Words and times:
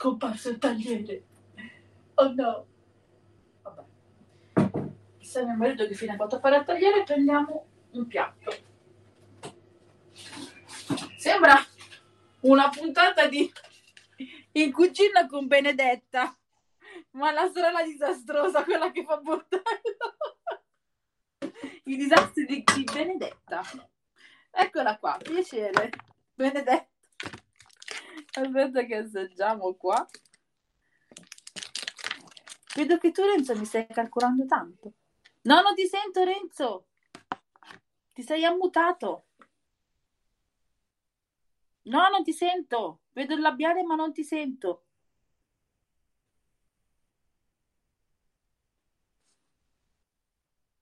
Scomparso 0.00 0.48
il 0.48 0.58
tagliere. 0.58 1.24
Oh 2.14 2.32
no. 2.32 2.66
Vabbè. 3.60 3.82
Chissà 5.18 5.44
mio 5.44 5.56
marito 5.56 5.86
che 5.86 5.92
fine 5.92 6.14
ha 6.14 6.16
fatto 6.16 6.38
fare 6.38 6.56
al 6.56 6.64
tagliere, 6.64 7.04
prendiamo 7.04 7.66
un 7.90 8.06
piatto. 8.06 8.50
Sembra 11.18 11.54
una 12.40 12.70
puntata 12.70 13.28
di 13.28 13.52
In 14.52 14.72
cucina 14.72 15.26
con 15.26 15.46
Benedetta, 15.46 16.34
ma 17.10 17.30
la 17.30 17.50
sorella 17.52 17.82
disastrosa, 17.82 18.64
quella 18.64 18.90
che 18.90 19.04
fa 19.04 19.18
bordello. 19.18 20.16
I 21.84 21.96
disastri 21.96 22.46
di, 22.46 22.64
di 22.74 22.84
Benedetta. 22.84 23.62
Eccola 24.50 24.96
qua, 24.96 25.18
piacere. 25.22 25.90
Benedetta. 26.32 26.88
Aspetta 28.32 28.84
che 28.84 28.96
assaggiamo 28.96 29.74
qua. 29.74 30.08
Vedo 32.76 32.98
che 32.98 33.10
tu 33.10 33.22
Renzo 33.22 33.56
mi 33.56 33.64
stai 33.64 33.86
calcolando 33.88 34.46
tanto. 34.46 34.92
No, 35.42 35.60
non 35.60 35.74
ti 35.74 35.86
sento 35.86 36.22
Renzo. 36.22 36.86
Ti 38.12 38.22
sei 38.22 38.44
ammutato. 38.44 39.26
No, 41.82 42.08
non 42.08 42.22
ti 42.22 42.32
sento. 42.32 43.00
Vedo 43.12 43.34
il 43.34 43.40
labiale 43.40 43.82
ma 43.82 43.96
non 43.96 44.12
ti 44.12 44.22
sento. 44.22 44.84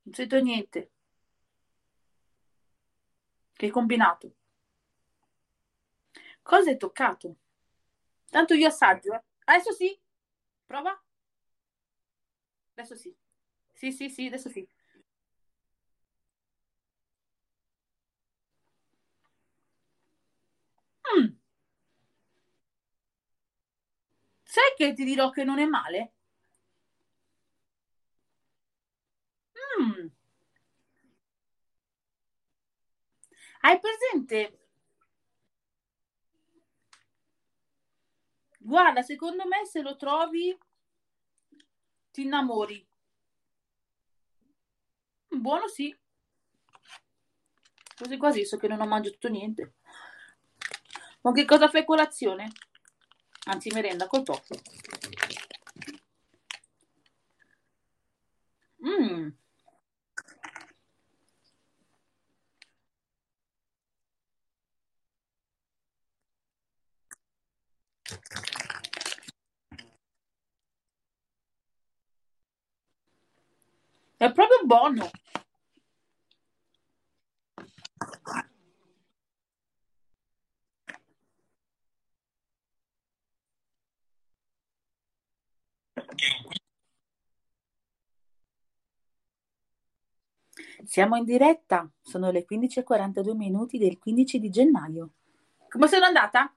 Non 0.02 0.14
sento 0.14 0.40
niente. 0.40 0.90
Che 3.54 3.64
hai 3.64 3.70
combinato? 3.72 4.34
Cosa 6.42 6.70
hai 6.70 6.76
toccato? 6.76 7.36
Tanto 8.30 8.54
io 8.54 8.68
assaggio, 8.68 9.12
eh. 9.14 9.22
Adesso 9.44 9.72
sì. 9.72 9.98
Prova. 10.66 10.98
Adesso 12.76 12.96
sì. 12.96 13.14
Sì, 13.74 13.92
sì, 13.92 14.08
sì, 14.08 14.26
adesso 14.26 14.48
sì. 14.48 14.66
Mm. 21.16 21.34
Sai 24.42 24.72
che 24.76 24.94
ti 24.94 25.04
dirò 25.04 25.30
che 25.30 25.44
non 25.44 25.60
è 25.60 25.64
male? 25.66 26.14
Mm. 29.80 30.10
Hai 33.64 33.76
presente? 33.84 34.38
Guarda, 38.58 39.02
secondo 39.02 39.46
me 39.46 39.64
se 39.64 39.80
lo 39.80 39.96
trovi 39.96 40.56
ti 42.10 42.22
innamori. 42.22 42.86
Buono 45.28 45.68
sì. 45.68 45.96
Così 47.96 48.16
quasi 48.16 48.44
so 48.44 48.56
che 48.56 48.68
non 48.68 48.80
ho 48.80 48.86
mangiato 48.86 49.28
niente. 49.28 49.74
Ma 51.22 51.32
che 51.32 51.44
cosa 51.44 51.68
fai 51.68 51.84
colazione? 51.84 52.50
Anzi, 53.46 53.70
merenda 53.72 54.06
col 54.06 54.22
tofu. 54.22 54.54
Mm. 58.82 59.30
È 74.16 74.32
proprio 74.32 74.57
buono. 74.68 75.08
Siamo 90.84 91.16
in 91.16 91.24
diretta, 91.24 91.90
sono 92.02 92.30
le 92.30 92.44
15.42 92.44 93.34
minuti 93.34 93.78
del 93.78 93.98
15 93.98 94.38
di 94.38 94.50
gennaio. 94.50 95.12
Come 95.68 95.88
sono 95.88 96.04
andata? 96.04 96.54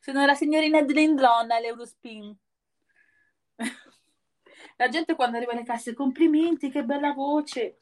Sono 0.00 0.24
la 0.24 0.34
signorina 0.34 0.82
Dlindron 0.82 1.50
all'Eurospin. 1.50 2.36
La 4.80 4.88
gente 4.88 5.16
quando 5.16 5.36
arriva 5.36 5.50
alle 5.50 5.64
casse, 5.64 5.92
complimenti, 5.92 6.70
che 6.70 6.84
bella 6.84 7.12
voce. 7.12 7.78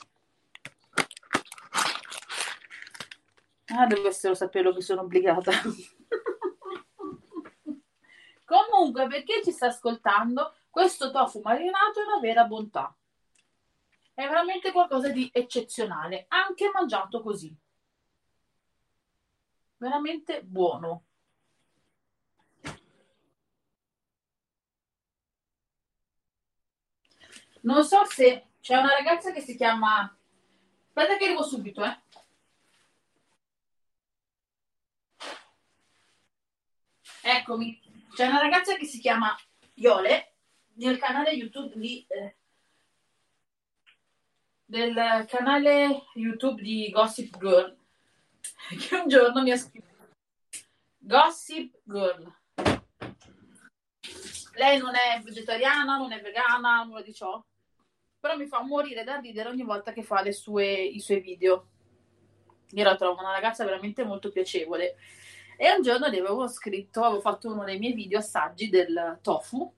Ah, 3.67 3.87
dovessero 3.87 4.35
saperlo 4.35 4.73
che 4.73 4.81
sono 4.81 5.03
obbligata. 5.03 5.53
Comunque, 8.47 9.07
per 9.09 9.25
chi 9.25 9.43
ci 9.45 9.53
sta 9.53 9.67
ascoltando, 9.67 10.55
questo 10.71 11.11
tofu 11.11 11.43
marinato 11.45 12.01
è 12.01 12.05
una 12.07 12.19
vera 12.19 12.45
bontà. 12.45 12.97
È 14.15 14.27
veramente 14.27 14.73
qualcosa 14.73 15.11
di 15.11 15.29
eccezionale, 15.31 16.25
anche 16.29 16.71
mangiato 16.73 17.21
così. 17.21 17.55
Veramente 19.77 20.43
buono. 20.43 21.03
Non 27.67 27.83
so 27.85 28.05
se 28.05 28.47
c'è 28.61 28.77
una 28.77 28.95
ragazza 28.95 29.33
che 29.33 29.41
si 29.41 29.57
chiama. 29.57 30.03
Aspetta 30.87 31.17
che 31.17 31.25
arrivo 31.25 31.43
subito, 31.43 31.85
eh. 31.85 31.99
Eccomi. 37.23 37.81
C'è 38.15 38.29
una 38.29 38.41
ragazza 38.41 38.77
che 38.77 38.85
si 38.85 39.01
chiama 39.01 39.37
Iole 39.75 40.35
nel 40.75 40.97
canale 40.99 41.33
YouTube 41.33 41.77
di. 41.77 42.07
Eh, 42.09 42.37
canale 45.27 46.05
YouTube 46.15 46.63
di 46.63 46.91
Gossip 46.91 47.37
Girl 47.39 47.77
che 48.79 48.97
un 48.97 49.07
giorno 49.07 49.43
mi 49.43 49.53
ha 49.53 49.57
scritto 49.57 49.95
Gossip 50.99 51.79
Girl 51.85 52.35
lei 54.57 54.79
non 54.79 54.95
è 54.97 55.21
vegetariana, 55.23 55.99
non 55.99 56.11
è 56.11 56.21
vegana, 56.21 56.83
nulla 56.83 57.03
di 57.03 57.15
ciò 57.15 57.41
però 58.19 58.37
mi 58.37 58.47
fa 58.47 58.63
morire 58.63 59.05
da 59.05 59.17
ridere 59.17 59.49
ogni 59.49 59.65
volta 59.65 59.93
che 59.93 60.03
fa 60.03 60.23
sue, 60.33 60.73
i 60.73 61.01
suoi 61.01 61.21
video. 61.21 61.69
Io 62.71 62.85
la 62.85 62.97
trovo 62.97 63.21
una 63.21 63.33
ragazza 63.33 63.65
veramente 63.65 64.05
molto 64.05 64.31
piacevole. 64.31 64.97
E 65.57 65.73
un 65.73 65.83
giorno 65.83 66.07
le 66.07 66.19
avevo 66.19 66.49
scritto, 66.49 67.03
avevo 67.03 67.21
fatto 67.21 67.51
uno 67.51 67.65
dei 67.65 67.79
miei 67.79 67.95
video 67.95 68.19
assaggi 68.19 68.69
del 68.69 69.19
tofu 69.23 69.73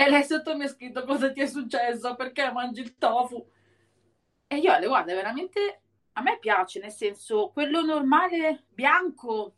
e 0.00 0.08
lei 0.08 0.24
sotto 0.24 0.56
mi 0.56 0.64
ha 0.64 0.68
scritto 0.68 1.04
cosa 1.04 1.30
ti 1.30 1.42
è 1.42 1.46
successo, 1.46 2.16
perché 2.16 2.50
mangi 2.50 2.80
il 2.80 2.96
tofu. 2.96 3.46
E 4.46 4.56
io 4.56 4.78
le 4.78 4.86
guarda, 4.86 5.12
veramente 5.12 5.82
a 6.12 6.22
me 6.22 6.38
piace, 6.38 6.80
nel 6.80 6.90
senso, 6.90 7.50
quello 7.50 7.82
normale, 7.82 8.64
bianco, 8.68 9.56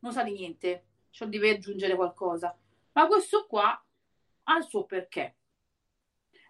non 0.00 0.12
sa 0.12 0.22
di 0.24 0.32
niente, 0.32 0.84
cioè 1.08 1.26
deve 1.28 1.52
aggiungere 1.52 1.94
qualcosa. 1.94 2.54
Ma 2.92 3.06
questo 3.06 3.46
qua 3.46 3.82
ha 4.42 4.56
il 4.58 4.64
suo 4.64 4.84
perché. 4.84 5.36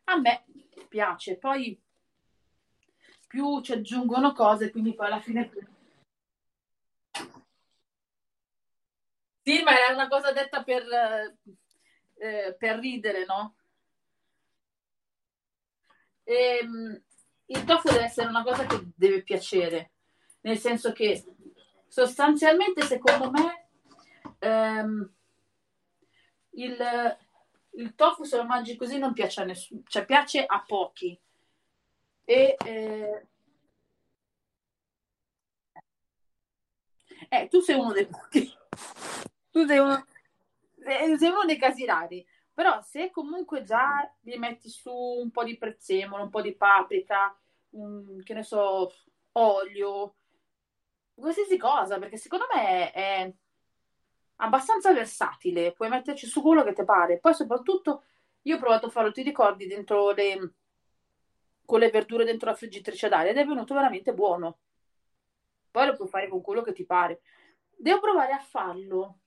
A 0.05 0.19
me 0.19 0.47
piace, 0.88 1.38
poi 1.38 1.81
più 3.27 3.61
ci 3.61 3.73
aggiungono 3.73 4.32
cose, 4.32 4.71
quindi 4.71 4.94
poi 4.94 5.06
alla 5.06 5.21
fine... 5.21 5.50
Sì, 9.43 9.62
ma 9.62 9.73
è 9.73 9.93
una 9.93 10.09
cosa 10.09 10.32
detta 10.32 10.62
per, 10.62 10.85
eh, 12.17 12.55
per 12.55 12.79
ridere, 12.79 13.25
no? 13.25 13.55
E, 16.25 16.59
ehm, 16.62 17.03
il 17.47 17.65
tofu 17.65 17.88
deve 17.88 18.05
essere 18.05 18.29
una 18.29 18.43
cosa 18.43 18.67
che 18.67 18.81
deve 18.94 19.23
piacere, 19.23 19.93
nel 20.43 20.59
senso 20.59 20.93
che 20.93 21.25
sostanzialmente 21.88 22.83
secondo 22.83 23.31
me 23.31 23.69
ehm, 24.38 25.12
il, 26.50 26.76
il, 27.73 27.95
tofu 27.95 28.25
se 28.25 28.37
lo 28.37 28.45
mangi 28.45 28.77
così 28.77 28.99
non 28.99 29.13
piace 29.13 29.41
a 29.43 29.45
nessuno, 29.45 29.83
cioè 29.87 30.05
piace 30.05 30.45
a 30.45 30.63
pochi. 30.67 31.19
E, 32.25 32.57
eh, 32.65 33.27
eh, 37.29 37.49
tu 37.49 37.61
sei 37.61 37.77
uno 37.77 37.93
dei 37.93 38.07
pochi. 38.07 38.53
Tu 39.51 39.67
sei 39.67 39.79
uno, 39.79 40.05
sei 41.19 41.29
uno 41.31 41.45
dei 41.45 41.59
casi 41.59 41.85
rari. 41.85 42.25
Però 42.53 42.81
se 42.83 43.11
comunque 43.11 43.63
già 43.63 44.13
gli 44.21 44.37
metti 44.37 44.69
su 44.69 44.93
un 44.93 45.31
po' 45.31 45.45
di 45.45 45.57
prezzemolo, 45.57 46.25
un 46.25 46.31
po' 46.31 46.43
di 46.43 46.55
paprika, 46.55 47.35
un, 47.71 48.23
che 48.23 48.35
ne 48.35 48.43
so, 48.43 48.93
olio, 49.33 50.17
qualsiasi 51.15 51.57
cosa, 51.57 51.99
perché 51.99 52.17
secondo 52.17 52.47
me 52.55 52.93
è 52.93 53.33
abbastanza 54.41 54.93
versatile, 54.93 55.73
puoi 55.73 55.89
metterci 55.89 56.27
su 56.27 56.43
quello 56.43 56.63
che 56.65 56.73
ti 56.73 56.85
pare. 56.85 57.19
Poi 57.19 57.35
soprattutto 57.35 58.05
io 58.43 58.57
ho 58.57 58.59
provato 58.59 58.87
a 58.87 58.91
farlo, 58.91 59.13
ti 59.13 59.23
ricordi, 59.23 59.67
dentro 59.67 60.11
le 60.11 60.55
con 61.71 61.79
le 61.79 61.91
verdure 61.91 62.25
dentro 62.25 62.51
la 62.51 62.57
friggitrice 62.57 63.09
d'aria 63.09 63.31
ed 63.31 63.37
è 63.37 63.47
venuto 63.47 63.75
veramente 63.75 64.13
buono. 64.13 64.59
Poi 65.71 65.87
lo 65.87 65.95
puoi 65.95 66.09
fare 66.09 66.29
con 66.29 66.41
quello 66.41 66.63
che 66.63 66.73
ti 66.73 66.85
pare. 66.85 67.21
Devo 67.77 68.01
provare 68.01 68.33
a 68.33 68.41
farlo. 68.41 69.21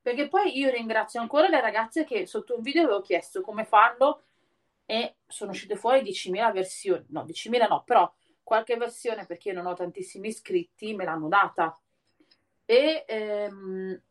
Perché 0.00 0.28
poi 0.28 0.56
io 0.56 0.70
ringrazio 0.70 1.20
ancora 1.20 1.48
le 1.48 1.60
ragazze 1.60 2.04
che 2.04 2.26
sotto 2.26 2.56
un 2.56 2.62
video 2.62 2.84
avevo 2.84 3.02
chiesto 3.02 3.42
come 3.42 3.66
farlo 3.66 4.22
e 4.86 5.16
sono 5.26 5.50
uscite 5.50 5.76
fuori 5.76 6.00
10.000 6.00 6.50
versioni. 6.52 7.04
No, 7.08 7.22
10.000 7.24 7.66
no, 7.66 7.82
però 7.84 8.10
qualche 8.42 8.76
versione 8.76 9.26
perché 9.26 9.50
io 9.50 9.56
non 9.56 9.66
ho 9.66 9.74
tantissimi 9.74 10.28
iscritti 10.28 10.94
me 10.94 11.04
l'hanno 11.04 11.28
data. 11.28 11.78
E 12.66 13.04
ehm, 13.06 14.02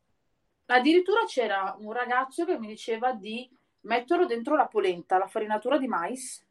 addirittura 0.68 1.26
c'era 1.26 1.76
un 1.78 1.92
ragazzo 1.92 2.46
che 2.46 2.58
mi 2.58 2.68
diceva 2.68 3.12
di 3.12 3.50
metterlo 3.82 4.26
dentro 4.26 4.56
la 4.56 4.68
polenta, 4.68 5.18
la 5.18 5.28
farinatura 5.28 5.78
di 5.78 5.88
mais, 5.88 6.44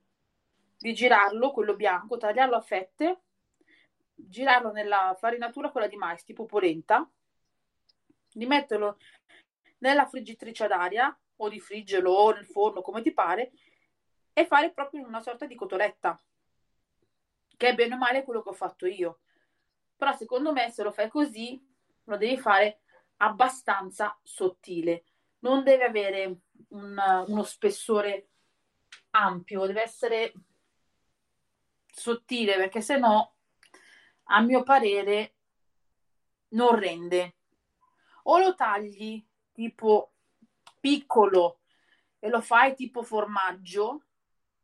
di 0.79 0.93
girarlo, 0.93 1.51
quello 1.51 1.75
bianco, 1.75 2.19
tagliarlo 2.19 2.57
a 2.57 2.61
fette, 2.61 3.21
girarlo 4.15 4.71
nella 4.71 5.17
farinatura 5.19 5.71
quella 5.71 5.89
di 5.89 5.97
mais, 5.97 6.23
tipo 6.25 6.45
polenta, 6.45 7.09
di 8.33 8.47
metterlo 8.47 8.99
nella 9.79 10.07
friggitrice 10.07 10.65
ad 10.65 10.73
aria 10.73 11.19
o 11.37 11.49
di 11.49 11.59
friggerlo 11.59 12.11
o 12.11 12.33
nel 12.33 12.47
forno 12.47 12.83
come 12.83 13.01
ti 13.01 13.13
pare 13.13 13.53
e 14.33 14.45
fare 14.45 14.73
proprio 14.73 15.07
una 15.07 15.23
sorta 15.23 15.47
di 15.47 15.55
cotoletta 15.55 16.21
che 17.57 17.69
è 17.69 17.75
bene 17.75 17.95
o 17.95 17.99
male 17.99 18.25
quello 18.25 18.43
che 18.43 18.49
ho 18.51 18.55
fatto 18.55 18.87
io. 18.87 19.21
Però 19.97 20.13
secondo 20.17 20.53
me 20.53 20.71
se 20.71 20.83
lo 20.83 20.91
fai 20.91 21.09
così 21.09 21.74
lo 22.05 22.17
devi 22.17 22.39
fare 22.39 22.81
abbastanza 23.19 24.19
sottile. 24.23 25.05
Non 25.41 25.63
deve 25.63 25.85
avere 25.85 26.41
un, 26.69 27.25
uno 27.27 27.43
spessore 27.43 28.29
ampio 29.11 29.67
deve 29.67 29.83
essere 29.83 30.33
sottile 31.87 32.57
perché 32.57 32.81
se 32.81 32.97
no 32.99 33.35
a 34.25 34.41
mio 34.41 34.63
parere 34.63 35.35
non 36.49 36.79
rende. 36.79 37.37
O 38.25 38.39
lo 38.39 38.55
tagli 38.55 39.25
tipo 39.53 40.15
piccolo 40.81 41.61
e 42.19 42.29
lo 42.29 42.41
fai 42.41 42.75
tipo 42.75 43.03
formaggio 43.03 44.05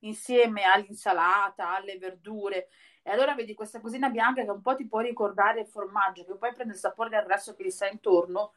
insieme 0.01 0.65
all'insalata, 0.65 1.77
alle 1.77 1.99
verdure 1.99 2.69
e 3.03 3.11
allora 3.11 3.35
vedi 3.35 3.55
questa 3.55 3.81
cosina 3.81 4.09
bianca 4.09 4.43
che 4.43 4.51
un 4.51 4.61
po' 4.61 4.75
ti 4.77 4.87
può 4.87 5.01
ricordare 5.01 5.61
il 5.61 5.67
formaggio 5.67 6.25
che 6.25 6.35
poi 6.35 6.53
prende 6.53 6.75
il 6.75 6.79
sapore 6.79 7.11
del 7.11 7.23
resto 7.23 7.55
che 7.55 7.65
gli 7.65 7.71
sta 7.71 7.89
intorno 7.89 8.53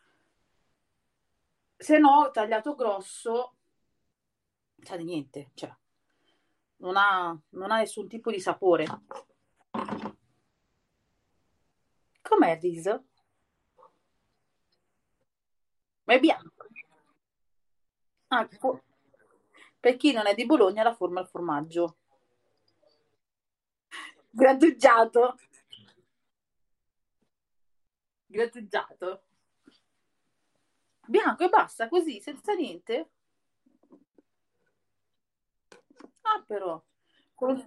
se 1.77 1.97
no 1.97 2.29
tagliato 2.31 2.75
grosso 2.75 3.55
sa 4.81 4.97
di 4.97 5.03
niente 5.03 5.51
cioè 5.53 5.73
non 6.77 6.97
ha, 6.97 7.37
non 7.49 7.71
ha 7.71 7.77
nessun 7.77 8.07
tipo 8.07 8.31
di 8.31 8.39
sapore 8.39 8.85
com'è 12.33 12.51
il 12.51 12.59
riso? 12.61 13.03
È 16.05 16.19
bianco. 16.19 16.67
Ah, 18.27 18.47
per 19.79 19.95
chi 19.95 20.11
non 20.11 20.25
è 20.25 20.33
di 20.33 20.45
Bologna, 20.45 20.83
la 20.83 20.95
forma 20.95 21.19
al 21.19 21.27
formaggio. 21.27 21.97
Grattugiato. 24.35 25.37
Grattugiato. 28.27 29.21
Bianco 31.07 31.43
e 31.43 31.49
basta, 31.49 31.87
così, 31.87 32.19
senza 32.19 32.53
niente. 32.53 33.09
Ah, 36.23 36.43
però. 36.47 36.81
Con 37.35 37.49
un, 37.51 37.63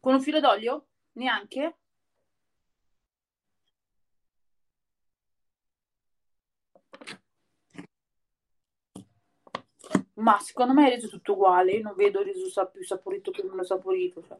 con 0.00 0.14
un 0.14 0.22
filo 0.22 0.40
d'olio? 0.40 0.86
Neanche? 1.12 1.76
Ma 10.14 10.38
secondo 10.40 10.72
me 10.72 10.86
è 10.86 10.94
reso 10.94 11.08
tutto 11.08 11.32
uguale, 11.32 11.72
io 11.72 11.82
non 11.82 11.94
vedo 11.94 12.20
il 12.20 12.32
riso 12.32 12.66
più 12.70 12.84
saporito 12.84 13.30
che 13.30 13.42
meno 13.42 13.62
saporito. 13.62 14.22
Cioè. 14.26 14.38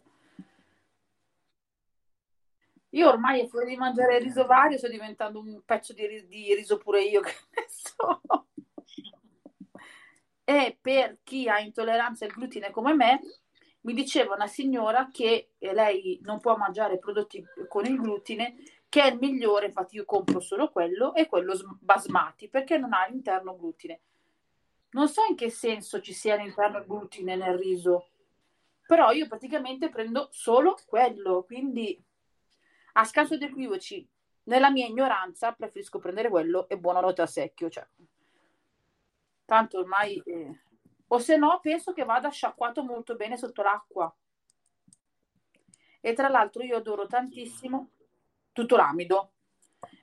Io 2.91 3.09
ormai, 3.09 3.47
fuori 3.49 3.67
di 3.67 3.77
mangiare 3.77 4.17
il 4.17 4.23
riso 4.23 4.47
vario, 4.47 4.79
sto 4.79 4.89
diventando 4.89 5.41
un 5.41 5.63
pezzo 5.65 5.93
di, 5.93 6.27
di 6.27 6.55
riso 6.55 6.79
pure 6.79 7.03
io, 7.03 7.21
che 7.21 7.35
ne 7.51 7.67
so. 7.69 8.23
E 10.45 10.79
per 10.81 11.19
chi 11.23 11.47
ha 11.49 11.61
intolleranza 11.61 12.25
al 12.25 12.31
glutine 12.31 12.71
come 12.71 12.95
me, 12.95 13.21
mi 13.83 13.93
diceva 13.93 14.35
una 14.35 14.47
signora 14.47 15.11
che 15.13 15.51
lei 15.59 16.19
non 16.23 16.41
può 16.41 16.57
mangiare 16.57 16.99
prodotti 16.99 17.45
con 17.69 17.85
il 17.85 18.01
glutine, 18.01 18.57
che 18.89 19.03
è 19.03 19.11
il 19.13 19.19
migliore, 19.19 19.67
infatti 19.67 19.97
io 19.97 20.07
compro 20.07 20.41
solo 20.41 20.71
quello, 20.71 21.15
e 21.15 21.27
quello 21.27 21.55
basmati, 21.81 22.49
perché 22.49 22.79
non 22.79 22.95
ha 22.95 23.05
all'interno 23.05 23.55
glutine. 23.57 24.01
Non 24.91 25.09
so 25.09 25.21
in 25.29 25.37
che 25.37 25.51
senso 25.51 26.01
ci 26.01 26.15
sia 26.15 26.35
all'interno 26.35 26.83
glutine 26.87 27.37
nel 27.37 27.59
riso, 27.59 28.09
però 28.87 29.13
io 29.13 29.27
praticamente 29.29 29.91
prendo 29.91 30.29
solo 30.31 30.79
quello, 30.87 31.45
quindi 31.45 32.03
a 32.99 33.05
scanso 33.05 33.37
di 33.37 33.45
equivoci, 33.45 34.07
nella 34.45 34.71
mia 34.71 34.87
ignoranza 34.87 35.53
preferisco 35.53 36.01
prendere 36.01 36.29
quello 36.29 36.69
e 36.69 36.77
buonanotte 36.79 37.23
a 37.23 37.27
secchio, 37.27 37.71
cioè. 37.71 37.87
Tanto 39.45 39.79
ormai... 39.79 40.21
Eh... 40.25 40.61
O 41.11 41.19
se 41.19 41.37
no, 41.37 41.59
penso 41.63 41.93
che 41.95 42.05
vada 42.05 42.29
sciacquato 42.29 42.83
molto 42.83 43.15
bene 43.15 43.39
sotto 43.39 43.63
l'acqua. 43.63 44.15
E 46.01 46.13
tra 46.13 46.29
l'altro 46.29 46.63
io 46.63 46.77
adoro 46.77 47.07
tantissimo 47.07 47.91
tutto 48.53 48.77
l'amido. 48.77 49.33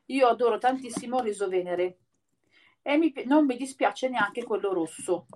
Io 0.05 0.27
adoro 0.27 0.57
tantissimo 0.57 1.17
il 1.17 1.25
riso 1.25 1.47
venere 1.47 1.97
e 2.81 2.97
mi, 2.97 3.13
non 3.25 3.45
mi 3.45 3.55
dispiace 3.57 4.09
neanche 4.09 4.43
quello 4.43 4.73
rosso. 4.73 5.27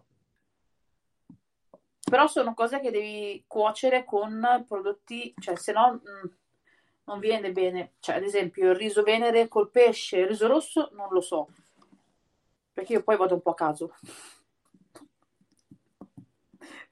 Però 2.09 2.25
sono 2.25 2.55
cose 2.55 2.79
che 2.79 2.89
devi 2.89 3.43
cuocere 3.45 4.05
con 4.05 4.65
prodotti, 4.67 5.33
cioè 5.39 5.55
se 5.55 5.71
no 5.71 6.01
mh, 6.03 6.37
non 7.09 7.19
viene 7.19 7.51
bene. 7.51 7.93
Cioè, 7.99 8.15
ad 8.17 8.23
esempio, 8.23 8.69
il 8.69 8.75
riso 8.75 9.01
venere 9.01 9.47
col 9.47 9.71
pesce, 9.71 10.19
il 10.19 10.27
riso 10.27 10.45
rosso, 10.47 10.89
non 10.93 11.07
lo 11.09 11.21
so. 11.21 11.47
Perché 12.71 12.93
io 12.93 13.03
poi 13.03 13.17
vado 13.17 13.33
un 13.33 13.41
po' 13.41 13.49
a 13.49 13.55
caso. 13.55 13.95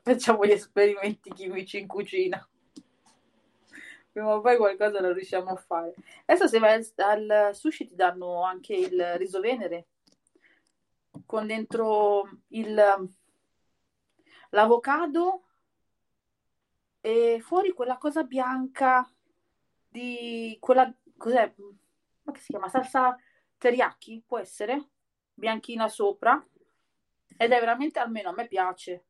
Facciamo 0.02 0.44
gli 0.46 0.52
esperimenti 0.52 1.32
chimici 1.32 1.78
in 1.80 1.88
cucina. 1.88 2.46
Prima 4.12 4.36
o 4.36 4.42
poi 4.42 4.58
qualcosa 4.58 5.00
lo 5.00 5.14
riusciamo 5.14 5.52
a 5.52 5.56
fare. 5.56 5.94
Adesso 6.26 6.48
se 6.48 6.58
vai 6.58 6.84
al 6.96 7.52
sushi 7.54 7.86
ti 7.86 7.96
danno 7.96 8.42
anche 8.42 8.74
il 8.74 9.18
riso 9.18 9.40
venere 9.40 9.86
con 11.26 11.46
dentro 11.46 12.28
il, 12.50 13.10
l'avocado 14.50 15.44
e 17.02 17.40
fuori 17.42 17.74
quella 17.74 17.98
cosa 17.98 18.24
bianca 18.24 19.08
di 19.98 20.58
quella 20.60 20.94
cos'è? 21.18 21.54
Come 21.56 22.38
si 22.38 22.52
chiama? 22.52 22.70
Salsa 22.70 23.16
teriyaki, 23.58 24.24
può 24.26 24.38
essere? 24.38 24.90
Bianchina 25.34 25.88
sopra 25.88 26.44
ed 27.36 27.52
è 27.52 27.60
veramente 27.60 28.00
almeno 28.00 28.30
a 28.30 28.34
me 28.34 28.48
piace. 28.48 29.06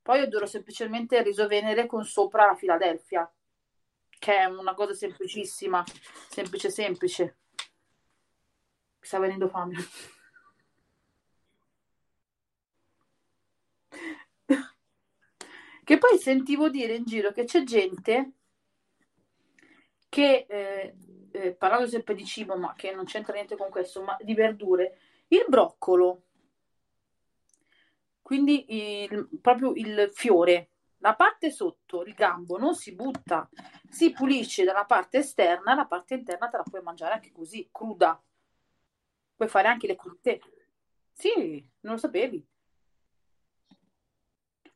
Poi 0.00 0.20
adoro 0.20 0.46
semplicemente 0.46 1.16
il 1.16 1.24
riso 1.24 1.46
venere 1.46 1.86
con 1.86 2.04
sopra 2.04 2.46
la 2.46 2.54
Philadelphia, 2.54 3.30
che 4.18 4.36
è 4.36 4.44
una 4.44 4.74
cosa 4.74 4.94
semplicissima, 4.94 5.84
semplice 6.28 6.70
semplice. 6.70 7.38
Mi 9.00 9.06
sta 9.06 9.18
venendo 9.18 9.48
fame. 9.48 9.76
Che 15.86 15.98
poi 15.98 16.18
sentivo 16.18 16.68
dire 16.68 16.96
in 16.96 17.04
giro 17.04 17.30
che 17.30 17.44
c'è 17.44 17.62
gente 17.62 18.35
che 20.08 20.46
eh, 20.48 20.94
eh, 21.32 21.54
parlando 21.54 21.86
sempre 21.86 22.14
di 22.14 22.24
cibo, 22.24 22.56
ma 22.56 22.74
che 22.74 22.92
non 22.92 23.04
c'entra 23.04 23.34
niente 23.34 23.56
con 23.56 23.70
questo, 23.70 24.02
ma 24.02 24.16
di 24.20 24.34
verdure, 24.34 24.98
il 25.28 25.44
broccolo, 25.48 26.22
quindi 28.22 29.04
il, 29.04 29.28
proprio 29.40 29.72
il 29.74 30.10
fiore, 30.12 30.70
la 30.98 31.14
parte 31.14 31.50
sotto, 31.50 32.02
il 32.02 32.14
gambo, 32.14 32.58
non 32.58 32.74
si 32.74 32.92
butta, 32.94 33.48
si 33.88 34.10
pulisce 34.10 34.64
dalla 34.64 34.84
parte 34.84 35.18
esterna, 35.18 35.74
la 35.74 35.86
parte 35.86 36.14
interna 36.14 36.48
te 36.48 36.56
la 36.56 36.64
puoi 36.64 36.82
mangiare 36.82 37.14
anche 37.14 37.30
così, 37.30 37.68
cruda. 37.70 38.20
Puoi 39.36 39.48
fare 39.48 39.68
anche 39.68 39.86
le 39.86 39.94
crudité. 39.94 40.40
Sì, 41.12 41.64
non 41.80 41.94
lo 41.94 41.98
sapevi. 41.98 42.44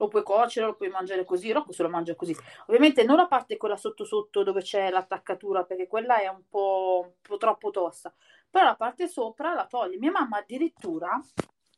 Lo 0.01 0.09
puoi 0.09 0.23
cuocere, 0.23 0.65
lo 0.65 0.77
puoi 0.77 0.89
mangiare 0.89 1.27
così, 1.27 1.53
Rocco 1.53 1.73
se 1.73 1.83
lo 1.83 1.91
mangia 1.91 2.15
così. 2.15 2.35
Ovviamente 2.69 3.05
non 3.05 3.17
la 3.17 3.27
parte 3.27 3.59
quella 3.59 3.77
sotto 3.77 4.07
sotto 4.07 4.43
dove 4.43 4.63
c'è 4.63 4.89
l'attaccatura, 4.89 5.65
perché 5.65 5.87
quella 5.87 6.23
è 6.23 6.27
un 6.27 6.43
po', 6.49 7.03
un 7.05 7.13
po 7.21 7.37
troppo 7.37 7.69
tosta. 7.69 8.13
Però 8.49 8.65
la 8.65 8.77
parte 8.77 9.09
sopra 9.09 9.53
la 9.53 9.67
toglie. 9.67 9.99
Mia 9.99 10.11
mamma 10.11 10.39
addirittura, 10.39 11.21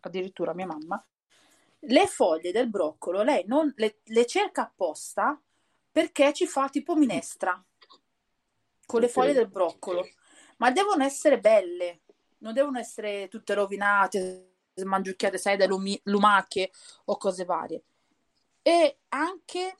addirittura 0.02 0.54
mia 0.54 0.66
mamma, 0.66 1.04
le 1.80 2.06
foglie 2.06 2.52
del 2.52 2.70
broccolo 2.70 3.22
lei 3.22 3.42
non 3.46 3.72
le, 3.74 3.98
le 4.04 4.24
cerca 4.26 4.62
apposta 4.62 5.36
perché 5.90 6.32
ci 6.32 6.46
fa 6.46 6.68
tipo 6.68 6.94
minestra 6.94 7.60
con 8.86 9.00
le 9.00 9.08
foglie 9.08 9.32
del 9.32 9.48
broccolo, 9.48 10.06
ma 10.58 10.70
devono 10.70 11.02
essere 11.02 11.40
belle, 11.40 12.02
non 12.38 12.52
devono 12.52 12.78
essere 12.78 13.26
tutte 13.26 13.54
rovinate, 13.54 14.52
mangiucchiate, 14.84 15.38
sai, 15.38 15.56
da 15.56 15.66
lumi- 15.66 16.00
lumache 16.04 16.70
o 17.06 17.16
cose 17.16 17.44
varie. 17.44 17.82
E 18.62 18.98
anche 19.08 19.76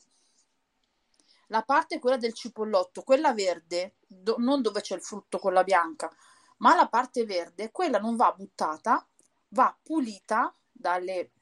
la 1.49 1.63
parte 1.63 1.99
quella 1.99 2.17
del 2.17 2.33
cipollotto, 2.33 3.03
quella 3.03 3.33
verde, 3.33 3.97
do- 4.07 4.37
non 4.39 4.63
dove 4.63 4.81
c'è 4.81 4.95
il 4.95 5.03
frutto, 5.03 5.39
quella 5.39 5.63
bianca, 5.65 6.11
ma 6.59 6.75
la 6.75 6.89
parte 6.89 7.25
verde, 7.25 7.71
quella 7.71 7.99
non 7.99 8.17
va 8.17 8.33
buttata, 8.33 9.07
va 9.49 9.77
pulita 9.83 10.55
dalle 10.71 11.33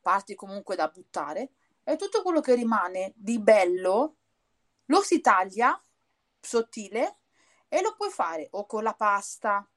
parti 0.00 0.36
comunque 0.36 0.76
da 0.76 0.88
buttare 0.88 1.50
e 1.82 1.96
tutto 1.96 2.22
quello 2.22 2.40
che 2.40 2.54
rimane 2.54 3.12
di 3.16 3.40
bello 3.40 4.16
lo 4.86 5.00
si 5.02 5.20
taglia 5.20 5.80
sottile 6.40 7.18
e 7.68 7.82
lo 7.82 7.94
puoi 7.96 8.10
fare 8.10 8.46
o 8.52 8.66
con 8.66 8.84
la 8.84 8.94
pasta 8.94 9.68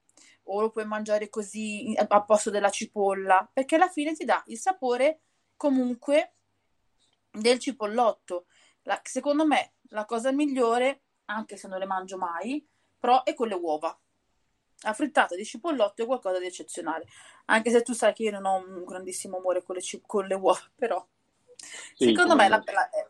o 0.44 0.60
lo 0.60 0.70
puoi 0.70 0.86
mangiare 0.86 1.28
così 1.28 1.92
a 1.96 2.22
posto 2.22 2.50
della 2.50 2.70
cipolla 2.70 3.48
perché 3.52 3.74
alla 3.74 3.88
fine 3.88 4.14
ti 4.14 4.24
dà 4.24 4.40
il 4.46 4.58
sapore 4.58 5.22
comunque 5.56 6.34
del 7.30 7.58
cipollotto. 7.58 8.46
La, 8.82 9.00
secondo 9.04 9.46
me 9.46 9.74
la 9.90 10.04
cosa 10.04 10.32
migliore, 10.32 11.02
anche 11.26 11.56
se 11.56 11.68
non 11.68 11.78
le 11.78 11.86
mangio 11.86 12.16
mai, 12.18 12.66
però 12.98 13.22
è 13.22 13.34
con 13.34 13.48
le 13.48 13.54
uova. 13.54 13.96
La 14.82 14.94
frittata 14.94 15.36
di 15.36 15.44
cipollotto 15.44 16.02
è 16.02 16.06
qualcosa 16.06 16.38
di 16.38 16.46
eccezionale, 16.46 17.06
anche 17.46 17.70
se 17.70 17.82
tu 17.82 17.92
sai 17.92 18.14
che 18.14 18.22
io 18.24 18.30
non 18.30 18.46
ho 18.46 18.56
un 18.56 18.84
grandissimo 18.84 19.36
amore 19.36 19.62
con 19.62 19.76
le, 19.76 19.82
con 20.06 20.26
le 20.26 20.34
uova, 20.34 20.60
però 20.74 21.06
sì, 21.94 22.06
secondo 22.06 22.34
me 22.34 22.48
la, 22.48 22.62
la, 22.64 22.90
eh, 22.90 23.06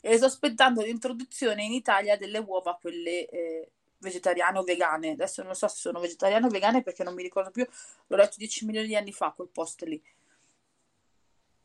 e 0.00 0.16
sto 0.16 0.26
aspettando 0.26 0.80
l'introduzione 0.82 1.62
in 1.62 1.72
Italia 1.72 2.16
delle 2.16 2.38
uova, 2.38 2.78
quelle 2.80 3.28
eh, 3.28 3.70
vegetariane 3.98 4.58
o 4.58 4.62
vegane. 4.62 5.10
Adesso 5.10 5.42
non 5.42 5.54
so 5.54 5.68
se 5.68 5.76
sono 5.76 6.00
vegetariane 6.00 6.46
o 6.46 6.48
vegane 6.48 6.82
perché 6.82 7.04
non 7.04 7.12
mi 7.12 7.22
ricordo 7.22 7.50
più, 7.50 7.66
l'ho 8.06 8.16
letto 8.16 8.36
10 8.38 8.64
milioni 8.64 8.86
di 8.86 8.96
anni 8.96 9.12
fa 9.12 9.32
quel 9.32 9.48
post 9.48 9.82
lì 9.82 10.02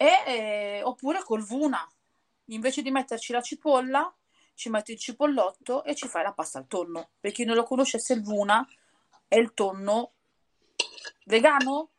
e, 0.01 0.23
eh, 0.25 0.81
oppure 0.81 1.21
col 1.23 1.43
vuna. 1.43 1.85
Invece 2.45 2.81
di 2.81 2.89
metterci 2.89 3.33
la 3.33 3.41
cipolla, 3.41 4.15
ci 4.53 4.69
metti 4.69 4.93
il 4.93 4.97
cipollotto 4.97 5.83
e 5.83 5.93
ci 5.93 6.07
fai 6.07 6.23
la 6.23 6.31
pasta 6.31 6.57
al 6.57 6.67
tonno. 6.67 7.09
Per 7.19 7.33
chi 7.33 7.43
non 7.43 7.55
lo 7.55 7.63
conoscesse, 7.63 8.13
il 8.13 8.23
vuna 8.23 8.65
è 9.27 9.37
il 9.37 9.53
tonno 9.53 10.13
vegano? 11.25 11.91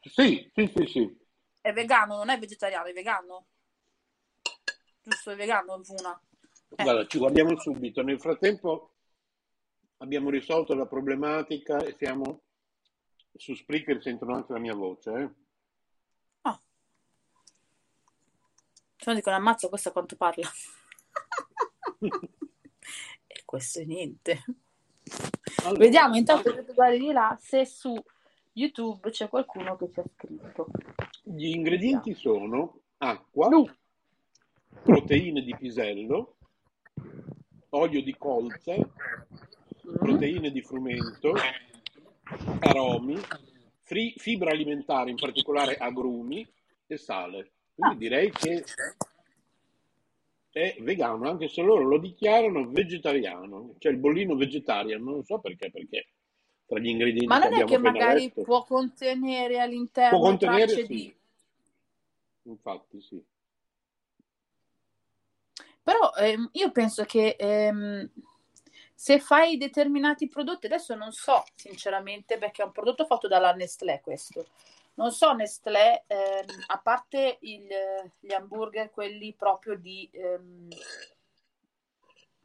Sì, 0.00 0.50
sì, 0.54 0.72
sì, 0.74 0.86
sì. 0.86 1.18
È 1.60 1.70
vegano, 1.72 2.16
non 2.16 2.30
è 2.30 2.38
vegetariano, 2.38 2.86
è 2.86 2.92
vegano. 2.94 3.46
Giusto, 5.02 5.32
è 5.32 5.36
vegano 5.36 5.74
il 5.74 5.82
vuna. 5.82 6.18
Eh. 6.76 6.82
Guarda, 6.82 7.06
ci 7.06 7.18
guardiamo 7.18 7.58
subito. 7.60 8.00
Nel 8.02 8.20
frattempo 8.20 8.94
abbiamo 9.98 10.30
risolto 10.30 10.74
la 10.74 10.86
problematica 10.86 11.76
e 11.78 11.94
siamo 11.98 12.40
su 13.34 13.54
Spreaker, 13.54 14.00
sentono 14.00 14.34
anche 14.34 14.54
la 14.54 14.58
mia 14.58 14.74
voce. 14.74 15.10
Eh? 15.10 15.48
Se 19.00 19.08
no 19.08 19.16
dicono 19.16 19.36
ammazzo 19.36 19.70
questo 19.70 19.92
quanto 19.92 20.14
parla. 20.14 20.46
e 23.26 23.42
questo 23.46 23.80
è 23.80 23.84
niente. 23.84 24.44
Allora, 25.64 25.78
Vediamo 25.78 26.16
intanto 26.16 26.52
che 26.52 26.66
tu 26.66 26.74
guardi 26.74 26.98
di 26.98 27.10
là 27.10 27.34
se 27.40 27.64
su 27.64 27.94
YouTube 28.52 29.08
c'è 29.08 29.30
qualcuno 29.30 29.74
che 29.78 29.90
ci 29.90 30.00
ha 30.00 30.04
scritto. 30.14 30.66
Gli 31.22 31.46
ingredienti 31.46 32.12
sono 32.12 32.80
acqua, 32.98 33.48
no. 33.48 33.74
proteine 34.82 35.40
di 35.40 35.56
pisello, 35.56 36.36
olio 37.70 38.02
di 38.02 38.14
colza, 38.18 38.74
mm. 38.76 39.94
proteine 39.94 40.50
di 40.50 40.60
frumento, 40.60 41.32
aromi, 42.58 43.18
fri- 43.80 44.12
fibra 44.18 44.50
alimentare, 44.50 45.08
in 45.08 45.16
particolare 45.16 45.76
agrumi 45.76 46.46
e 46.86 46.96
sale. 46.98 47.52
Quindi 47.80 47.98
direi 47.98 48.30
che 48.30 48.64
è 50.52 50.76
vegano, 50.80 51.28
anche 51.28 51.48
se 51.48 51.62
loro 51.62 51.84
lo 51.84 51.98
dichiarano 51.98 52.68
vegetariano, 52.68 53.74
cioè 53.78 53.92
il 53.92 53.98
bollino 53.98 54.36
vegetariano, 54.36 55.10
non 55.10 55.24
so 55.24 55.38
perché, 55.38 55.70
perché 55.70 56.08
tra 56.66 56.78
gli 56.78 56.88
ingredienti 56.88 57.26
Ma 57.26 57.38
non 57.38 57.54
è 57.54 57.64
che 57.64 57.78
magari 57.78 58.24
letto, 58.24 58.42
può 58.42 58.64
contenere 58.64 59.58
all'interno 59.58 60.18
può 60.18 60.28
contenere, 60.28 60.68
sì. 60.68 60.86
di... 60.86 61.14
Infatti 62.42 63.00
sì. 63.00 63.24
Però 65.82 66.12
ehm, 66.18 66.50
io 66.52 66.70
penso 66.72 67.04
che 67.04 67.36
ehm, 67.38 68.08
se 68.94 69.18
fai 69.18 69.56
determinati 69.56 70.28
prodotti, 70.28 70.66
adesso 70.66 70.94
non 70.94 71.10
so 71.12 71.42
sinceramente 71.54 72.38
perché 72.38 72.62
è 72.62 72.66
un 72.66 72.72
prodotto 72.72 73.06
fatto 73.06 73.28
dalla 73.28 73.52
Nestlé 73.52 74.00
questo, 74.02 74.46
non 75.00 75.12
so, 75.12 75.32
Nestlé, 75.32 76.04
ehm, 76.06 76.44
a 76.66 76.78
parte 76.78 77.38
il, 77.40 77.66
gli 78.18 78.32
hamburger, 78.34 78.90
quelli 78.90 79.34
proprio 79.34 79.74
di... 79.76 80.08
Ehm, 80.12 80.68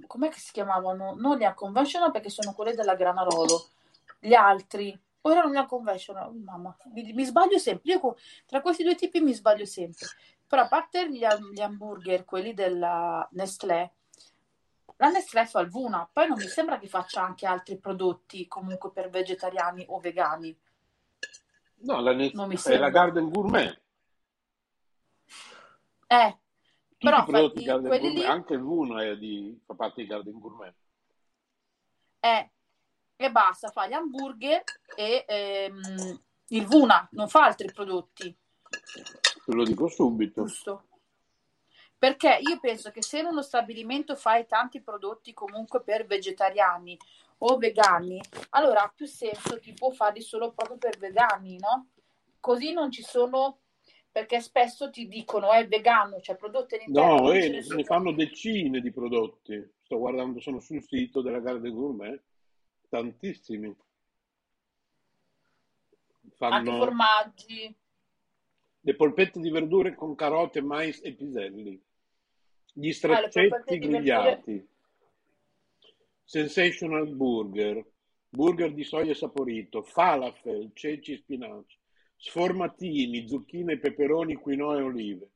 com'è 0.07 0.29
che 0.29 0.39
si 0.39 0.53
chiamavano? 0.53 1.15
Non 1.15 1.37
gli 1.37 1.43
unconventional 1.43 2.11
perché 2.11 2.29
sono 2.29 2.53
quelli 2.53 2.73
della 2.73 2.95
Granarolo. 2.95 3.67
Gli 4.19 4.33
altri, 4.33 4.97
o 5.21 5.31
erano 5.31 5.51
gli 5.51 5.57
unconventional? 5.57 6.29
Oh, 6.29 6.33
mamma, 6.33 6.75
mi, 6.93 7.11
mi, 7.11 7.25
sbaglio 7.25 7.57
sempre. 7.57 7.91
Io 7.91 8.15
tra 8.45 8.61
questi 8.61 8.83
due 8.83 8.95
tipi 8.95 9.19
mi 9.19 9.33
sbaglio 9.33 9.65
sempre. 9.65 10.07
Però 10.47 10.61
a 10.61 10.67
parte 10.69 11.11
gli, 11.11 11.25
gli 11.51 11.61
hamburger, 11.61 12.23
quelli 12.23 12.53
della 12.53 13.27
Nestlé, 13.31 13.91
la 14.95 15.09
Nestlé 15.09 15.45
fa 15.45 15.59
il 15.59 15.69
Vuna, 15.69 16.09
poi 16.11 16.29
non 16.29 16.37
mi 16.37 16.47
sembra 16.47 16.79
che 16.79 16.87
faccia 16.87 17.21
anche 17.21 17.45
altri 17.45 17.77
prodotti 17.77 18.47
comunque 18.47 18.91
per 18.91 19.09
vegetariani 19.09 19.85
o 19.89 19.99
vegani. 19.99 20.57
No, 21.77 21.99
la 21.99 22.13
non 22.13 22.47
mi 22.47 22.57
è 22.61 22.77
la 22.77 22.89
Garden 22.89 23.29
Gourmet. 23.29 23.81
Eh, 26.07 26.37
Tutti 26.87 27.05
però 27.05 27.21
i 27.21 27.25
prodotti 27.25 27.55
fai, 27.55 27.65
Garden 27.65 27.89
Gourmet, 27.89 28.13
lì... 28.13 28.25
anche 28.25 28.53
il 28.53 28.61
Vuno 28.61 28.99
è 28.99 29.17
di, 29.17 29.61
fa 29.65 29.73
parte 29.75 30.01
di 30.01 30.07
Garden 30.07 30.39
Gourmet. 30.39 30.73
Eh, 32.19 32.49
e 33.17 33.31
basta, 33.31 33.69
fa 33.69 33.87
gli 33.87 33.93
hamburger 33.93 34.63
e 34.95 35.25
ehm, 35.27 36.21
il 36.47 36.65
Vuna, 36.65 37.07
non 37.11 37.29
fa 37.29 37.45
altri 37.45 37.71
prodotti. 37.71 38.35
Te 39.45 39.53
lo 39.53 39.63
dico 39.63 39.87
subito. 39.87 40.45
Giusto. 40.45 40.87
Perché 41.97 42.39
io 42.41 42.59
penso 42.59 42.91
che 42.91 43.01
se 43.01 43.19
in 43.19 43.25
uno 43.25 43.41
stabilimento 43.41 44.15
fai 44.15 44.45
tanti 44.45 44.81
prodotti 44.81 45.33
comunque 45.33 45.81
per 45.81 46.05
vegetariani 46.05 46.97
o 47.37 47.57
vegani, 47.57 48.21
allora 48.51 48.83
ha 48.83 48.93
più 48.95 49.05
senso 49.05 49.59
tipo 49.59 49.91
farli 49.91 50.21
solo 50.21 50.53
proprio 50.53 50.77
per 50.77 50.97
vegani, 50.97 51.57
no? 51.57 51.89
Così 52.39 52.73
non 52.73 52.91
ci 52.91 53.01
sono 53.01 53.59
perché 54.11 54.39
spesso 54.39 54.89
ti 54.89 55.07
dicono 55.07 55.51
è 55.51 55.67
vegano, 55.67 56.21
cioè 56.21 56.37
prodotti 56.37 56.75
all'interno. 56.75 57.17
No, 57.17 57.31
eh, 57.31 57.49
ne, 57.49 57.65
ne 57.67 57.83
fanno 57.83 58.13
decine 58.13 58.79
di 58.79 58.91
prodotti. 58.91 59.73
Sto 59.83 59.97
guardando, 59.97 60.39
sono 60.39 60.59
sul 60.59 60.81
sito 60.81 61.21
della 61.21 61.39
Garde 61.39 61.69
Gourmet, 61.69 62.23
tantissimi. 62.87 63.75
Fanno 66.35 66.55
Anche 66.55 66.71
formaggi. 66.71 67.75
Le 68.79 68.95
polpette 68.95 69.39
di 69.41 69.49
verdure 69.49 69.95
con 69.95 70.15
carote, 70.15 70.61
mais 70.61 71.01
e 71.03 71.13
piselli. 71.13 71.83
Gli 72.71 72.91
straccetti 72.91 73.73
ah, 73.73 73.77
grigliati. 73.77 74.51
Verdure 74.53 74.74
Sensational 76.27 77.07
Burger, 77.07 77.85
burger 78.29 78.73
di 78.73 78.83
soia 78.83 79.13
saporito, 79.13 79.83
falafel, 79.83 80.71
ceci 80.73 81.13
e 81.13 81.17
spinaci, 81.17 81.77
sformatini, 82.17 83.27
zucchine, 83.27 83.77
peperoni, 83.77 84.33
quinoa 84.33 84.79
e 84.79 84.81
olive, 84.81 85.29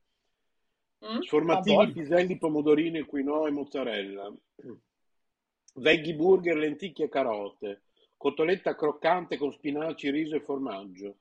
mm, 1.05 1.19
sformatini, 1.19 1.91
piselli, 1.91 2.37
pomodorini, 2.39 3.03
quinoa 3.03 3.47
e 3.47 3.51
mozzarella, 3.51 4.33
veggie 5.75 6.15
burger, 6.15 6.57
lenticchie 6.57 7.05
e 7.05 7.09
carote, 7.09 7.83
cotoletta 8.17 8.75
croccante 8.75 9.37
con 9.37 9.51
spinaci, 9.51 10.09
riso 10.09 10.35
e 10.35 10.41
formaggio, 10.41 11.17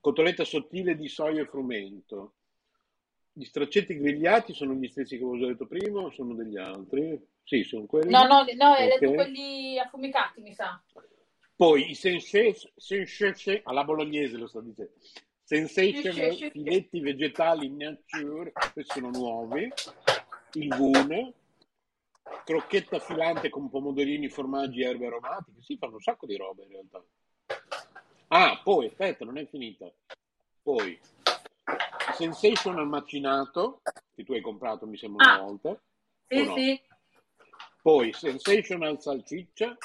cotoletta 0.00 0.44
sottile 0.44 0.96
di 0.96 1.08
soia 1.08 1.42
e 1.42 1.46
frumento. 1.46 2.34
Gli 3.32 3.44
straccetti 3.44 3.96
grigliati 3.96 4.52
sono 4.52 4.74
gli 4.74 4.88
stessi 4.88 5.16
che 5.16 5.22
avevo 5.22 5.38
già 5.38 5.46
detto 5.46 5.66
prima 5.66 6.00
o 6.00 6.10
sono 6.10 6.34
degli 6.34 6.56
altri? 6.56 7.36
Sì, 7.48 7.64
sono 7.64 7.86
quelli. 7.86 8.10
No, 8.10 8.26
no, 8.26 8.44
no, 8.56 8.72
okay. 8.72 8.98
detto 8.98 9.10
quelli 9.14 9.78
affumicati, 9.78 10.42
mi 10.42 10.52
sa. 10.52 10.78
Poi 11.56 11.90
i 11.90 11.94
sensation, 11.94 12.70
sensation 12.76 13.58
alla 13.64 13.84
bolognese 13.84 14.36
lo 14.36 14.46
sto 14.46 14.60
dicendo. 14.60 14.92
Sensational 15.44 16.50
filetti 16.50 17.00
vegetali 17.00 17.70
nature, 17.70 18.52
questi 18.74 19.00
sono 19.00 19.08
nuovi. 19.08 19.66
Il 20.52 20.68
gune, 20.76 21.32
crocchetta 22.44 22.98
filante 22.98 23.48
con 23.48 23.70
pomodorini, 23.70 24.28
formaggi 24.28 24.82
e 24.82 24.88
erbe 24.88 25.06
aromatiche. 25.06 25.62
Si 25.62 25.78
fanno 25.78 25.94
un 25.94 26.02
sacco 26.02 26.26
di 26.26 26.36
roba 26.36 26.64
in 26.64 26.68
realtà. 26.68 27.02
Ah, 28.28 28.60
poi, 28.62 28.88
aspetta, 28.88 29.24
non 29.24 29.38
è 29.38 29.46
finita. 29.46 29.90
Poi, 30.62 31.00
Sensational 32.12 32.86
macinato, 32.86 33.80
che 34.14 34.22
tu 34.22 34.34
hai 34.34 34.42
comprato 34.42 34.86
mi 34.86 34.98
sembra 34.98 35.32
una 35.32 35.40
ah, 35.40 35.42
volta. 35.42 35.80
Sì, 36.26 36.44
no? 36.44 36.54
sì. 36.54 36.80
Poi, 37.82 38.12
Sensational 38.12 39.00
salsiccia. 39.00 39.76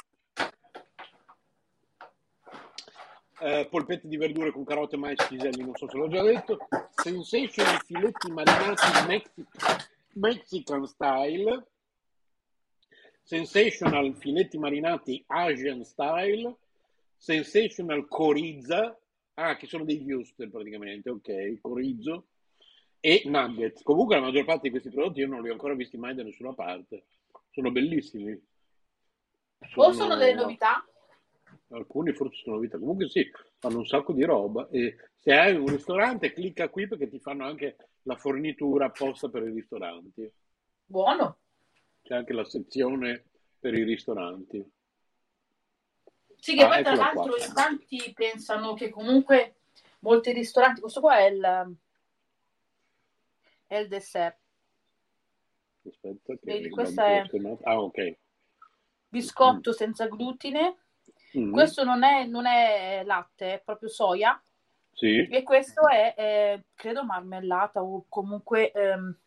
Eh, 3.39 3.67
polpette 3.69 4.07
di 4.07 4.15
verdure 4.15 4.51
con 4.51 4.63
carote, 4.63 4.95
mais, 4.95 5.25
piselli, 5.27 5.63
non 5.63 5.75
so 5.75 5.89
se 5.89 5.97
l'ho 5.97 6.07
già 6.07 6.21
detto. 6.21 6.57
Sensational 6.95 7.81
filetti 7.83 8.31
marinati 8.31 9.07
Mexi- 9.07 9.45
Mexican 10.13 10.85
style. 10.85 11.67
Sensational 13.21 14.15
filetti 14.15 14.57
marinati 14.57 15.23
Asian 15.27 15.83
style 15.83 16.57
Sensational 17.23 18.05
Corizza, 18.09 18.99
ah, 19.35 19.55
che 19.55 19.65
sono 19.65 19.85
dei 19.85 20.03
Wuster 20.05 20.49
praticamente, 20.49 21.09
ok, 21.09 21.61
Corizzo, 21.61 22.25
e 22.99 23.21
Nuggets. 23.23 23.81
Comunque 23.81 24.15
la 24.15 24.23
maggior 24.23 24.43
parte 24.43 24.63
di 24.63 24.71
questi 24.71 24.89
prodotti 24.89 25.21
io 25.21 25.27
non 25.27 25.41
li 25.41 25.47
ho 25.47 25.53
ancora 25.53 25.73
visti 25.73 25.95
mai 25.95 26.15
da 26.15 26.23
nessuna 26.23 26.53
parte. 26.53 27.05
Sono 27.53 27.71
bellissimi. 27.71 28.35
Sono... 29.69 29.87
O 29.87 29.91
sono 29.93 30.15
delle 30.15 30.33
novità? 30.33 30.83
Alcuni 31.69 32.11
forse 32.13 32.41
sono 32.41 32.55
novità. 32.55 32.79
Comunque 32.79 33.07
sì, 33.09 33.29
fanno 33.59 33.77
un 33.77 33.85
sacco 33.85 34.11
di 34.11 34.23
roba 34.23 34.67
e 34.69 34.95
se 35.19 35.33
hai 35.33 35.55
un 35.55 35.67
ristorante 35.67 36.33
clicca 36.33 36.69
qui 36.69 36.87
perché 36.87 37.07
ti 37.07 37.19
fanno 37.19 37.45
anche 37.45 37.77
la 38.03 38.15
fornitura 38.15 38.85
apposta 38.85 39.29
per 39.29 39.43
i 39.43 39.51
ristoranti. 39.51 40.29
Buono. 40.83 41.37
C'è 42.01 42.15
anche 42.15 42.33
la 42.33 42.43
sezione 42.43 43.23
per 43.59 43.75
i 43.75 43.83
ristoranti. 43.83 44.71
Sì, 46.35 46.55
che 46.55 46.63
ah, 46.63 46.69
poi 46.69 46.83
tra 46.83 46.95
l'altro 46.95 47.37
in 47.37 47.53
tanti 47.53 48.11
pensano 48.13 48.73
che 48.73 48.89
comunque 48.89 49.57
molti 49.99 50.33
ristoranti, 50.33 50.81
questo 50.81 50.99
qua 50.99 51.19
è 51.19 51.25
il, 51.25 51.77
è 53.67 53.77
il 53.77 53.87
dessert. 53.87 54.42
Aspetta, 55.85 56.33
che 56.33 56.39
Vedi, 56.43 56.69
questo 56.69 57.01
è 57.01 57.23
ah, 57.63 57.81
ok. 57.81 58.17
biscotto 59.07 59.71
mm. 59.71 59.73
senza 59.73 60.07
glutine. 60.07 60.77
Mm. 61.37 61.51
Questo 61.51 61.83
non 61.83 62.03
è, 62.03 62.25
non 62.25 62.45
è, 62.45 63.03
latte, 63.05 63.55
è 63.55 63.61
proprio 63.63 63.89
soia. 63.89 64.41
Sì. 64.93 65.27
E 65.27 65.43
questo 65.43 65.87
è, 65.87 66.13
è 66.13 66.63
credo, 66.75 67.03
marmellata 67.03 67.81
o 67.81 68.05
comunque 68.07 68.71
ehm, 68.71 69.17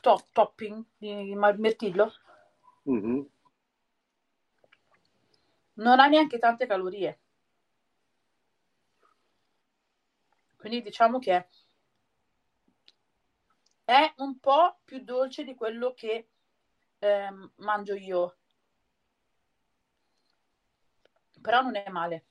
top, 0.00 0.24
topping 0.32 0.84
di 0.96 1.34
mirtillo. 1.34 2.12
Mm-hmm 2.88 3.20
non 5.78 6.00
ha 6.00 6.06
neanche 6.06 6.38
tante 6.38 6.66
calorie. 6.66 7.18
Quindi 10.56 10.82
diciamo 10.82 11.18
che 11.18 11.36
è 11.36 11.46
un 14.16 14.38
po' 14.38 14.80
più 14.84 15.02
dolce 15.02 15.44
di 15.44 15.54
quello 15.54 15.94
che 15.94 16.28
eh, 16.98 17.28
mangio 17.56 17.94
io. 17.94 18.36
Però 21.40 21.62
non 21.62 21.76
è 21.76 21.88
male. 21.88 22.24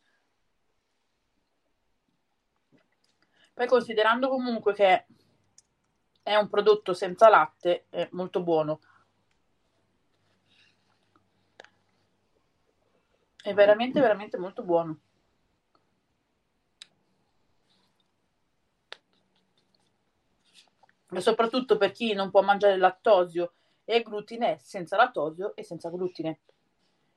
Poi 3.53 3.65
considerando 3.65 4.29
comunque 4.29 4.73
che 4.73 5.07
è 6.21 6.35
un 6.35 6.47
prodotto 6.47 6.93
senza 6.93 7.27
latte, 7.27 7.87
è 7.89 8.07
molto 8.11 8.43
buono. 8.43 8.79
È 13.41 13.53
veramente, 13.53 13.99
veramente 13.99 14.37
molto 14.37 14.61
buono. 14.61 14.99
E 21.09 21.21
soprattutto 21.21 21.77
per 21.77 21.91
chi 21.91 22.13
non 22.13 22.29
può 22.29 22.41
mangiare 22.41 22.77
lattosio 22.77 23.53
e 23.85 24.01
glutine, 24.01 24.59
senza 24.59 24.97
lattosio 24.97 25.55
e 25.55 25.63
senza 25.63 25.89
glutine. 25.89 26.41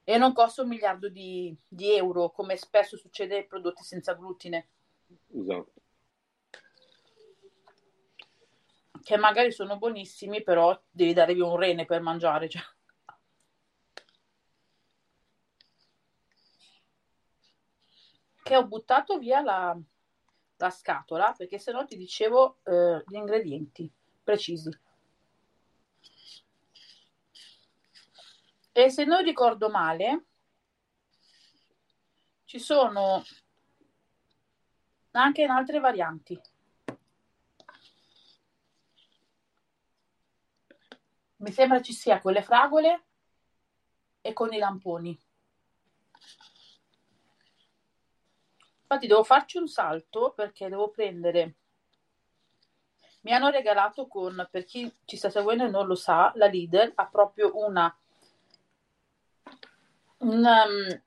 E 0.04 0.16
non 0.16 0.32
costa 0.32 0.62
un 0.62 0.68
miliardo 0.68 1.08
di, 1.08 1.54
di 1.66 1.94
euro, 1.94 2.30
come 2.30 2.56
spesso 2.56 2.96
succede 2.96 3.36
ai 3.36 3.46
prodotti 3.46 3.82
senza 3.82 4.14
glutine. 4.14 4.68
Esatto. 5.34 5.72
Che 9.02 9.16
magari 9.16 9.50
sono 9.50 9.78
buonissimi, 9.78 10.42
però 10.42 10.78
devi 10.90 11.12
dare 11.12 11.34
via 11.34 11.46
un 11.46 11.56
rene 11.56 11.84
per 11.84 12.00
mangiare. 12.00 12.48
Cioè. 12.48 12.62
che 18.50 18.56
ho 18.56 18.66
buttato 18.66 19.16
via 19.18 19.40
la, 19.42 19.78
la 20.60 20.70
scatola 20.70 21.32
perché 21.36 21.58
se 21.58 21.72
no 21.72 21.84
ti 21.84 21.96
dicevo 21.96 22.58
eh, 22.64 23.02
gli 23.06 23.14
ingredienti 23.14 23.90
precisi. 24.22 24.70
E 28.72 28.90
se 28.90 29.04
non 29.04 29.22
ricordo 29.22 29.68
male, 29.68 30.26
ci 32.44 32.58
sono 32.58 33.24
anche 35.12 35.42
in 35.42 35.50
altre 35.50 35.80
varianti. 35.80 36.40
Mi 41.36 41.52
sembra 41.52 41.80
ci 41.80 41.92
sia 41.92 42.20
con 42.20 42.32
le 42.32 42.42
fragole 42.42 43.04
e 44.20 44.32
con 44.32 44.52
i 44.52 44.58
lamponi. 44.58 45.18
Infatti 48.92 49.06
devo 49.06 49.22
farci 49.22 49.56
un 49.56 49.68
salto 49.68 50.32
perché 50.32 50.68
devo 50.68 50.88
prendere. 50.90 51.54
Mi 53.20 53.32
hanno 53.32 53.48
regalato 53.48 54.08
con, 54.08 54.48
per 54.50 54.64
chi 54.64 54.92
ci 55.04 55.16
sta 55.16 55.30
seguendo 55.30 55.64
e 55.64 55.68
non 55.68 55.86
lo 55.86 55.94
sa, 55.94 56.32
la 56.34 56.46
Lidl 56.46 56.90
ha 56.96 57.06
proprio 57.06 57.52
una, 57.54 57.96
una, 60.18 60.64
um, 60.64 61.02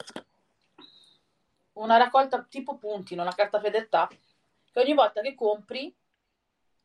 una 1.73 1.97
raccolta 1.97 2.41
tipo 2.43 2.77
punti, 2.77 3.15
una 3.15 3.35
carta 3.35 3.59
fedeltà, 3.59 4.07
che 4.07 4.79
ogni 4.79 4.93
volta 4.93 5.19
che 5.19 5.35
compri 5.35 5.93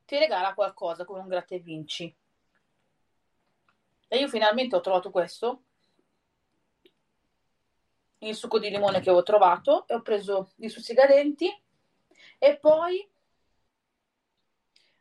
ti 0.04 0.18
regala 0.18 0.52
qualcosa 0.52 1.04
con 1.04 1.20
un 1.20 1.28
gratta 1.28 1.54
e 1.54 1.60
vinci. 1.60 2.12
E 4.08 4.18
io 4.18 4.26
finalmente 4.26 4.74
ho 4.74 4.80
trovato 4.80 5.12
questo 5.12 5.62
il 8.18 8.34
succo 8.34 8.58
di 8.58 8.70
limone 8.70 9.00
che 9.00 9.10
ho 9.10 9.22
trovato 9.22 9.86
e 9.86 9.94
ho 9.94 10.02
preso 10.02 10.52
i 10.56 10.68
sussigardenti 10.68 11.62
e 12.38 12.56
poi 12.56 13.08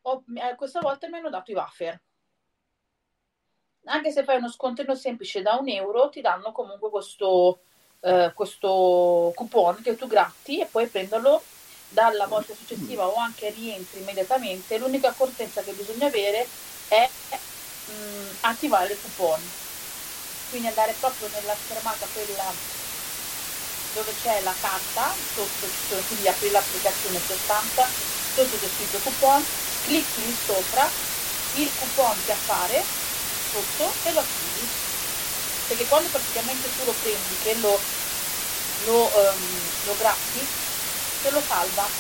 ho, 0.02 0.24
eh, 0.36 0.56
questa 0.56 0.80
volta 0.80 1.08
mi 1.08 1.18
hanno 1.18 1.30
dato 1.30 1.52
i 1.52 1.56
wafer. 1.56 2.00
Anche 3.86 4.12
se 4.12 4.24
fai 4.24 4.38
uno 4.38 4.50
scontrino 4.50 4.96
semplice 4.96 5.42
da 5.42 5.56
un 5.56 5.70
euro 5.70 6.10
ti 6.10 6.22
danno 6.22 6.52
comunque 6.52 6.90
questo, 6.90 7.60
eh, 8.02 8.32
questo 8.36 9.32
coupon 9.34 9.82
che 9.82 9.96
tu 9.96 10.08
gratti 10.08 10.60
e 10.60 10.66
puoi 10.66 10.88
prenderlo 10.88 11.42
dalla 11.90 12.28
volta 12.28 12.54
successiva 12.54 13.08
o 13.08 13.16
anche 13.16 13.50
rientri 13.50 14.02
immediatamente. 14.02 14.78
L'unica 14.78 15.10
accortenza 15.10 15.62
che 15.62 15.72
bisogna 15.72 16.08
avere 16.08 16.46
è 16.90 17.10
mh, 17.88 17.92
mm, 17.94 18.28
attivare 18.42 18.92
il 18.92 19.02
coupon. 19.02 19.40
Quindi 20.50 20.68
andare 20.68 20.94
proprio 21.00 21.28
nella 21.34 21.56
schermata 21.56 22.06
quella 22.14 22.86
dove 23.98 24.14
c'è 24.14 24.42
la 24.42 24.56
carta, 24.58 25.16
sotto 25.34 25.70
ci 25.72 25.82
sono, 25.88 26.04
quindi 26.06 26.28
apri 26.28 26.50
l'applicazione 26.50 27.20
sostanza, 27.20 27.92
sotto 28.34 28.58
c'è 28.58 28.70
scritto 28.70 29.02
coupon, 29.02 29.44
clicchi 29.82 30.26
lì 30.26 30.36
sopra, 30.36 30.96
il 31.52 31.74
coupon 31.74 32.24
ti 32.24 32.32
appare 32.32 32.86
sotto 33.52 34.00
e 34.04 34.12
lo 34.12 34.20
attivi. 34.22 34.72
Perché 35.66 35.86
quando 35.88 36.10
praticamente 36.10 36.74
tu 36.74 36.84
lo 36.86 36.94
prendi, 36.94 37.38
che 37.38 37.56
lo, 37.56 37.82
lo, 38.86 39.12
um, 39.34 39.76
lo 39.82 39.96
gratti, 39.96 40.48
te 41.20 41.30
lo 41.32 41.42
salva. 41.42 41.92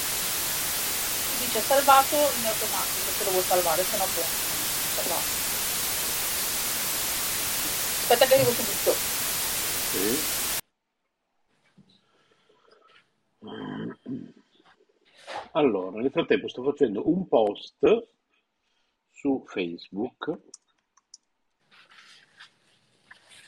Ti 1.29 1.37
dice 1.37 1.61
salvato 1.61 2.33
in 2.33 2.45
automatico 2.45 3.11
se 3.11 3.23
lo 3.23 3.31
vuoi 3.31 3.43
salvare, 3.43 3.85
se 3.85 3.97
no 3.97 4.09
può 4.11 4.23
salvato. 4.93 5.35
Aspetta 8.01 8.25
che 8.27 8.33
arrivo 8.35 8.53
subito. 8.53 9.03
Sì. 9.91 10.36
Allora, 15.51 15.99
nel 15.99 16.11
frattempo 16.11 16.47
sto 16.47 16.63
facendo 16.63 17.09
un 17.09 17.27
post 17.27 18.07
su 19.11 19.43
Facebook. 19.47 20.39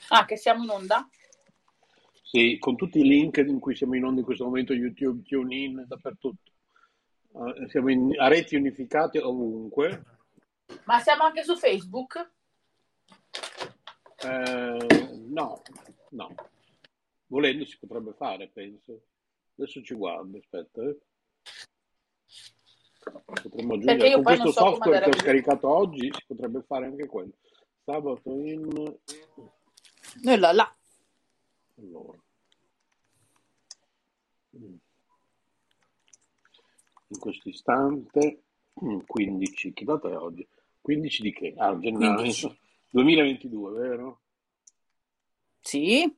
Ah, 0.09 0.25
che 0.25 0.37
siamo 0.37 0.63
in 0.63 0.69
onda? 0.69 1.07
Sì, 2.23 2.57
con 2.59 2.75
tutti 2.75 2.99
i 2.99 3.07
link 3.07 3.37
in 3.37 3.59
cui 3.59 3.75
siamo 3.75 3.95
in 3.95 4.03
onda 4.03 4.19
in 4.19 4.25
questo 4.25 4.45
momento, 4.45 4.73
YouTube, 4.73 5.23
TuneIn, 5.23 5.85
dappertutto. 5.87 6.51
Uh, 7.31 7.67
siamo 7.67 7.89
in, 7.89 8.13
a 8.19 8.27
reti 8.27 8.55
unificate 8.55 9.19
ovunque. 9.19 10.03
Ma 10.85 10.99
siamo 10.99 11.23
anche 11.23 11.43
su 11.43 11.55
Facebook? 11.55 12.31
Eh, 14.21 14.87
no, 15.27 15.61
no. 16.09 16.35
Volendo 17.27 17.65
si 17.65 17.77
potrebbe 17.77 18.13
fare, 18.13 18.49
penso. 18.49 19.01
Adesso 19.59 19.83
ci 19.83 19.93
guardo, 19.93 20.37
aspetta. 20.37 20.81
Eh. 20.83 20.97
Potremmo 23.25 23.73
aggiungere 23.73 24.13
con 24.13 24.23
questo 24.23 24.51
software 24.53 25.03
che 25.03 25.09
ho 25.09 25.19
scaricato 25.19 25.67
oggi, 25.67 26.09
si 26.13 26.23
potrebbe 26.25 26.61
fare 26.61 26.85
anche 26.85 27.07
quello. 27.07 27.33
Sabato 27.83 28.31
in... 28.31 28.97
Noi 30.21 30.37
là, 30.37 30.53
là. 30.53 30.77
Allora. 31.77 32.17
In 34.51 34.79
questo 37.19 37.49
istante, 37.49 38.43
15, 39.05 39.73
che 39.73 39.83
data 39.83 40.09
è 40.09 40.15
oggi? 40.15 40.47
15 40.79 41.21
di 41.21 41.33
che? 41.33 41.53
Ah, 41.57 41.77
gennaio 41.77 42.15
15. 42.15 42.59
2022, 42.91 43.71
vero? 43.73 44.21
Sì. 45.59 46.15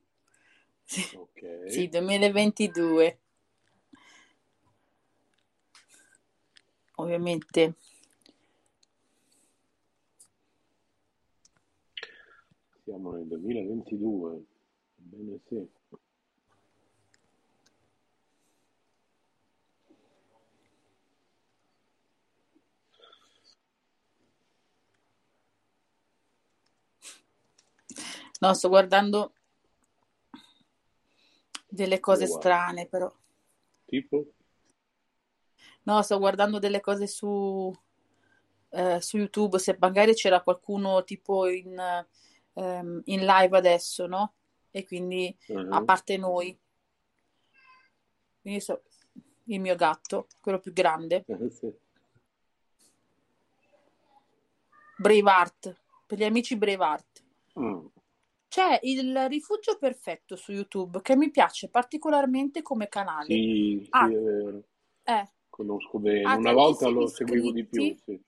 Okay. 1.14 1.70
Sì, 1.70 1.88
2022. 1.88 3.21
Ovviamente 7.02 7.74
siamo 12.84 13.10
nel 13.10 13.26
2022. 13.26 14.44
Bene, 14.94 15.40
sì. 15.48 15.68
No, 28.38 28.54
sto 28.54 28.68
guardando 28.68 29.32
delle 31.68 31.98
cose 31.98 32.26
strane, 32.26 32.86
però. 32.86 33.12
Tipo? 33.86 34.34
No, 35.84 36.02
sto 36.02 36.18
guardando 36.18 36.58
delle 36.58 36.80
cose 36.80 37.06
su, 37.06 37.74
eh, 38.70 39.00
su 39.00 39.16
YouTube, 39.16 39.58
se 39.58 39.76
magari 39.80 40.14
c'era 40.14 40.42
qualcuno 40.42 41.02
tipo 41.04 41.48
in, 41.48 42.06
um, 42.52 43.02
in 43.04 43.24
live 43.24 43.56
adesso, 43.56 44.06
no? 44.06 44.34
E 44.70 44.84
quindi, 44.84 45.36
uh-huh. 45.48 45.74
a 45.74 45.82
parte 45.84 46.16
noi. 46.16 46.56
Quindi 48.40 48.60
so, 48.60 48.82
il 49.44 49.60
mio 49.60 49.74
gatto, 49.74 50.28
quello 50.40 50.60
più 50.60 50.72
grande. 50.72 51.24
Uh, 51.26 51.48
sì. 51.48 51.72
Braveheart, 54.98 55.80
per 56.06 56.18
gli 56.18 56.24
amici 56.24 56.56
Braveheart. 56.56 57.24
Mm. 57.58 57.86
C'è 58.48 58.78
il 58.82 59.28
rifugio 59.28 59.78
perfetto 59.78 60.36
su 60.36 60.52
YouTube 60.52 61.00
che 61.00 61.16
mi 61.16 61.30
piace 61.30 61.68
particolarmente 61.68 62.62
come 62.62 62.88
canale. 62.88 63.24
Sì, 63.24 63.86
ah, 63.90 64.06
sì, 64.06 64.14
è 64.14 64.18
vero. 64.18 64.62
Eh. 65.04 65.30
Conosco 65.62 65.98
bene. 66.00 66.22
Ah, 66.24 66.36
Una 66.36 66.52
volta 66.52 66.88
lo 66.88 67.06
seguivo 67.06 67.52
di 67.52 67.64
più, 67.64 67.96
sì. 68.04 68.20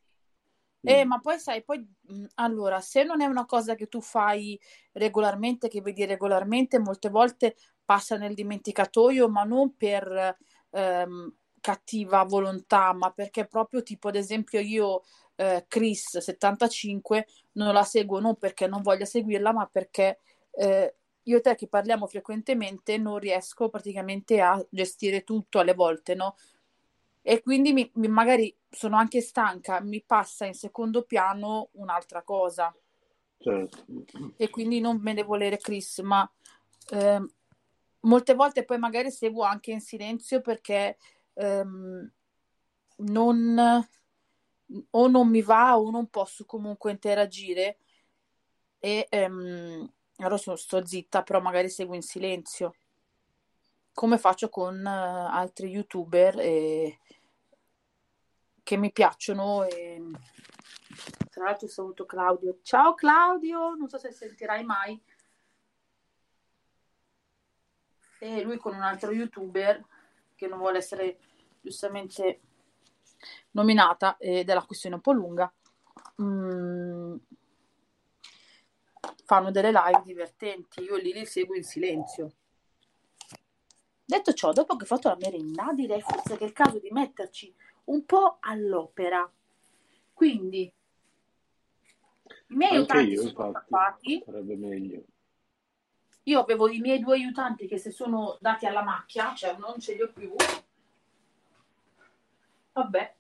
Eh, 0.87 1.05
mm. 1.05 1.09
ma 1.09 1.19
poi 1.19 1.39
sai, 1.39 1.65
poi 1.65 1.85
allora, 2.35 2.81
se 2.81 3.05
non 3.05 3.21
è 3.21 3.27
una 3.27 3.47
cosa 3.47 3.75
che 3.75 3.89
tu 3.89 4.01
fai 4.01 4.59
regolarmente, 4.93 5.69
che 5.69 5.81
vedi 5.81 6.05
regolarmente, 6.05 6.79
molte 6.79 7.09
volte 7.09 7.57
passa 7.85 8.17
nel 8.17 8.35
dimenticatoio, 8.35 9.29
ma 9.29 9.45
non 9.45 9.77
per 9.77 10.37
ehm, 10.71 11.35
cattiva 11.61 12.23
volontà, 12.25 12.93
ma 12.93 13.11
perché 13.11 13.47
proprio 13.47 13.83
tipo, 13.83 14.09
ad 14.09 14.17
esempio, 14.17 14.61
io 14.61 15.03
eh, 15.37 15.65
Chris 15.67 16.19
75 16.19 17.27
non 17.53 17.73
la 17.73 17.85
seguo 17.85 18.21
non 18.21 18.37
perché 18.37 18.67
non 18.67 18.83
voglia 18.83 19.07
seguirla, 19.07 19.53
ma 19.53 19.67
perché 19.67 20.21
eh, 20.53 20.95
io 21.23 21.37
e 21.39 21.41
te 21.41 21.55
che 21.55 21.69
parliamo 21.69 22.07
frequentemente 22.07 22.99
non 22.99 23.19
riesco 23.19 23.69
praticamente 23.69 24.41
a 24.41 24.63
gestire 24.69 25.25
tutto 25.25 25.59
alle 25.59 25.75
volte, 25.75 26.15
no? 26.15 26.37
E 27.27 27.41
quindi 27.41 27.73
mi, 27.73 27.91
mi, 27.95 28.09
magari 28.09 28.55
sono 28.69 28.97
anche 28.97 29.23
stanca, 29.23 29.81
mi 29.81 30.03
passa 30.03 30.45
in 30.45 30.53
secondo 30.53 31.05
piano 31.05 31.71
un'altra 31.73 32.23
cosa. 32.23 32.75
Certo. 33.39 33.85
E 34.37 34.51
quindi 34.51 34.79
non 34.79 35.01
me 35.01 35.15
ne 35.15 35.23
volere 35.23 35.57
Chris, 35.57 36.01
ma 36.01 36.31
eh, 36.91 37.27
molte 38.01 38.35
volte 38.35 38.65
poi 38.67 38.77
magari 38.77 39.11
seguo 39.11 39.43
anche 39.43 39.71
in 39.71 39.81
silenzio 39.81 40.43
perché 40.43 40.99
ehm, 41.33 42.13
non 42.97 43.89
o 44.91 45.09
non 45.09 45.29
mi 45.29 45.41
va 45.41 45.79
o 45.79 45.91
non 45.91 46.09
posso 46.09 46.45
comunque 46.45 46.91
interagire 46.91 47.79
e 48.79 49.07
ehm, 49.09 49.91
allora 50.19 50.37
sono, 50.37 50.57
sto 50.57 50.85
zitta, 50.85 51.23
però 51.23 51.41
magari 51.41 51.71
seguo 51.71 51.95
in 51.95 52.03
silenzio, 52.03 52.75
come 53.95 54.19
faccio 54.19 54.51
con 54.51 54.79
uh, 54.79 55.31
altri 55.33 55.71
youtuber 55.71 56.39
e... 56.39 56.99
che 58.65 58.77
mi 58.77 58.91
piacciono. 58.91 59.63
E... 59.63 60.03
Tra 61.31 61.45
l'altro 61.45 61.69
saluto 61.69 62.05
Claudio. 62.05 62.59
Ciao 62.63 62.95
Claudio, 62.95 63.75
non 63.75 63.89
so 63.89 63.99
se 63.99 64.11
sentirai 64.11 64.65
mai. 64.65 65.01
E 68.19 68.43
lui 68.43 68.57
con 68.57 68.75
un 68.75 68.83
altro 68.83 69.13
youtuber 69.13 69.85
che 70.35 70.49
non 70.49 70.59
vuole 70.59 70.79
essere 70.79 71.19
giustamente 71.61 72.41
nominata 73.53 74.17
ed 74.17 74.49
è 74.49 74.55
la 74.55 74.65
questione 74.65 74.97
un 74.97 75.01
po' 75.01 75.13
lunga. 75.13 75.53
Mm, 76.23 77.17
fanno 79.25 79.51
delle 79.51 79.71
live 79.71 80.03
divertenti, 80.05 80.83
io 80.83 80.97
lì 80.97 81.13
li 81.13 81.27
seguo 81.27 81.55
in 81.55 81.65
silenzio. 81.65 82.33
Detto 84.07 84.33
ciò, 84.33 84.53
dopo 84.53 84.77
che 84.77 84.85
ho 84.85 84.87
fatto 84.87 85.09
la 85.09 85.17
merenda, 85.19 85.73
direi 85.73 86.01
forse 86.01 86.37
che 86.37 86.45
è 86.45 86.47
il 86.47 86.53
caso 86.53 86.79
di 86.79 86.91
metterci 86.91 87.55
un 87.85 88.05
po' 88.05 88.39
all'opera. 88.41 89.31
Quindi, 90.13 90.73
i 92.49 92.55
miei 92.55 92.77
Anche 92.77 92.93
aiutanti 92.93 93.13
io, 93.13 93.29
sono 93.29 93.49
infatti, 93.49 94.23
sarebbe 94.25 94.57
meglio. 94.57 95.05
Io 96.25 96.41
avevo 96.41 96.69
i 96.69 96.79
miei 96.79 97.01
due 97.01 97.17
aiutanti 97.17 97.67
che 97.67 97.77
si 97.79 97.91
sono 97.91 98.39
dati 98.41 98.67
alla 98.67 98.83
macchia, 98.83 99.35
cioè 99.35 99.57
non 99.59 99.79
ce 99.79 99.95
li 99.95 100.03
ho 100.03 100.11
più. 100.13 100.35
Vabbè, 102.73 103.15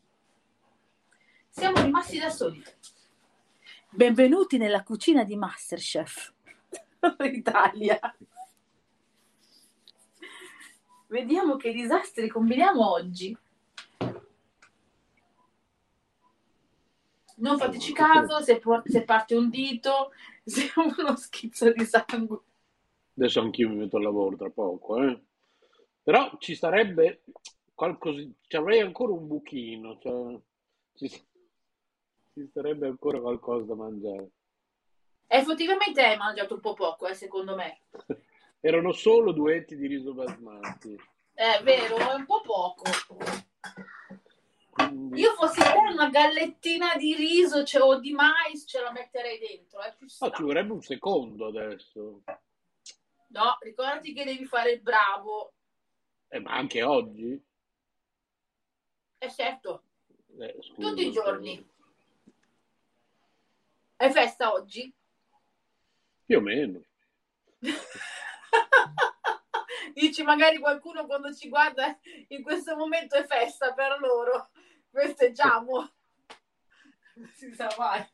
siamo 1.50 1.82
rimasti 1.82 2.18
da 2.18 2.30
soli. 2.30 2.62
Benvenuti 3.90 4.56
nella 4.56 4.82
cucina 4.82 5.22
di 5.22 5.36
Masterchef 5.36 6.32
Italia. 7.32 8.16
Vediamo 11.06 11.56
che 11.56 11.72
disastri 11.72 12.28
combiniamo 12.28 12.90
oggi. 12.90 13.36
Non 17.36 17.58
fateci 17.58 17.92
caso 17.92 18.40
se, 18.40 18.60
se 18.84 19.02
parte 19.04 19.34
un 19.34 19.50
dito, 19.50 20.12
se 20.44 20.72
uno 20.76 21.16
schizzo 21.16 21.72
di 21.72 21.84
sangue. 21.84 22.38
Adesso 23.16 23.40
anch'io 23.40 23.68
mi 23.68 23.76
metto 23.76 23.96
al 23.96 24.02
lavoro 24.02 24.36
tra 24.36 24.50
poco, 24.50 25.02
eh. 25.02 25.22
Però 26.02 26.36
ci 26.38 26.54
sarebbe 26.54 27.22
qualcosa, 27.74 28.20
ci 28.46 28.56
avrei 28.56 28.80
ancora 28.80 29.12
un 29.12 29.26
buchino, 29.26 29.98
cioè, 30.00 30.38
ci, 30.94 31.08
ci 31.08 32.50
sarebbe 32.52 32.86
ancora 32.86 33.20
qualcosa 33.20 33.64
da 33.64 33.74
mangiare. 33.74 34.30
Effettivamente 35.26 36.02
hai 36.02 36.16
mangiato 36.16 36.54
un 36.54 36.60
po' 36.60 36.74
poco, 36.74 37.06
eh, 37.06 37.14
secondo 37.14 37.54
me. 37.54 37.80
Erano 38.60 38.92
solo 38.92 39.32
due 39.32 39.56
etti 39.56 39.76
di 39.76 39.86
riso 39.86 40.14
basmati. 40.14 40.96
È 41.32 41.60
vero, 41.62 41.96
è 41.96 42.14
un 42.14 42.24
po' 42.24 42.40
poco. 42.40 42.84
Quindi... 44.74 45.20
Io 45.20 45.32
fossi 45.34 45.60
te 45.60 45.72
una 45.92 46.10
gallettina 46.10 46.96
di 46.96 47.14
riso 47.14 47.62
cioè, 47.64 47.82
o 47.82 48.00
di 48.00 48.12
mais 48.12 48.64
ce 48.66 48.80
la 48.80 48.90
metterei 48.90 49.38
dentro. 49.38 49.80
Eh, 49.82 49.94
ah, 50.18 50.30
ci 50.32 50.42
vorrebbe 50.42 50.72
un 50.72 50.82
secondo 50.82 51.46
adesso. 51.46 52.22
No, 53.28 53.56
ricordati 53.60 54.12
che 54.12 54.24
devi 54.24 54.44
fare 54.46 54.72
il 54.72 54.80
bravo. 54.80 55.54
Eh, 56.28 56.40
ma 56.40 56.54
anche 56.54 56.82
oggi? 56.82 57.40
Eh 59.18 59.30
certo. 59.30 59.84
Eh, 60.38 60.56
scusa, 60.60 60.88
Tutti 60.88 61.06
i 61.06 61.12
giorni. 61.12 61.68
È 63.96 64.10
festa 64.10 64.52
oggi? 64.52 64.92
Più 66.24 66.38
o 66.38 66.40
meno. 66.40 66.82
Dici 69.94 70.24
magari 70.24 70.58
qualcuno 70.58 71.06
quando 71.06 71.32
ci 71.32 71.48
guarda 71.48 71.96
in 72.28 72.42
questo 72.42 72.76
momento 72.76 73.14
è 73.14 73.24
festa 73.24 73.72
per 73.72 73.96
loro. 74.00 74.50
Festeggiamo. 74.90 75.92
Non 77.14 77.30
si 77.32 77.54
sa 77.54 77.72
mai. 77.78 78.04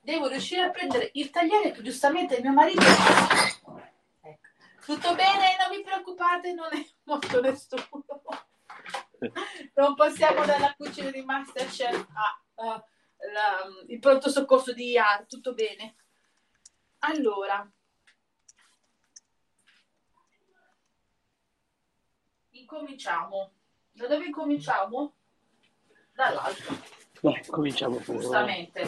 Devo 0.00 0.26
riuscire 0.26 0.62
a 0.62 0.70
prendere 0.70 1.10
il 1.14 1.30
tagliere 1.30 1.70
che 1.70 1.82
giustamente 1.82 2.40
mio 2.40 2.52
marito... 2.52 2.82
Ecco. 2.82 4.48
Tutto 4.84 5.14
bene, 5.14 5.56
non 5.58 5.76
vi 5.76 5.82
preoccupate, 5.82 6.52
non 6.52 6.68
è 6.72 6.84
morto 7.04 7.40
nessuno. 7.40 7.86
Non 9.74 9.94
passiamo 9.94 10.44
dalla 10.44 10.74
cucina 10.76 11.10
di 11.10 11.22
Masterchef 11.22 12.06
a, 12.14 12.64
a 12.64 12.84
la, 13.32 13.66
il 13.86 13.98
pronto 13.98 14.28
soccorso 14.28 14.72
di 14.72 14.90
IAR, 14.90 15.26
tutto 15.26 15.54
bene. 15.54 15.94
Allora, 17.00 17.70
incominciamo. 22.70 23.50
Da 23.92 24.06
dove 24.06 24.26
incominciamo? 24.26 25.14
Dall'alto. 26.14 26.74
Beh, 27.20 27.44
cominciamo 27.48 27.96
pure. 27.96 28.18
Giustamente. 28.18 28.82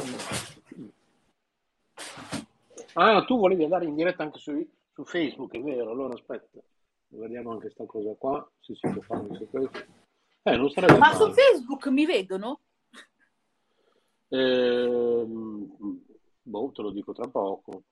Ah, 2.95 3.25
tu 3.25 3.39
volevi 3.39 3.65
andare 3.65 3.87
in 3.87 3.95
diretta 3.95 4.23
anche 4.23 4.39
su, 4.39 4.67
su 4.93 5.05
Facebook, 5.05 5.53
è 5.55 5.61
vero? 5.61 5.91
Allora 5.91 6.15
aspetta, 6.15 6.61
vediamo 7.09 7.51
anche 7.51 7.63
questa 7.63 7.87
cosa 7.87 8.15
qua, 8.15 8.49
se 8.61 8.75
si 8.75 8.89
può 8.89 9.03
fare 9.03 9.21
anche 9.21 9.37
su 9.37 9.51
questo. 9.51 9.85
Eh, 10.43 10.57
non 10.57 10.71
sarebbe 10.71 10.99
Ma 10.99 11.13
male. 11.13 11.17
su 11.17 11.33
Facebook 11.33 11.87
mi 11.89 12.07
vedono? 12.07 12.61
Ehm, 14.29 15.77
boh, 16.43 16.73
te 16.73 16.83
lo 16.83 16.91
dico 16.91 17.13
tra 17.13 17.29
poco. 17.29 17.83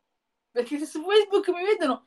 Perché 0.50 0.78
se 0.78 0.86
su 0.86 1.02
Facebook 1.02 1.48
mi 1.50 1.62
vedono 1.64 2.06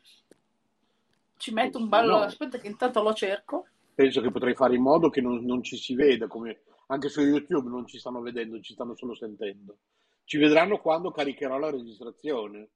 ci 1.37 1.51
metto 1.51 1.77
un 1.77 1.89
ballo. 1.89 2.17
No. 2.17 2.23
Aspetta 2.23 2.57
che 2.57 2.67
intanto 2.67 3.01
lo 3.01 3.13
cerco. 3.13 3.67
Penso 3.95 4.21
che 4.21 4.31
potrei 4.31 4.55
fare 4.55 4.75
in 4.75 4.81
modo 4.81 5.09
che 5.09 5.21
non, 5.21 5.43
non 5.45 5.61
ci 5.63 5.77
si 5.77 5.93
veda, 5.95 6.27
come 6.27 6.61
anche 6.87 7.09
su 7.09 7.21
YouTube 7.21 7.69
non 7.69 7.85
ci 7.85 7.99
stanno 7.99 8.21
vedendo, 8.21 8.59
ci 8.59 8.73
stanno 8.73 8.95
solo 8.95 9.13
sentendo. 9.15 9.77
Ci 10.23 10.37
vedranno 10.37 10.79
quando 10.79 11.11
caricherò 11.11 11.57
la 11.57 11.69
registrazione. 11.69 12.69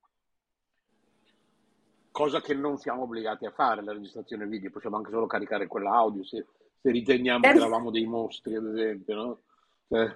Cosa 2.12 2.41
che 2.41 2.53
non 2.56 2.77
siamo 2.77 3.03
obbligati 3.03 3.45
a 3.45 3.51
fare, 3.51 3.84
la 3.84 3.93
registrazione 3.93 4.47
video, 4.47 4.71
possiamo 4.71 4.97
anche 4.97 5.12
solo 5.12 5.27
caricare 5.27 5.67
quella 5.67 5.91
audio 5.91 6.23
se, 6.23 6.45
se 6.82 6.89
riteniamo 6.91 7.41
che 7.41 7.47
eravamo 7.49 7.91
dei 7.91 8.06
mostri, 8.06 8.56
ad 8.56 8.65
esempio, 8.65 9.15
no? 9.15 9.41
Eh, 9.89 10.15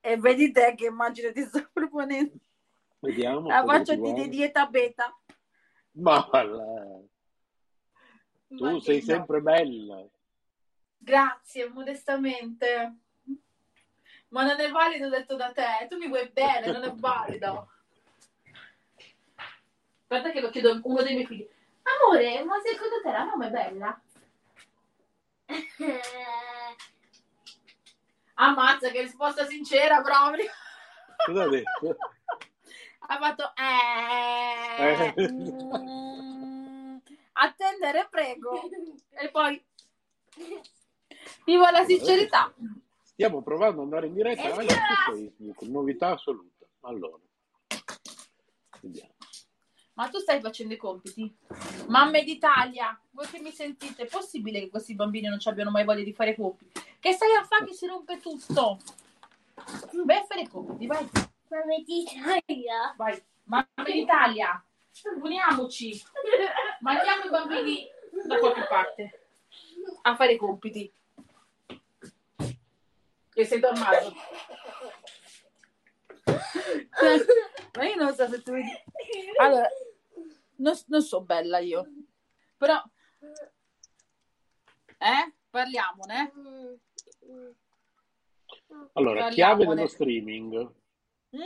E 0.00 0.16
vedi 0.16 0.52
te 0.52 0.74
che 0.76 0.86
immagine 0.86 1.32
ti 1.32 1.42
sto 1.42 1.68
proponendo. 1.72 2.34
vediamo. 3.00 3.48
La 3.48 3.62
ti 3.82 3.94
di 3.94 4.00
guarda. 4.00 4.26
dieta 4.26 4.66
beta. 4.66 5.18
Ma 5.92 6.22
tu 8.48 8.64
Ma 8.64 8.80
sei 8.80 8.98
no. 8.98 9.02
sempre 9.04 9.40
bella. 9.40 10.08
Grazie, 11.02 11.68
modestamente. 11.70 12.94
Ma 14.28 14.44
non 14.44 14.60
è 14.60 14.70
valido 14.70 15.08
detto 15.08 15.34
da 15.34 15.50
te. 15.52 15.86
Tu 15.88 15.96
mi 15.96 16.08
vuoi 16.08 16.28
bene, 16.28 16.70
non 16.70 16.84
è 16.84 16.92
valido. 16.92 17.70
Guarda 20.06 20.30
che 20.30 20.40
lo 20.40 20.50
chiedo 20.50 20.70
a 20.72 20.80
uno 20.82 21.02
dei 21.02 21.14
miei 21.14 21.26
figli. 21.26 21.48
Amore, 21.82 22.44
ma 22.44 22.60
secondo 22.62 23.00
te 23.02 23.10
la 23.10 23.24
mamma 23.24 23.46
è 23.46 23.50
bella? 23.50 24.00
Ammazza, 28.34 28.90
che 28.90 29.00
risposta 29.00 29.46
sincera 29.46 30.00
proprio. 30.02 30.44
Cosa 31.24 31.42
ha 31.42 31.48
detto? 31.48 31.96
Ha 32.98 33.18
fatto 33.18 33.52
eh, 33.56 35.12
Eh. 35.16 35.32
mm, 35.32 36.96
attendere 37.32 38.06
prego 38.10 38.60
e 39.10 39.30
poi 39.30 39.62
viva 41.44 41.70
la 41.70 41.84
sincerità. 41.84 42.52
Stiamo 43.02 43.42
provando 43.42 43.78
ad 43.82 43.84
andare 43.84 44.06
in 44.06 44.14
diretta 44.14 44.42
Eh, 44.42 44.50
anche 44.52 44.74
su 44.74 45.12
Facebook, 45.12 45.62
novità 45.62 46.12
assoluta. 46.12 46.66
Allora, 46.82 47.18
vediamo. 48.80 49.12
ma 49.94 50.08
tu 50.08 50.18
stai 50.18 50.40
facendo 50.40 50.72
i 50.72 50.78
compiti? 50.78 51.30
Mamme 51.88 52.24
d'Italia 52.24 52.98
voi 53.10 53.26
che 53.26 53.38
mi 53.40 53.50
sentite 53.52 54.04
è 54.04 54.06
possibile 54.06 54.60
che 54.60 54.70
questi 54.70 54.94
bambini 54.94 55.28
non 55.28 55.38
ci 55.38 55.48
abbiano 55.48 55.70
mai 55.70 55.84
voglia 55.84 56.02
di 56.04 56.14
fare 56.14 56.30
i 56.30 56.36
compiti? 56.36 56.80
Che 56.98 57.12
stai 57.12 57.34
a 57.34 57.44
fare 57.44 57.66
che 57.66 57.74
si 57.74 57.86
rompe 57.86 58.18
tutto? 58.18 58.78
Vai 60.04 60.16
a 60.16 60.24
fare 60.24 60.40
i 60.42 60.48
compiti 60.48 60.86
vai. 60.86 61.06
Mamma 61.50 61.74
d'Italia. 61.84 62.94
vai. 62.96 63.22
Mamme 63.44 63.92
d'Italia 63.92 64.64
uniamoci 65.22 66.02
mandiamo 66.80 67.24
i 67.24 67.30
bambini 67.30 67.86
da 68.26 68.38
qualche 68.38 68.66
parte 68.68 69.20
a 70.02 70.14
fare 70.16 70.32
i 70.32 70.36
compiti 70.36 70.90
che 73.32 73.44
sei 73.44 73.60
dormato 73.60 74.14
ma 77.76 77.84
io 77.86 77.94
non 77.96 78.14
so 78.14 78.28
se 78.28 78.42
tu 78.42 78.52
vedi 78.52 78.68
allora 79.38 79.68
non, 80.56 80.74
non 80.86 81.02
so 81.02 81.22
bella 81.22 81.58
io 81.58 81.86
però 82.56 82.82
eh 84.98 85.34
parliamone 85.50 86.32
Allora, 88.92 89.22
Parliamone. 89.22 89.34
chiave 89.34 89.66
dello 89.66 89.86
streaming. 89.88 90.72
Mm. 91.34 91.42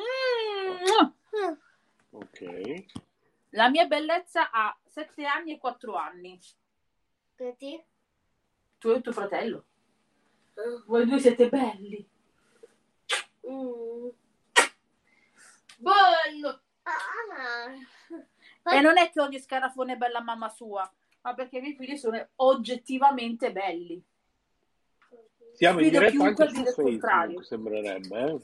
Ok. 2.10 2.84
la 3.50 3.68
mia 3.70 3.86
bellezza 3.86 4.50
ha 4.50 4.76
7 4.86 5.24
anni 5.24 5.52
e 5.52 5.58
4 5.58 5.94
anni 5.94 6.38
Così? 7.36 7.82
tu 8.78 8.90
e 8.90 9.00
tuo 9.00 9.12
fratello 9.12 9.66
voi 10.86 11.06
due 11.06 11.18
siete 11.20 11.48
belli 11.48 12.08
Mm. 13.46 14.08
bello 15.76 16.60
Ah. 16.82 18.74
e 18.76 18.80
non 18.80 18.96
è 18.98 19.10
che 19.10 19.20
ogni 19.20 19.38
scarafone 19.38 19.92
è 19.94 19.96
bella 19.96 20.22
mamma 20.22 20.48
sua 20.48 20.90
ma 21.22 21.34
perché 21.34 21.58
i 21.58 21.60
miei 21.60 21.74
figli 21.76 21.96
sono 21.96 22.26
oggettivamente 22.36 23.52
belli 23.52 24.02
Siamo 25.54 25.80
in 25.80 25.90
diretta 25.90 26.24
anche 26.24 26.48
su 26.48 26.72
contrario. 26.82 27.40
Facebook, 27.40 27.44
sembrerebbe. 27.44 28.18
Eh? 28.18 28.40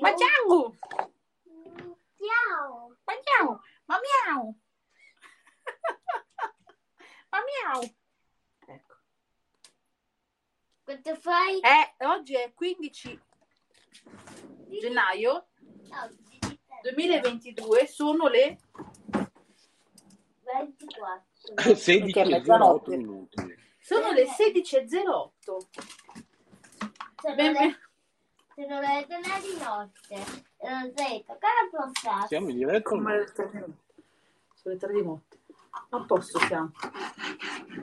ma 0.00 0.14
ciao 0.14 0.76
Ciao. 2.18 2.96
ma 3.04 3.12
ciao 3.22 3.62
ma 3.86 3.98
miau 3.98 4.54
ma 7.30 7.38
miau 7.42 7.82
ecco 7.82 8.01
Cosa 10.84 11.14
fai? 11.16 11.60
Eh, 11.60 12.04
oggi 12.06 12.34
è 12.34 12.52
15 12.54 13.20
gennaio 14.80 15.46
Oggi 15.90 16.58
2022 16.82 17.86
sono 17.86 18.26
le 18.28 18.58
24. 20.42 21.74
16 21.74 22.12
Perché 22.12 22.20
è 22.20 22.24
e 22.24 22.26
08 22.26 22.30
mezzanotte. 22.38 22.96
minuti. 22.96 23.56
sono 23.78 24.10
le 24.12 24.26
16.08 24.26 25.32
Sono 27.20 27.34
Ben- 27.36 27.52
le, 27.52 27.78
sono 28.54 28.80
le 28.80 29.06
tre 29.08 29.40
di 29.40 29.58
notte. 29.58 30.14
E 30.58 30.68
non 30.68 30.92
sei 30.96 31.24
toccare 31.24 31.58
a 31.60 31.68
passare. 31.70 32.26
Siamo 32.26 32.48
in 32.48 32.56
diretta? 32.56 32.82
come 32.82 33.18
le 33.18 33.24
tre 33.32 33.50
di 33.50 33.58
notte 33.58 33.94
sono 34.54 34.74
le 34.74 34.80
3 34.80 34.92
di 34.92 35.02
notte 35.04 35.31
a 35.90 36.04
posto 36.04 36.38
siamo 36.40 36.70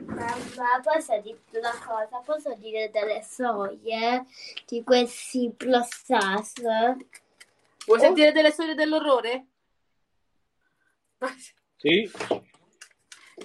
Mamma, 0.06 0.80
posso 0.82 1.20
dirti 1.20 1.56
una 1.56 1.76
cosa? 1.84 2.18
Posso 2.24 2.54
dire 2.54 2.90
delle 2.90 3.22
storie 3.22 4.24
di 4.66 4.82
questi 4.84 5.52
plus 5.56 6.04
vuoi 7.86 7.98
Oh. 7.98 7.98
sentire 7.98 8.32
delle 8.32 8.50
storie 8.50 8.74
dell'orrore? 8.74 9.46
Sì? 11.76 12.10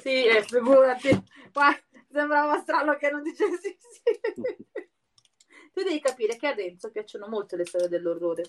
sì, 0.02 0.26
eh, 0.26 0.44
figurati 0.44 1.10
Guarda, 1.52 1.82
sembrava 2.12 2.58
strano 2.60 2.96
che 2.96 3.10
non 3.10 3.24
dicessi 3.24 3.78
sì 3.80 4.20
tu 5.74 5.84
devi 5.84 6.00
capire 6.00 6.38
che 6.38 6.48
a 6.48 6.54
Renzo 6.54 6.92
piacciono 6.92 7.28
molto 7.28 7.56
le 7.56 7.66
storie 7.66 7.88
dell'orrore 7.90 8.44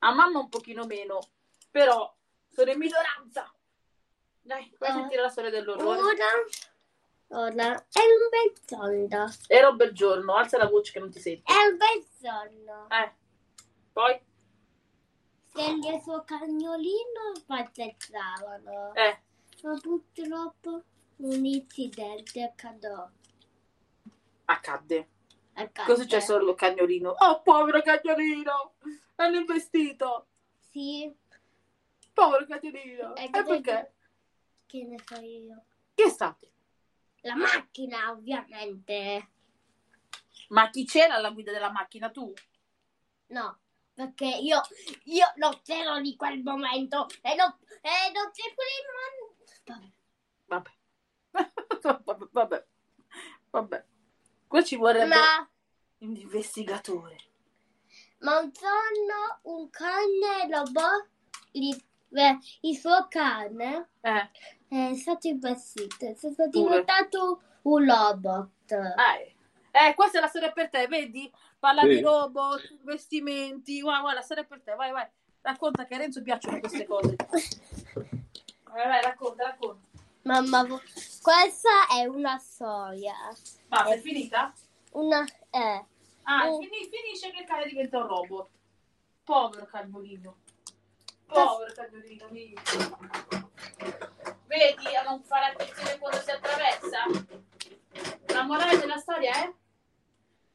a 0.00 0.12
mamma 0.14 0.38
un 0.40 0.48
pochino 0.48 0.84
meno 0.86 1.18
però 1.70 2.12
sono 2.48 2.70
in 2.70 2.78
minoranza 2.78 3.52
dai 4.42 4.72
vai 4.78 4.90
a 4.90 4.92
Ah. 4.92 4.96
sentire 4.98 5.22
la 5.22 5.28
storia 5.28 5.50
dell'orrore 5.50 5.98
Ora, 5.98 6.26
ora 7.28 7.74
è 7.74 8.00
un 8.00 8.28
bel 8.30 8.52
sonno. 8.66 9.28
era 9.48 9.68
un 9.68 9.76
bel 9.76 9.92
giorno 9.92 10.34
alza 10.34 10.56
la 10.58 10.66
voce 10.66 10.92
che 10.92 10.98
non 10.98 11.10
ti 11.10 11.20
senti 11.20 11.42
È 11.52 11.66
un 11.70 11.76
bel 11.76 12.04
sonno. 12.20 12.88
eh 12.90 13.12
poi 13.92 14.20
Se 15.52 15.62
il 15.62 16.00
suo 16.02 16.22
cagnolino 16.24 17.32
passeggiavano. 17.46 18.94
eh 18.94 19.18
Ma 19.62 19.78
purtroppo 19.80 20.82
un 21.16 21.44
incidente 21.44 22.42
accadò. 22.42 23.08
accadde 24.46 25.08
Cosa 25.74 25.92
è 25.92 25.96
successo 25.96 26.36
al 26.36 26.54
cagnolino? 26.54 27.14
Oh, 27.18 27.42
povero 27.42 27.82
cagnolino! 27.82 28.72
L'hanno 29.16 29.36
investito! 29.36 30.26
Sì. 30.70 31.14
Povero 32.14 32.46
cagnolino! 32.46 33.14
E 33.16 33.24
E, 33.24 33.30
perché? 33.30 33.92
Che 34.70 34.84
ne 34.84 34.96
so 35.04 35.20
io? 35.20 35.64
Chi 35.94 36.02
è 36.04 36.08
stato? 36.08 36.48
La 37.22 37.34
macchina, 37.34 38.10
ovviamente. 38.12 39.28
Ma 40.50 40.70
chi 40.70 40.84
c'era 40.84 41.14
alla 41.16 41.30
guida 41.30 41.50
della 41.52 41.70
macchina? 41.72 42.10
Tu? 42.10 42.32
No, 43.28 43.58
perché 43.92 44.26
io, 44.26 44.60
io 45.04 45.26
non 45.36 45.60
c'ero 45.62 46.00
di 46.00 46.14
quel 46.16 46.40
momento 46.42 47.06
e 47.20 47.34
non, 47.34 47.52
e 47.80 48.12
non 48.12 48.30
c'è 48.32 48.54
pure 48.54 48.68
il 48.78 49.76
man- 49.76 49.92
Vabbè. 50.46 50.70
vabbè, 52.04 52.26
vabbè. 52.30 52.66
Vabbè. 53.50 53.84
Qua 54.46 54.62
ci 54.64 54.76
vorrebbe 54.76 55.06
Ma, 55.06 55.50
un 55.98 56.16
investigatore. 56.16 57.16
ma 58.18 58.38
un 58.38 58.50
giorno 58.52 59.38
un 59.42 59.70
cane 59.70 60.48
robot, 60.52 61.08
il, 61.52 61.84
beh, 62.10 62.38
il 62.62 62.76
suo 62.76 63.06
cane 63.08 63.88
Eh, 64.02 64.90
è 64.90 64.94
stato 64.94 65.26
investito, 65.26 66.06
è 66.06 66.14
stato 66.14 66.48
Pure. 66.50 66.50
diventato 66.68 67.42
un 67.62 67.84
robot. 67.88 68.72
eh. 68.72 69.34
Eh, 69.72 69.94
questa 69.94 70.18
è 70.18 70.20
la 70.20 70.26
storia 70.26 70.50
per 70.52 70.68
te, 70.68 70.86
vedi? 70.88 71.30
Parla 71.58 71.82
Sì. 71.82 71.88
di 71.88 72.00
robot, 72.00 72.70
investimenti. 72.70 73.80
Guarda, 73.80 74.00
guarda, 74.00 74.18
la 74.18 74.24
storia 74.24 74.44
per 74.44 74.60
te. 74.62 74.74
Vai, 74.74 74.90
vai. 74.90 75.06
Racconta 75.42 75.86
che 75.86 75.94
a 75.94 75.98
Renzo 75.98 76.22
piacciono 76.22 76.58
queste 76.58 76.86
cose. 76.86 77.16
Vai, 77.94 78.86
vai, 78.86 79.02
racconta, 79.02 79.44
racconta. 79.44 79.86
Mamma, 80.22 80.66
questa 81.22 81.86
è 81.96 82.04
una 82.06 82.38
storia. 82.38 83.14
Ma 83.68 83.84
è 83.84 83.98
finita? 83.98 84.52
Una, 84.92 85.24
eh, 85.50 85.84
Ah, 86.24 86.42
fini- 86.58 86.88
finisce 86.90 87.30
che 87.30 87.40
il 87.42 87.46
cane 87.46 87.64
diventa 87.66 87.98
un 87.98 88.06
robot. 88.06 88.48
Povero 89.24 89.66
cagnolino. 89.66 90.36
Povero 91.32 91.72
cagnolino. 91.74 92.28
Vedi 94.46 94.94
a 94.96 95.02
non 95.02 95.22
fare 95.22 95.46
attenzione 95.52 95.98
quando 95.98 96.18
si 96.18 96.30
attraversa? 96.30 97.04
La 98.34 98.42
morale 98.42 98.78
della 98.78 98.96
storia 98.98 99.32
è? 99.44 99.52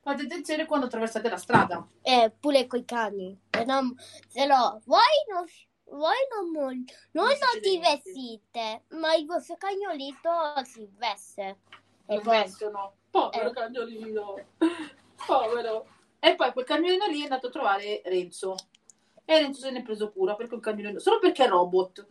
Fate 0.02 0.24
attenzione 0.24 0.66
quando 0.66 0.86
attraversate 0.86 1.30
la 1.30 1.38
strada. 1.38 1.88
eh, 2.02 2.32
pure 2.40 2.68
coi 2.68 2.86
cani. 2.86 3.40
Se 3.50 3.64
no, 3.64 3.96
se 4.28 4.46
no 4.46 4.82
voi 4.86 5.00
non, 5.32 5.46
voi 6.00 6.14
non, 6.32 6.52
Non 6.52 6.84
non 7.12 7.28
succede 7.36 7.60
ti 7.62 7.80
vestite, 7.80 8.84
ma 8.90 9.16
il 9.16 9.26
vostro 9.26 9.56
cagnolito 9.58 10.30
si 10.64 10.88
veste. 10.98 11.60
E 12.06 12.16
Non 12.16 12.24
poi, 12.24 12.38
vestono. 12.38 12.96
Povero 13.10 13.50
Eh. 13.50 13.54
cagnolino. 13.54 14.36
Povero. 15.26 15.88
E 16.20 16.36
poi 16.36 16.52
quel 16.54 16.66
cagnolino 16.66 17.06
lì 17.08 17.22
è 17.22 17.24
andato 17.24 17.48
a 17.48 17.52
trovare 17.52 18.02
Renzo. 18.06 18.56
E 19.26 19.40
Renzo 19.40 19.62
se 19.62 19.72
ne 19.72 19.80
è 19.80 19.84
preso 19.84 20.12
cura 20.12 20.36
perché 20.36 20.54
un 20.54 20.60
cagnolino. 20.60 21.00
Solo 21.00 21.20
perché 21.20 21.46
è 21.46 21.48
robot. 21.48 22.08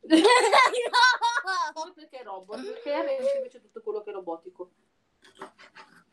Solo 1.74 1.92
perché 1.92 2.20
è 2.20 2.22
robot. 2.24 2.62
Perché 2.62 2.92
a 2.92 3.02
Renzo 3.02 3.36
invece 3.36 3.58
è 3.58 3.60
tutto 3.60 3.82
quello 3.82 4.02
che 4.02 4.10
è 4.10 4.12
robotico. 4.14 4.70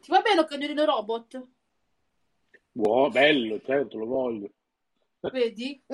Ti 0.02 0.10
va 0.10 0.22
bene 0.22 0.42
un 0.42 0.48
cagnolino 0.48 0.86
robot? 0.86 1.48
Buono, 2.74 3.10
bello, 3.10 3.62
certo, 3.62 3.98
lo 3.98 4.06
voglio. 4.06 4.50
Vedi? 5.20 5.82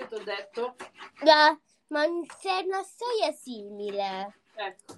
Che 0.00 0.06
ti 0.06 0.14
ho 0.14 0.24
detto? 0.24 0.76
ma, 1.24 1.60
ma 1.88 2.04
c'è 2.38 2.62
una 2.64 2.82
storia 2.82 3.32
simile. 3.32 4.40
Ecco. 4.54 4.94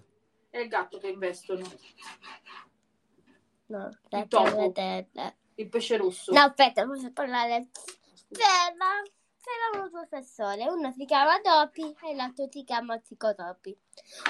È 0.48 0.58
il 0.58 0.68
gatto 0.68 0.98
che 0.98 1.08
investono. 1.08 1.62
No, 3.66 3.90
Il 4.10 4.28
topo. 4.28 4.72
Il 5.54 5.68
pesce 5.68 5.96
rosso. 5.96 6.32
No, 6.32 6.40
aspetta, 6.40 6.86
posso 6.86 7.10
parlare. 7.10 7.70
C'era, 8.32 9.02
c'erano 9.40 9.88
due 9.88 10.06
persone, 10.08 10.68
uno 10.68 10.92
si 10.92 11.04
chiama 11.04 11.38
Dopi 11.40 11.94
e 12.02 12.14
l'altro 12.14 12.48
si 12.50 12.64
chiama 12.64 12.98
Psicotopi. 12.98 13.76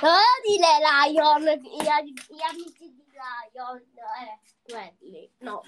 Non 0.03 0.12
voglio 0.12 0.57
dire 0.57 0.67
Lion, 1.12 1.43
gli, 1.62 2.35
gli 2.35 2.41
amici 2.41 2.93
di 2.93 3.05
Lion, 3.53 3.79
eh, 3.79 4.41
quelli, 4.62 5.31
no. 5.38 5.62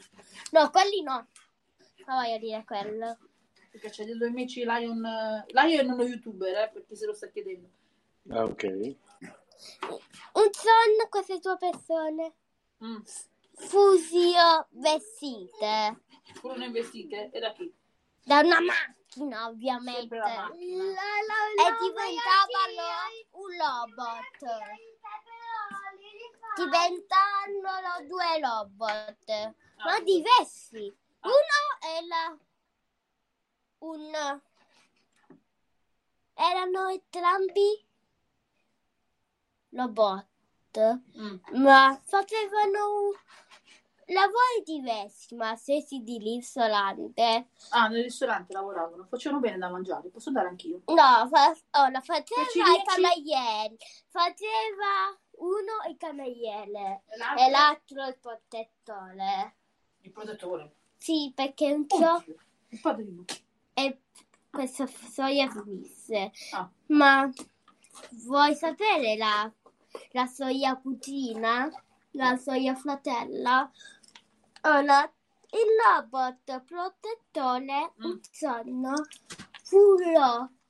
No, 0.51 0.71
quelli 0.71 1.03
no. 1.03 1.27
Non 2.07 2.17
voglio 2.23 2.39
dire 2.39 2.65
quello. 2.67 3.19
Perché 3.71 3.91
c'è 3.91 4.05
dei 4.05 4.17
due 4.17 4.29
amici 4.29 4.65
Lion. 4.65 5.05
eh, 5.05 5.45
Lion 5.49 5.89
è 5.89 5.93
uno 5.93 6.03
youtuber, 6.05 6.57
eh, 6.57 6.71
per 6.73 6.85
chi 6.87 6.97
se 6.97 7.07
lo 7.07 7.15
sta 7.15 7.29
chiedendo. 7.29 7.69
Ah, 8.31 8.45
ok. 8.45 8.63
Un 10.35 10.51
giorno 10.51 11.09
queste 11.09 11.39
due 11.39 11.57
persone 11.57 12.35
Mm. 12.83 13.01
fusio 13.55 14.67
vestite 14.71 16.01
Furono 16.35 16.65
investite? 16.65 17.31
E 17.33 17.39
da 17.39 17.53
chi? 17.53 17.73
Da 18.25 18.41
una 18.41 18.61
macchina, 18.61 19.47
ovviamente. 19.49 20.17
La 20.17 20.27
macchina. 20.27 20.93
e 21.55 21.77
diventavano 21.81 22.87
un 23.33 23.51
robot. 23.61 24.41
Diventavano 26.57 28.07
due 28.07 28.41
robot, 28.41 29.55
ma 29.85 30.01
diversi. 30.01 30.93
Uno 31.21 31.63
era 31.81 32.39
un 33.79 34.41
erano 36.37 36.89
entrambi 36.89 37.87
robot, 39.71 41.01
Mm. 41.17 41.37
ma 41.63 42.01
facevano 42.05 43.13
lavori 44.09 44.63
diversi, 44.65 45.35
ma 45.35 45.55
stessi 45.57 46.03
di 46.03 46.19
ristorante. 46.19 47.49
Ah, 47.71 47.89
nel 47.89 48.03
ristorante 48.03 48.53
lavoravano. 48.53 49.07
Facevano 49.09 49.41
bene 49.41 49.59
da 49.59 49.69
mangiare. 49.71 50.09
Posso 50.09 50.29
andare 50.29 50.49
anch'io? 50.49 50.83
No, 50.87 51.29
fa- 51.29 51.51
oh, 51.81 51.89
la 51.91 52.01
faceva 52.01 52.43
Le 52.43 52.77
il 52.77 52.83
cameriere. 52.85 53.77
Faceva 54.09 55.19
uno 55.37 55.91
il 55.91 55.97
cameriere 55.97 57.03
E 57.37 57.47
e 57.47 57.51
l'altro 57.51 58.07
il 58.07 58.17
protettore. 58.21 59.57
Il 60.03 60.11
protettore. 60.13 60.75
Sì, 60.99 61.33
perché 61.35 61.73
un 61.73 61.87
so 61.89 62.15
Oddio, 62.15 62.37
Il 62.69 62.81
padrino. 62.81 63.25
e 63.75 63.99
questa 64.51 64.87
storia 64.87 65.51
finisse. 65.51 66.31
Ah. 66.53 66.71
Ma 66.87 67.29
vuoi 68.25 68.55
sapere 68.55 69.17
la, 69.17 69.51
la 70.13 70.27
storia 70.27 70.77
cugina? 70.77 71.71
La 72.13 72.37
storia 72.37 72.75
fratella? 72.77 73.69
Ora, 74.67 75.03
il 75.51 75.69
robot 75.85 76.61
protettore 76.65 77.93
Mm. 78.01 78.05
un 78.05 78.21
giorno 78.33 78.93
fu 79.63 79.95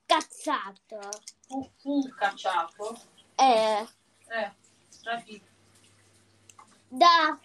cazzato. 0.05 0.99
Fu, 1.47 1.69
fu 1.77 2.09
cacciato. 2.15 2.99
E 3.35 3.87
Eh, 4.27 4.51
da 5.03 5.21
chi? 5.21 5.41
da 6.87 7.39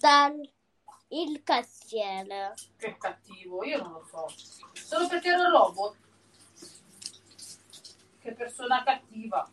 dal 0.00 0.50
il 1.08 1.42
cassiere. 1.42 2.54
Che 2.76 2.96
cattivo, 2.96 3.64
io 3.64 3.82
non 3.82 3.92
lo 3.92 4.06
so. 4.10 4.26
Solo 4.72 5.08
perché 5.08 5.28
ero 5.30 5.50
robot. 5.50 5.96
Che 8.20 8.32
persona 8.32 8.82
cattiva. 8.84 9.48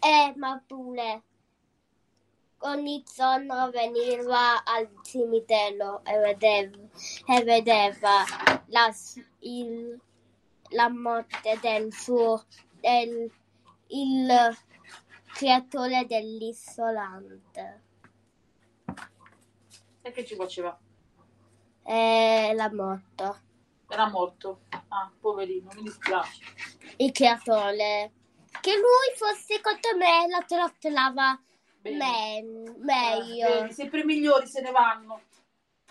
Eh, 0.00 0.34
ma 0.36 0.62
pure 0.66 1.22
ogni 2.64 3.02
giorno 3.14 3.70
veniva 3.70 4.64
al 4.64 4.88
cimitero 5.02 6.02
e 6.04 6.18
vedeva, 6.18 6.76
e 7.26 7.44
vedeva 7.44 8.24
la, 8.66 8.94
il- 9.40 10.00
la 10.70 10.88
morte 10.88 11.58
del 11.60 11.92
suo 11.92 12.44
del 12.80 13.30
il 13.88 14.56
creatore 15.34 16.06
dell'isolante. 16.06 17.82
E 20.02 20.10
che 20.10 20.24
ci 20.24 20.34
faceva? 20.34 20.76
E 21.82 22.52
l'ha 22.54 22.72
morto. 22.72 23.38
Era 23.88 24.08
morto. 24.08 24.60
Ah, 24.88 25.10
poverino, 25.20 25.70
mi 25.74 25.82
dispiace. 25.82 26.42
Il 26.96 27.12
creatore. 27.12 28.12
Che 28.60 28.70
lui 28.72 29.16
fosse 29.16 29.54
secondo 29.54 29.96
me 29.98 30.26
la 30.28 30.42
trattava 30.46 31.38
Bene. 31.90 31.96
men- 31.98 32.66
Eh, 32.66 32.72
meglio. 32.78 33.48
vedi, 33.60 33.72
sempre 33.72 34.00
i 34.00 34.04
migliori 34.04 34.46
se 34.46 34.60
ne 34.62 34.70
vanno. 34.70 35.20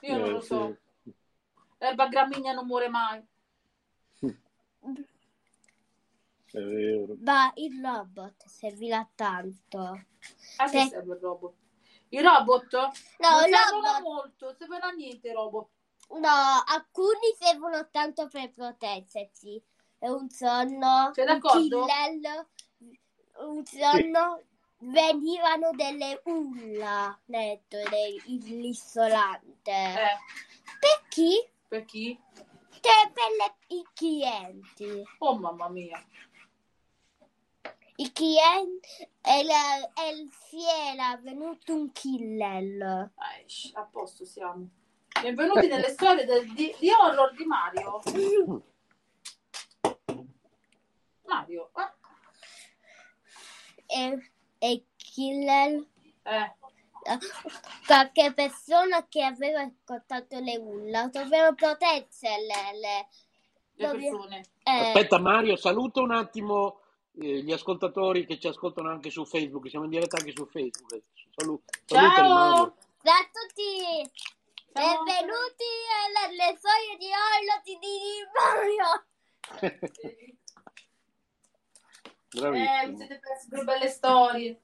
Io 0.01 0.17
non 0.17 0.27
Eh, 0.27 0.31
lo 0.31 0.41
so. 0.41 0.77
sì. 1.03 1.13
Erba 1.77 2.07
gramigna 2.07 2.53
non 2.53 2.65
muore 2.65 2.87
mai. 2.89 3.23
È 6.51 6.59
vero. 6.59 7.15
Ma 7.19 7.51
il 7.55 7.79
robot 7.81 8.45
servirà 8.45 9.07
tanto. 9.15 9.79
A 10.57 10.69
che 10.69 10.81
Sì. 10.81 10.87
serve 10.89 11.13
il 11.15 11.19
robot? 11.19 11.53
I 12.09 12.21
robot? 12.21 12.73
No, 12.73 13.29
non 13.29 13.47
il 13.49 13.55
servono 13.55 13.81
robot- 13.87 14.01
molto, 14.01 14.53
servono 14.57 14.85
a 14.85 14.91
niente 14.91 15.29
i 15.29 15.33
robot. 15.33 15.67
No, 16.09 16.63
alcuni 16.67 17.33
servono 17.39 17.87
tanto 17.89 18.27
per 18.27 18.51
proteggersi. 18.53 19.61
E 19.97 20.09
un 20.09 20.27
giorno 20.27 21.11
Sei 21.13 21.25
un 21.25 21.33
d'accordo? 21.33 21.85
killer, 21.85 22.47
un 23.39 23.63
giorno 23.63 24.41
venivano 24.83 25.71
delle 25.71 26.21
ulla 26.25 27.17
detto 27.25 27.77
l'isolante. 28.25 29.71
Eh, 29.71 30.17
Per 30.79 31.07
chi? 31.09 31.49
per 31.67 31.85
chi? 31.85 32.19
Che 32.81 33.11
per 33.13 33.29
le- 33.37 33.75
i 33.75 33.83
clienti. 33.93 35.03
Oh 35.19 35.37
mamma 35.37 35.69
mia. 35.69 36.03
I 37.95 38.11
clienti 38.11 39.07
e, 39.21 39.43
la, 39.43 39.93
e 39.93 40.27
si 40.47 40.57
era 40.67 41.15
venuto 41.17 41.73
un 41.73 41.91
killer. 41.91 43.11
Eh, 43.15 43.47
shh, 43.47 43.71
a 43.75 43.83
posto 43.83 44.25
siamo. 44.25 44.67
Benvenuti 45.21 45.67
nelle 45.67 45.89
storie 45.89 46.25
del- 46.25 46.51
di, 46.53 46.75
di 46.79 46.89
horror 46.89 47.33
di 47.35 47.45
Mario. 47.45 48.01
Mario, 51.25 51.71
eh, 51.75 51.91
E, 53.85 54.32
e 54.63 54.85
killer 54.95 55.85
eh, 56.23 56.55
qualche 57.85 58.33
persona 58.33 59.05
che 59.09 59.21
aveva 59.23 59.61
ascoltato 59.61 60.39
le 60.39 60.57
ulla 60.57 61.07
dovevano 61.07 61.53
proteggersi 61.53 62.27
le, 62.27 62.79
le- 62.79 63.07
persone. 63.75 64.43
eh, 64.63 64.71
Aspetta 64.71 65.19
Mario, 65.19 65.57
saluta 65.57 66.01
un 66.01 66.11
attimo 66.11 66.79
eh, 67.19 67.41
gli 67.43 67.51
ascoltatori 67.51 68.25
che 68.25 68.39
ci 68.39 68.47
ascoltano 68.47 68.89
anche 68.89 69.09
su 69.09 69.25
Facebook, 69.25 69.67
siamo 69.69 69.85
in 69.85 69.91
diretta 69.91 70.17
anche 70.17 70.31
su 70.33 70.45
Facebook. 70.45 71.01
Salu- 71.35 71.61
salutali, 71.85 72.27
Ciao! 72.27 72.33
Mario. 72.33 72.75
Ciao 73.03 73.19
a 73.19 73.29
tutti! 73.33 74.11
Ciao. 74.71 75.03
Benvenuti 75.05 75.71
alle 76.05 76.57
storie 76.57 76.97
di 76.97 77.07
Orlo 77.07 77.61
di 77.63 77.77
Mario! 78.33 79.05
Eh, 82.33 82.35
vi 82.35 82.39
Bravissimo. 82.39 82.97
siete 82.97 83.19
persi 83.19 83.47
due 83.49 83.63
belle 83.63 83.89
storie. 83.89 84.61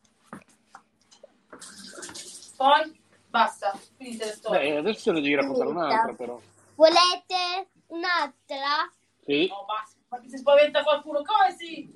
Poi, 2.58 3.02
basta, 3.28 3.78
finite 3.96 4.26
le 4.26 4.32
storie. 4.32 4.72
Beh, 4.72 4.78
adesso 4.78 5.12
ne 5.12 5.22
devi 5.22 5.36
raccontare 5.36 5.70
un'altra 5.70 6.14
però. 6.16 6.40
Volete 6.76 7.70
un'altra? 7.88 8.92
Sì? 9.24 9.48
No, 9.48 9.66
basta. 9.66 9.98
Ma 10.08 10.20
ti 10.20 10.30
si 10.30 10.38
spaventa 10.38 10.82
qualcuno? 10.82 11.22
Come 11.22 11.56
sì? 11.56 11.92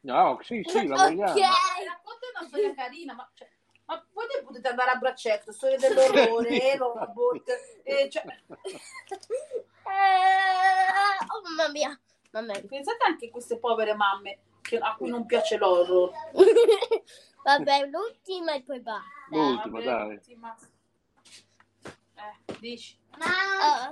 No, 0.00 0.40
sì, 0.42 0.62
sì, 0.66 0.86
la 0.88 0.96
vogliamo. 0.96 1.30
Ok. 1.30 1.38
Racconta 1.38 2.26
una 2.40 2.48
storia 2.48 2.74
carina, 2.74 3.14
ma, 3.14 3.30
cioè, 3.34 3.48
ma 3.84 4.04
voi 4.12 4.26
potete 4.44 4.68
andare 4.68 4.90
a 4.90 4.96
braccetto, 4.96 5.52
storia 5.52 5.76
dell'orrore, 5.78 6.76
robot, 6.76 7.48
eh, 7.84 8.08
cioè, 8.10 8.24
Eh, 9.84 11.24
oh 11.28 11.42
mamma 11.42 11.70
mia! 11.70 12.00
Mamma 12.30 12.52
mia. 12.52 12.62
pensate 12.66 13.04
anche 13.04 13.26
a 13.26 13.30
queste 13.30 13.58
povere 13.58 13.94
mamme 13.94 14.38
che- 14.62 14.78
a 14.78 14.94
cui 14.96 15.10
non 15.10 15.26
piace 15.26 15.56
l'horror. 15.58 16.10
Vabbè, 17.44 17.86
l'ultima 17.88 18.54
e 18.54 18.62
poi 18.62 18.80
basta. 18.80 19.04
L'ultima, 19.30 19.70
Vabbè, 19.78 19.84
dai. 19.84 20.08
l'ultima. 20.08 20.56
Eh, 22.14 22.56
dici, 22.60 22.98
Ma 23.18 23.88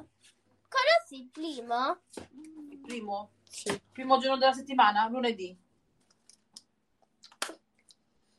conosci 0.68 1.23
il 1.23 1.29
primo? 1.31 1.99
il 2.71 2.79
primo, 2.81 3.33
Sì. 3.49 3.81
primo 3.93 4.18
giorno 4.18 4.37
della 4.39 4.53
settimana, 4.53 5.09
lunedì. 5.09 5.57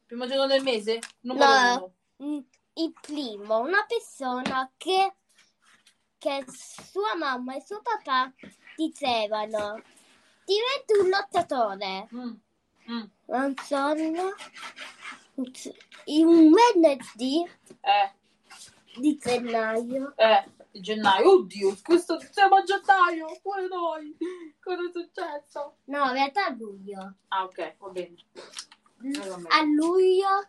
Primo 0.05 0.27
giorno 0.27 0.47
del 0.47 0.63
mese, 0.63 0.99
numero 1.21 1.45
No. 1.51 1.93
uno. 2.19 2.35
Mm, 2.35 2.39
Il 2.75 2.93
primo, 3.01 3.59
una 3.59 3.85
persona 3.85 4.71
che, 4.77 5.13
che 6.17 6.45
sua 6.47 7.15
mamma 7.17 7.55
e 7.55 7.61
suo 7.61 7.81
papà 7.81 8.33
dicevano 8.77 9.81
diventi 10.45 10.93
un 10.99 11.09
lottatore. 11.09 12.07
Mm, 12.13 12.33
mm, 12.91 13.03
Un 13.25 13.53
giorno, 13.67 14.33
in 16.05 16.25
un 16.27 16.51
venerdì 16.51 17.43
eh, 17.81 18.11
di 18.97 19.17
gennaio, 19.17 20.13
eh, 20.17 20.45
di 20.71 20.81
gennaio. 20.81 21.31
Oddio, 21.31 21.77
questo 21.83 22.19
siamo 22.31 22.55
a 22.55 22.63
gennaio, 22.63 23.39
pure 23.41 23.67
noi. 23.67 24.15
Cosa 24.61 24.81
è 24.87 24.91
successo? 24.91 25.75
no, 25.85 26.05
in 26.05 26.13
realtà 26.13 26.45
a 26.45 26.49
luglio. 26.51 27.13
Ah, 27.29 27.43
ok, 27.45 27.75
va 27.77 27.89
bene. 27.89 28.15
bene. 28.97 29.47
A 29.49 29.63
luglio 29.63 30.47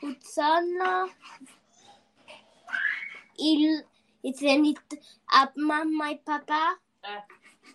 un 0.00 0.18
giorno 0.34 1.10
il, 3.36 3.86
il 4.22 4.34
genit- 4.34 4.98
a 5.26 5.50
mamma 5.56 6.10
e 6.10 6.18
papà 6.18 6.78
Eh, 7.00 7.24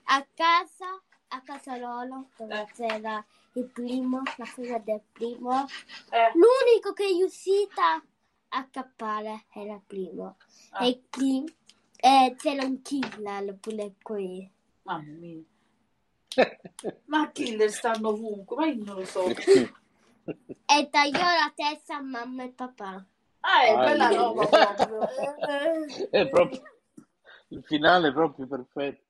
a 0.10 0.28
casa, 0.34 1.02
a 1.30 1.42
casa 1.42 1.78
loro, 1.78 2.30
dove 2.38 2.62
Eh. 2.62 2.68
c'era 2.74 3.24
il 3.54 3.66
primo, 3.66 4.22
la 4.38 4.46
figlia 4.46 4.78
del 4.80 5.02
primo. 5.12 5.66
eh, 6.12 6.32
L'unico 6.34 6.94
che 6.94 7.06
è 7.06 7.08
riuscita 7.12 8.02
a 8.50 8.68
cappare 8.70 9.46
era 9.54 9.74
il 9.76 9.82
primo. 9.86 10.38
ah, 10.72 10.86
E 10.86 11.04
chi, 11.10 11.44
e 11.98 12.36
c'era 12.38 12.64
un 12.66 12.82
killer 12.82 13.56
pure 13.56 13.94
qui. 14.02 14.50
mamma 14.86 15.04
mia. 15.20 15.44
Ma 17.06 17.32
killer 17.32 17.72
stanno 17.72 18.10
ovunque, 18.10 18.56
ma 18.56 18.66
io 18.68 18.84
non 18.84 18.96
lo 18.96 19.06
so. 19.06 19.24
E 20.70 20.90
tagliò 20.90 21.20
la 21.20 21.52
testa 21.56 21.96
a 21.98 22.02
mamma 22.02 22.44
e 22.44 22.50
papà. 22.50 23.06
Ah, 23.42 23.64
è 23.64 23.74
Ah, 23.74 23.86
bella 23.86 24.10
roba 24.10 24.46
proprio. 24.46 25.08
È 26.12 26.28
proprio 26.30 26.62
il 27.50 27.64
finale 27.64 28.10
è 28.10 28.14
proprio 28.14 28.46
perfetto. 28.48 29.06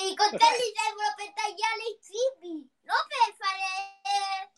I 0.00 0.14
coltelli 0.16 0.72
servono 0.72 1.12
per 1.16 1.32
tagliare 1.34 1.82
i 1.84 1.98
cibi, 2.00 2.70
non 2.82 3.02
per 3.06 3.34
fare 3.36 4.50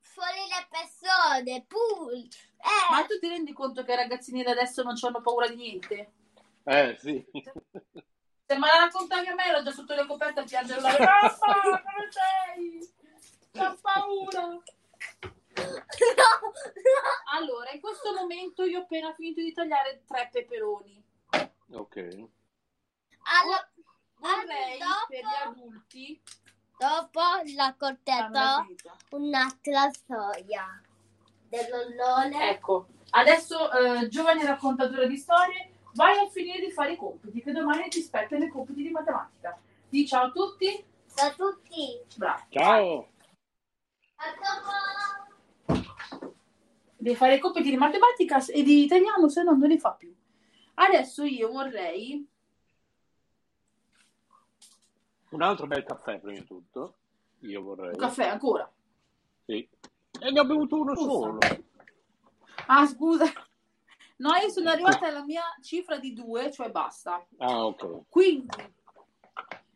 fuori 0.00 0.40
le 0.48 0.66
persone. 0.70 1.64
Pur. 1.66 2.12
Eh. 2.12 2.90
Ma 2.90 3.04
tu 3.04 3.18
ti 3.18 3.28
rendi 3.28 3.52
conto 3.52 3.84
che 3.84 3.92
i 3.92 3.96
ragazzini 3.96 4.42
da 4.42 4.52
adesso 4.52 4.82
non 4.82 4.94
hanno 5.00 5.20
paura 5.20 5.48
di 5.48 5.56
niente? 5.56 6.12
Eh 6.64 6.96
sì. 6.98 7.24
Se 7.32 8.56
me 8.58 8.66
la 8.66 8.84
raccontavi 8.84 9.26
a 9.26 9.34
me, 9.34 9.44
ero 9.44 9.62
già 9.62 9.72
sotto 9.72 9.94
le 9.94 10.06
coperte 10.06 10.40
a 10.40 10.44
piangere 10.44 10.80
la 10.80 10.94
Papà, 10.96 11.36
come 11.60 12.08
sei? 12.10 12.94
Ho 13.62 13.78
paura. 13.80 14.40
No, 14.40 14.62
no. 15.56 16.52
Allora, 17.32 17.70
in 17.70 17.80
questo 17.80 18.14
momento 18.14 18.64
io 18.64 18.80
ho 18.80 18.82
appena 18.82 19.12
finito 19.14 19.40
di 19.40 19.52
tagliare 19.52 20.04
tre 20.06 20.28
peperoni. 20.30 21.04
Ok. 21.72 22.28
Alla- 23.22 23.70
Vorrei 24.18 24.78
dopo- 24.78 25.06
per 25.08 25.20
gli 25.20 25.46
adulti 25.48 26.20
Dopo 26.78 27.20
la 27.54 28.62
finita. 28.64 28.96
un'altra 29.10 29.90
storia 29.90 30.80
dell'ollone. 31.48 32.50
Ecco, 32.50 32.88
adesso 33.10 33.70
eh, 33.72 34.08
giovane 34.08 34.44
raccontatore 34.44 35.08
di 35.08 35.16
storie, 35.16 35.70
vai 35.94 36.18
a 36.18 36.28
finire 36.28 36.60
di 36.60 36.70
fare 36.70 36.92
i 36.92 36.96
compiti, 36.96 37.40
che 37.42 37.52
domani 37.52 37.88
ti 37.88 38.00
aspettano 38.00 38.44
i 38.44 38.48
compiti 38.48 38.82
di 38.82 38.90
matematica. 38.90 39.58
Di 39.88 40.06
ciao 40.06 40.24
a 40.26 40.30
tutti, 40.30 40.84
Ciao 41.14 41.28
a 41.28 41.32
tutti. 41.32 41.98
bravo. 42.16 42.42
Ciao. 42.50 43.08
A 44.16 44.24
dopo. 45.66 46.34
Devi 46.96 47.16
fare 47.16 47.36
i 47.36 47.38
compiti 47.38 47.70
di 47.70 47.76
matematica 47.76 48.44
e 48.46 48.62
di 48.62 48.82
italiano, 48.84 49.28
se 49.28 49.42
no 49.42 49.52
non 49.52 49.68
li 49.68 49.78
fa 49.78 49.92
più. 49.92 50.14
Adesso 50.74 51.24
io 51.24 51.50
vorrei 51.52 52.26
Un 55.30 55.42
altro 55.42 55.66
bel 55.66 55.84
caffè 55.84 56.18
prima 56.20 56.38
di 56.38 56.44
tutto. 56.46 56.94
Io 57.40 57.62
vorrei. 57.62 57.90
un 57.90 57.96
caffè 57.96 58.28
ancora. 58.28 58.70
Sì. 59.44 59.68
E 60.20 60.30
ne 60.30 60.40
ho 60.40 60.44
bevuto 60.44 60.80
uno 60.80 60.94
Scusa. 60.94 61.08
solo. 61.10 61.38
Ah, 62.66 62.86
scusa. 62.86 63.24
No, 64.16 64.34
io 64.34 64.48
sono 64.48 64.70
arrivata 64.70 65.08
alla 65.08 65.24
mia 65.24 65.42
cifra 65.62 65.98
di 65.98 66.14
due, 66.14 66.50
cioè 66.50 66.70
basta. 66.70 67.24
Ah, 67.36 67.66
ok. 67.66 68.08
Quindi, 68.08 68.74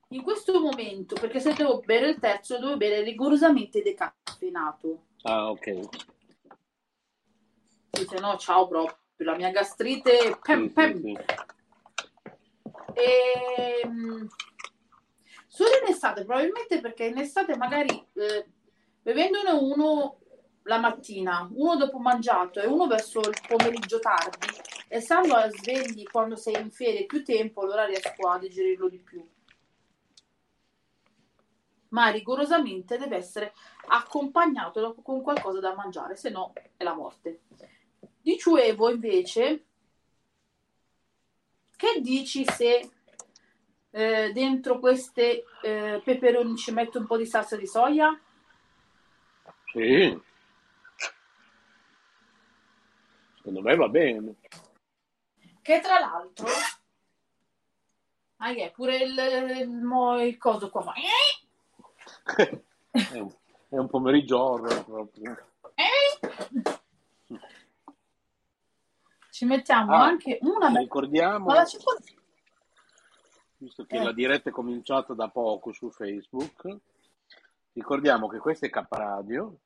in 0.09 0.23
questo 0.23 0.59
momento, 0.61 1.15
perché 1.21 1.41
se 1.41 1.53
devo 1.53 1.81
bere 1.81 2.09
il 2.09 2.19
terzo, 2.19 2.59
devo 2.59 2.77
bere 2.77 3.03
rigorosamente 3.03 3.83
decaffeinato. 3.83 5.05
Ah, 5.23 5.51
ok. 5.51 5.89
Se 7.91 8.19
no, 8.19 8.37
ciao 8.39 8.67
proprio. 8.67 8.97
La 9.17 9.37
mia 9.37 9.51
gastrite. 9.51 10.39
Pem, 10.43 10.71
pem. 10.71 10.95
sì, 10.95 11.03
sì. 11.03 11.19
Ehm, 12.95 14.27
solo 15.61 15.77
in 15.85 15.93
estate, 15.93 16.25
probabilmente 16.25 16.81
perché 16.81 17.05
in 17.05 17.19
estate 17.19 17.55
magari 17.55 17.91
eh, 18.15 18.47
bevendone 19.03 19.51
uno 19.51 20.19
la 20.63 20.79
mattina, 20.79 21.47
uno 21.53 21.77
dopo 21.77 21.99
mangiato 21.99 22.61
e 22.61 22.67
uno 22.67 22.87
verso 22.87 23.21
il 23.21 23.37
pomeriggio 23.47 23.99
tardi, 23.99 24.47
e 24.89 25.01
stando 25.01 25.35
a 25.35 25.51
svegli 25.51 26.05
quando 26.05 26.37
sei 26.37 26.61
in 26.61 26.71
ferie 26.71 27.05
più 27.05 27.23
tempo, 27.23 27.61
allora 27.61 27.85
riesco 27.85 28.29
a 28.29 28.39
digerirlo 28.39 28.89
di 28.89 28.99
più. 28.99 29.27
Ma 31.89 32.09
rigorosamente 32.09 32.97
deve 32.97 33.17
essere 33.17 33.53
accompagnato 33.89 34.95
con 35.03 35.21
qualcosa 35.21 35.61
da 35.61 35.75
mangiare, 35.75 36.17
se 36.17 36.31
no 36.31 36.53
è 36.55 36.85
la 36.85 36.95
morte. 36.95 37.43
Dicevo 38.23 38.91
invece, 38.91 39.65
che 41.77 42.01
dici 42.01 42.45
se 42.47 42.91
eh, 43.91 44.31
dentro 44.33 44.79
queste 44.79 45.45
eh, 45.63 46.01
peperoni 46.05 46.57
ci 46.57 46.73
metto 46.73 46.99
un 46.99 47.07
po' 47.07 47.17
di 47.17 47.27
salsa 47.27 47.57
di 47.57 47.67
soia? 47.67 48.19
Sì. 49.73 50.21
Secondo 53.37 53.63
me 53.63 53.77
va 53.77 53.89
bene. 53.89 54.35
Che 55.63 55.81
tra 55.81 55.99
l'altro... 55.99 56.47
Ah, 58.43 58.55
è 58.55 58.71
pure 58.71 58.97
il, 58.97 59.19
il, 59.19 60.27
il 60.27 60.39
coso 60.39 60.71
qua 60.71 60.83
fa... 60.83 60.95
è, 62.91 63.19
un, 63.19 63.31
è 63.69 63.77
un 63.77 63.89
pomeriggio 63.89 64.41
horror 64.41 64.85
proprio. 64.85 65.47
Ci 69.31 69.45
mettiamo 69.45 69.93
ah, 69.95 70.05
anche 70.05 70.39
una... 70.43 70.69
Ricordiamo... 70.69 71.53
Visto 73.61 73.85
che 73.85 73.97
eh. 73.97 74.03
la 74.03 74.13
diretta 74.13 74.49
è 74.49 74.53
cominciata 74.53 75.13
da 75.13 75.29
poco 75.29 75.71
su 75.71 75.91
Facebook, 75.91 76.79
ricordiamo 77.75 78.27
che 78.27 78.39
questa 78.39 78.65
è 78.65 78.71
K 78.71 78.87
Radio, 78.89 79.59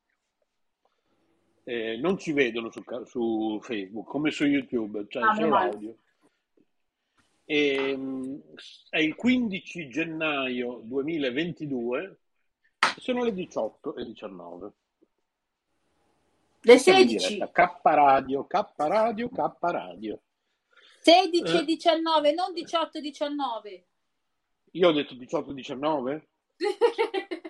eh, 1.62 1.96
non 1.98 2.18
ci 2.18 2.32
vedono 2.32 2.72
su, 2.72 2.82
su, 3.04 3.60
Facebook 3.62 4.08
come 4.08 4.32
su 4.32 4.46
YouTube, 4.46 5.06
cioè 5.08 5.22
ah, 5.22 5.34
solo 5.36 5.56
audio. 5.56 5.96
E, 7.44 7.74
ehm, 7.90 8.42
è 8.90 8.98
il 8.98 9.14
15 9.14 9.88
gennaio 9.88 10.80
2022, 10.82 12.18
sono 12.96 13.22
le 13.22 13.32
18 13.32 13.94
e 13.94 14.04
19. 14.06 14.72
Le 16.62 16.78
16. 16.78 17.38
K 17.52 17.78
Radio, 17.82 18.44
K 18.44 18.72
Radio, 18.74 19.28
K 19.28 19.52
Radio. 19.60 20.20
16 21.04 21.58
e 21.58 21.64
19, 21.64 22.32
non 22.32 22.54
18 22.54 22.96
e 22.96 23.00
19. 23.02 23.86
Io 24.70 24.88
ho 24.88 24.92
detto 24.92 25.14
18 25.14 25.50
e 25.50 25.54
19? 25.54 26.28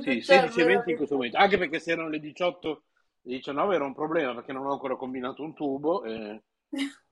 Sì, 0.00 0.22
16 0.22 0.60
e 0.60 0.64
20 0.64 0.90
in 0.90 0.96
questo 0.96 1.14
momento, 1.14 1.36
anche 1.36 1.58
perché 1.58 1.78
se 1.78 1.92
erano 1.92 2.08
le 2.08 2.18
18 2.18 2.82
e 3.24 3.30
19 3.36 3.74
era 3.74 3.84
un 3.84 3.92
problema 3.92 4.34
perché 4.34 4.50
non 4.50 4.64
ho 4.64 4.72
ancora 4.72 4.96
combinato 4.96 5.42
un 5.42 5.54
tubo. 5.54 6.04
E... 6.04 6.42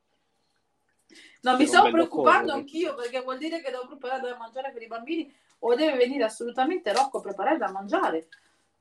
No, 1.42 1.56
mi 1.58 1.66
sto 1.66 1.90
preoccupando 1.90 2.52
anch'io 2.52 2.94
perché 2.94 3.20
vuol 3.20 3.36
dire 3.36 3.60
che 3.60 3.70
devo 3.70 3.86
preparare 3.86 4.22
da 4.22 4.36
mangiare 4.38 4.72
per 4.72 4.80
i 4.80 4.86
bambini 4.86 5.30
o 5.58 5.74
deve 5.74 5.98
venire 5.98 6.24
assolutamente 6.24 6.92
Rocco 6.94 7.18
a 7.18 7.20
preparare 7.20 7.58
da 7.58 7.70
mangiare. 7.70 8.28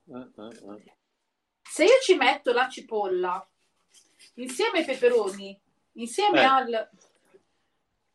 Eh, 0.06 0.30
eh, 0.38 0.76
eh. 0.76 0.96
Se 1.62 1.84
io 1.84 2.00
ci 2.02 2.16
metto 2.16 2.54
la 2.54 2.70
cipolla 2.70 3.51
insieme 4.36 4.80
ai 4.80 4.86
peperoni, 4.86 5.60
insieme 5.94 6.42
eh. 6.42 6.46
al, 6.46 6.90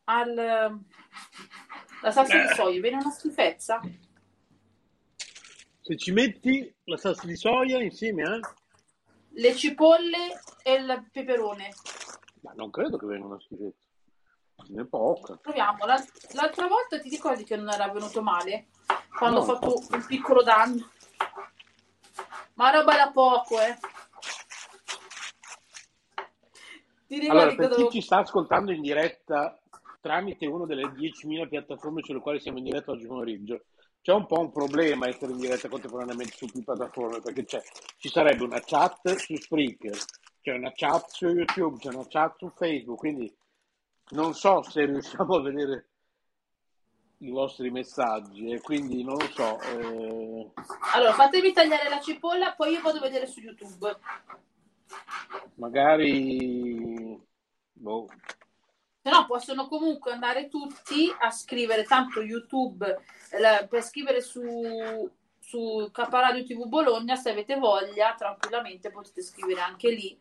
al 0.05 0.85
la 2.03 2.11
salsa 2.11 2.41
di 2.41 2.55
soia, 2.55 2.81
viene 2.81 2.97
una 2.97 3.11
schifezza? 3.11 3.81
Se 5.81 5.97
ci 5.97 6.13
metti 6.13 6.75
la 6.85 6.97
salsa 6.97 7.27
di 7.27 7.37
soia 7.37 7.83
insieme 7.83 8.23
a? 8.23 8.39
Le 9.31 9.55
cipolle 9.55 10.41
e 10.63 10.75
il 10.75 11.09
peperone. 11.13 11.73
Ma 12.43 12.53
non 12.55 12.71
credo 12.71 12.97
che 12.97 13.07
venga 13.07 13.27
una 13.27 13.41
schifezza. 13.41 13.87
Ne 14.69 14.83
è 14.83 14.87
poca. 14.87 15.37
Proviamo. 15.37 15.85
L'altra 15.85 16.67
volta 16.67 16.99
ti 16.99 17.09
ricordi 17.09 17.45
che 17.45 17.57
non 17.57 17.69
era 17.71 17.89
venuto 17.89 18.23
male? 18.23 18.69
Quando 19.17 19.39
no. 19.39 19.43
ho 19.45 19.55
fatto 19.55 19.83
un 19.91 20.05
piccolo 20.07 20.43
danno. 20.43 20.91
Ma 22.55 22.71
roba 22.71 22.97
da 22.97 23.11
poco, 23.11 23.61
eh. 23.61 23.77
Allora, 27.29 27.55
per 27.55 27.75
chi 27.75 27.89
ci 27.91 28.01
sta 28.01 28.19
ascoltando 28.19 28.73
in 28.73 28.81
diretta 28.81 29.59
tramite 30.01 30.47
una 30.47 30.67
delle 30.67 30.85
10.000 30.85 31.49
piattaforme 31.49 32.03
sulle 32.03 32.21
quali 32.21 32.41
siamo 32.41 32.59
in 32.59 32.65
diretta 32.65 32.93
oggi 32.93 33.07
pomeriggio, 33.07 33.65
c'è 34.03 34.13
un 34.13 34.27
po' 34.27 34.39
un 34.39 34.53
problema 34.53 35.09
essere 35.09 35.33
in 35.33 35.39
diretta 35.39 35.69
contemporaneamente 35.69 36.37
su 36.37 36.47
più 36.47 36.63
piattaforme 36.63 37.21
perché 37.21 37.45
ci 37.99 38.09
sarebbe 38.09 38.45
una 38.45 38.61
chat 38.61 39.17
su 39.17 39.35
Spreaker, 39.35 39.99
c'è 40.41 40.53
una 40.53 40.73
chat 40.73 41.09
su 41.09 41.27
YouTube, 41.27 41.79
c'è 41.79 41.89
una 41.89 42.07
chat 42.07 42.37
su 42.39 42.53
Facebook, 42.55 42.99
quindi 42.99 43.37
non 44.11 44.33
so 44.35 44.63
se 44.63 44.85
riusciamo 44.85 45.35
a 45.35 45.43
vedere 45.43 45.89
i 47.19 47.31
vostri 47.31 47.71
messaggi 47.71 48.51
e 48.51 48.61
quindi 48.61 49.03
non 49.03 49.17
lo 49.17 49.29
so. 49.29 49.59
Eh... 49.61 50.53
Allora, 50.95 51.13
fatemi 51.13 51.53
tagliare 51.53 51.89
la 51.89 52.01
cipolla, 52.01 52.55
poi 52.55 52.75
io 52.75 52.83
vado 52.83 52.99
a 52.99 53.01
vedere 53.01 53.27
su 53.27 53.41
YouTube. 53.41 53.99
Magari... 55.55 57.21
Boh. 57.73 58.07
Se 59.03 59.11
no, 59.11 59.25
possono 59.27 59.69
comunque 59.69 60.13
andare 60.13 60.49
tutti 60.49 61.15
a 61.21 61.31
scrivere, 61.31 61.85
tanto 61.85 62.21
YouTube 62.23 63.05
per 63.69 63.83
scrivere 63.83 64.21
su, 64.21 65.09
su 65.39 65.89
Caparadio 65.93 66.45
TV 66.45 66.67
Bologna, 66.67 67.15
se 67.15 67.31
avete 67.31 67.57
voglia, 67.57 68.15
tranquillamente 68.19 68.91
potete 68.91 69.23
scrivere 69.23 69.61
anche 69.61 69.91
lì. 69.91 70.19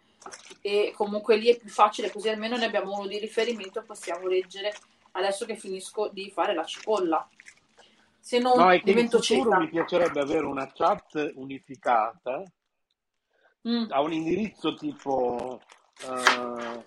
E 0.61 0.93
comunque 0.95 1.35
lì 1.35 1.47
è 1.47 1.57
più 1.57 1.69
facile, 1.69 2.11
così 2.11 2.29
almeno 2.29 2.57
ne 2.57 2.65
abbiamo 2.65 2.93
uno 2.93 3.07
di 3.07 3.17
riferimento 3.17 3.79
e 3.79 3.83
possiamo 3.83 4.27
leggere 4.27 4.73
adesso 5.13 5.45
che 5.45 5.55
finisco 5.55 6.09
di 6.09 6.29
fare 6.29 6.53
la 6.53 6.63
cipolla. 6.63 7.27
Se 8.19 8.39
non 8.39 8.57
no, 8.57 8.79
divento 8.83 9.19
cieca. 9.19 9.59
Mi 9.59 9.69
piacerebbe 9.69 10.19
avere 10.19 10.45
una 10.45 10.71
chat 10.71 11.31
unificata 11.35 12.43
mm. 13.67 13.85
a 13.89 14.01
un 14.01 14.13
indirizzo 14.13 14.75
tipo 14.75 15.59
uh, 16.07 16.83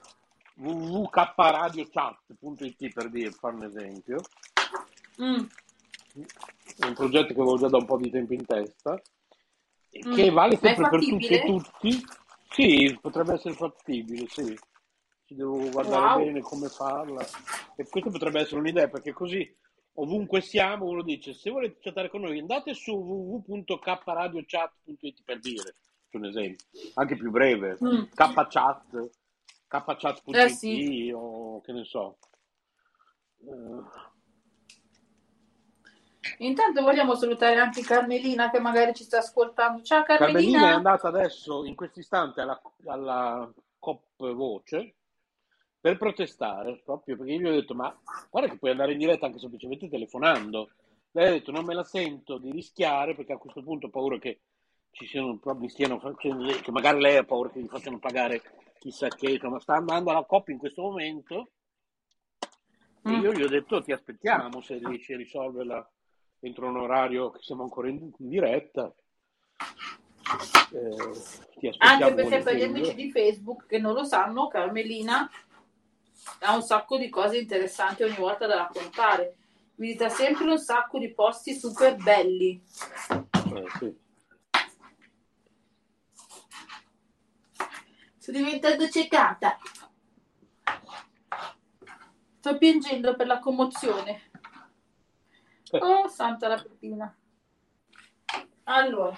www.kradiochat.it 0.55 2.93
per 2.93 3.11
dire, 3.11 3.31
fare 3.31 3.55
un 3.55 3.65
esempio. 3.65 4.21
Mm 5.23 5.45
è 6.79 6.87
un 6.87 6.95
progetto 6.95 7.35
che 7.35 7.41
avevo 7.41 7.59
già 7.59 7.69
da 7.69 7.77
un 7.79 7.85
po' 7.85 7.99
di 7.99 8.11
tempo 8.11 8.35
in 8.35 8.47
testa, 8.47 9.01
mm. 10.07 10.15
che 10.15 10.31
vale 10.31 10.57
sempre 10.57 10.89
per 10.89 11.01
tutti 11.01 11.27
e 11.27 11.45
tutti. 11.45 12.01
Sì, 12.51 12.97
potrebbe 13.01 13.33
essere 13.35 13.55
fattibile, 13.55 14.27
sì. 14.29 14.57
Ci 15.25 15.35
devo 15.35 15.69
guardare 15.71 16.07
wow. 16.07 16.19
bene 16.25 16.41
come 16.41 16.69
farla. 16.69 17.27
E 17.77 17.89
questa 17.89 18.11
potrebbe 18.11 18.41
essere 18.41 18.61
un'idea, 18.61 18.89
perché 18.89 19.13
così 19.13 19.55
ovunque 20.01 20.41
siamo 20.41 20.87
uno 20.87 21.03
dice 21.03 21.35
se 21.35 21.51
volete 21.51 21.79
chattare 21.81 22.09
con 22.09 22.21
noi 22.21 22.39
andate 22.39 22.73
su 22.73 22.93
www.kradiochat.it 22.93 25.23
per 25.25 25.41
dire, 25.41 25.75
un 26.17 26.25
esempio, 26.25 26.67
anche 26.95 27.17
più 27.17 27.31
breve, 27.31 27.77
mm. 27.83 28.05
kchat, 28.15 29.11
kchat.it 29.67 30.35
eh 30.35 30.49
sì. 30.49 31.13
o 31.15 31.61
che 31.61 31.73
ne 31.73 31.85
so. 31.85 32.19
Uh, 33.41 33.85
Intanto 36.39 36.83
vogliamo 36.83 37.15
salutare 37.15 37.59
anche 37.59 37.83
Carmelina 37.83 38.51
che 38.51 38.61
magari 38.61 38.95
ci 38.95 39.05
sta 39.05 39.19
ascoltando. 39.19 39.83
Ciao 39.83 40.03
Carmelina. 40.03 40.41
Carmelina 40.41 40.71
è 40.71 40.75
andata 40.75 41.09
adesso 41.09 41.65
in 41.65 41.75
questo 41.75 42.01
istante 42.01 42.41
alla, 42.41 42.61
alla 42.87 43.51
COP 43.79 44.33
Voce 44.33 44.95
per 45.81 45.97
protestare, 45.97 46.81
proprio 46.85 47.17
perché 47.17 47.33
io 47.33 47.41
gli 47.41 47.47
ho 47.47 47.53
detto 47.53 47.75
ma 47.75 47.97
guarda 48.31 48.51
che 48.51 48.59
puoi 48.59 48.73
andare 48.73 48.93
in 48.93 48.99
diretta 48.99 49.27
anche 49.27 49.39
semplicemente 49.39 49.89
telefonando. 49.89 50.71
Lei 51.13 51.27
ha 51.27 51.31
detto 51.31 51.51
non 51.51 51.65
me 51.65 51.75
la 51.75 51.85
sento 51.85 52.39
di 52.39 52.51
rischiare 52.51 53.15
perché 53.15 53.33
a 53.33 53.39
questo 53.39 53.63
punto 53.63 53.87
ho 53.87 53.91
paura 53.91 54.19
che 54.19 54.41
ci 54.91 55.07
siano, 55.07 55.39
mi 55.57 55.69
stiano 55.69 55.99
facendo, 55.99 56.47
che 56.61 56.71
magari 56.71 57.01
lei 57.01 57.17
ha 57.17 57.25
paura 57.25 57.51
che 57.51 57.61
gli 57.61 57.69
facciano 57.69 57.99
pagare 57.99 58.43
chissà 58.79 59.09
che, 59.09 59.39
ma 59.43 59.61
sta 59.61 59.75
andando 59.75 60.11
alla 60.11 60.25
COP 60.25 60.49
in 60.49 60.59
questo 60.59 60.83
momento. 60.83 61.51
E 63.03 63.11
mm. 63.11 63.23
io 63.23 63.33
gli 63.33 63.43
ho 63.43 63.49
detto 63.49 63.83
ti 63.83 63.93
aspettiamo 63.93 64.61
se 64.61 64.79
riesci 64.79 65.13
a 65.13 65.17
risolverla 65.17 65.91
entro 66.41 66.69
un 66.69 66.77
orario 66.77 67.31
che 67.31 67.41
siamo 67.43 67.63
ancora 67.63 67.89
in, 67.89 68.11
in 68.19 68.29
diretta. 68.29 68.93
Eh, 70.73 71.77
Anche 71.79 72.15
perché 72.15 72.43
per 72.43 72.55
gli 72.55 72.63
amici 72.63 72.95
di 72.95 73.11
Facebook 73.11 73.67
che 73.67 73.79
non 73.79 73.95
lo 73.95 74.05
sanno, 74.05 74.49
Carmelina 74.49 75.29
ha 76.41 76.55
un 76.55 76.63
sacco 76.63 76.99
di 76.99 77.09
cose 77.09 77.39
interessanti 77.39 78.03
ogni 78.03 78.17
volta 78.17 78.47
da 78.47 78.57
raccontare. 78.57 79.37
Visita 79.77 80.09
sempre 80.09 80.51
un 80.51 80.59
sacco 80.59 80.99
di 80.99 81.13
posti 81.13 81.55
super 81.55 81.97
belli. 81.97 82.61
Eh, 83.55 83.65
sì. 83.79 83.97
Sto 88.29 88.37
diventando 88.37 88.87
ciecata. 88.91 89.59
Sto 92.37 92.59
piangendo 92.59 93.17
per 93.17 93.27
la 93.27 93.39
commozione. 93.39 94.31
Oh, 95.71 96.07
santa 96.09 96.49
la 96.49 96.61
pepina. 96.61 97.17
Allora, 98.65 99.17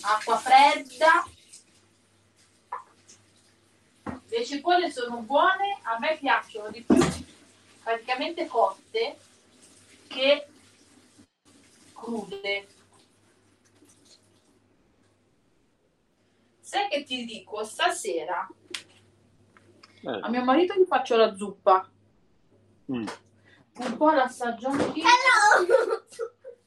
acqua 0.00 0.38
fredda. 0.38 1.28
Le 4.28 4.44
cipolle 4.46 4.90
sono 4.90 5.18
buone, 5.18 5.80
a 5.82 5.98
me 5.98 6.16
piacciono 6.16 6.70
di 6.70 6.80
più 6.80 6.96
praticamente 7.82 8.46
cotte 8.46 9.18
che 10.06 10.46
crude. 11.92 12.75
Sai 16.66 16.88
che 16.88 17.04
ti 17.04 17.24
dico, 17.24 17.62
stasera 17.62 18.48
eh. 20.02 20.18
a 20.20 20.28
mio 20.28 20.42
marito 20.42 20.74
gli 20.74 20.84
faccio 20.84 21.16
la 21.16 21.34
zuppa. 21.34 21.88
Mm 22.90 23.06
un 23.78 23.96
po' 23.96 24.10
l'assaggio 24.10 24.68
anch'io. 24.68 25.04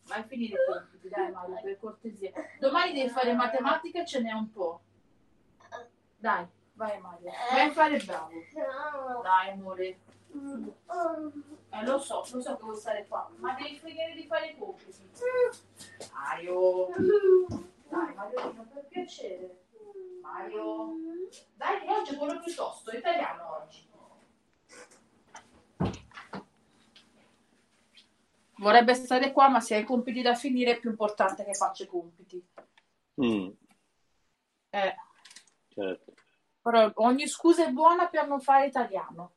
vai 0.06 0.20
a 0.20 0.24
finire 0.24 0.54
i 0.54 0.58
compiti, 0.68 1.10
dai 1.10 1.32
Mario, 1.32 1.60
per 1.62 1.80
cortesia. 1.80 2.32
Domani 2.60 2.94
devi 2.94 3.10
fare 3.10 3.34
matematica 3.34 4.02
e 4.02 4.06
ce 4.06 4.22
n'è 4.22 4.32
un 4.32 4.52
po'. 4.52 4.82
Dai, 6.18 6.46
vai 6.74 7.00
Mario, 7.00 7.32
vai 7.52 7.68
a 7.68 7.72
fare 7.72 7.98
bravo. 7.98 8.30
Dai 9.24 9.50
amore. 9.50 10.00
Eh, 11.72 11.86
lo 11.86 11.98
so, 11.98 12.24
lo 12.32 12.42
so 12.42 12.56
che 12.58 12.64
vuoi 12.64 12.76
stare 12.76 13.08
qua, 13.08 13.30
ma 13.38 13.54
devi 13.54 13.80
finire 13.80 14.14
di 14.14 14.26
fare 14.28 14.50
i 14.50 14.58
compiti. 14.58 15.10
Mario. 16.14 16.90
Dai 17.90 18.14
Mario, 18.14 18.68
per 18.72 18.86
piacere. 18.88 19.64
Mario. 20.32 20.96
Dai, 21.56 21.82
che 21.82 21.92
oggi 21.92 22.14
è 22.14 22.18
quello 22.18 22.40
piuttosto, 22.40 22.96
italiano 22.96 23.62
oggi. 23.62 23.88
Vorrebbe 28.58 28.94
stare 28.94 29.32
qua, 29.32 29.48
ma 29.48 29.62
se 29.62 29.76
hai 29.76 29.84
compiti 29.86 30.22
da 30.22 30.36
finire 30.36 30.72
è 30.72 30.80
più 30.80 30.90
importante 30.90 31.46
che 31.46 31.54
faccia 31.54 31.84
i 31.84 31.88
compiti. 31.88 32.46
Mm, 33.22 33.50
Eh, 34.72 34.96
certo. 35.70 36.14
però 36.62 36.92
ogni 36.96 37.28
scusa 37.28 37.66
è 37.66 37.72
buona 37.72 38.08
per 38.08 38.28
non 38.28 38.40
fare 38.42 38.68
italiano. 38.68 39.34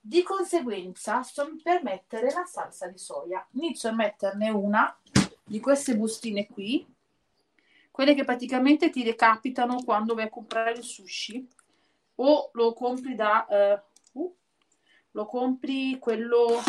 Di 0.00 0.22
conseguenza, 0.22 1.22
sto 1.22 1.50
per 1.62 1.82
mettere 1.82 2.30
la 2.32 2.44
salsa 2.44 2.86
di 2.86 2.98
soia. 2.98 3.46
Inizio 3.52 3.90
a 3.90 3.94
metterne 3.94 4.48
una 4.50 4.98
di 5.44 5.60
queste 5.60 5.96
bustine 5.96 6.46
qui, 6.46 6.86
quelle 7.98 8.14
che 8.14 8.22
praticamente 8.22 8.90
ti 8.90 9.02
recapitano 9.02 9.82
quando 9.82 10.14
vai 10.14 10.26
a 10.26 10.30
comprare 10.30 10.70
il 10.70 10.84
sushi 10.84 11.48
o 12.14 12.50
lo 12.52 12.72
compri 12.72 13.16
da 13.16 13.44
eh, 13.48 13.82
uh, 14.12 14.36
lo 15.10 15.26
compri 15.26 15.98
quello 15.98 16.62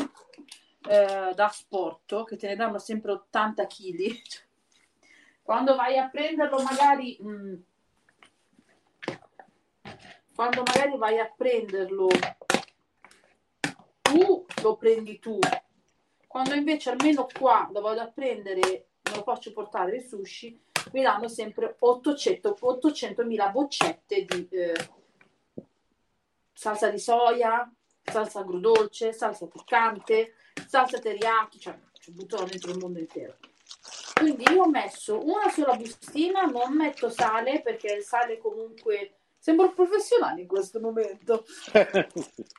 eh, 0.89 1.31
da 1.35 1.49
sport 1.49 2.25
che 2.25 2.35
te 2.35 2.47
ne 2.47 2.55
danno 2.55 2.79
sempre 2.79 3.11
80 3.11 3.67
kg. 3.67 4.21
Quando 5.43 5.75
vai 5.75 5.99
a 5.99 6.09
prenderlo, 6.09 6.63
magari 6.63 7.19
mm, 7.21 7.55
quando 10.33 10.63
magari 10.63 10.97
vai 10.97 11.19
a 11.19 11.31
prenderlo 11.35 12.07
tu 14.01 14.45
lo 14.63 14.77
prendi 14.77 15.19
tu. 15.19 15.37
Quando 16.25 16.55
invece 16.55 16.89
almeno 16.89 17.27
qua 17.31 17.69
lo 17.71 17.81
vado 17.81 18.01
a 18.01 18.07
prendere, 18.07 18.61
me 19.03 19.15
lo 19.15 19.21
faccio 19.21 19.53
portare 19.53 19.97
il 19.97 20.03
sushi, 20.03 20.59
mi 20.91 21.01
danno 21.01 21.27
sempre 21.27 21.75
800 21.79 22.57
800.000 22.61 23.51
boccette 23.51 24.25
di 24.25 24.47
eh, 24.49 24.73
salsa 26.53 26.89
di 26.89 26.99
soia, 26.99 27.71
salsa 28.03 28.39
agrodolce, 28.39 29.13
salsa 29.13 29.47
piccante, 29.47 30.33
salsa 30.67 30.99
teriyaki, 30.99 31.59
cioè 31.59 31.77
ci 31.93 32.11
buttano 32.11 32.45
dentro 32.45 32.71
il 32.71 32.79
mondo 32.79 32.99
intero. 32.99 33.37
Quindi 34.13 34.43
io 34.51 34.63
ho 34.63 34.69
messo 34.69 35.23
una 35.23 35.49
sola 35.49 35.75
bustina, 35.75 36.41
non 36.43 36.75
metto 36.75 37.09
sale 37.09 37.61
perché 37.61 37.93
il 37.93 38.03
sale 38.03 38.37
comunque 38.37 39.19
sembra 39.37 39.69
professionale 39.69 40.41
in 40.41 40.47
questo 40.47 40.79
momento. 40.79 41.45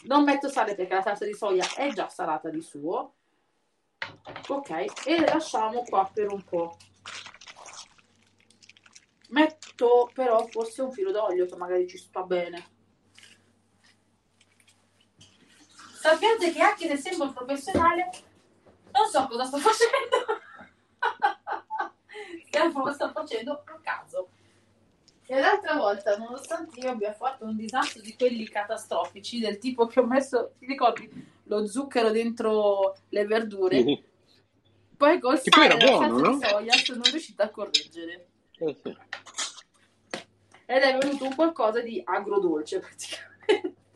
Non 0.00 0.22
metto 0.24 0.48
sale 0.48 0.74
perché 0.74 0.94
la 0.94 1.02
salsa 1.02 1.26
di 1.26 1.34
soia 1.34 1.66
è 1.76 1.92
già 1.92 2.08
salata 2.08 2.48
di 2.48 2.62
suo. 2.62 3.16
Ok, 4.48 4.70
e 4.70 5.20
le 5.20 5.26
lasciamo 5.26 5.82
qua 5.82 6.10
per 6.12 6.32
un 6.32 6.42
po'. 6.42 6.76
Metto 9.28 10.10
però 10.14 10.46
forse 10.46 10.82
un 10.82 10.92
filo 10.92 11.10
d'olio 11.10 11.46
che 11.46 11.56
magari 11.56 11.86
ci 11.86 11.98
sta 11.98 12.22
bene. 12.22 12.76
Sappiate 16.00 16.52
che 16.52 16.60
anche 16.60 16.88
se 16.88 16.96
sembro 16.96 17.32
professionale, 17.32 18.10
non 18.92 19.06
so 19.10 19.26
cosa 19.26 19.44
sto 19.44 19.58
facendo. 19.58 20.40
Stefano 22.46 22.92
sta 22.92 23.12
facendo 23.12 23.62
a 23.64 23.80
caso. 23.82 24.28
E 25.26 25.38
l'altra 25.38 25.74
volta, 25.76 26.16
nonostante 26.16 26.80
io 26.80 26.90
abbia 26.90 27.12
fatto 27.12 27.44
un 27.44 27.54
disastro 27.54 28.00
di 28.00 28.16
quelli 28.16 28.48
catastrofici, 28.48 29.40
del 29.40 29.58
tipo 29.58 29.86
che 29.86 30.00
ho 30.00 30.06
messo, 30.06 30.54
ti 30.58 30.64
ricordi, 30.64 31.10
lo 31.44 31.66
zucchero 31.66 32.10
dentro 32.10 32.96
le 33.10 33.26
verdure. 33.26 34.02
Poi 34.98 35.20
col 35.20 35.40
Che 35.40 35.48
poi 35.48 35.68
sale 35.68 35.80
era 35.80 35.84
e 35.84 36.00
la 36.00 36.06
buono, 36.08 36.18
no? 36.18 36.38
soia 36.40 36.72
sono 36.74 37.02
riuscita 37.04 37.44
a 37.44 37.50
correggere. 37.50 38.28
Eh, 38.58 38.76
sì. 38.82 38.96
Ed 40.66 40.82
è 40.82 40.98
venuto 40.98 41.24
un 41.24 41.34
qualcosa 41.34 41.80
di 41.80 42.02
agrodolce 42.04 42.80
praticamente. 42.80 43.76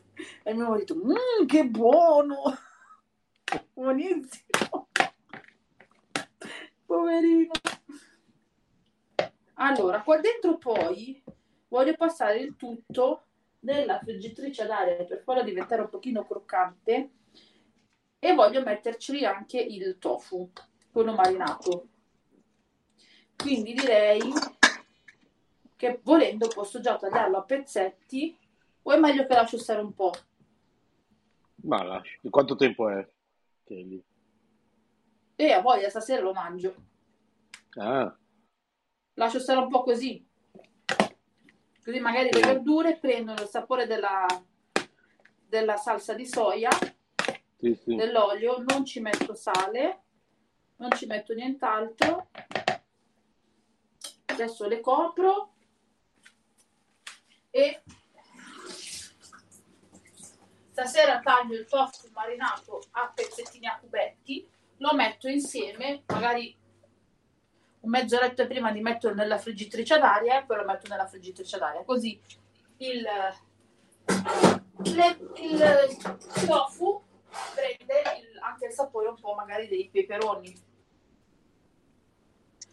E 0.45 0.53
mio 0.53 0.69
marito, 0.69 0.95
mmm, 0.95 1.45
che 1.45 1.65
buono! 1.65 2.43
Buonissimo! 3.73 4.87
Poverino! 6.85 7.51
Allora, 9.55 10.01
qua 10.01 10.19
dentro 10.19 10.57
poi 10.57 11.21
voglio 11.67 11.95
passare 11.95 12.39
il 12.39 12.55
tutto 12.55 13.25
nella 13.61 13.99
friggitrice 13.99 14.63
ad 14.63 14.69
aria 14.69 15.03
per 15.03 15.23
farlo 15.23 15.43
diventare 15.43 15.81
un 15.81 15.89
pochino 15.89 16.25
croccante 16.25 17.09
e 18.19 18.33
voglio 18.33 18.61
metterci 18.61 19.25
anche 19.25 19.59
il 19.59 19.97
tofu, 19.99 20.51
quello 20.93 21.13
marinato. 21.13 21.87
Quindi 23.35 23.73
direi 23.73 24.21
che 25.75 25.99
volendo 26.03 26.47
posso 26.47 26.79
già 26.79 26.95
tagliarlo 26.97 27.37
a 27.37 27.43
pezzetti 27.43 28.37
o 28.83 28.91
è 28.91 28.99
meglio 28.99 29.25
che 29.25 29.33
lascio 29.33 29.57
stare 29.57 29.81
un 29.81 29.93
po'? 29.93 30.11
Ma 31.63 31.83
lascia. 31.83 32.19
Di 32.21 32.29
Quanto 32.29 32.55
tempo 32.55 32.89
è? 32.89 33.05
che 33.63 33.75
è 33.75 33.81
lì? 33.81 34.01
E 35.35 35.51
a 35.51 35.61
voglia 35.61 35.89
stasera 35.89 36.21
lo 36.21 36.31
mangio. 36.31 36.75
Ah, 37.75 38.15
Lascio 39.15 39.39
stare 39.39 39.59
un 39.59 39.69
po' 39.69 39.83
così. 39.83 40.23
Così 41.83 41.99
magari 41.99 42.31
le 42.31 42.39
verdure 42.39 42.97
prendono 42.97 43.41
il 43.41 43.47
sapore 43.47 43.87
della, 43.87 44.25
della 45.47 45.75
salsa 45.77 46.13
di 46.13 46.25
soia, 46.25 46.69
sì, 47.57 47.75
sì. 47.75 47.95
dell'olio, 47.95 48.63
non 48.65 48.85
ci 48.85 49.01
metto 49.01 49.35
sale, 49.35 50.02
non 50.77 50.91
ci 50.91 51.05
metto 51.05 51.33
nient'altro. 51.33 52.27
Adesso 54.25 54.67
le 54.67 54.79
copro. 54.79 55.53
E 57.49 57.83
stasera 60.71 61.19
taglio 61.19 61.55
il 61.55 61.65
tofu 61.65 62.09
marinato 62.13 62.81
a 62.91 63.11
pezzettini 63.13 63.67
a 63.67 63.77
cubetti, 63.79 64.47
lo 64.77 64.93
metto 64.95 65.27
insieme, 65.27 66.01
magari 66.07 66.57
un 67.81 67.89
mezz'oretta 67.89 68.47
prima 68.47 68.71
di 68.71 68.81
metterlo 68.81 69.15
nella 69.15 69.37
friggitrice 69.37 69.93
ad 69.93 70.01
aria 70.01 70.39
e 70.39 70.45
poi 70.45 70.57
lo 70.57 70.65
metto 70.65 70.87
nella 70.89 71.05
friggitrice 71.05 71.57
ad 71.57 71.61
aria, 71.61 71.83
così 71.83 72.19
il, 72.77 73.01
le- 74.83 75.19
il 75.41 75.97
tofu 76.47 77.01
prende 77.55 78.01
il- 78.19 78.39
anche 78.39 78.67
il 78.67 78.71
sapore 78.71 79.07
un 79.09 79.19
po' 79.19 79.33
magari 79.33 79.67
dei 79.67 79.89
peperoni. 79.89 80.71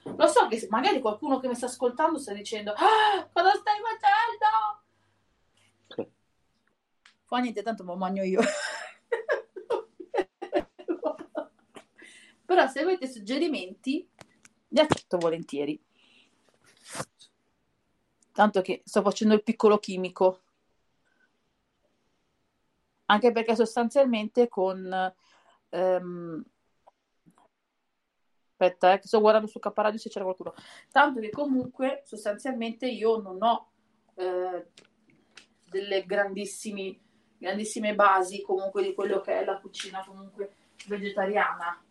Lo 0.03 0.27
so 0.27 0.47
che 0.49 0.67
magari 0.71 1.01
qualcuno 1.01 1.39
che 1.41 1.49
mi 1.49 1.55
sta 1.55 1.67
ascoltando 1.67 2.19
sta 2.19 2.33
dicendo 2.33 2.73
"Ah, 2.73 3.29
cosa 3.33 3.55
stai 3.55 3.79
facendo? 3.81 4.83
Fa 7.25 7.39
niente, 7.39 7.63
tanto 7.63 7.85
lo 7.85 7.95
mangio 7.97 8.23
io. 8.23 8.41
Però 12.45 12.67
se 12.67 12.81
avete 12.81 13.07
suggerimenti, 13.07 14.09
li 14.69 14.81
accetto 14.81 15.17
volentieri. 15.19 15.81
Tanto 18.33 18.61
che 18.63 18.83
sto 18.85 19.03
facendo 19.03 19.35
il 19.35 19.45
piccolo 19.45 19.79
chimico. 19.79 20.41
Anche 23.11 23.33
perché 23.33 23.57
sostanzialmente 23.57 24.49
con... 24.49 25.13
ehm, 25.71 26.45
Aspetta, 28.61 28.93
eh, 28.93 29.01
sto 29.03 29.21
guardando 29.21 29.49
su 29.49 29.59
K-Radio 29.59 29.99
se 29.99 30.11
c'era 30.11 30.25
qualcuno. 30.25 30.53
Tanto 30.93 31.19
che 31.19 31.31
comunque 31.31 32.03
sostanzialmente 32.05 32.87
io 32.87 33.19
non 33.19 33.43
ho 33.43 33.71
eh, 34.17 34.67
delle 35.65 36.05
grandissimi, 36.05 37.01
grandissime 37.39 37.95
basi 37.95 38.43
comunque 38.43 38.83
di 38.83 38.93
quello 38.93 39.23
che 39.23 39.41
è 39.41 39.45
la 39.47 39.59
cucina 39.59 40.05
comunque 40.07 40.53
vegetariana. 40.87 41.83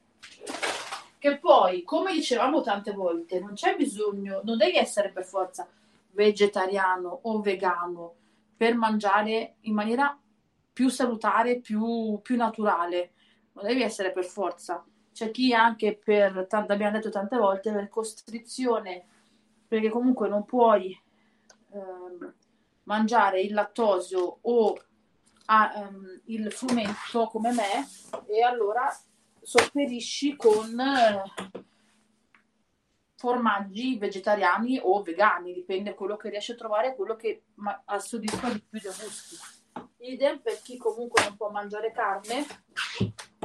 Che 1.17 1.38
poi, 1.39 1.84
come 1.84 2.13
dicevamo 2.13 2.61
tante 2.61 2.91
volte, 2.91 3.39
non 3.39 3.53
c'è 3.53 3.76
bisogno, 3.76 4.41
non 4.43 4.57
devi 4.57 4.78
essere 4.78 5.09
per 5.09 5.26
forza 5.26 5.67
vegetariano 6.11 7.20
o 7.24 7.41
vegano 7.41 8.13
per 8.55 8.76
mangiare 8.76 9.55
in 9.61 9.74
maniera 9.74 10.15
più 10.80 10.88
salutare, 10.88 11.59
più, 11.59 12.21
più 12.21 12.38
naturale. 12.38 13.11
Non 13.51 13.65
devi 13.65 13.82
essere 13.82 14.13
per 14.13 14.23
forza. 14.23 14.82
C'è 15.11 15.30
chi 15.30 15.53
anche 15.53 15.99
per, 16.01 16.45
tanto 16.47 16.71
abbiamo 16.71 16.93
detto 16.93 17.09
tante 17.09 17.36
volte, 17.36 17.73
per 17.73 17.89
costrizione, 17.89 19.05
perché 19.67 19.89
comunque 19.89 20.30
non 20.30 20.45
puoi 20.45 20.97
ehm, 21.73 22.34
mangiare 22.84 23.41
il 23.41 23.53
lattosio 23.53 24.38
o 24.39 24.80
ah, 25.47 25.73
ehm, 25.75 26.21
il 26.27 26.49
frumento 26.49 27.27
come 27.27 27.51
me, 27.51 27.86
e 28.27 28.41
allora 28.41 28.89
sopperisci 29.41 30.38
con 30.38 30.80
eh, 30.80 31.23
formaggi 33.17 33.97
vegetariani 33.97 34.80
o 34.82 35.01
vegani, 35.01 35.51
dipende 35.51 35.93
quello 35.93 36.15
che 36.15 36.30
riesci 36.30 36.53
a 36.53 36.55
trovare, 36.55 36.95
quello 36.95 37.17
che 37.17 37.43
ma- 37.55 37.84
soddisfa 37.97 38.49
di 38.49 38.61
più 38.61 38.80
i 38.80 38.82
gusti. 38.82 39.59
Idem 40.02 40.39
per 40.39 40.62
chi 40.62 40.78
comunque 40.78 41.24
non 41.24 41.36
può 41.36 41.50
mangiare 41.50 41.91
carne, 41.91 42.45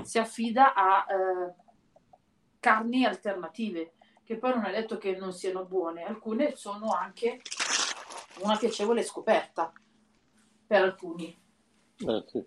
si 0.03 0.19
affida 0.19 0.75
a 0.75 1.05
eh, 1.13 1.55
carni 2.61 3.05
alternative, 3.05 3.95
che 4.23 4.39
poi 4.39 4.55
non 4.55 4.65
è 4.65 4.73
detto 4.73 4.97
che 4.97 5.17
non 5.17 5.33
siano 5.33 5.65
buone, 5.65 6.05
alcune 6.05 6.55
sono 6.55 6.93
anche 6.93 7.41
una 8.41 8.57
piacevole 8.57 9.03
scoperta 9.03 9.73
per 10.67 10.83
alcuni. 10.83 11.37
Eh, 11.99 12.25
sì. 12.27 12.47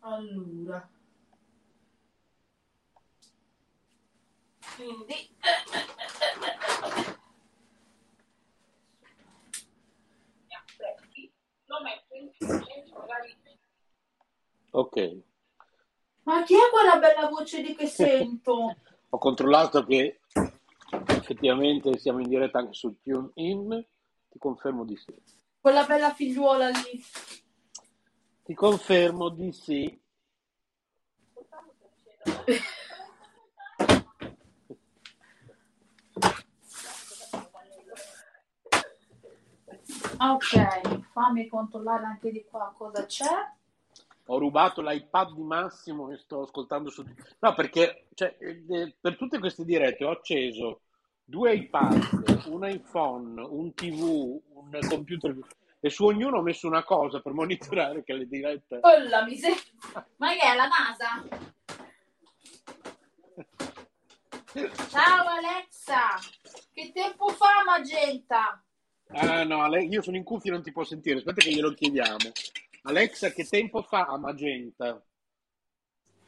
Allora. 0.00 0.90
Quindi 4.74 5.36
lo 11.72 11.82
metto 11.82 12.14
in 12.14 12.30
Ok. 14.74 15.22
Ma 16.24 16.42
chi 16.44 16.54
è 16.54 16.70
quella 16.70 16.98
bella 16.98 17.28
voce 17.28 17.62
di 17.62 17.74
che 17.74 17.86
sento? 17.86 18.76
Ho 19.10 19.18
controllato 19.18 19.84
che 19.84 20.20
effettivamente 21.06 21.98
siamo 21.98 22.20
in 22.20 22.28
diretta 22.28 22.58
anche 22.58 22.74
su 22.74 22.96
TuneIn. 23.02 23.86
Ti 24.28 24.38
confermo 24.38 24.84
di 24.84 24.96
sì. 24.96 25.14
Quella 25.60 25.84
bella 25.84 26.14
figliuola 26.14 26.68
lì. 26.70 27.04
Ti 28.44 28.54
confermo 28.54 29.28
di 29.28 29.52
sì. 29.52 30.00
Ok, 40.24 41.00
fammi 41.10 41.48
controllare 41.48 42.04
anche 42.04 42.30
di 42.30 42.44
qua 42.48 42.72
cosa 42.76 43.04
c'è. 43.06 43.50
Ho 44.26 44.38
rubato 44.38 44.80
l'iPad 44.80 45.34
di 45.34 45.42
Massimo 45.42 46.12
e 46.12 46.16
sto 46.16 46.42
ascoltando 46.42 46.90
su... 46.90 47.04
No, 47.40 47.54
perché 47.54 48.06
cioè, 48.14 48.36
eh, 48.38 48.94
per 49.00 49.16
tutte 49.16 49.40
queste 49.40 49.64
dirette 49.64 50.04
ho 50.04 50.12
acceso 50.12 50.82
due 51.24 51.54
iPad, 51.54 52.44
un 52.46 52.68
iPhone, 52.68 53.40
un 53.40 53.74
TV, 53.74 54.40
un 54.54 54.78
computer 54.88 55.36
e 55.80 55.90
su 55.90 56.04
ognuno 56.04 56.38
ho 56.38 56.42
messo 56.42 56.68
una 56.68 56.84
cosa 56.84 57.20
per 57.20 57.32
monitorare 57.32 58.04
che 58.04 58.12
le 58.12 58.28
dirette... 58.28 58.78
Oh 58.80 58.98
la 59.08 59.24
miseria! 59.24 59.56
Ma 60.18 60.30
che 60.34 60.40
è 60.40 60.54
la 60.54 60.68
NASA? 60.68 61.24
Ciao 64.88 65.26
Alexa! 65.26 66.16
Che 66.72 66.92
tempo 66.92 67.28
fa 67.30 67.64
Magenta? 67.66 68.62
Ah 69.14 69.44
no, 69.44 69.62
Ale- 69.62 69.84
io 69.84 70.00
sono 70.00 70.16
in 70.16 70.24
cuffia 70.24 70.50
e 70.50 70.54
non 70.54 70.62
ti 70.62 70.72
può 70.72 70.84
sentire, 70.84 71.18
aspetta 71.18 71.42
che 71.42 71.52
glielo 71.52 71.72
chiediamo. 71.72 72.30
Alexa, 72.84 73.30
che 73.30 73.44
tempo 73.44 73.82
fa 73.82 74.06
a 74.06 74.16
Magenta? 74.16 75.04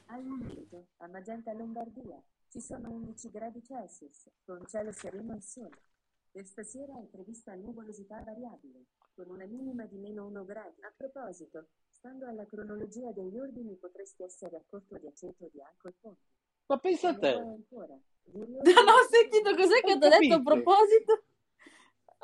Al 0.07 0.22
momento, 0.22 0.89
a 0.99 1.07
Magenta 1.09 1.53
Lombardia, 1.53 2.22
ci 2.51 2.61
sono 2.61 2.91
11 2.91 3.30
gradi 3.30 3.62
Celsius, 3.62 4.28
con 4.45 4.64
cielo 4.66 4.93
sereno 4.93 5.35
e 5.35 5.41
sole. 5.41 5.82
Per 6.30 6.45
stasera 6.45 6.93
è 7.01 7.05
prevista 7.11 7.55
nuvolosità 7.55 8.22
variabile, 8.22 8.85
con 9.14 9.30
una 9.30 9.47
minima 9.47 9.87
di 9.87 9.97
meno 9.97 10.26
1 10.26 10.45
grado. 10.45 10.74
A 10.80 10.93
proposito, 10.95 11.68
stando 11.91 12.26
alla 12.26 12.45
cronologia 12.45 13.11
degli 13.12 13.39
ordini, 13.39 13.76
potresti 13.76 14.24
essere 14.24 14.57
a 14.57 14.62
corto 14.66 14.99
di 14.99 15.07
aceto 15.07 15.49
di 15.51 15.61
alcol 15.62 15.95
ponti. 16.01 16.26
Ma 16.66 16.78
pensa 16.78 17.09
a 17.09 17.14
te, 17.14 17.32
ancora? 17.32 17.97
Riordini- 18.30 18.76
ho 18.76 19.09
sentito 19.09 19.55
cos'è 19.55 19.80
che 19.80 19.99
ti 19.99 20.05
ho 20.05 20.09
detto 20.09 20.35
a 20.35 20.43
proposito. 20.43 21.22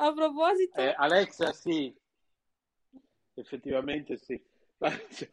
A 0.03 0.13
proposito, 0.15 0.81
Eh, 0.81 0.95
Alexa, 0.97 1.53
sì, 1.53 1.95
effettivamente 3.35 4.17
sì. 4.17 4.43
Ma, 4.79 4.91
sì, 5.11 5.29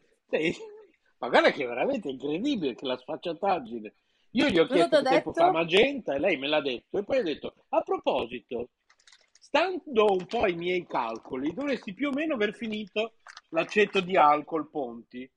ma 1.16 1.28
guarda 1.28 1.50
che 1.50 1.64
è 1.64 1.66
veramente 1.66 2.10
incredibile 2.10 2.74
che 2.74 2.84
la 2.84 2.98
sfacciataggine. 2.98 3.94
Io 4.32 4.48
gli 4.48 4.58
ho 4.58 4.66
chiesto 4.66 5.02
tempo 5.02 5.32
fa 5.32 5.50
Magenta 5.50 6.14
e 6.14 6.18
lei 6.18 6.36
me 6.36 6.48
l'ha 6.48 6.60
detto. 6.60 6.98
E 6.98 7.02
poi 7.02 7.20
ho 7.20 7.22
detto, 7.22 7.54
a 7.70 7.80
proposito, 7.80 8.68
stando 9.40 10.04
un 10.12 10.26
po' 10.26 10.42
ai 10.42 10.54
miei 10.54 10.84
calcoli, 10.86 11.54
dovresti 11.54 11.94
più 11.94 12.08
o 12.08 12.12
meno 12.12 12.34
aver 12.34 12.52
finito 12.52 13.14
l'aceto 13.48 14.00
di 14.00 14.18
alcol 14.18 14.68
Ponti. 14.68 15.28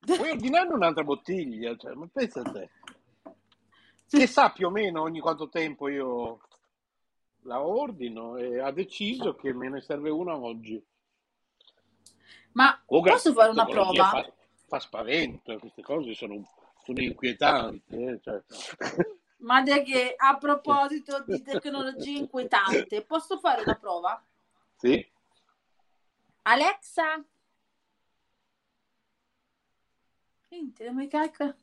Puoi 0.00 0.30
ordinarne 0.30 0.72
un'altra 0.72 1.04
bottiglia, 1.04 1.76
cioè, 1.76 1.92
ma 1.92 2.08
pensa 2.10 2.40
a 2.40 2.50
te. 2.50 2.70
Che 4.08 4.26
sa 4.26 4.50
più 4.52 4.68
o 4.68 4.70
meno 4.70 5.02
ogni 5.02 5.20
quanto 5.20 5.50
tempo 5.50 5.86
io 5.88 6.40
la 7.42 7.64
ordino 7.64 8.36
e 8.36 8.60
ha 8.60 8.70
deciso 8.70 9.34
che 9.34 9.52
me 9.52 9.68
ne 9.68 9.80
serve 9.80 10.10
una 10.10 10.36
oggi. 10.36 10.82
Ma 12.52 12.80
Comunque, 12.84 13.12
posso 13.12 13.32
fare 13.32 13.50
una 13.50 13.64
prova? 13.64 14.10
Fa, 14.10 14.32
fa 14.66 14.78
spavento, 14.80 15.58
queste 15.58 15.82
cose 15.82 16.14
sono, 16.14 16.42
sono 16.84 17.00
inquietanti. 17.00 17.94
eh, 17.94 18.20
cioè. 18.20 18.42
Ma 19.40 19.62
che 19.62 20.14
a 20.16 20.36
proposito 20.36 21.24
di 21.26 21.40
tecnologia 21.42 22.18
inquietante, 22.18 23.02
posso 23.02 23.38
fare 23.38 23.62
una 23.62 23.76
prova? 23.76 24.22
Sì? 24.76 25.10
Alexa? 26.42 27.24
Niente, 30.48 30.84
non 30.84 30.94
mi 30.96 31.08
carica. 31.08 31.56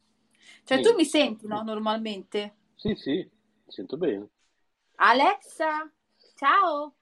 Cioè, 0.63 0.82
tu 0.82 0.95
mi 0.95 1.05
senti, 1.05 1.45
no? 1.45 1.61
Normalmente. 1.61 2.55
Sì, 2.75 2.95
sì, 2.95 3.11
mi 3.11 3.71
sento 3.71 3.97
bene. 3.97 4.28
Alexa? 4.99 5.91
Ciao? 6.35 6.95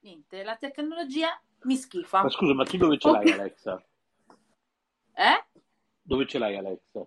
Niente, 0.00 0.42
la 0.42 0.56
tecnologia 0.56 1.40
mi 1.62 1.76
schifa. 1.76 2.22
Ma 2.22 2.28
scusa, 2.30 2.54
ma 2.54 2.64
tu 2.64 2.76
dove 2.76 2.98
ce 2.98 3.10
l'hai 3.10 3.26
Ok. 3.28 3.32
Alexa? 3.38 3.84
Eh? 5.14 5.44
Dove 6.02 6.26
ce 6.26 6.38
l'hai 6.38 6.56
Alexa? 6.56 7.06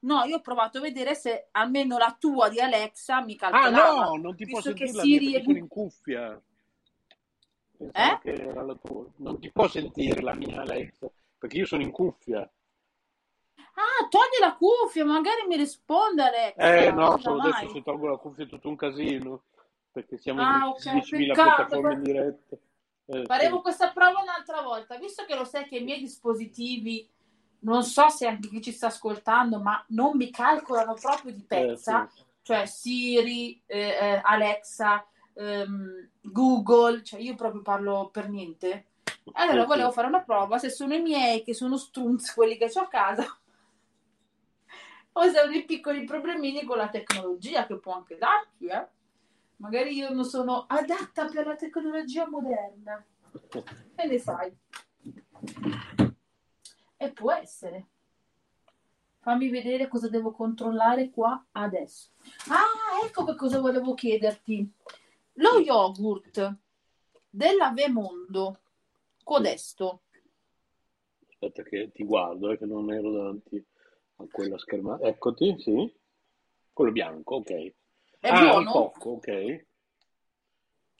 No, 0.00 0.22
io 0.24 0.36
ho 0.36 0.40
provato 0.40 0.78
a 0.78 0.80
vedere 0.80 1.14
se 1.14 1.48
almeno 1.52 1.98
la 1.98 2.16
tua 2.18 2.48
di 2.48 2.60
Alexa 2.60 3.22
mi 3.22 3.34
Ah 3.36 3.50
calcolava. 3.50 4.04
no, 4.06 4.16
non 4.16 4.36
ti 4.36 4.46
che 4.72 4.86
sentire 4.86 4.92
la 4.92 5.02
mia 5.04 5.18
Siri 5.18 5.32
perché 5.32 5.56
è- 5.56 5.58
in 5.58 5.68
cuffia. 5.68 6.42
Pensavo 7.76 8.08
Eh? 8.14 8.18
Non 9.16 9.40
ti 9.40 9.50
può 9.50 9.68
sentire 9.68 10.20
la 10.22 10.34
mia 10.34 10.60
Alexa 10.60 11.10
perché 11.38 11.56
io 11.58 11.66
sono 11.66 11.82
in 11.82 11.90
cuffia. 11.90 12.48
Ah, 13.78 14.06
togli 14.08 14.40
la 14.40 14.54
cuffia, 14.54 15.04
magari 15.04 15.46
mi 15.46 15.56
risponde 15.56 16.22
Alexa. 16.22 16.76
Eh 16.76 16.90
no, 16.92 17.18
solo 17.18 17.36
mai? 17.36 17.50
adesso 17.52 17.72
se 17.74 17.82
tolgo 17.82 18.08
la 18.08 18.16
cuffia 18.16 18.44
è 18.44 18.48
tutto 18.48 18.68
un 18.68 18.76
casino 18.76 19.42
perché 19.92 20.16
siamo 20.18 20.40
Ah, 20.42 20.56
in 20.56 20.62
ok, 20.62 20.82
10.000 20.82 21.26
peccato, 21.34 21.42
piattaforme 21.56 21.92
in 21.94 22.02
diretta. 22.02 22.56
Eh, 23.06 23.24
Faremo 23.24 23.56
sì. 23.56 23.62
questa 23.62 23.90
prova 23.92 24.20
un'altra 24.20 24.62
volta, 24.62 24.96
visto 24.96 25.24
che 25.26 25.34
lo 25.34 25.44
sai 25.44 25.66
che 25.66 25.76
i 25.76 25.84
miei 25.84 26.00
dispositivi, 26.00 27.08
non 27.60 27.82
so 27.84 28.08
se 28.08 28.26
anche 28.26 28.48
chi 28.48 28.62
ci 28.62 28.72
sta 28.72 28.86
ascoltando, 28.88 29.60
ma 29.60 29.82
non 29.88 30.16
mi 30.16 30.30
calcolano 30.30 30.94
proprio 30.94 31.32
di 31.32 31.42
Eh, 31.42 31.46
pezza, 31.46 32.08
sì. 32.12 32.22
cioè 32.42 32.66
Siri, 32.66 33.62
eh, 33.66 33.78
eh, 33.78 34.20
Alexa, 34.22 35.06
ehm, 35.34 36.08
Google, 36.22 37.02
cioè 37.02 37.20
io 37.20 37.34
proprio 37.34 37.62
parlo 37.62 38.08
per 38.10 38.28
niente. 38.28 38.86
Allora 39.32 39.64
volevo 39.64 39.90
fare 39.90 40.06
una 40.06 40.22
prova 40.22 40.58
se 40.58 40.70
sono 40.70 40.94
i 40.94 41.00
miei 41.00 41.42
che 41.42 41.52
sono 41.54 41.76
strunzi, 41.76 42.32
quelli 42.34 42.56
che 42.56 42.70
ho 42.74 42.80
a 42.80 42.88
casa, 42.88 43.38
o 45.18 45.30
se 45.30 45.40
ho 45.40 45.46
dei 45.46 45.64
piccoli 45.64 46.04
problemini 46.04 46.64
con 46.64 46.76
la 46.76 46.88
tecnologia 46.88 47.66
che 47.66 47.78
può 47.78 47.94
anche 47.94 48.18
darci, 48.18 48.66
eh. 48.66 48.86
Magari 49.56 49.94
io 49.94 50.10
non 50.10 50.24
sono 50.24 50.66
adatta 50.68 51.26
per 51.26 51.46
la 51.46 51.56
tecnologia 51.56 52.28
moderna. 52.28 53.02
Che 53.48 54.06
ne 54.06 54.18
sai? 54.18 54.54
E 56.98 57.12
può 57.12 57.32
essere. 57.32 57.86
Fammi 59.20 59.48
vedere 59.48 59.88
cosa 59.88 60.10
devo 60.10 60.32
controllare 60.32 61.08
qua 61.08 61.46
adesso. 61.52 62.10
Ah, 62.48 63.04
ecco 63.06 63.24
che 63.24 63.34
cosa 63.34 63.58
volevo 63.58 63.94
chiederti. 63.94 64.70
Lo 65.34 65.58
yogurt 65.58 66.56
della 67.30 67.70
Vemondo 67.70 68.58
codesto. 69.24 70.02
Aspetta 71.30 71.62
che 71.62 71.90
ti 71.92 72.04
guardo, 72.04 72.50
eh, 72.50 72.58
che 72.58 72.66
non 72.66 72.92
ero 72.92 73.10
davanti 73.10 73.64
a 74.16 74.26
quella 74.30 74.58
schermata. 74.58 75.06
Eccoti, 75.06 75.56
sì. 75.58 75.94
Quello 76.72 76.92
bianco, 76.92 77.36
ok. 77.36 77.72
È 78.18 78.28
ah, 78.28 78.40
buono? 78.40 78.70
cocco, 78.70 79.10
ok. 79.10 79.66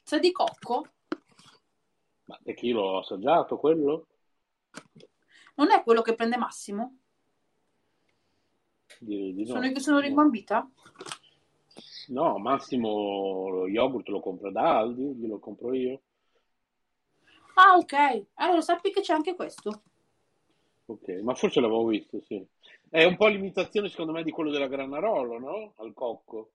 Sa 0.02 0.18
di 0.18 0.32
cocco? 0.32 0.86
Ma 2.26 2.38
perché 2.42 2.66
io 2.66 2.74
l'ho 2.74 2.98
assaggiato 2.98 3.56
quello? 3.58 4.06
Non 5.54 5.70
è 5.70 5.82
quello 5.82 6.02
che 6.02 6.14
prende 6.14 6.36
Massimo? 6.36 6.98
Direi 8.98 9.34
di 9.34 9.44
no. 9.44 9.52
sono 9.52 9.66
io 9.66 9.72
che 9.72 9.80
sono 9.80 9.96
No. 9.96 10.02
rimbambita? 10.02 10.70
No, 12.08 12.38
Massimo 12.38 13.48
lo 13.48 13.66
yogurt 13.66 14.08
lo 14.08 14.20
compra 14.20 14.50
da 14.50 14.78
Aldi, 14.78 15.14
glielo 15.14 15.38
compro 15.38 15.74
io. 15.74 16.02
Ah, 17.54 17.76
ok. 17.76 18.26
Allora 18.34 18.60
sappi 18.60 18.92
che 18.92 19.00
c'è 19.00 19.12
anche 19.12 19.34
questo. 19.34 19.82
Ok, 20.86 21.08
ma 21.22 21.34
forse 21.34 21.60
l'avevo 21.60 21.86
visto, 21.86 22.20
sì. 22.22 22.46
È 22.88 23.04
un 23.04 23.16
po' 23.16 23.26
l'imitazione, 23.26 23.88
secondo 23.88 24.12
me, 24.12 24.22
di 24.22 24.30
quello 24.30 24.50
della 24.50 24.68
Granarolo, 24.68 25.38
no? 25.38 25.74
Al 25.78 25.92
cocco. 25.92 26.52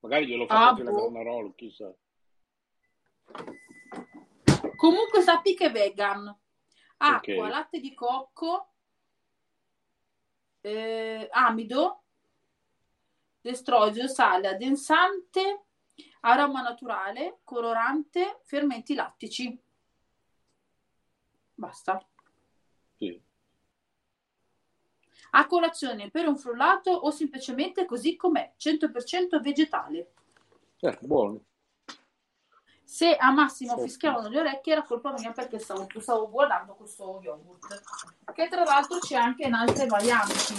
Magari 0.00 0.26
glielo 0.26 0.46
fa 0.46 0.54
Ah, 0.54 0.68
anche 0.70 0.82
la 0.82 0.90
boh. 0.90 1.10
Granarolo, 1.10 1.54
chissà. 1.54 1.94
Comunque 4.76 5.20
sappi 5.22 5.54
che 5.54 5.66
è 5.66 5.70
vegan. 5.70 6.26
Acqua, 6.98 7.44
Ok. 7.46 7.50
latte 7.50 7.80
di 7.80 7.94
cocco, 7.94 8.72
eh, 10.60 11.28
amido, 11.32 12.02
destrogio, 13.40 14.06
sale, 14.08 14.48
addensante, 14.48 15.64
aroma 16.20 16.62
naturale, 16.62 17.38
colorante, 17.42 18.40
fermenti 18.44 18.94
lattici. 18.94 19.60
Basta. 21.54 22.04
Sì. 22.98 23.20
A 25.34 25.46
colazione 25.46 26.10
per 26.10 26.26
un 26.28 26.36
frullato 26.36 26.90
o 26.90 27.10
semplicemente 27.10 27.86
così 27.86 28.16
com'è, 28.16 28.52
100% 28.58 29.40
vegetale. 29.40 30.12
Eh, 30.80 30.98
buono. 31.00 31.40
Se 32.84 33.16
a 33.16 33.30
Massimo 33.30 33.76
Sì. 33.76 33.84
fischiavano 33.84 34.28
le 34.28 34.40
orecchie 34.40 34.72
era 34.74 34.82
colpa 34.82 35.14
mia 35.16 35.32
perché 35.32 35.58
stavo, 35.58 35.86
stavo 35.98 36.28
guardando 36.28 36.74
questo 36.74 37.20
yogurt, 37.22 37.82
che 38.34 38.48
tra 38.48 38.64
l'altro 38.64 38.98
c'è 38.98 39.14
anche 39.16 39.46
in 39.46 39.54
altre 39.54 39.86
varianti. 39.86 40.54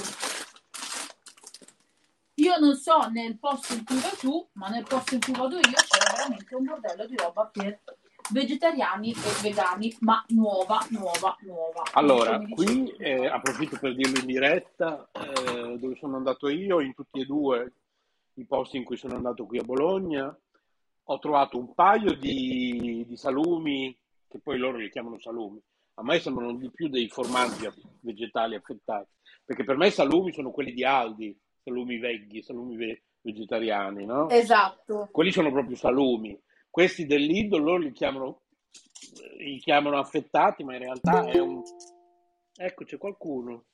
Io 2.37 2.57
non 2.57 2.75
so 2.75 3.07
nel 3.09 3.37
posto 3.37 3.73
in 3.73 3.85
cui 3.85 3.99
vai 3.99 4.15
tu, 4.17 4.47
ma 4.53 4.69
nel 4.69 4.83
posto 4.87 5.13
in 5.13 5.19
cui 5.21 5.33
vado 5.33 5.57
io 5.57 5.61
c'è 5.61 6.11
veramente 6.15 6.55
un 6.55 6.63
bordello 6.63 7.05
di 7.05 7.15
roba 7.15 7.45
per 7.45 7.79
vegetariani 8.31 9.11
e 9.11 9.41
vegani, 9.41 9.95
ma 9.99 10.23
nuova, 10.29 10.85
nuova, 10.89 11.35
nuova. 11.41 11.83
Allora, 11.93 12.39
qui 12.39 12.89
eh, 12.97 13.27
approfitto 13.27 13.77
per 13.79 13.95
dirlo 13.95 14.19
in 14.19 14.25
diretta, 14.25 15.09
eh, 15.11 15.77
dove 15.77 15.95
sono 15.95 16.17
andato 16.17 16.47
io, 16.47 16.79
in 16.79 16.93
tutti 16.93 17.19
e 17.19 17.25
due 17.25 17.73
i 18.35 18.45
posti 18.45 18.77
in 18.77 18.83
cui 18.83 18.97
sono 18.97 19.15
andato 19.15 19.45
qui 19.45 19.59
a 19.59 19.63
Bologna, 19.63 20.35
ho 21.05 21.19
trovato 21.19 21.57
un 21.57 21.73
paio 21.73 22.13
di, 22.13 23.05
di 23.07 23.17
salumi, 23.17 23.95
che 24.27 24.39
poi 24.39 24.57
loro 24.57 24.77
li 24.77 24.89
chiamano 24.89 25.19
salumi, 25.19 25.61
a 25.95 26.03
me 26.03 26.19
sembrano 26.19 26.53
di 26.53 26.71
più 26.71 26.87
dei 26.87 27.07
formaggi 27.09 27.69
vegetali 27.99 28.55
affettati, 28.55 29.09
perché 29.43 29.63
per 29.63 29.77
me 29.77 29.87
i 29.87 29.91
salumi 29.91 30.31
sono 30.33 30.51
quelli 30.51 30.73
di 30.73 30.83
Aldi, 30.83 31.37
salumi 31.61 31.99
veghi, 31.99 32.41
salumi 32.41 32.75
ve- 32.75 33.03
vegetariani, 33.21 34.05
no? 34.05 34.29
Esatto. 34.29 35.09
Quelli 35.11 35.31
sono 35.31 35.51
proprio 35.51 35.75
salumi. 35.75 36.39
Questi 36.73 37.05
del 37.05 37.21
Lidl 37.21 37.61
loro 37.61 37.77
li 37.77 37.91
chiamano, 37.91 38.41
li 39.37 39.59
chiamano 39.59 39.99
affettati, 39.99 40.63
ma 40.63 40.73
in 40.73 40.79
realtà 40.79 41.23
è 41.29 41.37
un... 41.37 41.61
Ecco, 42.55 42.83
c'è 42.83 42.97
qualcuno. 42.97 43.65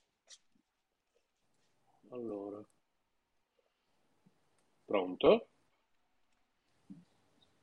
Allora. 2.10 2.62
Pronto? 4.84 5.48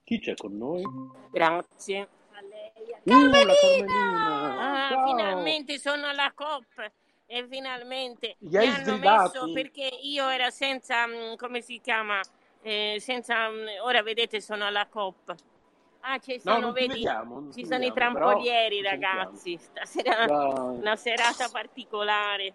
Chi 0.05 0.21
c'è 0.21 0.35
con 0.37 0.57
noi? 0.57 0.83
Grazie. 1.31 2.09
Uh, 3.03 3.13
la 3.13 3.45
Carmelina! 3.61 4.87
Ah, 4.87 4.89
Ciao! 4.89 5.07
finalmente 5.07 5.79
sono 5.79 6.07
alla 6.07 6.33
COP 6.35 6.93
e 7.27 7.47
finalmente 7.47 8.37
Gli 8.39 8.53
mi 8.53 8.57
hai 8.57 8.69
hanno 8.69 8.85
sgridati? 8.85 9.39
messo 9.39 9.53
perché 9.53 9.99
io 10.01 10.29
ero 10.31 10.49
senza, 10.49 11.07
mm, 11.07 11.35
come 11.37 11.61
si 11.61 11.79
chiama, 11.83 12.23
Eh, 12.63 12.97
senza, 13.01 13.49
mm, 13.49 13.67
ora 13.83 14.03
vedete 14.03 14.41
sono 14.41 14.65
alla 14.65 14.87
COP. 14.87 15.35
Ah, 16.01 16.19
ci 16.19 16.41
No, 16.45 16.53
sono, 16.55 16.73
ti 16.73 16.81
vedi, 16.81 16.95
vediamo, 16.95 17.53
ci 17.53 17.65
sono 17.65 17.85
i 17.85 17.89
vediamo, 17.89 18.15
però 18.15 18.27
trampolieri 18.27 18.83
ragazzi, 18.83 19.57
stasera 19.59 20.25
Dai, 20.27 20.79
una 20.79 20.97
serata 20.97 21.49
particolare. 21.49 22.55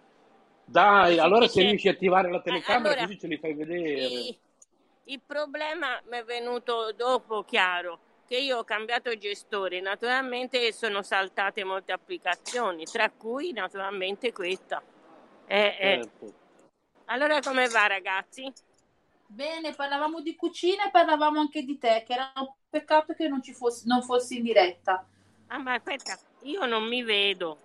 Dai, 0.64 1.18
allora 1.18 1.46
se 1.48 1.62
riesci 1.62 1.88
a 1.88 1.90
attivare 1.90 2.30
la 2.30 2.40
telecamera 2.40 2.90
allora, 2.90 3.04
così 3.06 3.18
ce 3.18 3.26
li 3.26 3.36
fai 3.36 3.52
vedere. 3.52 4.00
Il, 4.00 4.38
il 5.04 5.20
problema 5.20 6.00
mi 6.08 6.18
è 6.18 6.24
venuto 6.24 6.92
dopo, 6.92 7.42
chiaro, 7.42 7.98
che 8.26 8.38
io 8.38 8.58
ho 8.58 8.64
cambiato 8.64 9.14
gestore, 9.18 9.80
naturalmente 9.80 10.72
sono 10.72 11.02
saltate 11.02 11.64
molte 11.64 11.92
applicazioni, 11.92 12.84
tra 12.84 13.10
cui 13.10 13.52
naturalmente 13.52 14.32
questa. 14.32 14.82
Eh, 15.46 15.76
eh. 15.78 16.00
Certo. 16.02 16.32
Allora 17.06 17.40
come 17.40 17.68
va 17.68 17.86
ragazzi? 17.86 18.50
Bene, 19.34 19.74
parlavamo 19.74 20.20
di 20.20 20.36
cucina 20.36 20.86
e 20.86 20.90
parlavamo 20.90 21.40
anche 21.40 21.62
di 21.64 21.78
te, 21.78 22.04
che 22.06 22.12
era 22.12 22.30
un 22.36 22.52
peccato 22.68 23.14
che 23.14 23.26
non 23.26 23.42
ci 23.42 23.52
fossi, 23.52 23.86
non 23.88 24.02
fossi 24.02 24.36
in 24.36 24.42
diretta. 24.44 25.04
Ah 25.48 25.58
ma 25.58 25.74
aspetta, 25.74 26.18
io 26.42 26.66
non 26.66 26.84
mi 26.88 27.02
vedo. 27.02 27.58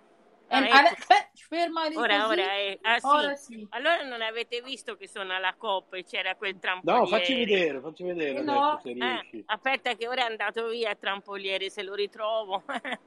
Eh, 0.50 0.56
Ah, 0.56 0.66
ecco. 0.74 0.78
ale- 0.78 0.96
beh, 1.08 1.30
ferma 1.48 1.86
lì 1.88 1.96
Ora, 1.96 2.04
così. 2.04 2.28
ora, 2.28 2.54
eh. 2.56 2.78
Ah, 2.82 2.98
sì. 3.00 3.06
Ora 3.06 3.34
sì. 3.36 3.68
Allora 3.70 4.02
non 4.02 4.22
avete 4.22 4.62
visto 4.62 4.96
che 4.96 5.08
sono 5.08 5.34
alla 5.34 5.54
coppa 5.56 5.96
e 5.96 6.04
c'era 6.04 6.34
quel 6.36 6.58
No, 6.82 7.06
trampoliere? 7.06 7.06
facci 7.06 7.34
vedere, 7.34 7.80
facci 7.80 8.02
vedere 8.02 8.38
Eh, 8.38 8.40
adesso 8.40 8.76
no. 8.76 8.78
se 8.78 8.92
Eh, 8.98 9.26
riesci. 9.26 9.44
aspetta 9.46 9.94
che 9.94 10.08
ora 10.08 10.22
è 10.22 10.30
andato 10.30 10.68
via 10.68 10.90
il 10.90 10.98
trampoliere, 10.98 11.70
se 11.70 11.82
lo 11.82 11.94
ritrovo. 11.94 12.64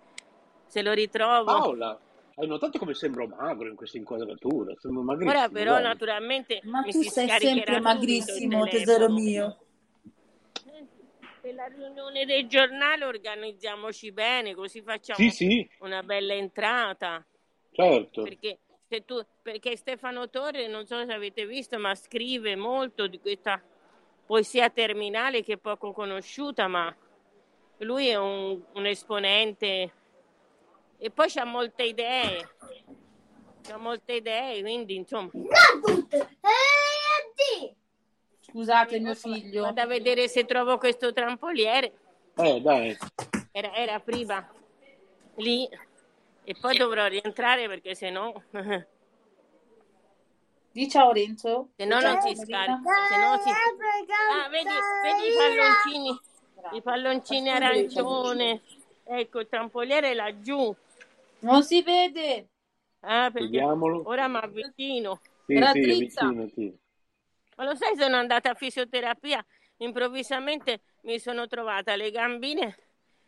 se 0.68 0.82
lo 0.82 0.94
ritrovo. 0.94 1.52
Paola, 1.52 2.00
hai 2.36 2.48
notato 2.48 2.80
come 2.80 2.94
sembro 2.94 3.28
magro 3.28 3.68
in 3.68 3.76
questa 3.76 3.98
inquadratura? 3.98 4.74
Sembro 4.78 5.04
magrissimo. 5.04 5.38
Ora 5.38 5.50
però 5.50 5.74
dai. 5.74 5.84
naturalmente 5.84 6.62
Ma 6.64 6.82
mi 6.82 6.92
tu 6.92 7.02
si 7.02 7.10
sei 7.10 7.30
sempre 7.30 7.80
magrissimo, 7.80 8.66
tesoro 8.66 9.10
mio. 9.10 9.58
Per 11.42 11.56
la 11.56 11.66
riunione 11.66 12.26
del 12.26 12.48
giornale 12.48 13.04
organizziamoci 13.06 14.12
bene, 14.12 14.54
così 14.54 14.82
facciamo 14.82 15.18
Sì, 15.18 15.30
sì, 15.32 15.70
una 15.80 16.04
bella 16.04 16.34
entrata. 16.34 17.26
certo. 17.72 18.22
Perché, 18.22 18.60
se 18.88 19.06
tu, 19.06 19.20
perché 19.42 19.76
Stefano 19.76 20.30
Torre, 20.30 20.68
non 20.68 20.86
so 20.86 21.04
se 21.04 21.12
avete 21.12 21.48
visto, 21.48 21.80
ma 21.80 21.96
scrive 21.96 22.56
molto 22.56 23.08
di 23.08 23.20
questa 23.20 23.60
poesia 24.28 24.70
terminale 24.70 25.44
che 25.44 25.54
è 25.54 25.58
poco 25.58 25.94
conosciuta, 25.94 26.68
ma 26.68 26.96
lui 27.80 28.08
è 28.08 28.16
un, 28.18 28.62
un 28.74 28.86
esponente 28.86 29.92
e 31.04 31.10
poi 31.10 31.30
c'ha 31.30 31.46
molte 31.46 31.82
idee. 31.82 32.48
C'ha 33.64 33.78
molte 33.78 34.14
idee, 34.14 34.62
quindi 34.62 34.96
insomma. 34.96 35.32
Scusate 38.42 39.00
mio 39.00 39.16
figlio. 39.16 39.64
Vado 39.64 39.82
a 39.82 39.88
vedere 39.88 40.28
se 40.28 40.46
trovo 40.46 40.78
questo 40.78 41.12
trampoliere. 41.12 41.92
Eh, 42.36 42.62
dai. 42.62 42.96
Era, 43.52 43.74
era 43.74 44.00
prima 44.00 44.48
lì 45.38 45.68
e 46.44 46.56
poi 46.62 46.78
dovrò 46.78 47.08
rientrare 47.08 47.68
perché 47.68 47.96
se 47.96 48.12
no, 48.12 48.44
se 48.52 48.88
Di 50.72 50.88
ciao 50.88 51.12
Renzo. 51.12 51.70
no 51.78 52.00
non 52.00 52.22
si 52.22 52.36
scarica. 52.36 52.80
Se 53.10 53.18
no 53.18 53.40
si... 53.44 53.50
Ah, 53.50 54.50
vedi, 54.50 54.70
vedi 55.02 55.34
i 55.34 55.36
palloncini, 55.36 56.20
i 56.74 56.82
palloncini 56.84 57.50
arancione. 57.50 58.62
Ecco, 59.04 59.40
il 59.40 59.48
trampoliere 59.50 60.12
è 60.12 60.14
laggiù. 60.14 60.74
Non 61.42 61.64
si 61.64 61.82
vede. 61.82 62.50
Ah, 63.02 63.30
perché 63.32 63.50
Vediamolo. 63.50 64.04
ora 64.06 64.28
mi 64.28 64.38
avvicino. 64.38 65.22
Sì, 65.46 65.56
sì, 65.56 65.82
drizza. 65.82 66.22
avvicinati. 66.22 66.80
Ma 67.56 67.66
lo 67.66 67.76
sai, 67.76 67.96
sono 67.96 68.16
andata 68.16 68.52
a 68.52 68.56
fisioterapia, 68.56 69.46
improvvisamente 69.78 70.82
mi 71.02 71.20
sono 71.20 71.48
trovata 71.48 71.96
le 71.96 72.10
gambine 72.12 72.78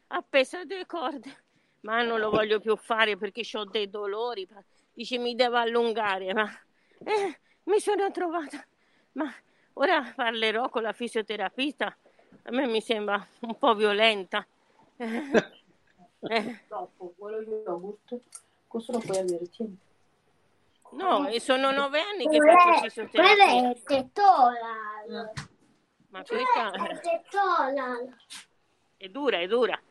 appese 0.07 0.57
a 0.57 0.65
due 0.65 0.85
corde, 0.85 1.43
ma 1.81 2.01
non 2.03 2.19
lo 2.19 2.29
voglio 2.29 2.59
più 2.59 2.75
fare 2.75 3.17
perché 3.17 3.43
ho 3.57 3.65
dei 3.65 3.89
dolori. 3.89 4.47
Dice 4.93 5.17
mi 5.17 5.35
devo 5.35 5.57
allungare, 5.57 6.33
ma 6.33 6.49
eh, 7.03 7.39
mi 7.63 7.79
sono 7.79 8.09
trovata. 8.11 8.65
Ma 9.13 9.31
ora 9.73 10.13
parlerò 10.15 10.69
con 10.69 10.83
la 10.83 10.93
fisioterapista, 10.93 11.85
a 12.43 12.51
me 12.51 12.67
mi 12.67 12.81
sembra 12.81 13.25
un 13.41 13.57
po' 13.57 13.75
violenta. 13.75 14.45
Eh, 16.29 16.63
Troppo, 16.67 17.13
vuoi 17.17 17.43
lo 17.45 17.61
yogurt? 17.65 18.19
Questo 18.67 18.91
lo 18.93 18.99
puoi 18.99 19.17
avere, 19.17 19.49
tieni. 19.49 19.77
no, 20.91 21.27
e 21.27 21.39
sono 21.39 21.71
nove 21.71 21.99
anni 21.99 22.27
che 22.27 22.37
faccio 22.39 22.81
fisioterapia, 22.83 23.35
Quella 23.35 23.71
è 23.71 23.81
tetola. 23.83 25.31
ma 26.09 26.23
questa 26.23 26.71
Tetola. 27.01 28.17
è 28.97 29.09
dura, 29.09 29.39
è 29.39 29.47
dura. 29.47 29.81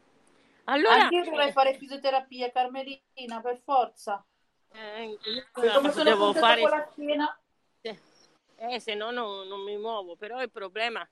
Allora, 0.64 0.94
Anche 1.02 1.16
io 1.16 1.24
dovrei 1.24 1.52
fare 1.52 1.74
fisioterapia, 1.74 2.50
Carmelina, 2.50 3.40
per 3.42 3.60
forza. 3.64 4.24
eh, 4.72 5.18
Come 5.52 5.90
sono 5.92 6.04
devo 6.04 6.32
fare? 6.32 6.62
la. 6.62 7.38
Eh, 8.56 8.78
se 8.78 8.94
no 8.94 9.10
non, 9.10 9.48
non 9.48 9.60
mi 9.62 9.76
muovo, 9.76 10.14
però 10.14 10.40
il 10.40 10.50
problema 10.50 11.06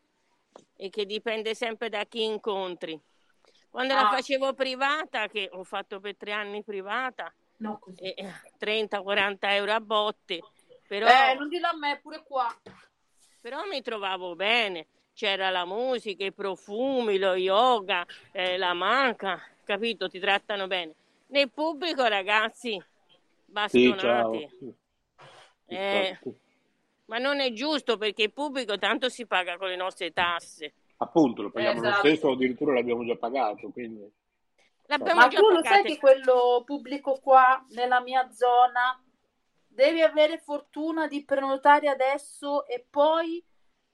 è 0.76 0.88
che 0.88 1.04
dipende 1.04 1.54
sempre 1.56 1.88
da 1.88 2.04
chi 2.04 2.22
incontri. 2.22 2.98
Quando 3.70 3.94
la 3.94 4.08
Ah. 4.08 4.16
facevo 4.16 4.52
privata, 4.52 5.28
che 5.28 5.48
ho 5.52 5.62
fatto 5.62 6.00
per 6.00 6.16
tre 6.16 6.32
anni 6.32 6.62
privata, 6.64 7.32
No, 7.58 7.80
eh, 7.96 8.14
30-40 8.58 9.54
euro 9.54 9.72
a 9.72 9.80
botte, 9.80 10.40
però, 10.88 11.06
Eh, 11.06 11.34
non 11.34 11.48
dillo 11.48 11.68
a 11.68 11.76
me, 11.76 11.98
pure 12.02 12.22
qua. 12.24 12.48
però 13.40 13.64
mi 13.66 13.80
trovavo 13.80 14.34
bene. 14.34 14.86
C'era 15.14 15.50
la 15.50 15.64
musica, 15.66 16.24
i 16.24 16.32
profumi, 16.32 17.18
lo 17.18 17.34
yoga, 17.34 18.04
eh, 18.32 18.56
la 18.56 18.72
manca, 18.72 19.40
capito? 19.64 20.08
Ti 20.08 20.18
trattano 20.18 20.66
bene. 20.66 20.94
Nel 21.28 21.50
pubblico, 21.50 22.04
ragazzi, 22.04 22.70
Sì, 22.70 22.82
bastonati. 23.44 24.48
ciao. 24.48 24.74
Eh, 25.66 26.18
ma 27.06 27.18
non 27.18 27.38
è 27.40 27.52
giusto 27.52 27.96
perché 27.98 28.24
il 28.24 28.32
pubblico 28.32 28.78
tanto 28.78 29.08
si 29.08 29.26
paga 29.26 29.56
con 29.58 29.68
le 29.68 29.76
nostre 29.76 30.10
tasse. 30.12 30.72
Appunto, 31.02 31.42
lo 31.42 31.50
paghiamo 31.50 31.80
lo 31.80 31.86
Esatto. 31.86 32.06
stesso, 32.06 32.30
addirittura 32.32 32.74
l'abbiamo 32.74 33.04
già 33.04 33.16
pagato, 33.16 33.70
quindi... 33.70 34.06
L'abbiamo 34.86 35.20
Ma 35.20 35.28
già 35.28 35.38
tu 35.38 35.48
lo 35.48 35.62
sai 35.62 35.84
che 35.84 35.98
quello 35.98 36.62
pubblico 36.66 37.18
qua 37.22 37.64
nella 37.70 38.00
mia 38.00 38.30
zona 38.32 39.00
devi 39.68 40.02
avere 40.02 40.38
fortuna 40.38 41.06
di 41.06 41.24
prenotare 41.24 41.88
adesso 41.88 42.66
e 42.66 42.84
poi 42.90 43.42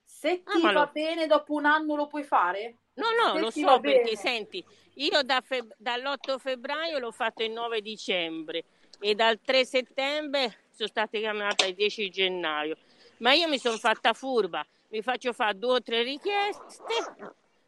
se 0.03 0.43
Ah, 0.45 0.53
ti 0.53 0.63
ma 0.63 0.73
va 0.73 0.87
lo- 0.87 0.91
bene 0.93 1.27
dopo 1.27 1.53
un 1.53 1.67
anno 1.67 1.95
lo 1.97 2.07
puoi 2.07 2.25
fare? 2.25 2.79
No, 2.95 3.05
no, 3.23 3.35
Se 3.35 3.41
lo 3.41 3.51
so 3.51 3.79
perché 3.81 4.03
bene. 4.03 4.17
senti, 4.17 4.65
io 4.95 5.23
da 5.23 5.43
feb- 5.43 5.75
dall'8 5.77 6.39
febbraio 6.39 6.99
l'ho 6.99 7.13
fatto 7.13 7.43
il 7.43 7.51
9 7.51 7.83
dicembre 7.83 8.65
e 9.01 9.15
dal 9.15 9.39
3 9.45 9.67
settembre 9.67 10.57
sono 10.71 10.89
stata 10.89 11.19
chiamata 11.19 11.67
il 11.67 11.75
10 11.75 12.09
gennaio. 12.09 12.77
Ma 13.19 13.35
io 13.35 13.49
mi 13.49 13.59
sono 13.59 13.77
fatta 13.77 14.15
furba, 14.15 14.67
mi 14.97 15.03
faccio 15.03 15.35
fare 15.35 15.59
due 15.59 15.75
o 15.75 15.83
tre 15.83 16.03
richieste 16.03 16.83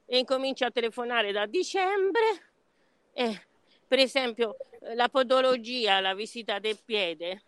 e 0.06 0.18
incomincio 0.18 0.64
a 0.64 0.70
telefonare 0.70 1.30
da 1.30 1.44
dicembre. 1.44 2.22
E, 3.12 3.42
per 3.86 3.98
esempio, 3.98 4.56
eh, 4.80 4.94
la 4.94 5.10
podologia, 5.10 6.00
la 6.00 6.14
visita 6.14 6.58
del 6.58 6.78
piede, 6.82 7.42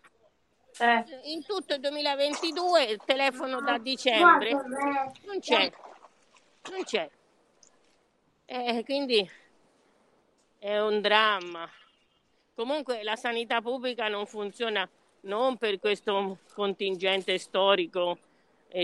Eh. 0.77 1.03
in 1.23 1.43
tutto 1.43 1.73
il 1.73 1.79
2022 1.79 2.83
il 2.83 3.01
telefono 3.03 3.59
da 3.61 3.79
dicembre 3.79 4.51
non 4.51 5.39
c'è, 5.39 5.71
non 6.69 6.83
c'è. 6.83 7.09
Eh, 8.45 8.83
quindi 8.85 9.27
è 10.59 10.77
un 10.79 11.01
dramma. 11.01 11.67
Comunque 12.53 13.01
la 13.01 13.15
sanità 13.15 13.61
pubblica 13.61 14.07
non 14.09 14.27
funziona 14.27 14.87
non 15.21 15.57
per 15.57 15.79
questo 15.79 16.37
contingente 16.53 17.39
storico. 17.39 18.19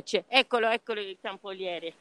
C'è- 0.03 0.23
Eccolo, 0.27 0.67
eccolo 0.69 0.99
il 1.01 1.17
campoliere. 1.21 1.93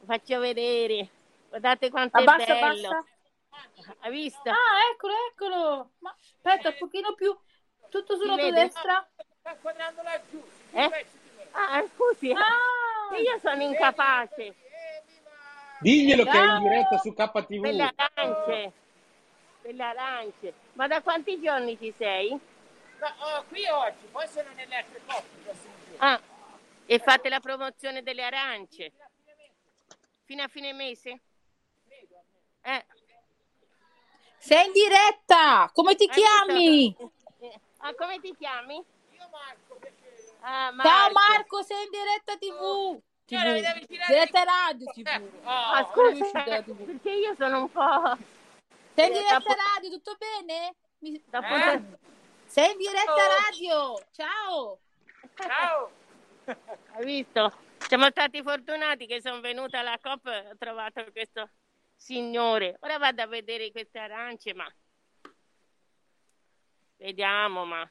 Lo 0.00 0.06
Faccio 0.06 0.38
vedere. 0.40 1.08
Guardate 1.48 1.90
quanto 1.90 2.18
è 2.18 2.20
Abbassa, 2.22 2.54
bello. 2.54 2.88
abbassa. 2.88 3.04
Hai 4.00 4.10
visto? 4.10 4.50
Ah, 4.50 4.90
eccolo, 4.92 5.12
eccolo. 5.30 5.90
Ma 6.00 6.14
aspetta, 6.36 6.68
un 6.68 6.76
pochino 6.78 7.14
più 7.14 7.36
tutto 7.88 8.16
sulla 8.16 8.36
tua 8.36 8.50
destra. 8.50 9.08
Eh? 10.72 11.06
Ah, 11.52 11.84
scusi. 11.94 12.30
Ah, 12.32 13.16
Io 13.16 13.38
sono 13.40 13.62
incapace. 13.62 14.54
Diglielo 15.80 16.24
che 16.24 16.30
è 16.30 16.36
in 16.42 16.46
Ciao. 16.48 16.58
diretta 16.60 16.98
su 16.98 17.14
Per 17.14 17.30
KTV. 17.30 17.64
le 17.64 17.92
arance. 17.94 18.72
Per 19.62 19.74
le 19.74 19.82
arance. 19.82 20.52
Ma 20.74 20.86
da 20.86 21.00
quanti 21.02 21.40
giorni 21.40 21.78
ci 21.78 21.92
sei? 21.96 22.30
Ma, 23.00 23.14
oh, 23.38 23.44
qui 23.48 23.64
oggi, 23.68 24.06
poi 24.10 24.26
sono 24.28 24.48
nelle 24.54 24.74
altre 24.76 25.00
coppie. 25.06 25.54
Ah, 25.98 26.20
e 26.90 26.98
fate 27.00 27.28
la 27.28 27.38
promozione 27.38 28.02
delle 28.02 28.24
arance. 28.24 28.92
Fino 30.24 30.42
a 30.42 30.48
fine 30.48 30.72
mese? 30.72 31.20
Eh, 32.62 32.86
sei 34.38 34.66
in 34.66 34.72
diretta. 34.72 35.70
Come 35.74 35.94
ti 35.96 36.04
hai 36.04 36.10
chiami? 36.10 36.96
Eh, 37.40 37.60
Ah, 37.80 37.94
come 37.94 38.18
ti 38.20 38.34
chiami? 38.36 38.74
Io 38.76 39.28
Marco, 39.30 39.74
perché... 39.78 40.34
Ah, 40.40 40.68
Ciao 40.70 40.72
Marco. 41.10 41.12
Marco, 41.12 41.62
sei 41.62 41.84
in 41.84 41.90
diretta 41.90 42.36
TV. 42.36 43.00
Io 43.30 43.42
la 43.44 43.52
devi 43.52 43.80
TV. 43.86 43.92
girare- 43.92 44.12
Diretta 44.14 44.42
radio 44.44 44.86
TV. 44.90 45.30
Oh, 45.44 45.48
Ah, 45.50 45.80
è 45.80 45.92
scusa, 45.92 46.08
uscita 46.24 46.46
la 46.46 46.62
TV? 46.62 46.84
perché 46.84 47.10
io 47.10 47.34
sono 47.38 47.60
un 47.60 47.70
po'... 47.70 48.16
Sei 48.94 49.06
in 49.06 49.12
Eh, 49.12 49.18
diretta 49.18 49.38
dopo- 49.38 49.54
radio, 49.74 49.90
tutto 49.90 50.16
bene? 50.18 50.74
Mi- 51.00 51.22
Dopo 51.26 51.46
Eh? 51.54 51.82
Sei 52.46 52.70
in 52.72 52.78
diretta 52.78 53.12
Oh. 53.14 53.40
radio. 53.44 54.02
Ciao. 54.12 54.78
ciao! 55.36 55.90
Hai 56.48 57.04
visto? 57.04 57.52
Siamo 57.86 58.08
stati 58.08 58.42
fortunati 58.42 59.06
che 59.06 59.20
sono 59.20 59.40
venuta 59.40 59.80
alla 59.80 59.98
COP 60.00 60.26
e 60.28 60.48
ho 60.50 60.56
trovato 60.56 61.04
questo 61.12 61.48
signore. 61.94 62.76
Ora 62.80 62.98
vado 62.98 63.22
a 63.22 63.26
vedere 63.26 63.70
queste 63.70 63.98
arance, 63.98 64.54
ma... 64.54 64.66
Vediamo, 66.96 67.64
ma... 67.64 67.90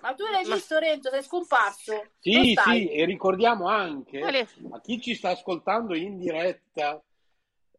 Ma 0.00 0.14
tu 0.14 0.24
l'hai 0.30 0.44
Ma- 0.46 0.54
visto 0.54 0.78
Renzo? 0.78 1.10
Sei 1.10 1.22
scomparso? 1.22 2.10
Sì, 2.20 2.54
sì, 2.54 2.90
e 2.90 3.04
ricordiamo 3.06 3.66
anche 3.66 4.18
Quale- 4.18 4.48
a 4.72 4.80
chi 4.80 5.00
ci 5.00 5.14
sta 5.14 5.30
ascoltando 5.30 5.94
in 5.94 6.18
diretta 6.18 7.02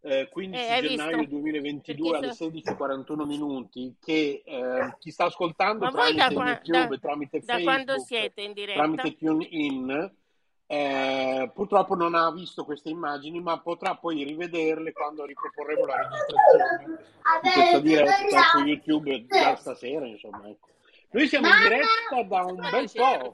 eh, 0.07 0.29
15 0.29 0.61
Eh, 0.63 0.81
gennaio 0.87 1.17
visto? 1.17 1.35
2022 1.35 2.09
Perché 2.11 2.25
alle 2.25 2.33
so- 2.33 2.45
16.41 2.49 3.25
minuti 3.25 3.95
che 3.99 4.41
eh, 4.45 4.95
chi 4.99 5.11
sta 5.11 5.25
ascoltando 5.25 5.85
Ma 5.85 5.91
da, 5.91 5.97
tramite 5.97 6.33
qua- 6.33 6.45
YouTube, 6.63 6.87
da- 6.87 6.97
tramite 7.01 7.39
da 7.43 7.53
Facebook, 7.59 8.73
tramite 8.73 9.17
TuneIn 9.17 10.11
eh, 10.69 11.49
purtroppo 11.53 11.95
non 11.95 12.13
ha 12.13 12.29
visto 12.31 12.65
queste 12.65 12.89
immagini 12.89 13.39
ma 13.41 13.57
potrà 13.59 13.95
poi 13.95 14.23
rivederle 14.23 14.91
quando 14.91 15.23
riproporremo 15.23 15.85
la 15.85 15.95
registrazione 15.95 16.99
di 17.41 17.49
questa 17.51 17.79
diretta 17.79 18.41
su 18.51 18.57
YouTube 18.65 19.25
già 19.27 19.55
stasera 19.55 20.05
insomma 20.05 20.49
ecco. 20.49 20.67
noi 21.11 21.27
siamo 21.27 21.47
in 21.47 21.53
diretta 21.61 22.23
da 22.27 22.43
un 22.43 22.55
bel 22.69 22.91
po' 22.93 23.31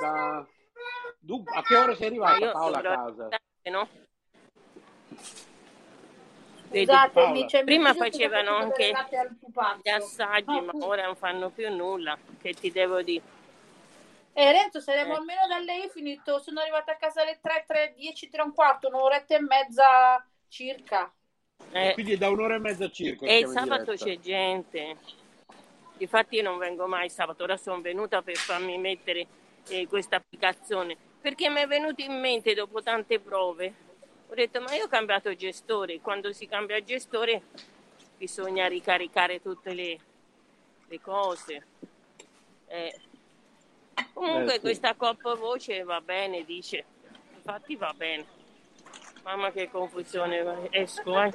da... 0.00 0.46
Du- 1.18 1.42
a 1.54 1.62
che 1.62 1.76
ora 1.76 1.94
sei 1.94 2.06
arrivata 2.06 2.50
Paola 2.50 2.78
a 2.78 2.82
casa? 2.82 3.28
no? 3.70 3.88
Vedi, 6.70 6.86
Scusatemi, 6.86 7.12
Paola. 7.32 7.46
c'è 7.46 7.64
Prima 7.64 7.94
facevano 7.94 8.50
fa 8.50 8.56
anche 8.58 8.92
gli 9.82 9.88
assaggi, 9.88 10.60
ma 10.60 10.72
ora 10.84 11.04
non 11.04 11.16
fanno 11.16 11.50
più 11.50 11.68
nulla. 11.74 12.16
Che 12.40 12.54
ti 12.54 12.70
devo 12.70 13.02
dire? 13.02 13.22
Eh, 14.32 14.52
Renzo, 14.52 14.80
saremo 14.80 15.14
Eh. 15.14 15.16
almeno 15.16 15.46
da 15.48 15.58
lei 15.58 15.88
finito. 15.88 16.38
Sono 16.38 16.60
arrivata 16.60 16.92
a 16.92 16.96
casa 16.96 17.22
alle 17.22 17.40
3, 17.42 17.64
3, 17.66 17.94
10, 17.96 18.28
3 18.28 18.42
un 18.42 18.54
quarto, 18.54 18.86
un'oretta 18.86 19.34
e 19.34 19.40
mezza 19.40 20.24
circa. 20.46 21.12
Eh, 21.72 21.92
quindi 21.94 22.12
è 22.12 22.16
da 22.16 22.30
un'ora 22.30 22.54
e 22.54 22.58
mezza 22.58 22.88
circa 22.88 23.26
e 23.26 23.38
il 23.40 23.48
sabato 23.48 23.92
diretta. 23.92 24.04
c'è 24.04 24.18
gente. 24.18 24.96
Infatti 25.98 26.36
io 26.36 26.42
non 26.42 26.56
vengo 26.56 26.86
mai 26.86 27.10
sabato, 27.10 27.42
ora 27.42 27.56
sono 27.56 27.80
venuta 27.80 28.22
per 28.22 28.36
farmi 28.36 28.78
mettere 28.78 29.26
eh, 29.68 29.86
questa 29.86 30.16
applicazione, 30.16 30.96
perché 31.20 31.50
mi 31.50 31.60
è 31.60 31.66
venuto 31.66 32.00
in 32.00 32.18
mente 32.18 32.54
dopo 32.54 32.80
tante 32.82 33.18
prove. 33.18 33.88
Ho 34.30 34.34
detto, 34.34 34.60
ma 34.60 34.72
io 34.74 34.84
ho 34.84 34.88
cambiato 34.88 35.34
gestore, 35.34 36.00
quando 36.00 36.32
si 36.32 36.46
cambia 36.46 36.80
gestore 36.84 37.42
bisogna 38.16 38.68
ricaricare 38.68 39.42
tutte 39.42 39.74
le, 39.74 39.98
le 40.86 41.00
cose. 41.00 41.66
Eh, 42.68 43.00
Comunque 44.12 44.52
Eh, 44.52 44.56
sì. 44.56 44.60
questa 44.60 44.94
coppa 44.94 45.34
voce 45.34 45.82
va 45.82 46.00
bene, 46.00 46.44
dice. 46.44 46.84
Infatti 47.34 47.74
va 47.74 47.92
bene. 47.96 48.24
Mamma 49.24 49.50
che 49.50 49.68
confusione, 49.68 50.68
esco, 50.70 51.22
eh. 51.22 51.32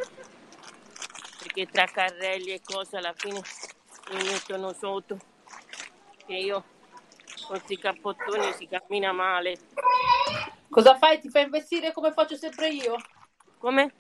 Perché 1.40 1.66
tra 1.68 1.86
carrelli 1.86 2.52
e 2.52 2.62
cose 2.64 2.98
alla 2.98 3.14
fine 3.14 3.42
mi 4.12 4.24
mettono 4.24 4.72
sotto. 4.74 5.18
Che 6.26 6.34
io 6.34 6.64
con 7.36 7.58
questi 7.58 7.78
cappottoni 7.78 8.54
si 8.54 8.68
cammina 8.68 9.12
male. 9.12 9.58
Cosa 10.76 10.98
fai? 10.98 11.22
Ti 11.22 11.30
fai 11.30 11.44
investire 11.44 11.94
come 11.94 12.12
faccio 12.12 12.36
sempre 12.36 12.68
io? 12.68 12.98
Come? 13.60 13.94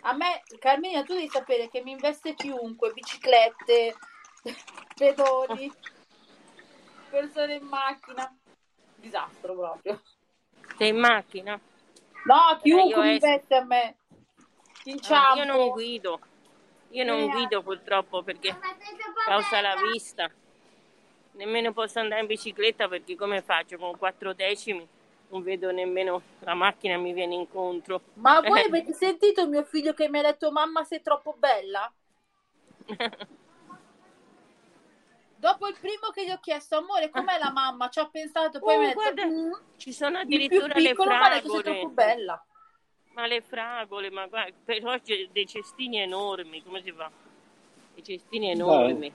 A 0.00 0.14
me, 0.14 0.42
Carmina, 0.58 1.02
tu 1.02 1.12
devi 1.12 1.28
sapere 1.28 1.68
che 1.68 1.82
mi 1.82 1.90
investe 1.90 2.34
chiunque, 2.34 2.92
biciclette, 2.94 3.94
pedoni, 4.96 5.70
persone 7.10 7.56
in 7.56 7.64
macchina. 7.66 8.34
Disastro 8.94 9.54
proprio. 9.54 10.00
Sei 10.78 10.88
in 10.88 10.96
macchina? 10.96 11.60
No, 12.24 12.58
chiunque 12.62 13.02
mi 13.02 13.12
investe 13.12 13.54
a 13.54 13.64
me. 13.64 13.96
No, 14.84 15.34
io 15.36 15.44
non 15.44 15.68
guido. 15.68 16.20
Io 16.92 17.04
non 17.04 17.20
Eh. 17.20 17.28
guido 17.28 17.62
purtroppo 17.62 18.22
perché 18.22 18.58
causa 19.26 19.60
la 19.60 19.76
vista. 19.76 20.30
Nemmeno 21.32 21.74
posso 21.74 21.98
andare 21.98 22.22
in 22.22 22.28
bicicletta 22.28 22.88
perché 22.88 23.14
come 23.14 23.42
faccio? 23.42 23.76
Con 23.76 23.98
quattro 23.98 24.32
decimi 24.32 24.96
non 25.28 25.42
vedo 25.42 25.70
nemmeno 25.70 26.22
la 26.40 26.54
macchina 26.54 26.96
mi 26.96 27.12
viene 27.12 27.34
incontro. 27.34 28.00
Ma 28.14 28.40
voi 28.46 28.60
avete 28.62 28.92
sentito 28.92 29.46
mio 29.48 29.64
figlio 29.64 29.92
che 29.94 30.08
mi 30.08 30.18
ha 30.18 30.22
detto 30.22 30.50
mamma 30.50 30.84
sei 30.84 31.02
troppo 31.02 31.34
bella? 31.38 31.92
Dopo 35.36 35.68
il 35.68 35.76
primo 35.80 36.10
che 36.12 36.26
gli 36.26 36.30
ho 36.30 36.40
chiesto 36.40 36.76
amore 36.78 37.10
com'è 37.10 37.38
la 37.38 37.52
mamma? 37.52 37.88
Ci 37.88 38.00
ho 38.00 38.08
pensato 38.10 38.58
poi 38.58 38.74
Oh, 38.74 38.78
mi 38.78 38.84
ha 38.84 38.88
detto 38.88 39.00
guarda, 39.00 39.26
"Mm". 39.26 39.52
Ci 39.76 39.92
sono 39.92 40.18
il 40.20 40.26
più 40.26 40.36
addirittura 40.36 40.74
le 40.78 40.88
piccolo 40.88 41.10
mi 41.10 41.14
ha 41.16 41.28
detto 41.28 41.48
sei 41.48 41.60
fragole. 41.62 41.62
troppo 41.62 41.94
bella. 41.94 42.44
Ma 43.12 43.26
le 43.26 43.40
fragole, 43.40 44.10
ma 44.10 44.26
guarda, 44.26 44.56
però 44.64 44.98
c'è 44.98 45.28
dei 45.30 45.46
cestini 45.46 45.98
enormi, 45.98 46.62
come 46.62 46.82
si 46.82 46.90
fa? 46.92 47.10
Dei 47.94 48.02
cestini 48.02 48.50
enormi. 48.50 49.12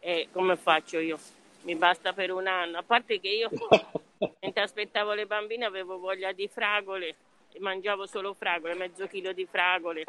E 0.00 0.28
come 0.30 0.56
faccio 0.56 0.98
io? 0.98 1.18
Mi 1.62 1.74
basta 1.74 2.12
per 2.12 2.30
un 2.30 2.46
anno. 2.46 2.78
A 2.78 2.82
parte 2.82 3.18
che 3.20 3.28
io, 3.28 3.50
mentre 4.40 4.62
aspettavo 4.62 5.14
le 5.14 5.26
bambine, 5.26 5.64
avevo 5.64 5.98
voglia 5.98 6.32
di 6.32 6.48
fragole 6.48 7.16
e 7.52 7.60
mangiavo 7.60 8.06
solo 8.06 8.34
fragole, 8.34 8.74
mezzo 8.74 9.06
chilo 9.06 9.32
di 9.32 9.46
fragole. 9.46 10.04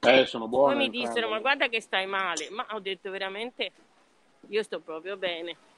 Eh, 0.00 0.26
sono 0.26 0.46
buone. 0.46 0.74
Poi 0.74 0.84
mi 0.84 0.90
dissero, 0.90 1.28
ma 1.28 1.40
guarda 1.40 1.68
che 1.68 1.80
stai 1.80 2.06
male. 2.06 2.48
Ma 2.50 2.66
ho 2.70 2.78
detto 2.78 3.10
veramente, 3.10 3.72
io 4.48 4.62
sto 4.62 4.80
proprio 4.80 5.16
bene. 5.16 5.56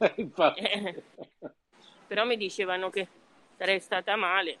Eh, 0.00 0.12
infatti. 0.18 0.60
Eh, 0.60 1.02
però 2.06 2.24
mi 2.24 2.36
dicevano 2.36 2.88
che 2.88 3.08
sarei 3.56 3.80
stata 3.80 4.14
male. 4.14 4.56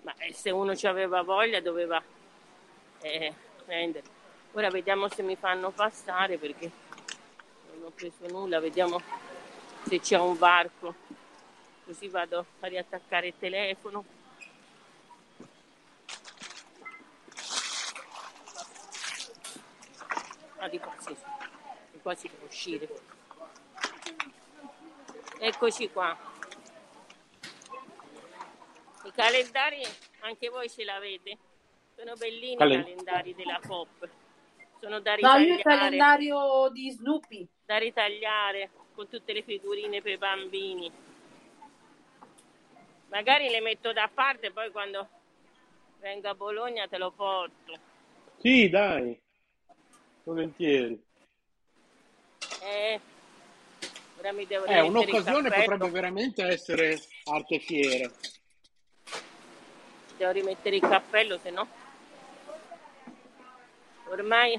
Ma 0.00 0.14
eh, 0.16 0.32
se 0.32 0.48
uno 0.48 0.74
ci 0.74 0.86
aveva 0.86 1.20
voglia 1.20 1.60
doveva 1.60 2.02
eh, 3.02 3.34
prendere. 3.66 4.04
Ora 4.52 4.70
vediamo 4.70 5.08
se 5.08 5.22
mi 5.22 5.36
fanno 5.36 5.72
passare 5.72 6.38
perché 6.38 6.70
non 7.74 7.84
ho 7.84 7.90
preso 7.90 8.26
nulla. 8.28 8.60
Vediamo 8.60 8.98
se 9.88 10.00
c'è 10.00 10.18
un 10.18 10.36
varco. 10.36 10.94
Così 11.84 12.08
vado 12.08 12.44
a 12.60 12.66
riattaccare 12.66 13.28
il 13.28 13.34
telefono. 13.38 14.04
Ah, 20.58 20.68
di 20.68 20.78
qua, 20.78 20.92
sì, 20.98 21.14
sì. 21.14 21.24
Di 21.92 21.98
qua 22.00 22.14
si 22.14 22.28
può 22.28 22.46
uscire. 22.46 22.88
Eccoci 25.38 25.90
qua. 25.90 26.16
I 29.04 29.12
calendari, 29.12 29.82
anche 30.20 30.48
voi 30.48 30.68
ce 30.68 30.82
l'avete? 30.84 31.38
Sono 31.94 32.14
bellini 32.14 32.56
Calen- 32.56 32.80
i 32.80 32.82
calendari 32.82 33.34
della 33.34 33.60
Pop. 33.64 34.08
Sono 34.80 34.98
da 35.00 35.14
No, 35.16 35.36
io 35.36 35.52
il 35.52 35.56
ritagliare, 35.56 35.62
calendario 35.62 36.68
di 36.70 36.90
Snoopy. 36.90 37.46
da 37.64 37.78
ritagliare 37.78 38.70
con 38.96 39.08
tutte 39.08 39.34
le 39.34 39.42
figurine 39.42 40.00
per 40.00 40.12
i 40.12 40.16
bambini. 40.18 40.90
Magari 43.08 43.50
le 43.50 43.60
metto 43.60 43.92
da 43.92 44.10
parte, 44.12 44.50
poi 44.50 44.72
quando 44.72 45.06
vengo 46.00 46.28
a 46.28 46.34
Bologna 46.34 46.88
te 46.88 46.96
lo 46.96 47.10
porto. 47.10 47.78
Sì, 48.38 48.68
dai. 48.68 49.20
Volentieri. 50.24 51.04
Eh, 52.62 53.00
ora 54.18 54.32
mi 54.32 54.46
devo 54.46 54.64
il 54.64 54.88
un'occasione 54.88 55.50
potrebbe 55.50 55.90
veramente 55.90 56.42
essere 56.44 56.98
arte 57.24 57.58
fiera. 57.60 58.10
Devo 60.16 60.30
rimettere 60.32 60.76
il 60.76 60.82
cappello, 60.82 61.38
se 61.38 61.50
no. 61.50 61.68
Ormai 64.08 64.58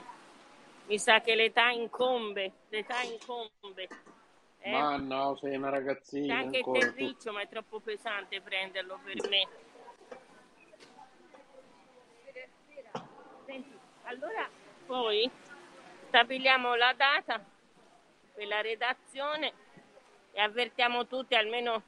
mi 0.86 1.00
sa 1.00 1.22
che 1.22 1.36
l'età 1.36 1.70
incombe, 1.72 2.52
l'età 2.70 3.02
incombe. 3.02 3.88
Eh? 4.60 4.72
Ma 4.72 4.98
no, 4.98 5.38
sei 5.38 5.56
una 5.56 5.70
C'è 5.70 5.76
ragazzina 5.76 6.36
anche 6.38 6.58
il 6.58 6.66
ancora. 6.66 6.92
terriccio, 6.92 7.32
ma 7.32 7.42
è 7.42 7.48
troppo 7.48 7.80
pesante 7.80 8.42
prenderlo 8.42 9.00
per 9.04 9.30
me. 9.30 9.48
Senti, 13.46 13.72
allora 14.04 14.50
poi 14.86 15.30
stabiliamo 16.08 16.76
la 16.76 16.94
data 16.94 17.44
per 18.34 18.48
la 18.48 18.62
redazione 18.62 19.54
e 20.32 20.42
avvertiamo 20.42 21.08
tutti 21.08 21.34
almeno 21.36 21.82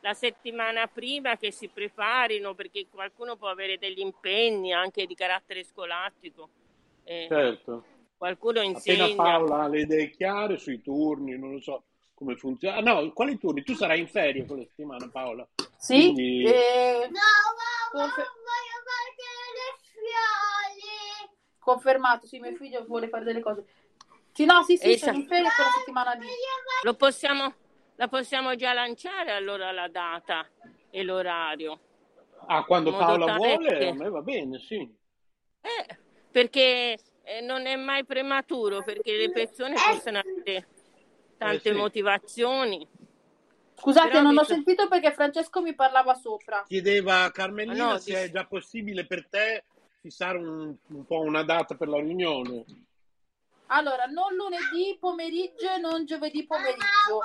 la 0.00 0.14
settimana 0.14 0.86
prima 0.86 1.36
che 1.36 1.50
si 1.50 1.68
preparino 1.68 2.54
perché 2.54 2.86
qualcuno 2.88 3.36
può 3.36 3.48
avere 3.48 3.78
degli 3.78 4.00
impegni 4.00 4.72
anche 4.72 5.06
di 5.06 5.14
carattere 5.14 5.64
scolastico. 5.64 6.48
Eh, 7.04 7.26
Certo. 7.28 7.84
qualcuno 8.16 8.60
Appena 8.60 9.04
insegna. 9.04 9.14
Paola 9.16 9.62
ha 9.62 9.68
le 9.68 9.80
idee 9.80 10.10
chiare 10.10 10.58
sui 10.58 10.80
turni, 10.80 11.36
non 11.36 11.52
lo 11.52 11.60
so 11.60 11.84
come 12.24 12.36
funziona. 12.36 12.78
Ah, 12.78 12.80
no, 12.80 13.12
quali 13.12 13.38
turni? 13.38 13.62
Tu 13.62 13.74
sarai 13.74 14.00
in 14.00 14.08
ferie 14.08 14.46
quella 14.46 14.62
settimana, 14.64 15.08
Paola. 15.08 15.46
Sì, 15.76 16.12
Quindi- 16.12 16.44
eh, 16.44 17.08
No, 17.10 17.20
mamma, 17.20 18.06
Confer- 18.06 18.26
voglio 18.26 18.80
fare 18.84 19.14
le 19.52 19.78
fiole. 19.92 21.32
confermato, 21.58 22.26
sì, 22.26 22.38
mio 22.40 22.54
figlio 22.56 22.84
vuole 22.84 23.08
fare 23.08 23.24
delle 23.24 23.40
cose. 23.40 23.64
Sì, 24.32 24.44
no, 24.44 24.62
sì, 24.64 24.76
sì, 24.76 24.92
Esatto. 24.92 25.12
sono 25.12 25.22
in 25.22 25.28
ferie 25.28 25.48
quella 25.54 25.70
settimana 25.78 26.12
lì. 26.14 26.26
Lo 26.82 26.94
possiamo, 26.94 27.54
la 27.96 28.08
possiamo 28.08 28.54
già 28.56 28.72
lanciare 28.72 29.32
allora 29.32 29.70
la 29.70 29.88
data 29.88 30.46
e 30.90 31.02
l'orario. 31.02 31.78
Ah, 32.46 32.64
quando 32.64 32.90
Paola 32.90 33.26
tale 33.26 33.38
vuole, 33.38 33.88
a 33.88 33.94
me 33.94 34.08
va 34.10 34.20
bene, 34.20 34.58
sì. 34.58 34.76
Eh, 35.62 35.98
perché 36.30 36.98
eh, 37.22 37.40
non 37.40 37.64
è 37.64 37.76
mai 37.76 38.04
prematuro, 38.04 38.82
perché 38.82 39.16
le 39.16 39.30
persone 39.30 39.74
possono 39.74 40.18
avere 40.18 40.66
tante 41.36 41.68
Eh, 41.70 41.72
sì. 41.72 41.78
motivazioni. 41.78 42.88
Scusate, 43.76 44.08
Però 44.08 44.22
non 44.22 44.38
ho 44.38 44.44
sentito 44.44 44.88
perché 44.88 45.12
Francesco 45.12 45.60
mi 45.60 45.74
parlava 45.74 46.14
sopra. 46.14 46.62
Chiedeva 46.66 47.24
a 47.24 47.30
Carmelina 47.30 47.84
Ah, 47.88 47.92
no, 47.92 47.98
se 47.98 48.12
dici- 48.12 48.24
è 48.24 48.30
già 48.30 48.44
possibile 48.46 49.04
per 49.06 49.26
te 49.28 49.64
fissare 50.00 50.38
un, 50.38 50.74
un 50.88 51.04
po' 51.06 51.20
una 51.20 51.42
data 51.42 51.74
per 51.74 51.88
la 51.88 51.98
riunione. 51.98 52.64
Allora, 53.68 54.04
non 54.04 54.34
lunedì 54.34 54.96
pomeriggio 55.00 55.70
e 55.74 55.78
non 55.78 56.04
giovedì 56.04 56.46
pomeriggio, 56.46 57.20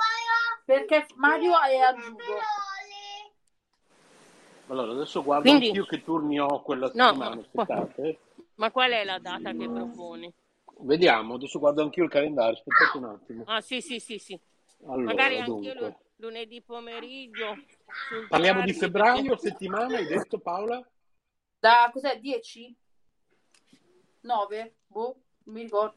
perché 0.64 1.06
Mario 1.16 1.52
è 1.60 1.76
a 1.76 1.92
judo. 1.94 2.24
Allora, 4.68 4.92
adesso 4.92 5.22
guardo 5.22 5.48
Quindi- 5.48 5.66
anch'io 5.68 5.84
che 5.84 6.02
turni 6.02 6.38
ho 6.40 6.62
quella 6.62 6.90
No, 6.94 7.06
settimana. 7.06 7.34
ma- 7.34 7.40
Aspettate. 7.40 8.02
eh. 8.02 8.18
Ma 8.54 8.70
qual 8.70 8.90
è 8.92 9.04
la 9.04 9.18
data 9.18 9.52
che 9.52 9.68
proponi? 9.68 10.32
Vediamo, 10.82 11.34
adesso 11.34 11.58
guardo 11.58 11.82
anch'io 11.82 12.04
il 12.04 12.10
calendario. 12.10 12.52
Aspettate 12.54 12.98
un 12.98 13.04
attimo. 13.04 13.42
Ah, 13.46 13.60
sì, 13.60 13.80
sì, 13.80 13.98
sì, 14.00 14.18
sì. 14.18 14.38
Allora, 14.86 15.02
Magari 15.02 15.42
dunque. 15.42 15.74
lu- 15.74 15.96
lunedì 16.16 16.62
pomeriggio. 16.62 17.56
sul 18.08 18.28
Parliamo 18.28 18.62
di 18.62 18.72
febbraio, 18.72 19.30
perché- 19.30 19.48
settimana, 19.48 19.96
hai 19.96 20.06
detto 20.06 20.38
Paola? 20.38 20.86
Da 21.58 21.90
cos'è? 21.92 22.18
10? 22.18 22.74
9? 24.22 24.74
Boh, 24.86 25.16
non 25.44 25.54
mi 25.54 25.62
ricordo. 25.62 25.96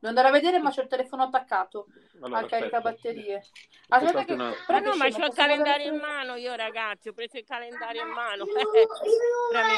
Devo 0.00 0.08
andare 0.16 0.28
a 0.28 0.30
vedere, 0.30 0.58
ma 0.58 0.70
c'ho 0.70 0.80
il 0.80 0.88
telefono 0.88 1.24
attaccato 1.24 1.86
Allora, 2.22 2.38
al 2.38 2.48
caricabatterie. 2.48 3.42
Aspetta 3.88 4.24
che... 4.24 4.34
però 4.34 4.54
Ma 4.68 4.78
no, 4.78 4.96
ma 4.96 5.10
c'ho 5.10 5.26
il 5.26 5.34
calendario 5.34 5.92
in 5.92 5.98
mano 6.00 6.36
io, 6.36 6.54
ragazzi. 6.54 7.08
Ho 7.08 7.12
preso 7.12 7.36
il 7.36 7.44
calendario 7.44 8.02
in 8.02 8.08
mano. 8.08 8.44
Mi 8.48 8.52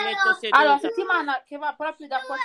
metto 0.04 0.32
seduta. 0.38 0.58
Allora, 0.58 0.78
settimana 0.78 1.42
che 1.44 1.56
va 1.56 1.74
proprio 1.76 2.06
da 2.06 2.20
qua... 2.20 2.36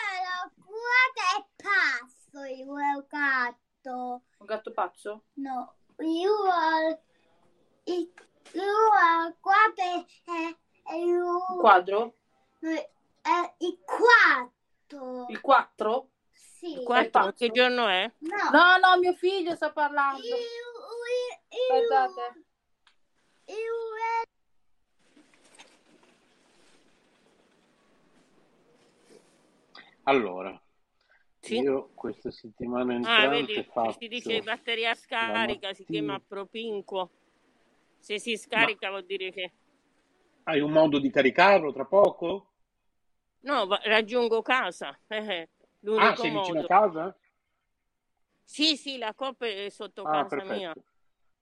Guarda, 0.78 1.23
è 1.38 1.45
pazzo 1.55 2.43
il 2.45 3.05
gatto. 3.07 4.21
Un 4.38 4.45
gatto 4.45 4.71
pazzo? 4.71 5.23
No, 5.34 5.75
io 5.99 6.34
il 7.86 8.13
io 8.53 9.34
guarda 9.41 9.84
è, 9.84 10.05
è 10.84 10.95
io 10.95 11.45
Un 11.49 11.58
quadro? 11.58 12.16
è 12.59 13.55
il 13.59 13.79
quarto. 13.83 15.25
Il 15.29 15.41
4? 15.41 16.09
Sì. 16.32 16.74
Il 16.79 16.83
quattro, 16.83 17.33
che 17.33 17.51
giorno 17.51 17.87
è? 17.87 18.12
No. 18.20 18.49
No, 18.51 18.78
no, 18.78 18.97
mio 18.99 19.13
figlio 19.13 19.55
sta 19.55 19.71
parlando. 19.71 20.25
Io, 20.25 20.36
io, 20.36 21.74
Aspettate. 21.75 22.43
io, 23.45 23.55
Allora, 30.04 30.58
Sì. 31.47 31.59
io 31.59 31.89
questa 31.95 32.32
settimana 32.32 32.93
Ah, 32.93 33.28
entrante 33.28 33.29
vedi, 33.29 33.69
faccio... 33.74 33.99
si 33.99 34.07
dice 34.07 34.41
batteria 34.41 34.93
scarica, 34.93 35.74
si 35.74 35.86
chiama 35.86 36.19
propinquo. 36.19 37.09
Se 37.99 38.19
si 38.19 38.37
scarica 38.37 38.89
vuol 38.89 39.05
dire 39.05 39.32
che... 39.32 39.51
Hai 40.43 40.59
un 40.61 40.71
modo 40.71 40.99
di 40.99 41.09
caricarlo 41.09 41.71
tra 41.74 41.86
poco? 41.86 42.51
No, 43.43 43.65
va- 43.67 43.82
raggiungo 43.83 44.41
casa. 44.41 44.97
eh, 45.07 45.47
Ah, 45.99 46.15
sei 46.15 46.32
vicino 46.32 46.59
a 46.59 46.63
modo. 46.63 46.67
casa? 46.67 47.17
Sì, 48.43 48.75
sì, 48.78 48.97
la 48.97 49.13
coppa 49.13 49.45
è 49.45 49.69
sotto 49.69 50.03
Ah, 50.03 50.24
casa 50.24 50.43
mia. 50.43 50.74
perfetto. 50.74 50.83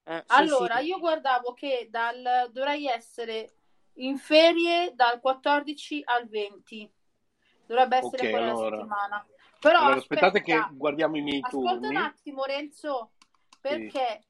Eh, 0.04 0.24
sì, 0.26 0.28
Allora, 0.28 0.80
sì. 0.80 0.86
io 0.86 1.00
guardavo 1.00 1.54
che 1.54 1.88
dal, 1.90 2.50
dovrei 2.52 2.88
essere 2.88 3.54
in 3.94 4.18
ferie 4.18 4.94
dal 4.96 5.20
14 5.20 6.02
al 6.04 6.28
20. 6.28 6.92
Dovrebbe 7.66 7.98
essere 7.98 8.24
Ok, 8.24 8.32
quella 8.32 8.52
allora. 8.52 8.78
settimana. 8.78 9.26
Però 9.66 9.80
Allora, 9.80 9.96
aspettate 9.96 10.40
aspetta, 10.40 10.68
che 10.68 10.76
guardiamo 10.76 11.18
i 11.18 11.22
miei 11.22 11.42
ascolta 11.42 11.72
un 11.72 11.82
turni. 11.82 11.96
attimo 11.96 12.44
Renzo, 12.44 13.14
perché 13.60 14.22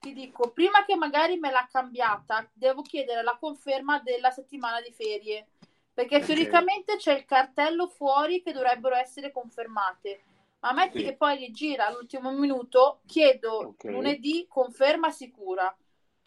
ti 0.00 0.12
dico, 0.12 0.50
prima 0.50 0.84
che 0.84 0.96
magari 0.96 1.38
me 1.38 1.52
l'ha 1.52 1.68
cambiata, 1.70 2.48
devo 2.52 2.82
chiedere 2.82 3.22
la 3.22 3.36
conferma 3.38 4.00
della 4.00 4.32
settimana 4.32 4.80
di 4.80 4.92
ferie. 4.92 5.46
Perché 5.94 6.16
Ok. 6.18 6.26
teoricamente 6.26 6.96
c'è 6.96 7.14
il 7.14 7.24
cartello 7.24 7.86
fuori 7.86 8.42
che 8.42 8.52
dovrebbero 8.52 8.96
essere 8.96 9.30
confermate. 9.30 10.22
Ma 10.58 10.72
metti 10.72 10.98
Sì. 10.98 11.04
che 11.04 11.14
poi 11.14 11.38
li 11.38 11.52
gira 11.52 11.86
all'ultimo 11.86 12.32
minuto, 12.32 13.02
chiedo 13.06 13.58
Ok. 13.68 13.84
lunedì 13.84 14.46
conferma 14.48 15.12
sicura. 15.12 15.74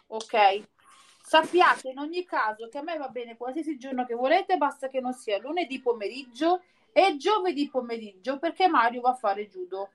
Ok? 0.07 0.63
Sappiate 1.21 1.89
in 1.89 1.99
ogni 1.99 2.23
caso 2.23 2.69
che 2.69 2.77
a 2.77 2.83
me 2.83 2.95
va 2.97 3.09
bene 3.09 3.35
qualsiasi 3.35 3.77
giorno 3.77 4.05
che 4.05 4.15
volete, 4.15 4.55
basta 4.55 4.87
che 4.87 5.01
non 5.01 5.13
sia 5.13 5.37
lunedì 5.39 5.81
pomeriggio 5.81 6.61
e 6.91 7.17
giovedì 7.17 7.69
pomeriggio 7.69 8.39
perché 8.39 8.67
Mario 8.67 9.01
va 9.01 9.11
a 9.11 9.15
fare 9.15 9.47
judo. 9.47 9.89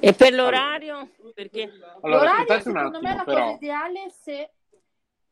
E 0.00 0.12
per 0.14 0.32
l'orario? 0.32 1.10
Perché 1.34 1.62
Allora, 2.02 2.24
L'orario 2.24 2.60
secondo 2.60 3.00
me 3.00 3.10
è 3.10 3.14
attimo, 3.14 3.16
la 3.16 3.24
cosa 3.24 3.24
però. 3.24 3.54
ideale 3.54 4.10
se 4.10 4.50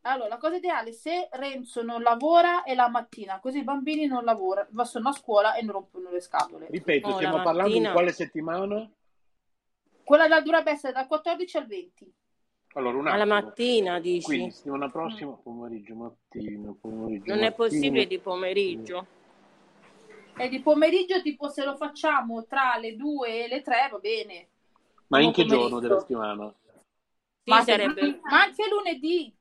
Allora, 0.02 0.28
la 0.28 0.36
cosa 0.38 0.56
ideale 0.56 0.90
è 0.90 0.92
se 0.92 1.28
Renzo 1.32 1.82
non 1.82 2.02
lavora 2.02 2.62
è 2.62 2.74
la 2.74 2.88
mattina, 2.88 3.40
così 3.40 3.58
i 3.58 3.64
bambini 3.64 4.06
non 4.06 4.24
lavorano, 4.24 4.84
sono 4.84 5.08
a 5.08 5.12
scuola 5.12 5.54
e 5.54 5.62
non 5.62 5.72
rompono 5.72 6.10
le 6.10 6.20
scatole. 6.20 6.68
Ripeto, 6.70 7.08
Oh, 7.08 7.14
stiamo 7.14 7.36
la 7.38 7.42
parlando 7.42 7.70
di 7.72 7.74
mattina. 7.74 7.92
quale 7.92 8.12
settimana? 8.12 8.90
Quella 10.04 10.28
da- 10.28 10.40
dovrebbe 10.40 10.70
essere 10.70 10.92
dal 10.92 11.06
14 11.08 11.56
al 11.56 11.66
20. 11.66 12.14
Allora, 12.74 12.98
un 12.98 13.06
Alla 13.08 13.22
attimo. 13.22 13.40
mattina, 13.40 13.98
dici? 14.00 14.24
Quindi, 14.24 14.50
settimana 14.52 14.88
prossima, 14.90 15.32
pomeriggio, 15.32 15.94
mattina, 15.94 16.72
pomeriggio, 16.80 17.24
Non 17.34 17.38
è 17.38 17.48
mattina. 17.48 17.50
possibile 17.52 18.06
di 18.06 18.18
pomeriggio? 18.18 19.06
E 20.38 20.48
di 20.48 20.60
pomeriggio, 20.60 21.22
tipo, 21.22 21.48
se 21.48 21.64
lo 21.64 21.76
facciamo 21.76 22.44
tra 22.44 22.76
le 22.76 22.94
2 22.94 23.44
e 23.44 23.48
le 23.48 23.62
3, 23.62 23.88
va 23.90 23.98
bene. 23.98 24.46
Ma 25.08 25.20
in 25.20 25.32
che 25.32 25.44
pomeriggio. 25.44 25.56
giorno 25.56 25.80
della 25.80 25.98
settimana? 25.98 26.54
Sì, 27.42 27.50
ma, 27.50 27.62
sarebbe... 27.62 28.20
ma 28.22 28.42
anche 28.42 28.68
lunedì. 28.68 29.34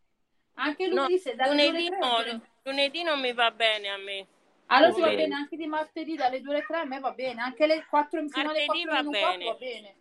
Anche 0.57 0.88
No, 0.88 0.95
lunedì, 0.95 1.17
se 1.19 1.35
dalle 1.35 1.55
2 1.55 1.65
lunedì, 1.65 1.88
alle 1.88 2.23
3. 2.23 2.31
no, 2.31 2.41
lunedì 2.63 3.03
non 3.03 3.19
mi 3.19 3.34
va 3.34 3.51
bene 3.51 3.89
a 3.89 3.97
me. 3.97 4.26
Allora 4.67 4.91
se 4.93 5.01
Ok. 5.01 5.07
va 5.09 5.15
bene 5.15 5.35
anche 5.35 5.57
di 5.57 5.67
martedì 5.67 6.15
dalle 6.15 6.41
2 6.41 6.53
alle 6.53 6.65
3, 6.65 6.77
a 6.77 6.85
me 6.85 6.99
va 6.99 7.11
bene. 7.11 7.41
Anche 7.41 7.67
le 7.67 7.85
4 7.89 8.19
fino 8.30 8.49
alle 8.49 8.65
Martedì 8.65 8.85
4 8.85 8.91
va 8.91 8.95
meno 8.95 9.09
un 9.09 9.15
quarto 9.15 9.38
bene. 9.38 9.45
va 9.45 9.55
bene. 9.57 9.95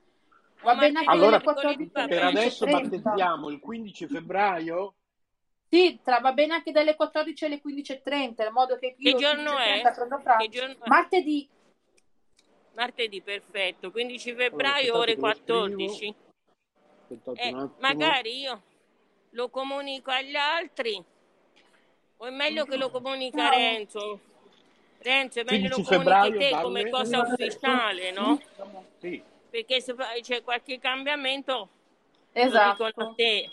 Va 0.63 0.75
bene 0.77 0.99
anche 0.99 1.11
Allora, 1.11 1.31
dalle 1.33 1.43
14 1.43 1.91
alle 1.95 2.09
Per 2.09 2.19
15 2.19 2.39
adesso 2.39 2.65
30. 2.67 2.81
battezziamo 2.81 3.49
il 3.51 3.59
15 3.59 4.07
febbraio? 4.07 4.95
Sì, 5.75 5.99
tra, 6.05 6.21
va 6.21 6.33
bene 6.33 6.55
anche 6.55 6.71
dalle 6.71 6.95
14 6.95 7.47
alle 7.47 7.61
15.30, 7.61 8.47
in 8.47 8.53
modo 8.53 8.79
che 8.79 8.95
io 8.97 9.11
Che 9.13 9.19
giorno 9.19 9.59
è? 9.59 9.83
15.30 9.83 9.95
prendo 9.95 10.21
pranzo. 10.23 10.45
Che 10.45 10.49
giorno 10.57 10.75
è? 10.85 10.89
Martedì, 10.89 11.49
Martedì, 12.75 13.21
perfetto. 13.21 13.91
15 13.91 14.31
Allora, 14.31 14.45
febbraio, 14.45 14.95
aspettate 14.95 14.99
ore 14.99 15.15
che 15.15 15.21
lo 15.21 15.35
scrivo. 15.35 15.67
14. 15.67 16.15
Aspettate 17.01 17.41
Eh, 17.41 17.69
magari 17.81 18.39
io 18.39 18.63
lo 19.31 19.49
comunico 19.49 20.13
agli 20.13 20.37
altri 20.37 21.05
o 22.19 22.25
è 22.25 22.31
meglio 22.31 22.67
che 22.67 22.77
lo 22.77 22.91
comunica 22.91 23.49
Renzo? 23.49 24.21
Renzo, 24.99 25.41
è 25.41 25.45
meglio 25.45 25.77
lo 25.77 25.83
15 25.83 26.05
comunichi 26.05 26.39
te 26.39 26.61
come 26.63 26.89
cosa 26.89 27.19
ufficiale, 27.21 28.13
no? 28.13 28.41
Sì. 29.01 29.21
Perché 29.51 29.81
se 29.81 29.97
c'è 30.21 30.45
qualche 30.45 30.79
cambiamento 30.79 31.53
lo 31.53 32.41
esatto, 32.43 32.87
dicono 32.87 33.11
a 33.11 33.15
te. 33.17 33.51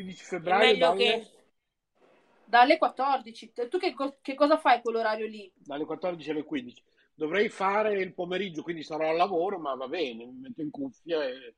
15 0.00 0.24
È 0.24 0.24
febbraio 0.24 0.56
meglio 0.56 0.88
dalle, 0.88 0.96
che... 0.96 1.30
dalle 2.44 2.78
14. 2.78 3.52
Tu 3.52 3.78
che, 3.78 3.92
co- 3.94 4.16
che 4.22 4.34
cosa 4.34 4.58
fai 4.58 4.80
quell'orario 4.80 5.26
lì? 5.26 5.50
dalle 5.54 5.84
14 5.84 6.30
alle 6.30 6.44
15. 6.44 6.82
Dovrei 7.14 7.48
fare 7.48 8.00
il 8.00 8.14
pomeriggio, 8.14 8.62
quindi 8.62 8.82
sarò 8.82 9.10
al 9.10 9.16
lavoro, 9.16 9.58
ma 9.58 9.74
va 9.74 9.86
bene, 9.88 10.24
mi 10.24 10.38
metto 10.40 10.62
in 10.62 10.70
cuffia 10.70 11.22
e, 11.22 11.54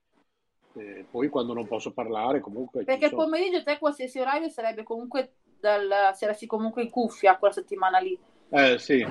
e 0.74 1.06
poi 1.08 1.28
quando 1.28 1.52
non 1.52 1.68
posso 1.68 1.92
parlare 1.92 2.40
comunque 2.40 2.84
Perché 2.84 3.06
il 3.06 3.14
pomeriggio 3.14 3.62
te 3.62 3.78
qualsiasi 3.78 4.18
orario 4.18 4.48
sarebbe 4.48 4.82
comunque 4.82 5.34
dal, 5.60 6.10
saresti 6.14 6.46
comunque 6.46 6.82
in 6.82 6.90
cuffia 6.90 7.38
quella 7.38 7.54
settimana 7.54 7.98
lì. 7.98 8.18
Eh 8.50 8.78
sì, 8.78 9.04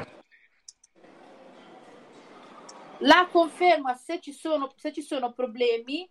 La 3.04 3.28
conferma 3.32 3.96
se 3.96 4.20
ci 4.20 4.32
sono, 4.32 4.72
se 4.76 4.92
ci 4.94 5.02
sono 5.02 5.34
problemi, 5.34 6.08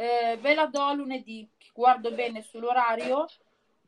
eh, 0.00 0.38
ve 0.40 0.54
la 0.54 0.66
do 0.66 0.94
lunedì. 0.94 1.48
Guardo 1.74 2.12
bene 2.12 2.42
sull'orario 2.42 3.26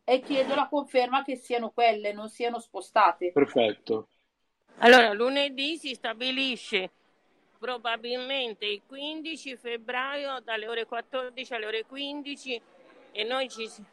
e 0.05 0.21
chiedo 0.21 0.55
la 0.55 0.67
conferma 0.69 1.23
che 1.23 1.37
siano 1.37 1.71
quelle, 1.71 2.13
non 2.13 2.29
siano 2.29 2.59
spostate. 2.59 3.31
perfetto. 3.33 4.09
Allora, 4.79 5.13
lunedì 5.13 5.77
si 5.77 5.95
stabilisce 5.95 6.91
probabilmente 7.59 8.65
il 8.65 8.83
15 8.87 9.57
febbraio 9.57 10.41
dalle 10.41 10.67
ore 10.67 10.87
14 10.87 11.55
alle 11.55 11.67
ore 11.67 11.85
15 11.85 12.61
e 13.13 13.25
noi 13.25 13.49
ci 13.49 13.69
si- 13.69 13.85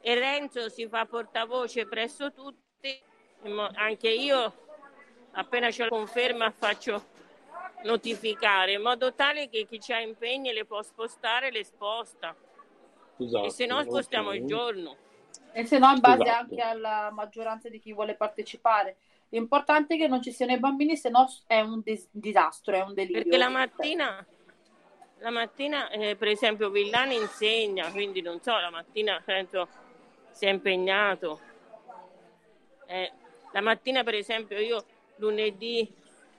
e 0.00 0.14
Renzo 0.14 0.68
si 0.68 0.88
fa 0.88 1.04
portavoce 1.04 1.86
presso 1.86 2.32
tutti, 2.32 3.00
anche 3.74 4.08
io 4.08 4.52
appena 5.32 5.68
c'è 5.68 5.82
la 5.82 5.88
conferma 5.88 6.50
faccio 6.50 7.12
notificare 7.84 8.72
in 8.72 8.82
modo 8.82 9.14
tale 9.14 9.48
che 9.48 9.66
chi 9.66 9.92
ha 9.92 10.00
impegni 10.00 10.52
le 10.52 10.64
può 10.64 10.82
spostare 10.82 11.50
le 11.50 11.64
sposta 11.64 12.34
Esatto. 13.18 13.46
e 13.46 13.50
se 13.50 13.66
no 13.66 13.82
spostiamo 13.82 14.30
ok. 14.30 14.34
il 14.34 14.46
giorno. 14.46 14.96
E 15.52 15.64
se 15.66 15.78
no, 15.78 15.90
in 15.92 16.00
base 16.00 16.22
Esatto. 16.22 16.40
anche 16.40 16.60
alla 16.60 17.10
maggioranza 17.12 17.68
di 17.68 17.78
chi 17.78 17.92
vuole 17.92 18.16
partecipare. 18.16 18.96
L'importante 19.28 19.94
è 19.94 19.98
che 19.98 20.08
non 20.08 20.20
ci 20.20 20.32
siano 20.32 20.52
i 20.52 20.58
bambini, 20.58 20.96
se 20.96 21.10
no 21.10 21.28
è 21.46 21.60
un 21.60 21.80
dis- 21.80 22.08
disastro, 22.10 22.74
è 22.74 22.82
un 22.82 22.94
delirio. 22.94 23.22
Perché 23.22 23.36
la 23.36 23.48
mattina, 23.48 24.26
la 25.18 25.30
mattina 25.30 25.88
eh, 25.90 26.16
per 26.16 26.28
esempio 26.28 26.70
Villani 26.70 27.16
insegna, 27.16 27.90
quindi 27.90 28.20
non 28.20 28.40
so, 28.40 28.58
la 28.58 28.70
mattina 28.70 29.20
penso 29.24 29.68
si 30.30 30.46
è 30.46 30.50
impegnato. 30.50 31.40
Eh, 32.86 33.12
la 33.52 33.60
mattina 33.60 34.02
per 34.02 34.14
esempio 34.14 34.58
io 34.58 34.84
lunedì 35.16 35.88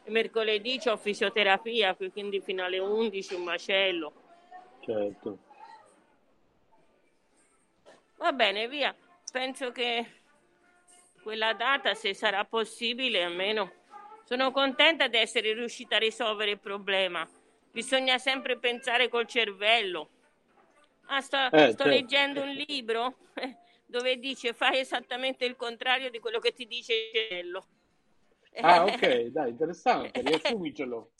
mercoledì 0.07 0.79
ho 0.85 0.97
fisioterapia, 0.97 1.95
quindi 1.95 2.41
fino 2.41 2.63
alle 2.63 2.79
11 2.79 3.33
un 3.33 3.43
macello. 3.43 4.13
Certo. 4.81 5.39
Va 8.17 8.31
bene, 8.31 8.67
via. 8.67 8.95
Penso 9.31 9.71
che 9.71 10.05
quella 11.21 11.53
data, 11.53 11.93
se 11.95 12.13
sarà 12.13 12.45
possibile, 12.45 13.23
almeno 13.23 13.71
sono 14.25 14.51
contenta 14.51 15.07
di 15.07 15.17
essere 15.17 15.53
riuscita 15.53 15.95
a 15.95 15.99
risolvere 15.99 16.51
il 16.51 16.59
problema. 16.59 17.27
Bisogna 17.71 18.17
sempre 18.17 18.57
pensare 18.57 19.09
col 19.09 19.27
cervello. 19.27 20.09
Ah, 21.07 21.21
sto, 21.21 21.37
Eh, 21.37 21.49
sto 21.49 21.83
certo. 21.83 21.87
leggendo 21.87 22.41
un 22.41 22.49
libro 22.49 23.17
dove 23.85 24.17
dice 24.17 24.53
fai 24.53 24.79
esattamente 24.79 25.45
il 25.45 25.55
contrario 25.55 26.09
di 26.09 26.19
quello 26.19 26.39
che 26.39 26.53
ti 26.53 26.65
dice 26.65 26.93
il 26.93 27.11
cervello. 27.13 27.67
Ah, 28.61 28.85
ok, 28.85 29.25
dai, 29.27 29.49
interessante, 29.51 30.21
riassumicelo. 30.21 31.11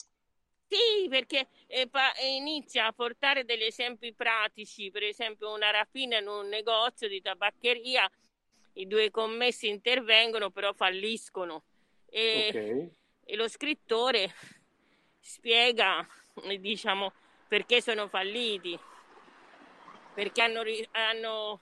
Sì, 0.68 1.08
perché 1.08 1.46
eh, 1.68 1.88
pa- 1.88 2.14
eh, 2.14 2.34
inizia 2.34 2.86
a 2.86 2.92
portare 2.92 3.44
degli 3.44 3.62
esempi 3.62 4.12
pratici, 4.12 4.90
per 4.90 5.04
esempio 5.04 5.52
una 5.54 5.70
rapina 5.70 6.18
in 6.18 6.26
un 6.26 6.48
negozio 6.48 7.08
di 7.08 7.22
tabaccheria, 7.22 8.10
i 8.74 8.86
due 8.86 9.10
commessi 9.10 9.68
intervengono 9.68 10.50
però 10.50 10.72
falliscono 10.72 11.62
e, 12.10 12.48
Ok. 12.48 12.90
e 13.24 13.36
lo 13.36 13.48
scrittore 13.48 14.34
spiega, 15.20 16.06
diciamo, 16.58 17.12
perché 17.48 17.80
sono 17.80 18.08
falliti, 18.08 18.76
perché 20.14 20.42
hanno, 20.42 20.62
hanno 20.92 21.60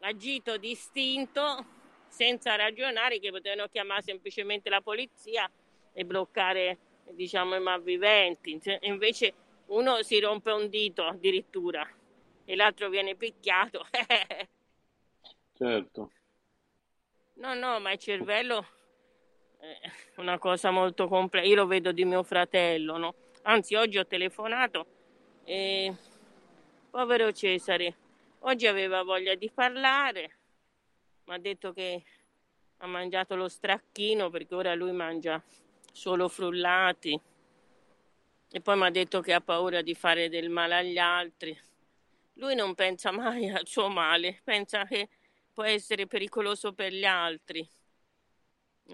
agito 0.00 0.58
distinto 0.58 1.73
senza 2.14 2.54
ragionare 2.54 3.18
che 3.18 3.30
potevano 3.30 3.66
chiamare 3.66 4.02
semplicemente 4.02 4.70
la 4.70 4.80
polizia 4.80 5.50
e 5.92 6.04
bloccare 6.04 6.78
diciamo 7.10 7.56
i 7.56 7.60
malviventi 7.60 8.56
invece 8.82 9.34
uno 9.66 10.00
si 10.02 10.20
rompe 10.20 10.52
un 10.52 10.68
dito 10.68 11.02
addirittura 11.04 11.84
e 12.44 12.54
l'altro 12.54 12.88
viene 12.88 13.16
picchiato 13.16 13.84
Certo. 15.56 16.10
no 17.34 17.54
no 17.54 17.80
ma 17.80 17.90
il 17.90 17.98
cervello 17.98 18.66
è 19.58 20.20
una 20.20 20.38
cosa 20.38 20.70
molto 20.70 21.08
complessa 21.08 21.48
io 21.48 21.56
lo 21.56 21.66
vedo 21.66 21.90
di 21.90 22.04
mio 22.04 22.22
fratello 22.22 22.96
no? 22.96 23.14
anzi 23.42 23.74
oggi 23.74 23.98
ho 23.98 24.06
telefonato 24.06 24.86
e 25.44 25.92
povero 26.90 27.32
Cesare 27.32 27.96
oggi 28.40 28.68
aveva 28.68 29.02
voglia 29.02 29.34
di 29.34 29.50
parlare 29.50 30.43
mi 31.26 31.34
ha 31.34 31.38
detto 31.38 31.72
che 31.72 32.02
ha 32.78 32.86
mangiato 32.86 33.34
lo 33.34 33.48
stracchino 33.48 34.30
perché 34.30 34.54
ora 34.54 34.74
lui 34.74 34.92
mangia 34.92 35.42
solo 35.92 36.28
frullati 36.28 37.20
e 38.50 38.60
poi 38.60 38.76
mi 38.76 38.84
ha 38.86 38.90
detto 38.90 39.20
che 39.20 39.32
ha 39.32 39.40
paura 39.40 39.82
di 39.82 39.94
fare 39.94 40.28
del 40.28 40.48
male 40.48 40.76
agli 40.76 40.98
altri. 40.98 41.58
Lui 42.34 42.54
non 42.54 42.74
pensa 42.74 43.10
mai 43.10 43.50
al 43.50 43.66
suo 43.66 43.88
male, 43.88 44.40
pensa 44.44 44.84
che 44.84 45.08
può 45.52 45.64
essere 45.64 46.06
pericoloso 46.06 46.72
per 46.72 46.92
gli 46.92 47.04
altri. 47.04 47.68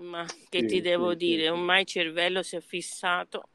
Ma 0.01 0.25
che 0.49 0.61
Sì, 0.61 0.67
ti 0.67 0.81
devo 0.81 1.11
sì, 1.11 1.17
dire, 1.17 1.43
sì. 1.43 1.49
ormai 1.51 1.81
il 1.81 1.87
cervello 1.87 2.43
si 2.43 2.57
è 2.57 2.61
fissato, 2.61 3.49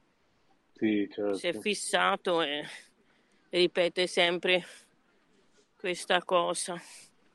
Sì, 0.74 1.08
si 1.32 1.48
è 1.48 1.54
certo. 1.54 1.62
fissato 1.62 2.42
e 2.42 2.66
ripete 3.50 4.06
sempre 4.06 4.64
questa 5.78 6.24
cosa. 6.24 6.80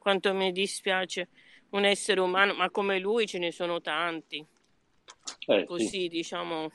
Quanto 0.00 0.32
mi 0.32 0.50
dispiace 0.50 1.28
un 1.70 1.84
essere 1.84 2.20
umano, 2.20 2.54
ma 2.54 2.70
come 2.70 2.98
lui 2.98 3.26
ce 3.26 3.36
ne 3.36 3.52
sono 3.52 3.82
tanti. 3.82 4.38
Eh, 4.38 5.58
sì. 5.60 5.64
così 5.66 6.08
diciamo 6.08 6.70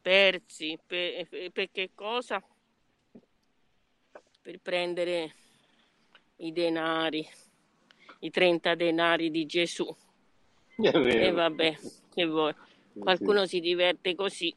persi 0.00 0.78
per, 0.86 1.26
per 1.50 1.70
che 1.72 1.90
cosa? 1.94 2.40
Per 4.40 4.60
prendere 4.60 5.34
i 6.36 6.52
denari, 6.52 7.28
i 8.20 8.30
30 8.30 8.76
denari 8.76 9.32
di 9.32 9.44
Gesù. 9.46 9.84
E 10.76 11.30
vabbè, 11.32 11.76
che 12.14 12.24
vuoi? 12.24 12.54
Sì, 12.92 13.00
Qualcuno 13.00 13.42
sì. 13.46 13.56
si 13.56 13.60
diverte 13.60 14.14
così, 14.14 14.54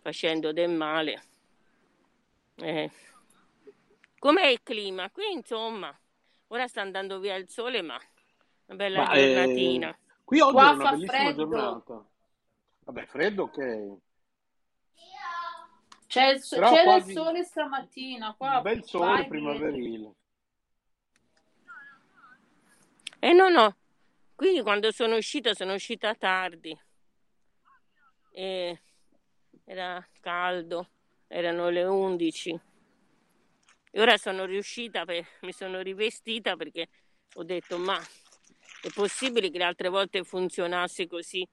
facendo 0.00 0.54
del 0.54 0.70
male. 0.70 1.22
Eh. 2.54 2.90
Com'è 4.18 4.46
il 4.46 4.62
clima? 4.62 5.10
Qui 5.10 5.30
insomma, 5.30 5.94
ora 6.48 6.66
sta 6.66 6.80
andando 6.80 7.18
via 7.18 7.34
il 7.36 7.48
sole, 7.48 7.82
ma 7.82 7.98
una 8.66 8.76
bella 8.76 9.02
Ma, 9.04 9.12
eh, 9.12 9.32
giornatina. 9.32 9.98
qui 10.24 10.40
oggi 10.40 10.52
Qua 10.52 10.70
è 10.70 10.72
una 10.74 10.84
fa 10.84 10.90
bellissima 10.90 11.18
freddo. 11.22 11.48
giornata. 11.48 12.06
Vabbè, 12.80 13.06
freddo 13.06 13.42
ok. 13.44 13.96
C'è 16.06 16.28
il 16.28 16.40
so- 16.42 16.60
c'era 16.60 16.96
il 16.96 17.04
sole 17.04 17.42
stamattina, 17.42 18.34
qua 18.34 18.56
Un 18.56 18.62
bel 18.62 18.84
sole 18.84 19.04
vai, 19.04 19.26
primaverile. 19.26 20.14
E 23.18 23.32
no, 23.32 23.48
no, 23.48 23.76
quindi 24.36 24.62
quando 24.62 24.92
sono 24.92 25.16
uscita, 25.16 25.54
sono 25.54 25.72
uscita 25.74 26.14
tardi. 26.14 26.78
E 28.30 28.80
era 29.64 30.06
caldo, 30.20 30.88
erano 31.26 31.68
le 31.70 31.84
11. 31.84 32.60
E 33.96 34.00
ora 34.00 34.16
sono 34.16 34.44
riuscita, 34.44 35.04
per- 35.04 35.24
mi 35.42 35.52
sono 35.52 35.80
rivestita 35.80 36.56
perché 36.56 36.88
ho 37.34 37.44
detto, 37.44 37.78
ma 37.78 37.96
è 38.82 38.88
possibile 38.92 39.50
che 39.50 39.58
le 39.58 39.62
altre 39.64 39.88
volte 39.88 40.24
funzionasse 40.24 41.06
così 41.06 41.46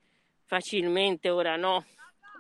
facilmente, 0.46 1.30
ora 1.30 1.56
no. 1.56 1.86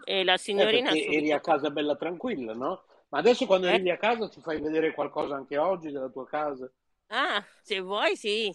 E 0.03 0.23
la 0.23 0.37
Eh, 0.53 0.67
signorina... 0.67 0.89
perché 0.89 1.05
eri 1.07 1.31
a 1.33 1.41
casa 1.41 1.69
bella 1.71 1.95
tranquilla, 1.97 2.53
no? 2.53 2.83
Ma 3.09 3.19
adesso 3.19 3.45
quando 3.45 3.67
Eh? 3.67 3.67
arrivi 3.67 3.89
a 3.89 3.97
casa 3.97 4.29
ci 4.29 4.39
fai 4.39 4.61
vedere 4.61 4.93
qualcosa 4.93 5.35
anche 5.35 5.57
oggi 5.57 5.91
della 5.91 6.09
tua 6.09 6.25
casa? 6.25 6.71
Ah, 7.09 7.45
se 7.63 7.79
vuoi, 7.81 8.15
sì. 8.15 8.51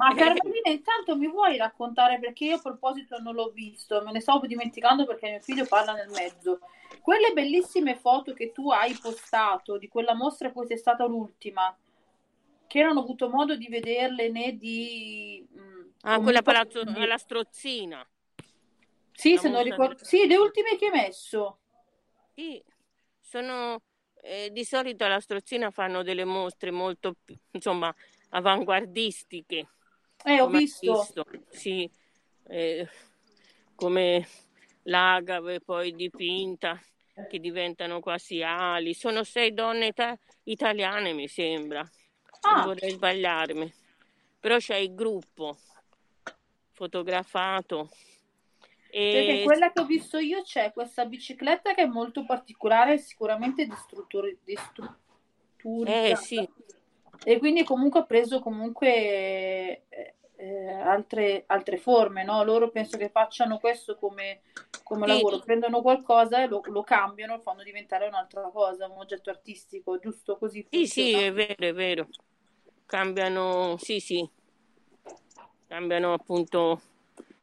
Ma 0.00 0.14
Carmelina, 0.14 0.70
intanto 0.70 1.14
mi 1.14 1.28
vuoi 1.28 1.58
raccontare 1.58 2.18
perché 2.18 2.46
io 2.46 2.56
a 2.56 2.60
proposito 2.60 3.18
non 3.18 3.34
l'ho 3.34 3.50
visto, 3.50 4.02
me 4.02 4.12
ne 4.12 4.20
stavo 4.20 4.46
dimenticando 4.46 5.04
perché 5.04 5.28
mio 5.28 5.40
figlio 5.40 5.66
parla 5.66 5.92
nel 5.92 6.08
mezzo. 6.08 6.60
Quelle 7.02 7.32
bellissime 7.34 7.96
foto 7.96 8.32
che 8.32 8.50
tu 8.50 8.70
hai 8.70 8.94
postato 8.94 9.76
di 9.76 9.88
quella 9.88 10.14
mostra 10.14 10.50
poi 10.50 10.66
sei 10.66 10.78
stata 10.78 11.04
l'ultima, 11.04 11.76
che 12.66 12.82
non 12.82 12.96
ho 12.96 13.00
avuto 13.00 13.28
modo 13.28 13.56
di 13.56 13.68
vederle 13.68 14.30
né 14.30 14.56
di... 14.56 15.46
mm, 15.54 15.88
Ah, 16.02 16.18
quella 16.18 16.40
palazzo, 16.40 16.80
alla 16.80 17.18
strozzina. 17.18 18.06
Sì, 19.12 19.34
la 19.34 19.40
se 19.40 19.48
non 19.50 19.62
ricordo... 19.62 19.94
del- 19.96 20.06
Sì, 20.06 20.26
le 20.26 20.36
ultime 20.36 20.76
che 20.78 20.86
hai 20.86 20.92
messo. 20.92 21.58
Sì, 22.34 22.62
sono 23.20 23.82
eh, 24.22 24.48
di 24.50 24.64
solito 24.64 25.04
alla 25.04 25.20
Strozzina 25.20 25.70
fanno 25.70 26.02
delle 26.02 26.24
mostre 26.24 26.70
molto, 26.70 27.16
insomma, 27.50 27.94
avanguardistiche. 28.30 29.68
Eh, 30.24 30.40
ho 30.40 30.46
hai 30.46 30.52
visto. 30.52 31.06
Sì, 31.50 31.90
eh, 32.48 32.88
come 33.74 34.26
l'agave 34.84 35.60
poi 35.60 35.92
dipinta, 35.94 36.80
che 37.28 37.38
diventano 37.38 38.00
quasi 38.00 38.42
ali. 38.42 38.94
Sono 38.94 39.24
sei 39.24 39.52
donne 39.54 39.86
ita- 39.88 40.18
italiane, 40.44 41.12
mi 41.12 41.28
sembra. 41.28 41.80
Non 41.80 41.90
Ah, 42.42 42.64
vorrei 42.64 42.92
sbagliarmi. 42.92 43.72
Però 44.40 44.56
c'è 44.56 44.76
il 44.76 44.94
gruppo 44.94 45.56
fotografato. 46.72 47.90
perché 48.90 49.40
E 49.40 49.42
quella 49.42 49.70
che 49.72 49.80
ho 49.80 49.84
visto 49.84 50.18
io 50.18 50.42
c'è 50.42 50.72
questa 50.72 51.04
bicicletta 51.04 51.74
che 51.74 51.82
è 51.82 51.86
molto 51.86 52.24
particolare, 52.24 52.98
sicuramente 52.98 53.66
distruttori- 53.66 54.38
eh 54.42 54.44
distrutturizzata. 54.44 56.16
sì, 56.16 56.48
E 57.22 57.38
quindi 57.38 57.64
comunque 57.64 58.00
ha 58.00 58.04
preso 58.04 58.40
comunque 58.40 58.88
eh, 59.88 60.14
eh, 60.36 60.72
altre, 60.72 61.44
altre 61.46 61.76
forme, 61.76 62.24
no? 62.24 62.42
Loro 62.44 62.70
penso 62.70 62.96
che 62.96 63.10
facciano 63.10 63.58
questo 63.58 63.96
come, 63.96 64.40
come 64.82 65.06
Sì. 65.06 65.12
lavoro, 65.12 65.38
prendono 65.40 65.82
qualcosa 65.82 66.42
e 66.42 66.46
lo, 66.46 66.62
lo 66.66 66.82
cambiano, 66.82 67.36
lo 67.36 67.40
fanno 67.42 67.62
diventare 67.62 68.06
un'altra 68.06 68.48
cosa, 68.50 68.86
un 68.88 68.98
oggetto 68.98 69.30
artistico, 69.30 69.98
giusto 69.98 70.38
così 70.38 70.66
Sì, 70.70 70.86
sì, 70.86 71.00
funziona. 71.10 71.26
è 71.26 71.32
vero, 71.32 71.54
è 71.66 71.72
vero. 71.74 72.08
Cambiano, 72.86 73.76
sì, 73.78 74.00
sì, 74.00 74.28
cambiano 75.68 76.12
appunto 76.14 76.80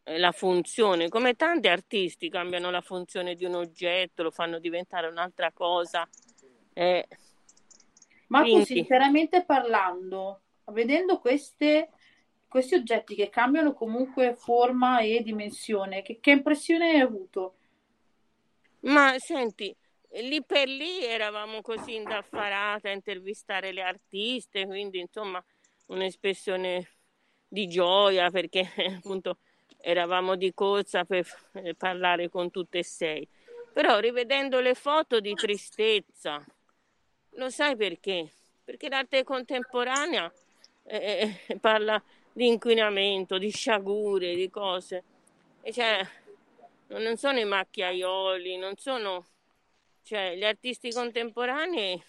eh, 0.03 0.17
la 0.17 0.31
funzione, 0.33 1.07
come 1.07 1.35
tanti 1.35 1.67
artisti 1.69 2.29
cambiano 2.29 2.69
la 2.71 2.81
funzione 2.81 3.35
di 3.35 3.45
un 3.45 3.55
oggetto, 3.55 4.23
lo 4.23 4.31
fanno 4.31 4.59
diventare 4.59 5.07
un'altra 5.07 5.51
cosa. 5.53 6.05
Eh, 6.73 7.07
Ma 8.27 8.39
tu, 8.45 8.45
quindi, 8.45 8.65
sinceramente 8.65 9.43
parlando, 9.45 10.41
vedendo 10.65 11.19
queste, 11.19 11.89
questi 12.47 12.75
oggetti 12.75 13.15
che 13.15 13.29
cambiano 13.29 13.73
comunque 13.73 14.35
forma 14.35 14.99
e 14.99 15.21
dimensione, 15.23 16.01
che, 16.01 16.19
che 16.19 16.31
impressione 16.31 16.89
hai 16.89 16.99
avuto? 16.99 17.55
ma 18.81 19.15
senti, 19.19 19.75
lì 20.21 20.43
per 20.43 20.67
lì 20.67 21.03
eravamo 21.03 21.61
così 21.61 21.95
indaffarate 21.95 22.89
a 22.89 22.93
intervistare 22.93 23.71
le 23.71 23.81
artiste, 23.81 24.65
quindi 24.65 24.99
insomma 24.99 25.43
un'espressione 25.87 26.87
di 27.47 27.67
gioia 27.67 28.29
perché 28.29 28.67
appunto 28.97 29.39
eravamo 29.79 30.35
di 30.35 30.53
corsa 30.53 31.05
per 31.05 31.25
eh, 31.53 31.75
parlare 31.75 32.29
con 32.29 32.51
tutte 32.51 32.79
e 32.79 32.83
sei. 32.83 33.27
Però 33.73 33.99
rivedendo 33.99 34.59
le 34.59 34.73
foto 34.73 35.19
di 35.19 35.35
tristezza, 35.35 36.43
lo 37.37 37.49
sai 37.49 37.75
perché? 37.75 38.31
Perché 38.63 38.89
l'arte 38.89 39.23
contemporanea 39.23 40.31
eh, 40.83 41.37
eh, 41.47 41.57
parla 41.59 42.01
di 42.33 42.47
inquinamento, 42.47 43.37
di 43.37 43.49
sciagure, 43.49 44.35
di 44.35 44.49
cose. 44.49 45.03
E 45.61 45.71
cioè, 45.71 46.05
non 46.87 47.17
sono 47.17 47.39
i 47.39 47.45
macchiaioli, 47.45 48.57
non 48.57 48.75
sono... 48.77 49.25
Cioè, 50.03 50.35
gli 50.35 50.45
artisti 50.45 50.91
contemporanei 50.91 52.01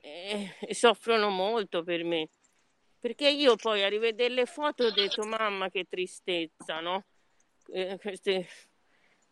eh, 0.00 0.56
soffrono 0.70 1.28
molto 1.30 1.82
per 1.82 2.04
me. 2.04 2.28
Perché 2.98 3.28
io 3.28 3.56
poi 3.56 3.82
a 3.82 3.88
rivedere 3.88 4.32
le 4.32 4.46
foto 4.46 4.84
ho 4.84 4.90
detto, 4.90 5.24
mamma 5.24 5.68
che 5.68 5.84
tristezza, 5.88 6.80
no? 6.80 7.04
Eh, 7.68 7.98
queste, 8.00 8.48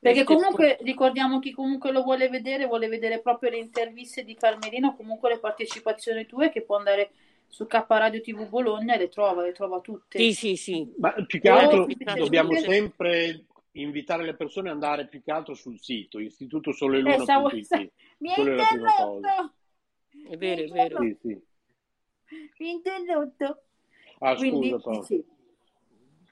Perché 0.02 0.24
comunque 0.24 0.78
ricordiamo 0.80 1.38
chi 1.38 1.52
comunque 1.52 1.92
lo 1.92 2.02
vuole 2.02 2.28
vedere, 2.28 2.66
vuole 2.66 2.88
vedere 2.88 3.20
proprio 3.20 3.50
le 3.50 3.58
interviste 3.58 4.24
di 4.24 4.34
Carmelina 4.34 4.88
o 4.88 4.96
comunque 4.96 5.28
le 5.30 5.38
partecipazioni 5.38 6.26
tue 6.26 6.50
che 6.50 6.62
può 6.62 6.76
andare 6.76 7.12
su 7.46 7.68
K 7.68 7.84
Radio 7.86 8.20
TV 8.20 8.48
Bologna 8.48 8.94
e 8.94 8.98
le 8.98 9.08
trova, 9.08 9.42
le 9.42 9.52
trova 9.52 9.78
tutte. 9.78 10.18
Sì, 10.18 10.32
sì, 10.34 10.56
sì. 10.56 10.92
Ma 10.98 11.12
più 11.24 11.40
che 11.40 11.48
altro 11.48 11.84
semplicemente- 11.86 12.20
dobbiamo 12.20 12.52
sempre 12.56 13.44
invitare 13.74 14.24
le 14.24 14.34
persone 14.34 14.70
ad 14.70 14.74
andare 14.74 15.06
più 15.06 15.22
che 15.22 15.30
altro 15.30 15.54
sul 15.54 15.78
sito 15.78 16.18
Eh, 16.18 16.30
stavo- 16.30 17.50
Mi 18.18 18.32
hai 18.32 18.34
Quella 18.34 18.54
è 18.54 18.56
la 18.56 18.66
prima 18.70 18.94
cosa. 18.96 19.14
interrotto! 19.14 19.54
È 20.28 20.36
vero, 20.36 20.62
è 20.62 20.66
vero. 20.66 21.00
Sì, 21.00 21.16
sì. 21.20 21.42
Mi 22.58 22.66
hai 22.68 22.72
interrotto! 22.72 23.62
Ah, 24.18 24.34
Quindi, 24.34 24.70
scusa, 24.70 25.02
sì. 25.04 25.24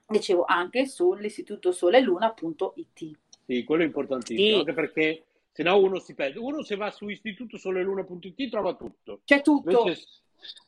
dicevo 0.08 0.44
anche 0.44 0.86
sull'istituto 0.86 1.70
soleluna.it. 1.70 3.18
Sì, 3.50 3.64
quello 3.64 3.82
è 3.82 3.86
importantissimo, 3.86 4.48
Sì. 4.48 4.54
anche 4.60 4.72
perché 4.74 5.24
se 5.50 5.64
no 5.64 5.76
uno 5.80 5.98
si 5.98 6.14
perde. 6.14 6.38
Uno 6.38 6.62
se 6.62 6.76
va 6.76 6.88
su 6.92 7.08
istitutosoleluna.it 7.08 8.48
trova 8.48 8.74
tutto. 8.74 9.22
C'è 9.24 9.42
tutto. 9.42 9.70
Invece, 9.82 10.06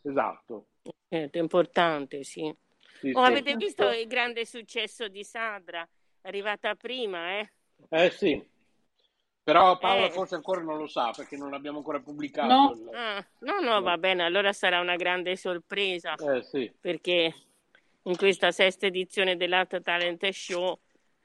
esatto. 0.03 0.67
È 1.07 1.29
importante, 1.35 2.25
sì. 2.25 2.53
Sì, 2.99 3.13
Oh, 3.15 3.21
avete 3.21 3.55
visto 3.55 3.89
il 3.91 4.09
grande 4.09 4.45
successo 4.45 5.07
di 5.07 5.23
Sandra? 5.23 5.89
Arrivata 6.23 6.75
prima, 6.75 7.39
eh? 7.39 7.53
Eh 7.89 8.11
sì. 8.11 8.45
Però 9.45 9.79
Paola 9.79 10.07
Eh. 10.07 10.11
forse 10.11 10.35
ancora 10.35 10.61
non 10.61 10.77
lo 10.77 10.87
sa 10.89 11.11
perché 11.17 11.37
non 11.37 11.53
abbiamo 11.55 11.79
ancora 11.79 12.01
pubblicato. 12.01 12.53
No. 12.53 12.73
il- 12.75 12.91
Ah, 12.97 13.25
no, 13.41 13.61
no, 13.61 13.81
va 13.81 13.97
bene, 13.97 14.25
allora 14.25 14.53
sarà 14.53 14.81
una 14.81 14.97
grande 14.97 15.37
sorpresa 15.37 16.15
Eh 16.15 16.43
sì. 16.43 16.73
perché 16.81 17.33
in 18.03 18.17
questa 18.17 18.51
sesta 18.51 18.87
edizione 18.87 19.37
dell'Art 19.37 19.81
Talent 19.83 20.29
Show, 20.31 20.79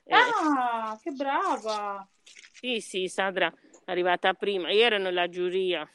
eh, 0.07 0.15
Ah, 0.15 0.99
che 1.01 1.11
brava! 1.11 2.07
sì, 2.53 2.79
sì, 2.81 3.07
Sandra 3.07 3.47
è 3.85 3.91
arrivata 3.91 4.33
prima. 4.33 4.71
Io 4.71 4.83
ero 4.85 4.97
nella 4.97 5.29
giuria, 5.29 5.87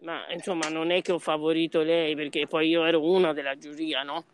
ma 0.00 0.30
insomma 0.32 0.68
non 0.68 0.90
è 0.90 1.00
che 1.02 1.12
ho 1.12 1.18
favorito 1.18 1.82
lei 1.82 2.14
perché 2.14 2.46
poi 2.46 2.68
io 2.68 2.84
ero 2.84 3.02
una 3.02 3.32
della 3.32 3.56
giuria, 3.56 4.02
no? 4.02 4.24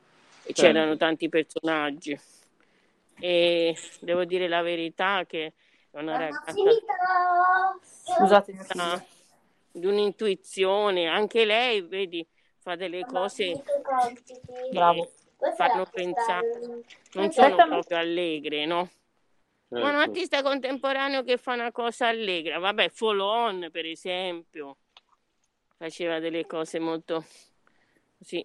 E 0.44 0.52
Certo. 0.52 0.62
c'erano 0.62 0.96
tanti 0.96 1.28
personaggi. 1.28 2.18
E 3.18 3.76
devo 4.00 4.24
dire 4.24 4.48
la 4.48 4.62
verità 4.62 5.24
che 5.26 5.52
è 5.90 5.98
una 5.98 6.16
ragazza 6.16 6.54
Scusate, 8.04 8.54
ha 8.68 9.04
di 9.70 9.86
un'intuizione, 9.86 11.06
anche 11.06 11.44
lei, 11.44 11.82
vedi, 11.82 12.26
fa 12.58 12.74
delle 12.74 13.04
cose 13.04 13.62
Bravo. 14.70 15.10
Fanno 15.56 15.86
pensare, 15.90 16.82
non 17.12 17.32
sono 17.32 17.56
proprio 17.56 17.98
allegre, 17.98 18.64
no? 18.64 18.90
Ma 19.68 19.78
un 19.78 19.84
certo. 19.86 20.10
artista 20.10 20.42
contemporaneo 20.42 21.22
che 21.22 21.38
fa 21.38 21.54
una 21.54 21.72
cosa 21.72 22.08
allegra, 22.08 22.58
vabbè, 22.58 22.90
Folon 22.90 23.68
per 23.72 23.86
esempio, 23.86 24.76
faceva 25.76 26.18
delle 26.18 26.46
cose 26.46 26.78
molto 26.78 27.24
sì. 28.22 28.44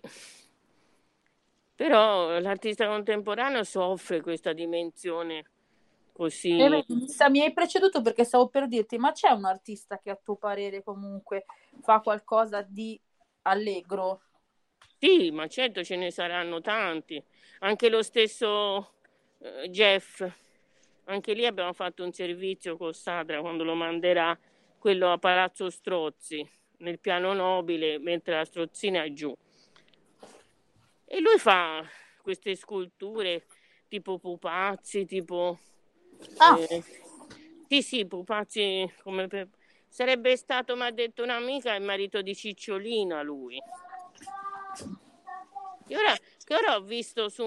Però 1.75 2.39
l'artista 2.39 2.87
contemporaneo 2.87 3.63
soffre 3.63 4.21
questa 4.21 4.53
dimensione 4.53 5.45
così. 6.11 6.57
Eh, 6.57 6.85
mi 7.29 7.41
hai 7.41 7.53
preceduto 7.53 8.01
perché 8.01 8.23
stavo 8.23 8.47
per 8.47 8.67
dirti, 8.67 8.97
ma 8.97 9.11
c'è 9.11 9.29
un 9.29 9.45
artista 9.45 9.99
che 9.99 10.09
a 10.09 10.19
tuo 10.21 10.35
parere 10.35 10.81
comunque 10.81 11.45
fa 11.81 11.99
qualcosa 11.99 12.63
di 12.63 12.99
allegro? 13.43 14.21
Sì, 14.99 15.29
ma 15.31 15.47
certo 15.47 15.83
ce 15.83 15.95
ne 15.95 16.11
saranno 16.11 16.59
tanti. 16.61 17.23
Anche 17.59 17.89
lo 17.89 18.01
stesso 18.01 18.93
eh, 19.39 19.69
Jeff, 19.69 20.27
anche 21.05 21.33
lì 21.33 21.45
abbiamo 21.45 21.73
fatto 21.73 22.03
un 22.03 22.11
servizio 22.11 22.77
con 22.77 22.93
Sadra 22.93 23.39
quando 23.39 23.63
lo 23.63 23.75
manderà 23.75 24.37
quello 24.79 25.11
a 25.11 25.17
Palazzo 25.17 25.69
Strozzi, 25.69 26.47
nel 26.77 26.99
piano 26.99 27.33
nobile, 27.33 27.99
mentre 27.99 28.35
la 28.35 28.45
strozzina 28.45 29.03
è 29.03 29.13
giù. 29.13 29.35
E 31.05 31.19
lui 31.19 31.37
fa 31.37 31.85
queste 32.21 32.55
sculture 32.55 33.45
tipo 33.87 34.17
pupazzi, 34.17 35.05
tipo... 35.05 35.59
Ah. 36.37 36.59
eh, 36.59 36.83
sì, 37.67 37.81
sì, 37.81 38.05
pupazzi 38.05 38.91
come... 39.03 39.27
per- 39.27 39.49
Sarebbe 39.89 40.35
stato, 40.35 40.75
mi 40.75 40.83
ha 40.83 40.91
detto 40.91 41.23
un'amica, 41.23 41.73
il 41.73 41.83
marito 41.83 42.21
di 42.21 42.35
Cicciolina 42.35 43.21
lui. 43.23 43.57
Che 45.87 45.95
ora, 45.95 46.13
che 46.43 46.53
ora 46.53 46.75
ho 46.75 46.81
visto 46.81 47.29
su, 47.29 47.43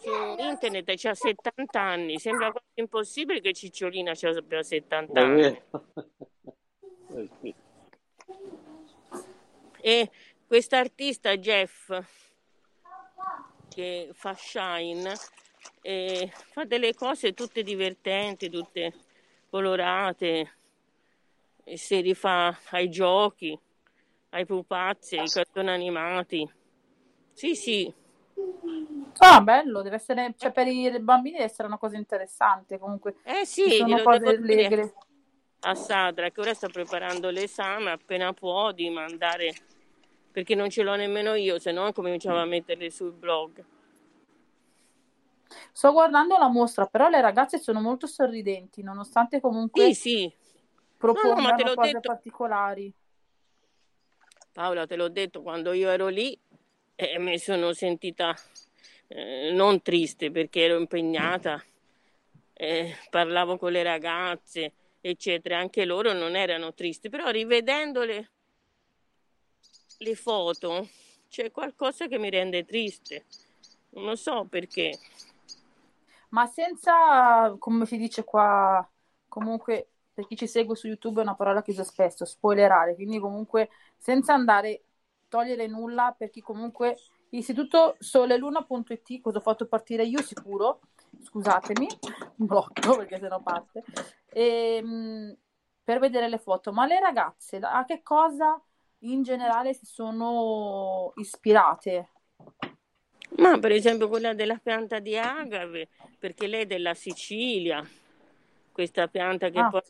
su 0.00 0.10
internet, 0.38 0.92
c'ha 0.96 1.14
70 1.14 1.80
anni, 1.80 2.18
sembra 2.18 2.50
quasi 2.50 2.66
impossibile 2.74 3.40
che 3.40 3.54
Cicciolina 3.54 4.14
ci 4.14 4.26
abbia 4.26 4.62
70 4.62 5.18
È 5.18 5.22
anni. 5.22 5.42
Eh. 5.44 5.62
E 9.80 10.10
quest'artista 10.46 11.36
Jeff, 11.38 11.90
che 13.70 14.10
fa 14.12 14.34
Shine, 14.34 15.14
eh, 15.80 16.30
fa 16.34 16.64
delle 16.64 16.94
cose 16.94 17.32
tutte 17.32 17.62
divertenti, 17.62 18.50
tutte 18.50 18.92
colorate, 19.48 20.56
e 21.64 21.78
si 21.78 22.00
rifà 22.00 22.58
ai 22.70 22.90
giochi, 22.90 23.58
ai 24.30 24.44
pupazzi, 24.44 25.16
ai 25.16 25.28
cartoni 25.28 25.70
animati. 25.70 26.62
Sì, 27.34 27.54
sì, 27.54 27.92
Ah, 29.18 29.40
bello, 29.40 29.82
deve 29.82 29.96
essere, 29.96 30.34
cioè 30.36 30.52
per 30.52 30.66
i 30.66 30.90
bambini 31.00 31.36
deve 31.36 31.48
essere 31.50 31.68
una 31.68 31.78
cosa 31.78 31.96
interessante 31.96 32.78
comunque. 32.78 33.16
eh 33.24 33.44
Ci 33.44 33.46
sì, 33.46 33.76
sono 33.76 33.96
glielo 33.96 34.02
cose 34.02 34.28
allegre. 34.28 34.94
a 35.60 35.74
Sadra 35.74 36.30
che 36.30 36.40
ora 36.40 36.52
sta 36.54 36.68
preparando 36.68 37.30
l'esame, 37.30 37.90
appena 37.90 38.32
può 38.32 38.72
di 38.72 38.90
mandare, 38.90 39.54
perché 40.30 40.54
non 40.54 40.68
ce 40.68 40.82
l'ho 40.82 40.94
nemmeno 40.94 41.34
io, 41.34 41.58
se 41.58 41.72
no 41.72 41.92
cominciavo 41.92 42.38
a 42.38 42.44
metterle 42.44 42.90
sul 42.90 43.12
blog. 43.12 43.64
Sto 45.72 45.92
guardando 45.92 46.36
la 46.36 46.48
mostra, 46.48 46.86
però 46.86 47.08
le 47.08 47.20
ragazze 47.20 47.58
sono 47.58 47.80
molto 47.80 48.06
sorridenti, 48.06 48.82
nonostante 48.82 49.36
Sì, 49.36 49.40
comunque 49.40 49.94
sì, 49.94 50.32
no, 51.00 51.34
no, 51.40 51.52
te 51.54 51.62
propongano 51.62 51.64
l'ho 51.64 51.74
cose 51.74 51.92
detto, 51.92 52.08
particolari. 52.08 52.92
Paola, 54.52 54.86
te 54.86 54.96
l'ho 54.96 55.08
detto, 55.08 55.42
quando 55.42 55.72
io 55.72 55.88
ero 55.90 56.08
lì 56.08 56.38
eh, 56.96 57.18
mi 57.18 57.38
sono 57.38 57.72
sentita 57.72 58.34
eh, 59.08 59.50
non 59.52 59.82
triste 59.82 60.30
perché 60.30 60.64
ero 60.64 60.78
impegnata, 60.78 61.62
eh, 62.52 62.96
parlavo 63.10 63.58
con 63.58 63.72
le 63.72 63.82
ragazze, 63.82 64.72
eccetera, 65.00 65.58
anche 65.58 65.84
loro 65.84 66.12
non 66.12 66.36
erano 66.36 66.72
tristi, 66.72 67.08
però 67.08 67.30
rivedendole 67.30 68.30
le 69.98 70.14
foto 70.14 70.88
c'è 71.28 71.50
qualcosa 71.50 72.06
che 72.06 72.18
mi 72.18 72.30
rende 72.30 72.64
triste, 72.64 73.24
non 73.90 74.16
so 74.16 74.46
perché. 74.48 74.98
Ma 76.30 76.46
senza, 76.46 77.54
come 77.58 77.86
si 77.86 77.96
dice 77.96 78.24
qua, 78.24 78.88
comunque 79.28 79.88
per 80.12 80.26
chi 80.26 80.36
ci 80.36 80.46
segue 80.46 80.76
su 80.76 80.86
YouTube 80.86 81.20
è 81.20 81.22
una 81.24 81.34
parola 81.34 81.62
che 81.62 81.72
uso 81.72 81.84
spesso, 81.84 82.24
spoilerare, 82.24 82.94
quindi 82.94 83.18
comunque 83.18 83.68
senza 83.98 84.32
andare, 84.32 84.82
togliere 85.34 85.66
nulla 85.66 86.14
per 86.16 86.30
chi 86.30 86.40
comunque 86.40 86.96
Istituto 87.30 87.96
soleluna.it, 87.98 89.20
cosa 89.20 89.38
ho 89.38 89.40
fatto 89.40 89.66
partire 89.66 90.04
io 90.04 90.22
sicuro, 90.22 90.82
scusatemi, 91.20 91.88
blocco 92.36 92.96
perché 92.98 93.18
sennò 93.18 93.40
parte, 93.40 93.82
Ehm, 94.36 95.36
per 95.82 95.98
vedere 95.98 96.28
le 96.28 96.38
foto, 96.38 96.72
ma 96.72 96.86
le 96.86 97.00
ragazze 97.00 97.56
a 97.56 97.84
che 97.84 98.02
cosa 98.02 98.60
in 99.00 99.22
generale 99.22 99.74
si 99.74 99.84
sono 99.84 101.12
ispirate? 101.16 102.08
Ma 103.36 103.58
per 103.58 103.72
esempio 103.72 104.08
quella 104.08 104.32
della 104.32 104.58
pianta 104.62 105.00
di 105.00 105.16
agave, 105.18 105.88
perché 106.18 106.46
lei 106.46 106.62
è 106.62 106.66
della 106.66 106.94
Sicilia, 106.94 107.84
questa 108.72 109.08
pianta 109.08 109.50
che 109.50 109.60
Ah, 109.60 109.70
poi 109.70 109.82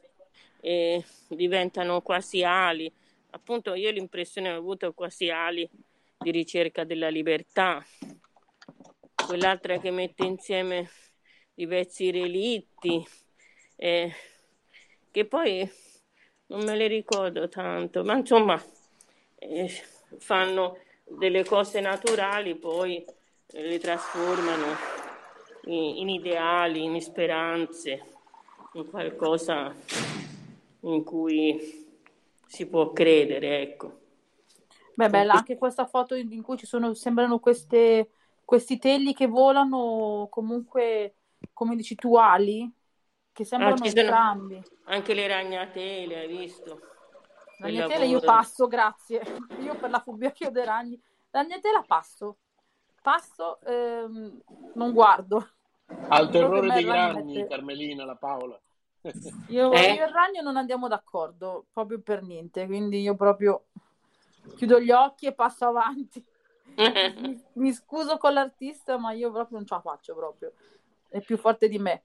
eh, 0.61 1.05
diventano 1.29 2.01
quasi 2.01 2.43
ali. 2.43 2.91
Appunto, 3.35 3.75
io 3.75 3.91
l'impressione 3.91 4.53
ho 4.53 4.57
avuto 4.57 4.93
quasi 4.93 5.29
ali 5.29 5.69
di 6.17 6.31
ricerca 6.31 6.85
della 6.85 7.09
libertà. 7.09 7.85
Quell'altra 9.27 9.79
che 9.79 9.91
mette 9.91 10.25
insieme 10.25 10.89
diversi 11.53 12.13
relitti, 12.13 13.05
eh, 13.75 14.15
che 15.11 15.25
poi 15.25 15.69
non 16.47 16.63
me 16.63 16.77
le 16.77 16.87
ricordo 16.87 17.49
tanto, 17.49 18.05
ma 18.05 18.15
insomma 18.15 18.63
eh, 19.41 19.69
fanno 20.19 20.79
delle 21.03 21.45
cose 21.45 21.81
naturali, 21.81 22.55
poi 22.55 23.05
eh, 23.49 23.63
le 23.63 23.79
trasformano 23.81 24.77
in, 25.65 25.97
in 25.97 26.09
ideali, 26.09 26.85
in 26.85 27.01
speranze, 27.01 28.01
in 28.75 28.89
qualcosa 28.89 29.75
in 30.83 31.03
cui 31.03 31.84
si 32.55 32.67
può 32.67 32.93
credere, 32.93 33.61
ecco. 33.61 34.01
Beh, 34.97 35.11
bella 35.11 35.35
anche 35.35 35.59
questa 35.59 35.87
foto 35.87 36.15
in 36.15 36.41
cui 36.43 36.57
ci 36.57 36.67
sono, 36.67 36.95
sembrano 36.95 37.41
queste, 37.41 38.11
questi 38.45 38.79
telli 38.79 39.13
che 39.13 39.27
volano, 39.27 40.29
comunque, 40.31 41.17
come 41.53 41.75
dici 41.75 41.97
tu, 41.97 42.17
ali, 42.17 42.71
che 43.33 43.45
Ah, 43.45 43.49
sembrano 43.49 43.77
sono 43.77 44.01
entrambi. 44.01 44.63
anche 44.85 45.15
le 45.15 45.27
ragnatele, 45.27 46.19
hai 46.21 46.29
visto? 46.29 46.81
Che 47.61 47.63
Ragnatela 47.63 48.05
io 48.05 48.21
passo, 48.21 48.67
grazie. 48.67 49.21
Io 49.59 49.77
per 49.77 49.91
la 49.91 50.01
fobia 50.01 50.33
che 50.33 50.47
ho 50.47 50.51
dei 50.51 50.65
ragni. 50.65 51.01
Ragnatela 51.31 51.83
passo. 51.83 52.39
Passo, 53.01 53.61
ehm, 53.63 54.39
non 54.73 54.93
guardo. 54.93 55.49
Al 56.09 56.31
terrore 56.31 56.71
dei 56.73 56.85
ragni. 56.85 57.47
Carmelina, 57.49 58.05
la 58.05 58.17
Paola. 58.17 58.61
Io, 59.49 59.69
io 59.69 59.73
Eh? 59.73 59.91
e 59.91 59.95
il 59.95 60.09
ragno 60.09 60.41
non 60.41 60.57
andiamo 60.57 60.89
d'accordo, 60.89 61.67
proprio 61.73 62.01
per 62.01 62.23
niente, 62.23 62.67
quindi 62.67 63.01
io 63.01 63.15
proprio 63.15 63.67
chiudo 64.57 64.81
gli 64.81 64.91
occhi 64.91 65.27
e 65.27 65.35
passo 65.35 65.67
avanti. 65.67 66.25
Mi, 67.21 67.41
mi 67.55 67.73
scuso 67.73 68.17
con 68.17 68.33
l'artista, 68.33 68.99
ma 68.99 69.13
io 69.13 69.31
proprio 69.31 69.59
non 69.59 69.67
ce 69.67 69.75
la 69.75 69.81
faccio 69.81 70.15
proprio. 70.15 70.53
È 71.09 71.21
più 71.21 71.37
forte 71.37 71.69
di 71.69 71.79
me. 71.79 72.05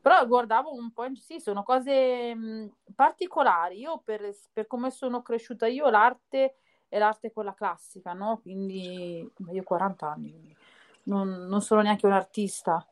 Però 0.00 0.26
guardavo 0.26 0.72
un 0.72 0.92
po', 0.92 1.06
sì, 1.14 1.40
sono 1.40 1.62
cose 1.62 2.34
mh, 2.34 2.72
particolari. 2.94 3.80
Io 3.80 4.00
per, 4.02 4.34
per 4.52 4.66
come 4.66 4.90
sono 4.90 5.22
cresciuta 5.22 5.66
io, 5.66 5.88
l'arte 5.90 6.56
è 6.88 6.98
l'arte 6.98 7.30
quella 7.32 7.54
classica, 7.54 8.14
no? 8.14 8.40
Quindi 8.40 9.30
io 9.50 9.60
ho 9.60 9.64
40 9.64 10.10
anni, 10.10 10.56
non, 11.04 11.28
non 11.46 11.60
sono 11.60 11.82
neanche 11.82 12.06
un 12.06 12.12
artista. 12.12 12.84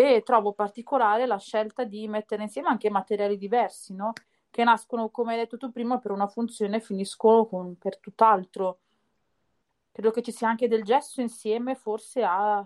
E 0.00 0.22
trovo 0.22 0.52
particolare 0.52 1.26
la 1.26 1.38
scelta 1.38 1.82
di 1.82 2.06
mettere 2.06 2.44
insieme 2.44 2.68
anche 2.68 2.88
materiali 2.88 3.36
diversi, 3.36 3.96
no? 3.96 4.12
Che 4.48 4.62
nascono, 4.62 5.08
come 5.08 5.32
hai 5.32 5.38
detto 5.40 5.56
tu 5.56 5.72
prima, 5.72 5.98
per 5.98 6.12
una 6.12 6.28
funzione 6.28 6.76
e 6.76 6.80
finiscono 6.80 7.46
con, 7.46 7.76
per 7.76 7.98
tutt'altro. 7.98 8.78
Credo 9.90 10.12
che 10.12 10.22
ci 10.22 10.30
sia 10.30 10.48
anche 10.48 10.68
del 10.68 10.84
gesso 10.84 11.20
insieme, 11.20 11.74
forse 11.74 12.22
a... 12.22 12.64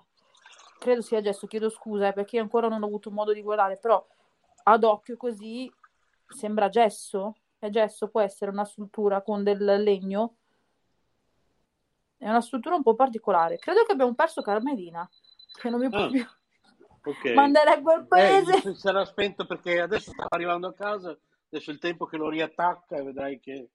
Credo 0.79 1.01
sia 1.01 1.23
gesso, 1.23 1.47
chiedo 1.47 1.71
scusa, 1.71 2.09
eh, 2.09 2.13
perché 2.13 2.39
ancora 2.39 2.69
non 2.69 2.83
ho 2.83 2.87
avuto 2.87 3.11
modo 3.11 3.33
di 3.33 3.41
guardare, 3.41 3.79
però 3.79 4.07
ad 4.65 4.85
occhio 4.85 5.17
così 5.17 5.73
sembra 6.29 6.69
gesso. 6.69 7.37
E 7.59 7.71
gesso 7.71 8.09
può 8.09 8.21
essere 8.21 8.51
una 8.51 8.67
struttura 8.67 9.23
con 9.23 9.43
del 9.43 9.65
legno. 9.83 10.35
È 12.19 12.29
una 12.29 12.43
struttura 12.43 12.75
un 12.75 12.83
po' 12.83 12.95
particolare. 12.95 13.57
Credo 13.57 13.85
che 13.85 13.93
abbiamo 13.93 14.13
perso 14.13 14.43
Carmelina, 14.43 15.09
che 15.55 15.71
non 15.71 15.81
mi 15.81 15.89
può 15.89 15.99
Ah, 15.99 16.11
più 16.11 16.27
ok. 17.05 17.33
mandare 17.35 17.70
a 17.70 17.83
quel 17.83 18.01
Eh, 18.01 18.07
paese. 18.07 18.61
si 18.61 18.74
sarà 18.74 19.05
spento 19.05 19.47
perché 19.47 19.81
adesso 19.81 20.11
sta 20.12 20.27
arrivando 20.29 20.69
a 20.69 20.73
casa, 20.74 21.16
adesso 21.51 21.70
è 21.70 21.74
il 21.74 21.79
tempo 21.81 22.07
che 22.07 22.16
lo 22.16 22.29
riattacca 22.29 22.97
e 22.97 23.03
vedrai 23.03 23.41
che 23.41 23.69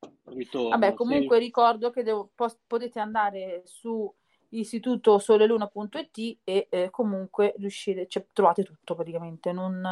Vabbè, 0.00 0.36
ritorna. 0.36 0.88
Sì. 0.90 0.94
comunque 0.94 1.38
ricordo 1.38 1.90
che 1.90 2.02
devo- 2.02 2.30
potete 2.66 3.00
andare 3.00 3.62
su 3.64 4.12
istituto 4.50 5.18
soleluna.it 5.18 6.38
e 6.44 6.66
eh, 6.68 6.90
comunque 6.90 7.54
riuscire, 7.58 8.06
cioè, 8.06 8.26
trovate 8.32 8.62
tutto 8.62 8.94
praticamente, 8.94 9.50
non, 9.52 9.84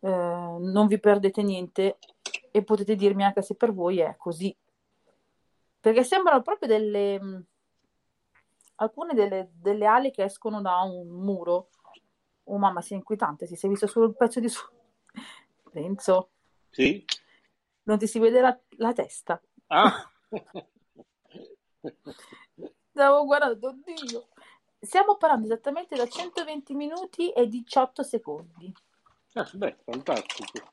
eh, 0.00 0.08
non 0.08 0.86
vi 0.86 1.00
perdete 1.00 1.42
niente 1.42 1.98
e 2.50 2.62
potete 2.62 2.94
dirmi 2.94 3.24
anche 3.24 3.42
se 3.42 3.54
per 3.54 3.72
voi 3.72 4.00
è 4.00 4.14
così. 4.16 4.54
Perché 5.80 6.04
sembrano 6.04 6.42
proprio 6.42 6.68
delle, 6.68 7.44
alcune 8.76 9.14
delle, 9.14 9.50
delle 9.54 9.86
ali 9.86 10.10
che 10.10 10.24
escono 10.24 10.60
da 10.60 10.80
un 10.80 11.08
muro. 11.08 11.68
Oh 12.50 12.58
mamma, 12.58 12.80
sia 12.80 12.96
inquietante, 12.96 13.46
si 13.46 13.56
sei 13.56 13.70
visto 13.70 13.86
solo 13.86 14.06
il 14.06 14.16
pezzo 14.16 14.40
di 14.40 14.48
su. 14.48 14.64
Penso, 15.70 16.30
Sì? 16.70 17.04
non 17.84 17.98
ti 17.98 18.06
si 18.06 18.18
vede 18.18 18.40
la, 18.40 18.58
la 18.76 18.92
testa. 18.92 19.40
Ah, 19.68 20.10
Stavo 22.90 23.24
guardando, 23.24 23.68
oddio. 23.68 24.28
Stiamo 24.80 25.16
parlando 25.16 25.46
esattamente 25.46 25.94
da 25.96 26.06
120 26.06 26.74
minuti 26.74 27.30
e 27.32 27.46
18 27.48 28.02
secondi, 28.02 28.72
Ah, 29.34 29.48
beh, 29.52 29.76
fantastico. 29.84 30.72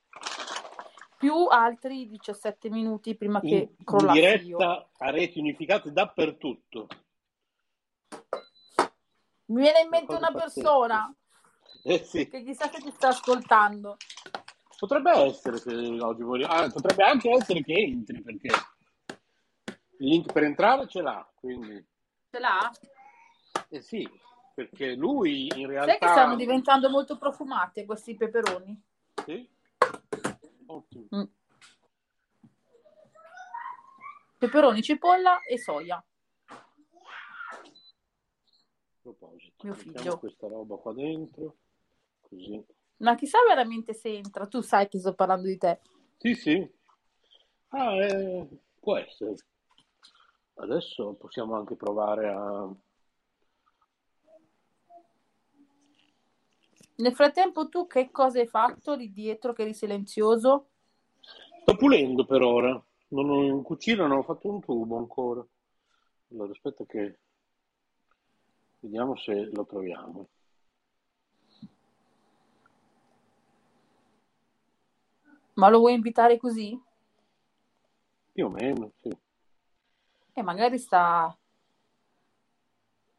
più 1.18 1.34
altri 1.48 2.08
17 2.08 2.70
minuti 2.70 3.16
prima 3.16 3.40
In, 3.42 3.50
che 3.50 3.56
in 3.78 3.84
crollassi 3.84 4.20
io. 4.20 4.58
diretta 4.58 4.90
a 4.98 5.10
reti 5.10 5.40
unificate 5.40 5.92
dappertutto. 5.92 6.88
Mi 9.48 9.62
viene 9.62 9.82
in 9.82 9.90
mente 9.90 10.16
una 10.16 10.32
persona 10.32 11.14
Eh 11.88 12.04
sì, 12.04 12.28
che 12.28 12.44
chissà 12.44 12.68
se 12.72 12.80
ti 12.82 12.90
sta 12.92 13.10
ascoltando. 13.10 13.98
potrebbe 14.80 15.12
essere 15.12 15.62
che 15.62 15.72
oggi 16.02 16.24
voglio... 16.24 16.48
ah, 16.48 16.68
potrebbe 16.72 17.04
anche 17.04 17.30
essere 17.30 17.62
che 17.62 17.74
entri 17.74 18.22
perché 18.24 18.48
il 19.68 20.08
link 20.08 20.32
per 20.32 20.44
entrare 20.44 20.88
ce 20.88 21.02
l'ha, 21.04 21.32
quindi 21.40 21.86
Ce 22.32 22.40
l'ha? 22.40 22.72
eh 23.70 23.82
sì, 23.82 24.10
perché 24.56 24.96
lui 24.96 25.44
in 25.44 25.50
Sai 25.52 25.60
che 25.60 25.68
realtà 25.68 26.08
stanno 26.12 26.36
diventando 26.36 26.90
molto 26.90 27.18
profumati 27.20 27.86
questi 27.86 28.16
peperoni? 28.16 28.82
sì? 29.24 29.48
Ottimo. 30.66 31.06
Mm. 31.16 31.24
Peperoni, 34.40 34.82
cipolla 34.82 35.40
e 35.42 35.60
soia. 35.60 36.04
A 36.48 36.62
proposito, 39.02 39.54
Mio 39.66 39.74
figlio. 39.76 40.18
questa 40.18 40.48
roba 40.48 40.76
qua 40.78 40.94
dentro, 40.94 41.58
così. 42.28 42.64
Ma 42.98 43.16
chissà 43.16 43.40
veramente 43.48 43.94
se 43.94 44.10
entra. 44.16 44.48
Tu 44.48 44.62
sai 44.62 44.88
che 44.88 45.00
sto 45.00 45.14
parlando 45.14 45.48
di 45.48 45.58
te. 45.58 45.80
Sì, 46.18 46.34
sì. 46.34 46.74
Ah, 47.70 47.96
eh, 47.96 48.48
può 48.80 48.98
essere. 48.98 49.36
Adesso 50.56 51.14
possiamo 51.14 51.56
anche 51.56 51.76
provare 51.76 52.30
a... 52.30 52.74
Nel 56.98 57.14
frattempo 57.14 57.68
tu 57.68 57.88
che 57.88 58.10
cosa 58.10 58.40
hai 58.40 58.48
fatto 58.48 58.96
lì 58.96 59.12
dietro 59.12 59.52
che 59.52 59.64
eri 59.64 59.74
silenzioso? 59.74 60.70
Sto 61.62 61.76
pulendo 61.76 62.26
per 62.26 62.42
ora. 62.42 62.82
Non 63.10 63.30
ho, 63.30 63.44
in 63.44 63.62
cucina 63.62 64.08
non 64.08 64.20
ho 64.20 64.24
fatto 64.24 64.48
un 64.48 64.62
tubo 64.62 64.98
ancora. 64.98 65.46
Allora, 66.32 66.52
aspetta 66.52 66.86
che... 66.86 67.20
Vediamo 68.80 69.18
se 69.18 69.50
lo 69.52 69.66
troviamo. 69.66 70.30
Ma 75.56 75.70
lo 75.70 75.80
vuoi 75.80 75.94
invitare 75.94 76.38
così? 76.38 76.80
Più 78.32 78.46
o 78.46 78.50
meno, 78.50 78.92
sì. 79.02 79.18
E 80.34 80.42
magari 80.42 80.78
sta... 80.78 81.36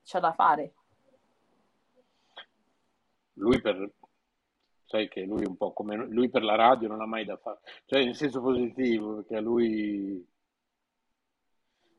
c'ha 0.05 0.21
da 0.21 0.33
fare. 0.33 0.75
Lui 3.35 3.61
per... 3.61 3.91
Sai 4.85 5.09
che 5.09 5.23
lui 5.23 5.45
un 5.45 5.57
po' 5.57 5.73
come... 5.73 5.97
Lui 5.97 6.29
per 6.29 6.43
la 6.43 6.57
radio 6.57 6.89
non 6.89 7.01
ha 7.01 7.07
mai 7.07 7.25
da 7.25 7.37
fare. 7.39 7.61
Cioè, 7.87 8.01
in 8.01 8.15
senso 8.15 8.43
positivo, 8.43 9.17
perché 9.17 9.37
a 9.37 9.41
lui 9.41 10.27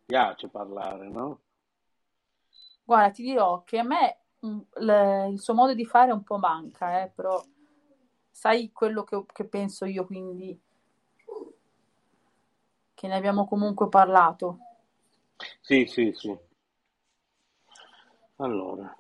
piace 0.05 0.47
parlare, 0.49 1.09
no? 1.09 1.41
Guarda, 2.83 3.11
ti 3.11 3.23
dirò 3.23 3.63
che 3.63 3.79
a 3.79 3.83
me 3.83 4.19
mm, 4.45 4.59
il 5.31 5.39
suo 5.39 5.55
modo 5.55 5.73
di 5.73 5.85
fare 5.85 6.11
un 6.11 6.23
po' 6.23 6.37
manca, 6.37 7.01
eh, 7.01 7.09
però 7.09 7.43
sai 8.37 8.71
quello 8.71 9.03
che, 9.03 9.25
che 9.33 9.45
penso 9.45 9.85
io, 9.85 10.05
quindi 10.05 10.61
che 12.93 13.07
ne 13.07 13.15
abbiamo 13.15 13.47
comunque 13.47 13.89
parlato. 13.89 14.59
Sì, 15.59 15.87
sì, 15.87 16.13
sì. 16.13 16.37
Allora, 18.35 18.95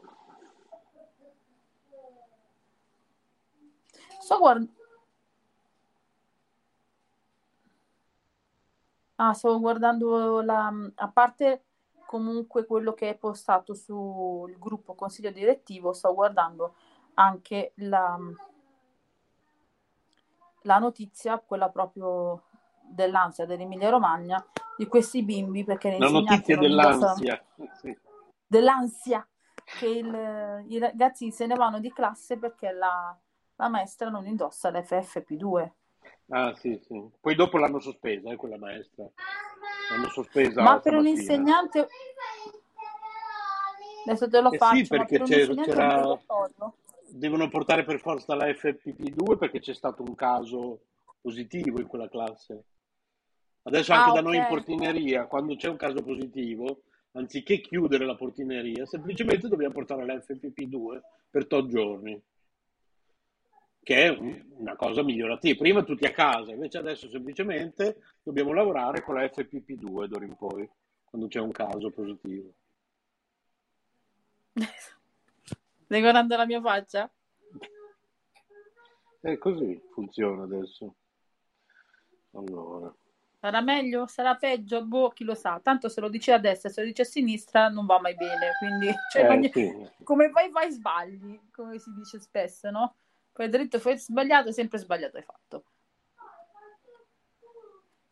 Sto 4.19 4.39
guardando... 4.39 4.71
Ah, 9.17 9.33
stavo 9.33 9.59
guardando 9.59 10.41
la... 10.41 10.73
A 10.95 11.07
parte 11.09 11.65
comunque 12.07 12.65
quello 12.65 12.93
che 12.95 13.09
è 13.11 13.15
postato 13.15 13.75
sul 13.75 14.57
gruppo 14.57 14.95
consiglio 14.95 15.29
direttivo, 15.29 15.93
sto 15.93 16.11
guardando 16.15 16.73
anche 17.13 17.73
la, 17.75 18.17
la 20.67 20.77
notizia, 20.77 21.39
quella 21.39 21.69
proprio 21.69 22.43
dell'ansia 22.81 23.45
dell'Emilia 23.45 23.89
Romagna, 23.89 24.45
di 24.77 24.85
questi 24.87 25.23
bimbi, 25.23 25.63
perché 25.63 25.89
le 25.89 25.97
la 25.97 26.09
notizia 26.09 26.57
dell'ansia. 26.57 27.43
Sì. 27.81 27.97
dell'ansia 28.45 29.27
che 29.77 29.87
il- 29.87 30.65
i 30.67 30.77
ragazzi 30.79 31.31
se 31.31 31.45
ne 31.45 31.55
vanno 31.55 31.79
di 31.79 31.91
classe 31.91 32.37
perché 32.37 32.71
la, 32.71 33.15
la 33.55 33.67
maestra 33.67 34.09
non 34.09 34.25
indossa 34.25 34.69
l'FFP2. 34.69 35.71
Ah, 36.29 36.53
sì, 36.55 36.79
sì. 36.85 37.01
Poi 37.19 37.35
dopo 37.35 37.57
l'hanno 37.57 37.79
sospesa, 37.79 38.31
eh, 38.31 38.35
quella 38.35 38.57
maestra. 38.57 39.05
L'hanno 39.89 40.09
sospesa 40.09 40.61
Ma 40.63 40.79
per 40.79 40.93
un 40.93 41.07
insegnante, 41.07 41.87
adesso 44.05 44.29
te 44.29 44.41
lo 44.41 44.51
Eh 44.51 44.57
faccio, 44.57 44.83
sì, 44.83 44.87
perché 44.87 45.17
per 45.19 45.21
un 45.21 45.63
c'era, 45.63 46.19
devono 47.17 47.49
portare 47.49 47.83
per 47.83 47.99
forza 47.99 48.35
la 48.35 48.45
FFP2 48.47 49.37
perché 49.37 49.59
c'è 49.59 49.73
stato 49.73 50.03
un 50.03 50.15
caso 50.15 50.81
positivo 51.19 51.79
in 51.79 51.87
quella 51.87 52.07
classe. 52.07 52.63
Adesso 53.63 53.91
anche 53.91 54.09
Ah, 54.11 54.13
da 54.13 54.21
noi 54.21 54.37
in 54.37 54.45
portineria, 54.47 55.25
quando 55.25 55.55
c'è 55.55 55.67
un 55.67 55.75
caso 55.75 56.01
positivo, 56.01 56.83
anziché 57.13 57.59
chiudere 57.59 58.05
la 58.05 58.15
portineria, 58.15 58.85
semplicemente 58.85 59.47
dobbiamo 59.49 59.73
portare 59.73 60.05
la 60.05 60.13
FFP2 60.15 61.01
per 61.29 61.47
tot 61.47 61.67
giorni, 61.67 62.21
che 63.83 64.05
è 64.05 64.09
un- 64.09 64.45
una 64.57 64.75
cosa 64.75 65.03
migliorativa. 65.03 65.57
Prima 65.57 65.83
tutti 65.83 66.05
a 66.05 66.11
casa, 66.11 66.53
invece 66.53 66.77
adesso 66.77 67.09
semplicemente 67.09 68.01
dobbiamo 68.23 68.53
lavorare 68.53 69.01
con 69.01 69.15
la 69.15 69.27
FFP2 69.27 70.07
d'ora 70.07 70.25
in 70.25 70.35
poi, 70.35 70.69
quando 71.03 71.27
c'è 71.27 71.39
un 71.39 71.51
caso 71.51 71.89
positivo. 71.89 72.53
Stai 75.87 76.01
guardando 76.01 76.35
la 76.35 76.45
mia 76.45 76.59
faccia? 76.59 77.09
E 79.21 79.37
così 79.37 79.81
funziona 79.93 80.43
adesso. 80.43 80.95
Allora, 82.31 82.93
Sarà 83.39 83.61
meglio? 83.61 84.05
Sarà 84.05 84.35
peggio? 84.35 84.83
Boh, 84.83 85.07
chi 85.11 85.23
lo 85.23 85.33
sa. 85.33 85.61
Tanto 85.63 85.87
se 85.87 86.01
lo 86.01 86.09
dici 86.09 86.29
a 86.29 86.39
destra, 86.39 86.67
se 86.67 86.81
lo 86.81 86.87
dici 86.87 86.99
a 86.99 87.05
sinistra 87.05 87.69
non 87.69 87.85
va 87.85 88.01
mai 88.01 88.15
bene. 88.15 88.51
Quindi, 88.59 88.89
cioè, 89.09 89.23
eh, 89.23 89.29
ogni- 89.29 89.49
sì. 89.49 89.71
come 90.03 90.29
vai, 90.29 90.49
vai, 90.49 90.69
sbagli, 90.73 91.39
come 91.53 91.79
si 91.79 91.93
dice 91.93 92.19
spesso, 92.19 92.69
no? 92.69 92.95
Poi 93.31 93.47
dritto, 93.47 93.79
fai 93.79 93.97
sbagliato, 93.97 94.51
sempre 94.51 94.77
sbagliato 94.79 95.15
hai 95.15 95.23
fatto. 95.23 95.63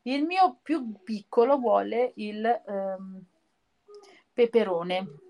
Il 0.04 0.24
mio 0.24 0.60
più 0.62 1.04
piccolo 1.04 1.58
vuole 1.58 2.14
il 2.16 2.46
ehm, 2.46 3.22
peperone. 4.32 5.25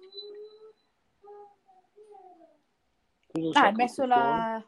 Cosa 3.42 3.60
Ah, 3.60 3.66
hai 3.66 3.74
messo 3.74 4.06
la, 4.06 4.66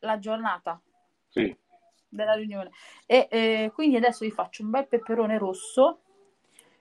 la 0.00 0.18
giornata 0.18 0.80
Sì. 1.28 1.56
della 2.08 2.34
riunione. 2.34 2.70
E 3.06 3.28
eh, 3.30 3.70
quindi 3.72 3.96
adesso 3.96 4.24
vi 4.24 4.30
faccio 4.30 4.62
un 4.62 4.70
bel 4.70 4.86
peperone 4.86 5.38
rosso, 5.38 6.02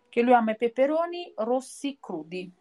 che 0.10 0.22
lui 0.22 0.34
ama 0.34 0.52
i 0.52 0.58
peperoni 0.58 1.34
rossi 1.38 1.98
crudi. 2.00 2.52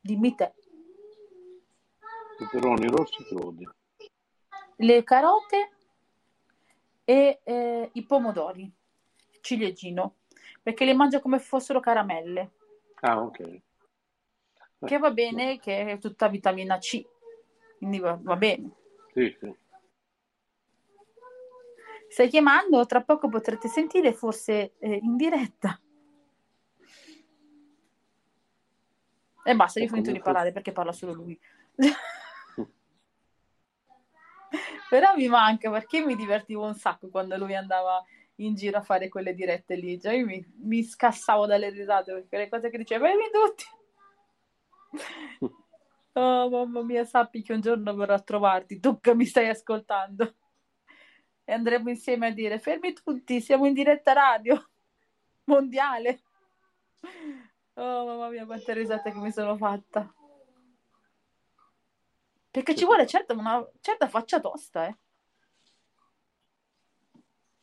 Dimmi 0.00 0.34
te. 0.36 0.54
Peperoni 2.38 2.86
rossi 2.86 3.24
crudi. 3.24 3.68
Le 4.76 5.02
carote 5.04 5.70
e 7.04 7.40
eh, 7.42 7.90
i 7.92 8.02
pomodori, 8.04 8.70
ciliegino, 9.40 10.16
perché 10.62 10.84
le 10.84 10.94
mangia 10.94 11.20
come 11.20 11.38
fossero 11.40 11.80
caramelle, 11.80 12.52
Ah, 13.00 13.20
ok. 13.22 13.60
Eh, 14.78 14.86
che 14.86 14.98
va 14.98 15.10
bene, 15.10 15.58
che 15.58 15.92
è 15.92 15.98
tutta 15.98 16.28
vitamina 16.28 16.78
C, 16.78 17.02
quindi 17.78 17.98
va, 17.98 18.18
va 18.20 18.36
bene. 18.36 18.70
Sì, 19.12 19.34
sì. 19.40 19.54
Stai 22.08 22.28
chiamando? 22.28 22.84
Tra 22.86 23.02
poco 23.02 23.28
potrete 23.28 23.68
sentire, 23.68 24.12
forse 24.12 24.74
eh, 24.78 25.00
in 25.02 25.16
diretta. 25.16 25.80
E 29.44 29.54
basta, 29.54 29.78
io 29.78 29.86
ho 29.86 29.88
finito 29.88 30.10
di 30.10 30.20
parlare 30.20 30.52
perché 30.52 30.72
parla 30.72 30.92
solo 30.92 31.12
lui. 31.12 31.38
Però 34.88 35.14
mi 35.16 35.28
manca 35.28 35.70
perché 35.70 36.04
mi 36.04 36.16
divertivo 36.16 36.64
un 36.64 36.74
sacco 36.74 37.08
quando 37.08 37.36
lui 37.36 37.54
andava 37.54 38.02
in 38.36 38.54
giro 38.54 38.78
a 38.78 38.82
fare 38.82 39.08
quelle 39.08 39.34
dirette 39.34 39.74
lì. 39.76 40.00
Cioè, 40.00 40.14
io 40.14 40.26
mi, 40.26 40.44
mi 40.62 40.82
scassavo 40.82 41.46
dalle 41.46 41.70
risate 41.70 42.12
perché 42.12 42.38
le 42.38 42.48
cose 42.48 42.70
che 42.70 42.78
diceva, 42.78 43.06
"Bevi 43.08 43.30
tutti. 43.32 43.64
Oh, 46.12 46.48
mamma 46.48 46.82
mia, 46.82 47.04
sappi 47.04 47.42
che 47.42 47.52
un 47.52 47.60
giorno 47.60 47.94
verrò 47.94 48.14
a 48.14 48.20
trovarti, 48.20 48.80
tu 48.80 48.98
che 49.00 49.14
mi 49.14 49.26
stai 49.26 49.48
ascoltando. 49.48 50.34
E 51.44 51.52
andremo 51.52 51.90
insieme 51.90 52.28
a 52.28 52.30
dire, 52.32 52.58
fermi 52.58 52.92
tutti, 52.94 53.40
siamo 53.40 53.66
in 53.66 53.74
diretta 53.74 54.12
radio. 54.12 54.68
mondiale. 55.44 56.20
Oh, 57.74 58.06
mamma 58.06 58.28
mia, 58.30 58.46
quante 58.46 58.72
risate 58.72 59.12
che 59.12 59.18
mi 59.18 59.30
sono 59.30 59.56
fatta. 59.56 60.12
Perché 62.50 62.74
ci 62.74 62.84
vuole 62.86 63.06
certa, 63.06 63.34
una 63.34 63.64
certa 63.80 64.08
faccia 64.08 64.40
tosta, 64.40 64.86
eh. 64.86 64.96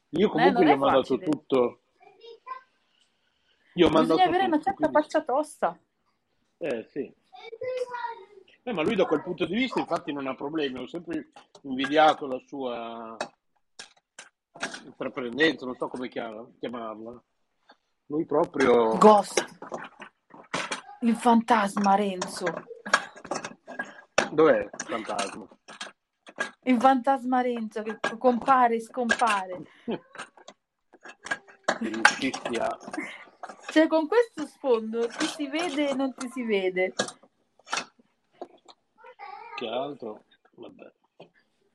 Io 0.10 0.30
comunque 0.30 0.62
non 0.62 0.70
gli 0.70 0.72
è 0.72 0.74
ho 0.74 0.78
mandato 0.78 1.18
tutto. 1.18 1.82
Gli 3.74 3.82
ho 3.82 3.90
mandato 3.90 4.14
Bisogna 4.14 4.24
avere 4.26 4.46
una 4.46 4.58
tutto, 4.58 4.70
certa 4.70 4.88
quindi- 4.90 5.02
faccia 5.02 5.24
tosta. 5.24 5.80
Eh 6.64 6.88
sì. 6.92 7.14
Eh, 8.64 8.72
ma 8.72 8.84
lui 8.84 8.96
da 8.96 9.06
quel 9.06 9.22
punto 9.22 9.46
di 9.46 9.54
vista 9.54 9.82
infatti 9.82 10.14
non 10.14 10.28
ha 10.28 10.34
problemi, 10.34 10.80
ho 10.80 10.88
sempre 10.88 11.32
invidiato 11.64 12.26
la 12.26 12.40
sua 12.48 13.18
intraprendenza, 14.86 15.66
non 15.66 15.76
so 15.76 15.90
come 15.90 16.08
chiama- 16.08 16.48
chiamarla. 16.60 17.22
Lui 18.06 18.26
proprio... 18.26 18.96
Ghost. 18.98 19.46
Il 21.02 21.18
fantasma, 21.18 21.96
Renzo. 21.96 22.46
Dov'è 24.32 24.60
il 24.60 24.70
fantasma? 24.86 25.46
Il 26.62 26.80
fantasma 26.80 27.42
Renzo 27.42 27.82
che 27.82 28.00
compare 28.18 28.76
e 28.76 28.80
scompare. 28.80 29.64
Sia... 32.50 32.78
Cioè, 33.72 33.88
con 33.88 34.08
questo 34.08 34.46
sfondo 34.46 35.08
ti 35.08 35.26
si 35.26 35.48
vede 35.48 35.90
e 35.90 35.94
non 35.94 36.14
ti 36.14 36.30
si 36.30 36.44
vede. 36.44 36.94
Che 39.56 39.68
altro? 39.68 40.26
Vabbè. 40.56 40.92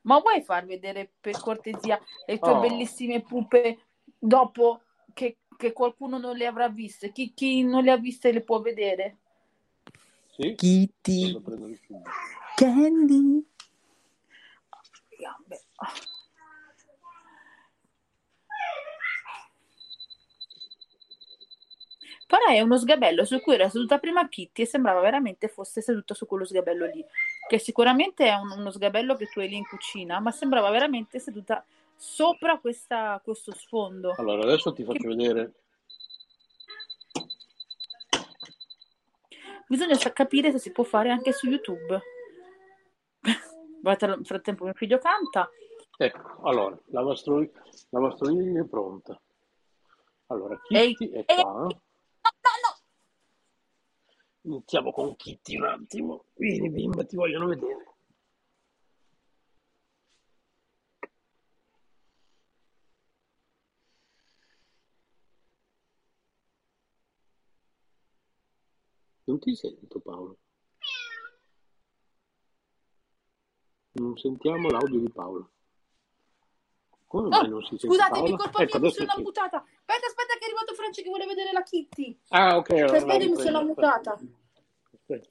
Ma 0.01 0.19
vuoi 0.19 0.41
far 0.41 0.65
vedere 0.65 1.11
per 1.19 1.39
cortesia 1.39 1.99
le 2.25 2.39
tue 2.39 2.51
Oh. 2.51 2.59
bellissime 2.59 3.21
pupe 3.21 3.85
dopo 4.17 4.81
che, 5.13 5.39
che 5.57 5.73
qualcuno 5.73 6.17
non 6.17 6.35
le 6.35 6.45
avrà 6.45 6.69
viste? 6.69 7.11
Chi, 7.11 7.33
chi 7.33 7.63
non 7.63 7.83
le 7.83 7.91
ha 7.91 7.97
viste 7.97 8.31
le 8.31 8.41
può 8.41 8.61
vedere? 8.61 9.17
Sì? 10.29 10.55
Kitty. 10.55 11.41
Candy. 12.55 13.45
Gambe. 15.17 15.61
Però 22.29 22.45
è 22.45 22.61
uno 22.61 22.77
sgabello 22.77 23.25
su 23.25 23.41
cui 23.41 23.55
era 23.55 23.69
seduta 23.69 23.97
prima 23.97 24.27
Kitty 24.29 24.61
e 24.61 24.65
sembrava 24.67 24.99
veramente 25.01 25.47
fosse 25.47 25.81
seduta 25.81 26.13
su 26.13 26.27
quello 26.27 26.45
sgabello 26.45 26.85
lì, 26.85 27.03
che 27.47 27.57
sicuramente 27.57 28.27
è 28.27 28.35
un- 28.35 28.51
uno 28.51 28.69
sgabello 28.69 29.15
che 29.15 29.25
tu 29.25 29.39
hai 29.39 29.49
lì 29.49 29.55
in 29.55 29.65
cucina, 29.65 30.19
ma 30.19 30.29
sembrava 30.29 30.69
veramente 30.69 31.17
seduta 31.17 31.65
sopra 31.95 32.59
questa- 32.59 33.19
questo 33.23 33.51
sfondo. 33.55 34.13
Allora, 34.15 34.43
adesso 34.43 34.71
ti 34.73 34.83
faccio 34.83 35.07
vedere. 35.07 35.53
Bisogna 39.67 39.97
capire 40.13 40.51
se 40.51 40.59
si 40.59 40.71
può 40.71 40.83
fare 40.83 41.09
anche 41.09 41.31
su 41.33 41.47
YouTube. 41.47 41.99
Nel 43.81 44.19
frattempo 44.23 44.65
mio 44.65 44.73
figlio 44.73 44.99
canta. 44.99 45.49
Ecco, 45.97 46.41
allora, 46.43 46.77
la, 46.91 47.01
mastro- 47.01 47.49
la 47.89 47.99
mastrolinea 47.99 48.61
è 48.61 48.67
pronta. 48.67 49.19
Allora, 50.27 50.59
Ehi, 50.69 50.93
Kitty 50.93 51.11
è 51.11 51.23
ehi, 51.25 51.41
qua. 51.41 51.51
no, 51.51 51.57
no, 51.59 51.63
no! 51.63 51.81
Iniziamo 54.49 54.91
con 54.91 55.15
Kitty 55.15 55.57
un 55.57 55.65
attimo. 55.65 56.25
Vieni, 56.33 56.71
bimba, 56.71 57.05
ti 57.05 57.15
vogliono 57.15 57.45
vedere. 57.45 57.85
Non 69.25 69.37
ti 69.37 69.55
sento, 69.55 69.99
Paolo. 69.99 70.39
Non 73.91 74.17
sentiamo 74.17 74.69
l'audio 74.69 74.99
di 74.99 75.11
Paolo. 75.11 75.51
Come 77.05 77.27
mai 77.29 77.45
Oh, 77.45 77.47
non 77.49 77.61
si 77.61 77.77
sente 77.77 77.85
scusatemi, 77.85 78.29
Paolo? 78.29 78.37
colpa 78.37 78.63
Ecco, 78.63 78.79
mia, 78.79 78.87
mi 78.87 78.93
sono 78.95 79.21
mutata. 79.21 79.57
Aspetta, 79.57 80.07
aspetta, 80.07 80.33
che 80.33 80.39
è 80.39 80.45
arrivato 80.45 80.73
Franci 80.73 81.03
che 81.03 81.09
vuole 81.09 81.27
vedere 81.27 81.51
la 81.51 81.61
Kitty. 81.61 82.19
Ah, 82.29 82.57
ok, 82.57 82.67
Per 82.67 83.05
mi 83.05 83.35
sono 83.35 83.59
riprendo. 83.59 84.38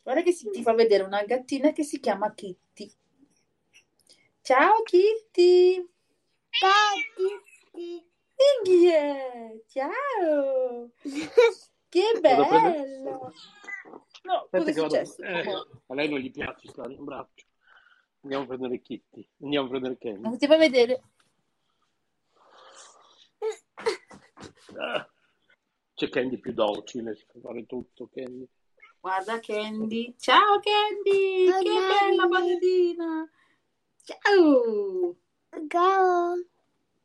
Guarda 0.03 0.23
che 0.23 0.33
si 0.33 0.51
ti 0.51 0.63
fa 0.63 0.73
vedere 0.75 1.05
una 1.05 1.23
gattina 1.23 1.71
che 1.73 1.85
si 1.85 2.01
chiama 2.01 2.35
Kitty. 2.35 2.91
Ciao 4.41 4.83
Kitty. 4.83 5.89
Tati. 6.51 8.03
Inghie. 8.65 9.65
Ciao. 9.69 10.91
Che 11.89 12.19
bello. 12.21 13.33
No, 14.25 14.49
cosa 14.51 14.65
è 14.71 14.73
vado- 14.73 14.73
successo? 14.73 15.23
eh, 15.23 15.45
a 15.87 15.95
lei 15.95 16.09
non 16.09 16.19
gli 16.19 16.31
piace 16.33 16.69
stare 16.69 16.93
in 16.93 17.05
braccio. 17.05 17.47
Andiamo 18.23 18.45
a 18.45 18.47
prendere 18.49 18.81
Kitty. 18.83 19.29
Andiamo 19.43 19.67
a 19.67 19.71
prendere 19.71 19.97
Kenny. 19.97 20.21
Non 20.21 20.37
ti 20.39 20.47
fa 20.47 20.57
vedere? 20.57 21.03
Ah, 24.77 25.09
C'è 25.95 26.09
Candy 26.09 26.39
più 26.39 26.53
docile, 26.53 27.15
si 27.17 27.25
fa 27.27 27.39
fare 27.41 27.65
tutto 27.65 28.09
Candy. 28.13 28.47
Guarda 29.01 29.39
Candy. 29.41 30.15
Ciao 30.19 30.61
Candy. 30.61 31.49
Ciao, 31.49 31.63
Che 31.63 31.69
Candy. 31.69 32.17
bella 32.17 32.27
bambina. 32.27 33.31
Ciao. 34.03 35.17
Go. 35.51 36.45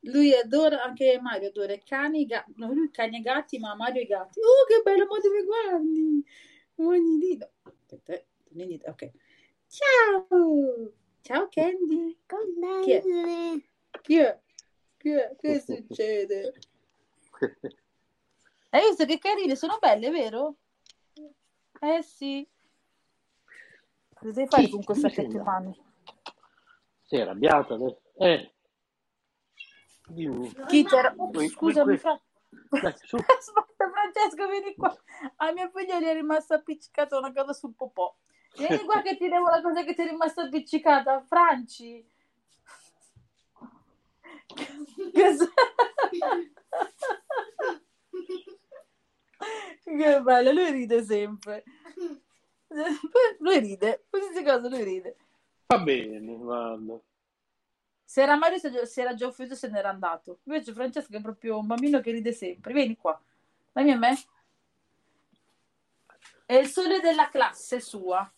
Lui 0.06 0.34
adora, 0.34 0.84
anche 0.84 1.20
Mario 1.22 1.50
adora 1.50 1.74
i 1.74 1.82
cani, 1.84 2.22
i 2.22 2.26
gatti, 2.26 2.54
no, 2.58 2.74
lui 2.74 2.92
cani 2.92 3.18
e 3.18 3.22
gatti, 3.22 3.58
ma 3.58 3.74
Mario 3.76 4.02
i 4.02 4.06
gatti. 4.06 4.40
Oh, 4.40 4.66
che 4.68 4.82
bello, 4.84 5.06
ma 5.06 5.18
dove 5.20 5.44
guardi? 5.44 6.26
Un 6.76 7.18
nido. 7.18 7.52
Aspetta, 7.64 8.14
eh, 8.14 8.26
ok. 8.86 9.12
Ciao! 9.68 10.92
Ciao 11.22 11.48
Candy. 11.50 12.18
Chi 12.84 12.92
è? 12.92 13.02
Chi 14.02 14.18
è? 14.18 14.40
Chi 14.98 15.10
è? 15.12 15.36
Che 15.38 15.60
succede? 15.62 16.54
Hai 18.72 18.88
visto 18.90 19.06
che 19.06 19.20
carine? 19.20 19.56
Sono 19.56 19.78
belle, 19.80 20.10
vero? 20.10 20.58
Eh 21.84 22.02
sì. 22.02 22.48
Cosa 24.14 24.32
devi 24.32 24.48
fare 24.48 24.64
Chi? 24.64 24.70
con 24.70 24.84
questa 24.86 25.10
Dove 25.10 25.76
sei 27.02 27.20
arrabbiata 27.20 27.74
adesso? 27.74 28.02
Eh. 28.16 28.54
Dimmi. 30.08 30.50
Chi 30.68 30.86
c'era? 30.86 31.14
Qui- 31.14 31.50
Scusami, 31.50 31.98
Fra-. 31.98 32.14
Aspetta, 32.72 33.90
Francesco, 33.92 34.48
vieni 34.48 34.74
qua. 34.76 34.96
A 35.36 35.52
mio 35.52 35.70
figlio 35.76 36.00
gli 36.00 36.06
è 36.06 36.14
rimasta 36.14 36.56
appiccicata 36.56 37.18
una 37.18 37.34
cosa 37.34 37.52
sul 37.52 37.74
popò. 37.76 38.16
Vieni 38.56 38.86
qua 38.86 39.02
che 39.02 39.18
ti 39.18 39.28
devo 39.28 39.50
la 39.50 39.62
cosa 39.62 39.84
che 39.84 39.94
ti 39.94 40.04
è 40.04 40.08
rimasta 40.08 40.44
appiccicata. 40.44 41.20
Franci. 41.22 42.02
Che 44.54 45.36
Che 49.84 50.22
bello, 50.22 50.52
lui 50.52 50.72
ride 50.72 51.04
sempre. 51.04 51.64
Lui 53.40 53.60
ride, 53.60 54.06
qualsiasi 54.10 54.44
cosa 54.44 54.68
lui 54.68 54.84
ride. 54.84 55.16
Va 55.68 55.78
bene, 55.80 56.36
guarda. 56.36 57.00
Se 58.04 58.22
era 58.22 58.36
Mario 58.36 58.58
se 58.58 58.86
si 58.86 59.02
era 59.02 59.14
già 59.14 59.28
offeso 59.28 59.56
se 59.56 59.68
n'era 59.70 59.90
andato. 59.90 60.40
Invece 60.44 60.74
Francesco 60.74 61.16
è 61.16 61.22
proprio 61.22 61.58
un 61.58 61.68
bambino 61.68 62.00
che 62.00 62.12
ride 62.12 62.32
sempre. 62.32 62.74
Vieni 62.74 62.96
qua, 62.98 63.20
dammi 63.72 63.92
a 63.92 63.98
me. 63.98 64.18
È 66.46 66.56
il 66.56 66.68
sole 66.68 67.00
della 67.00 67.30
classe 67.30 67.80
sua. 67.80 68.32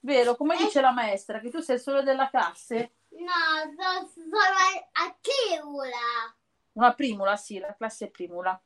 Vero? 0.00 0.34
Come 0.36 0.56
dice 0.56 0.80
la 0.80 0.92
maestra, 0.92 1.40
che 1.40 1.50
tu 1.50 1.60
sei 1.60 1.76
il 1.76 1.82
sole 1.82 2.02
della 2.02 2.28
classe? 2.30 2.92
No, 3.10 3.74
so- 3.76 4.08
sono 4.08 4.34
a, 4.34 5.04
a 5.04 5.16
Chiula. 5.20 6.36
Una 6.72 6.94
primula, 6.94 7.36
sì, 7.36 7.58
la 7.58 7.74
classe 7.74 8.06
è 8.06 8.10
primula. 8.10 8.60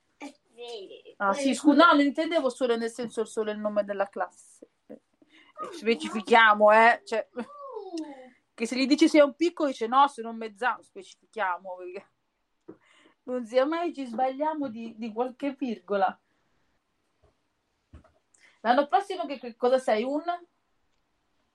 Ah 1.16 1.32
sì, 1.32 1.54
scusa, 1.54 1.86
no, 1.86 1.92
non 1.92 2.00
intendevo 2.00 2.48
sole 2.48 2.76
nel 2.76 2.90
senso 2.90 3.22
è 3.22 3.50
il 3.50 3.58
nome 3.58 3.84
della 3.84 4.08
classe. 4.08 4.68
Eh, 4.86 5.00
Specifichiamo, 5.72 6.70
eh. 6.72 7.02
Cioè, 7.04 7.28
che 8.54 8.66
se 8.66 8.76
gli 8.76 8.86
dici 8.86 9.08
sei 9.08 9.20
un 9.20 9.34
piccolo, 9.34 9.68
dice 9.68 9.86
no, 9.86 10.06
sono 10.08 10.30
un 10.30 10.36
mezzano, 10.36 10.82
specifichiamo. 10.82 11.76
Perché 11.76 12.10
non 13.24 13.46
sia 13.46 13.64
mai 13.64 13.92
ci 13.92 14.04
sbagliamo 14.04 14.68
di, 14.68 14.94
di 14.96 15.12
qualche 15.12 15.54
virgola. 15.58 16.18
L'anno 18.60 18.86
prossimo 18.86 19.26
che, 19.26 19.38
che 19.38 19.56
cosa 19.56 19.78
sei? 19.78 20.04
Un? 20.04 20.22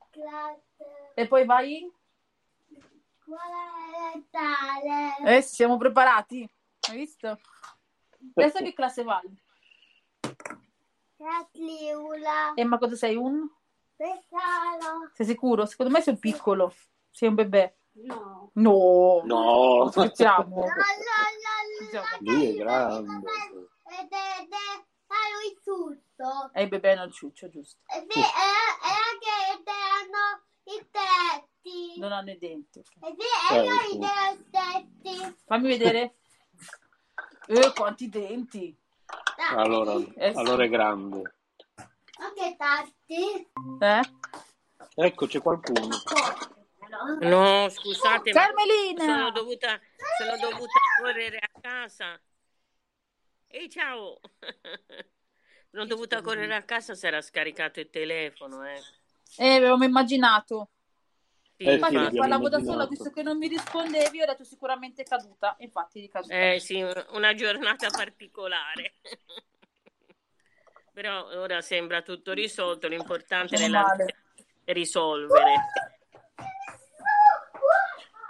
Classe. 0.09 1.11
E 1.15 1.27
poi 1.27 1.45
vai 1.45 1.79
in? 1.79 1.91
Scuola 3.21 4.13
elementare. 4.13 5.37
Eh, 5.37 5.41
siamo 5.41 5.77
preparati. 5.77 6.47
Hai 6.87 6.97
visto? 6.97 7.39
Adesso 8.35 8.59
che 8.63 8.73
classe 8.73 9.03
vai? 9.03 9.27
A 11.21 11.47
Chiula. 11.51 12.53
E 12.55 12.63
ma 12.63 12.77
cosa 12.77 12.95
sei? 12.95 13.15
Un? 13.15 13.47
Pescalo. 13.95 15.09
Sei 15.13 15.25
sicuro? 15.25 15.65
Secondo 15.65 15.91
me 15.91 16.01
sei 16.01 16.13
un 16.13 16.19
piccolo. 16.19 16.73
Sei 17.09 17.27
un 17.27 17.35
bebè. 17.35 17.75
No. 18.05 18.51
No. 18.53 19.21
No, 19.25 19.91
Scherziamo. 19.91 20.61
La, 20.61 20.65
la, 20.67 20.73
la, 21.91 22.01
la, 22.01 22.17
lui 22.19 22.45
è 22.47 22.53
grande. 22.55 23.13
È 23.13 24.01
ed 24.01 24.11
è, 24.11 24.41
ed 24.41 24.51
è 24.51 24.87
hanno 25.09 25.39
il 25.49 25.59
ciuccio. 25.61 26.53
E 26.53 26.63
i 26.63 26.67
bebè 26.67 26.91
hanno 26.91 27.05
il 27.05 27.13
ciuccio, 27.13 27.49
giusto. 27.49 27.83
E, 27.87 27.97
e, 27.97 28.03
e 28.03 28.21
anche 29.09 29.29
hanno 29.69 30.43
i 30.65 30.87
tetti. 30.91 31.99
Non 31.99 32.11
hanno 32.11 32.31
i 32.31 32.37
denti. 32.37 32.79
ok. 32.79 32.91
Ed 33.01 33.17
è, 33.19 33.53
e 33.53 33.57
hanno 33.57 33.81
Ecco. 33.81 33.93
i 33.93 34.45
tetti. 34.51 35.35
Fammi 35.45 35.67
vedere. 35.67 36.15
Eh, 37.47 37.73
quanti 37.75 38.09
denti. 38.09 38.75
Allora, 39.55 39.93
Eh, 40.15 40.31
sì. 40.31 40.37
allora 40.37 40.63
è 40.63 40.69
grande. 40.69 41.35
Anche 42.19 42.55
tatti. 42.57 43.49
Eh? 43.79 44.01
Ecco, 44.95 45.25
c'è 45.27 45.41
qualcuno. 45.41 45.87
No, 47.21 47.69
scusate, 47.69 48.33
ma 48.33 48.41
sono 48.41 48.53
Carmelina! 48.55 49.31
dovuta, 49.31 49.79
sono 50.17 50.37
dovuta 50.49 50.79
correre 51.01 51.37
a 51.37 51.59
casa. 51.59 52.19
Ehi, 53.47 53.69
ciao! 53.69 54.19
Sono 55.71 55.85
dovuta 55.85 56.21
correre 56.21 56.55
a 56.55 56.63
casa, 56.63 56.95
si 56.95 57.05
era 57.05 57.21
scaricato 57.21 57.79
il 57.79 57.89
telefono, 57.91 58.67
eh. 58.67 58.81
Eh, 59.37 59.55
avevamo 59.55 59.83
immaginato. 59.83 60.69
Sì, 61.59 61.65
Eh, 61.65 61.71
sì, 61.71 61.73
Infatti, 61.73 61.93
l'abbiamo 61.95 62.19
parlavo 62.19 62.47
da 62.47 62.61
sola, 62.61 62.85
visto 62.85 63.09
che 63.11 63.21
non 63.21 63.37
mi 63.37 63.49
rispondevi, 63.49 64.21
ho 64.21 64.25
detto 64.25 64.45
sicuramente 64.45 65.03
caduta. 65.03 65.57
Infatti, 65.59 66.07
caduta. 66.07 66.33
Eh 66.33 66.59
sì, 66.61 66.81
una 67.09 67.33
giornata 67.33 67.89
particolare. 67.89 68.93
Però 70.93 71.27
ora 71.37 71.59
sembra 71.59 72.01
tutto 72.01 72.31
risolto, 72.31 72.87
l'importante 72.87 73.57
è 73.57 74.71
risolvere. 74.71 75.55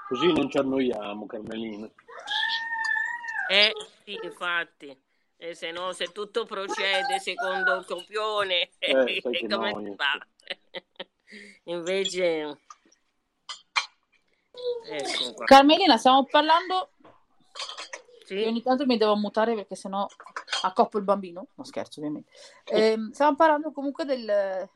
Così 0.07 0.33
non 0.33 0.49
ci 0.49 0.57
annoiamo, 0.57 1.27
Carmelina. 1.27 1.87
Eh 3.47 3.75
sì, 4.05 4.17
infatti. 4.23 4.99
E 5.37 5.53
se 5.53 5.69
no, 5.69 5.93
se 5.93 6.07
tutto 6.07 6.45
procede 6.45 7.19
secondo 7.19 7.75
il 7.75 7.85
copione, 7.85 8.71
Eh, 8.79 9.21
come 9.47 9.95
fa? 9.95 10.17
Invece... 11.65 12.57
Ecco 14.85 15.33
qua. 15.33 15.45
Carmelina, 15.45 15.97
stiamo 15.97 16.25
parlando. 16.25 16.91
Sì. 18.25 18.35
Io 18.35 18.47
ogni 18.47 18.61
tanto 18.61 18.85
mi 18.85 18.97
devo 18.97 19.15
mutare 19.15 19.55
perché 19.55 19.75
sennò 19.75 20.05
accoppo 20.63 20.97
il 20.97 21.03
bambino. 21.03 21.47
No, 21.55 21.63
scherzo, 21.63 21.99
ovviamente. 21.99 22.31
Ehm, 22.65 23.11
stiamo 23.11 23.35
parlando 23.35 23.71
comunque 23.71 24.05
del- 24.05 24.69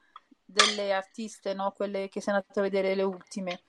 delle 0.43 0.93
artiste, 0.93 1.53
no? 1.53 1.71
Quelle 1.71 2.09
che 2.09 2.19
sei 2.21 2.33
andate 2.33 2.59
a 2.59 2.63
vedere 2.63 2.95
le 2.95 3.03
ultime. 3.03 3.63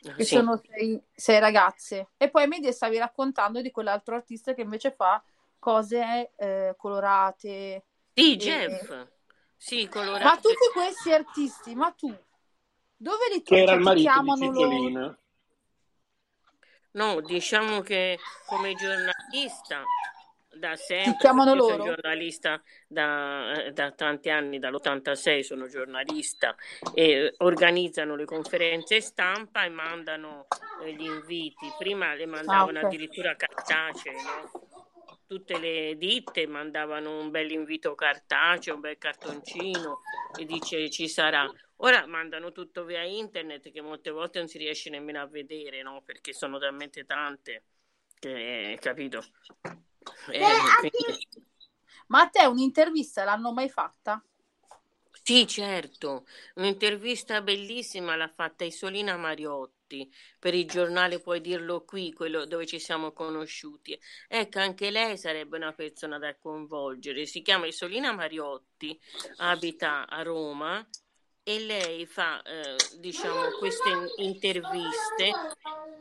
Che 0.00 0.24
Sì. 0.24 0.34
sono 0.36 0.60
sei, 0.64 1.00
sei 1.12 1.38
ragazze. 1.40 2.10
E 2.16 2.30
poi 2.30 2.46
mi 2.46 2.72
stavi 2.72 2.98
raccontando 2.98 3.60
di 3.60 3.70
quell'altro 3.70 4.14
artista 4.14 4.54
che 4.54 4.62
invece 4.62 4.92
fa 4.92 5.22
cose 5.58 6.32
eh, 6.36 6.74
colorate. 6.76 7.84
Sì, 8.14 8.32
e- 8.34 8.36
Jeff. 8.36 9.06
Sì, 9.56 9.84
Ma 9.84 9.90
colorato. 9.90 10.40
tutti 10.48 10.70
questi 10.72 11.12
artisti, 11.12 11.74
ma 11.74 11.90
tu 11.90 12.12
dove 12.96 13.24
li 13.32 13.42
Che 13.42 13.60
era 13.60 13.72
il 13.72 13.78
ti 13.78 13.84
marito 13.84 14.00
di 14.00 14.24
chiamano 14.24 14.52
loro? 14.52 15.18
No, 16.92 17.20
diciamo 17.20 17.80
che 17.80 18.18
come 18.46 18.74
giornalista 18.74 19.84
da 20.58 20.74
sempre, 20.74 21.18
chiamano 21.18 21.54
io 21.54 21.60
sono 21.60 21.76
loro? 21.76 21.94
giornalista 21.94 22.60
da, 22.88 23.64
eh, 23.64 23.72
da 23.72 23.92
tanti 23.92 24.30
anni, 24.30 24.58
dall'86 24.58 25.42
sono 25.42 25.68
giornalista 25.68 26.56
e 26.94 27.34
organizzano 27.38 28.16
le 28.16 28.24
conferenze 28.24 29.00
stampa 29.00 29.64
e 29.64 29.68
mandano 29.68 30.46
eh, 30.84 30.92
gli 30.94 31.04
inviti. 31.04 31.70
Prima 31.78 32.14
le 32.14 32.26
mandavano 32.26 32.78
Ah, 32.78 32.82
ok. 32.82 32.86
addirittura 32.86 33.36
cartacee, 33.36 34.12
no? 34.12 34.66
Tutte 35.26 35.58
le 35.58 35.94
ditte 35.96 36.46
mandavano 36.46 37.20
un 37.20 37.30
bel 37.30 37.50
invito 37.50 37.94
cartaceo, 37.94 38.74
un 38.74 38.80
bel 38.80 38.96
cartoncino 38.96 40.00
e 40.38 40.44
dice 40.46 40.88
ci 40.90 41.06
sarà. 41.06 41.46
Ora 41.80 42.06
mandano 42.06 42.52
tutto 42.52 42.84
via 42.84 43.02
internet 43.02 43.70
che 43.70 43.80
molte 43.80 44.10
volte 44.10 44.38
non 44.38 44.48
si 44.48 44.58
riesce 44.58 44.90
nemmeno 44.90 45.20
a 45.20 45.26
vedere, 45.26 45.82
no? 45.82 46.02
Perché 46.02 46.32
sono 46.32 46.58
talmente 46.58 47.04
tante 47.04 47.64
che, 48.18 48.78
capito? 48.80 49.24
Eh, 50.30 50.40
quindi- 50.80 51.28
Ma 52.08 52.22
a 52.22 52.28
te 52.28 52.46
un'intervista 52.46 53.24
l'hanno 53.24 53.52
mai 53.52 53.68
fatta? 53.68 54.22
Sì, 55.22 55.46
certo, 55.46 56.26
un'intervista 56.54 57.42
bellissima 57.42 58.16
l'ha 58.16 58.28
fatta 58.28 58.64
Isolina 58.64 59.16
Mariotti 59.16 60.10
per 60.38 60.54
il 60.54 60.66
giornale 60.66 61.20
Puoi 61.20 61.40
dirlo 61.40 61.84
qui, 61.84 62.12
quello 62.12 62.46
dove 62.46 62.66
ci 62.66 62.78
siamo 62.78 63.12
conosciuti. 63.12 63.98
Ecco, 64.26 64.58
anche 64.58 64.90
lei 64.90 65.18
sarebbe 65.18 65.56
una 65.56 65.72
persona 65.72 66.18
da 66.18 66.34
coinvolgere. 66.36 67.26
Si 67.26 67.42
chiama 67.42 67.66
Isolina 67.66 68.12
Mariotti, 68.12 68.98
abita 69.36 70.08
a 70.08 70.22
Roma 70.22 70.86
e 71.48 71.60
lei 71.60 72.04
fa, 72.04 72.42
eh, 72.42 72.76
diciamo, 72.98 73.52
queste 73.58 73.88
interviste 74.18 75.32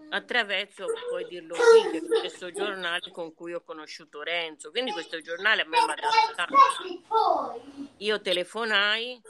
attraverso 0.09 0.87
Puoi 1.07 1.25
dirlo 1.29 1.55
qui, 1.55 2.01
che 2.01 2.27
è 2.27 2.31
lo 2.39 2.51
giornale 2.51 3.09
con 3.11 3.33
cui 3.33 3.53
ho 3.53 3.61
conosciuto 3.61 4.23
Renzo. 4.23 4.71
Quindi 4.71 4.91
questo 4.91 5.21
giornale 5.21 5.61
a 5.61 5.65
me 5.65 5.77
mi 5.77 5.91
ha 5.91 5.95
dato 5.95 6.35
tanto. 6.35 7.91
Io 7.99 8.19
telefonai 8.19 9.21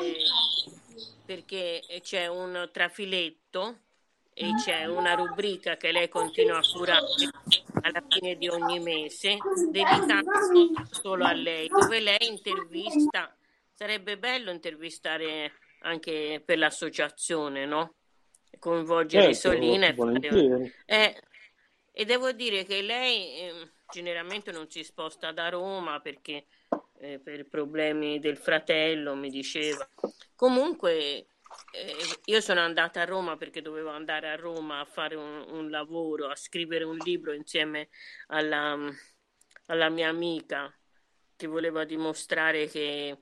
eh, 0.00 0.24
perché 1.24 1.80
c'è 2.02 2.26
un 2.26 2.68
trafiletto 2.72 3.76
e 4.34 4.54
c'è 4.64 4.86
una 4.86 5.14
rubrica 5.14 5.76
che 5.76 5.92
lei 5.92 6.08
continua 6.08 6.58
a 6.58 6.62
curare 6.72 7.06
alla 7.82 8.02
fine 8.08 8.34
di 8.36 8.48
ogni 8.48 8.80
mese, 8.80 9.36
dedicata 9.70 10.22
solo 10.90 11.24
a 11.24 11.32
lei, 11.32 11.68
dove 11.68 12.00
lei 12.00 12.26
intervista. 12.26 13.32
Sarebbe 13.82 14.16
bello 14.16 14.52
intervistare 14.52 15.54
anche 15.80 16.40
per 16.44 16.56
l'associazione, 16.56 17.66
no? 17.66 17.94
Coinvolgere 18.60 19.34
Certo, 19.34 19.56
Isolina 19.56 19.88
e 19.88 19.94
fare 19.94 20.72
eh, 20.86 21.20
e 21.90 22.04
devo 22.04 22.30
dire 22.30 22.62
che 22.62 22.80
lei 22.80 23.40
ehm, 23.40 23.72
generalmente 23.90 24.52
non 24.52 24.70
si 24.70 24.84
sposta 24.84 25.32
da 25.32 25.48
Roma 25.48 25.98
perché 25.98 26.46
eh, 27.00 27.18
per 27.18 27.48
problemi 27.48 28.20
del 28.20 28.36
fratello 28.36 29.16
mi 29.16 29.30
diceva. 29.30 29.84
Comunque 30.36 30.92
eh, 30.92 31.26
io 32.26 32.40
sono 32.40 32.60
andata 32.60 33.00
a 33.00 33.04
Roma 33.04 33.36
perché 33.36 33.62
dovevo 33.62 33.90
andare 33.90 34.30
a 34.30 34.36
Roma 34.36 34.78
a 34.78 34.84
fare 34.84 35.16
un, 35.16 35.44
un 35.48 35.70
lavoro, 35.70 36.28
a 36.28 36.36
scrivere 36.36 36.84
un 36.84 36.98
libro 36.98 37.32
insieme 37.32 37.88
alla, 38.28 38.78
alla 39.66 39.88
mia 39.88 40.08
amica 40.08 40.72
che 41.34 41.48
voleva 41.48 41.82
dimostrare 41.82 42.68
che 42.68 43.18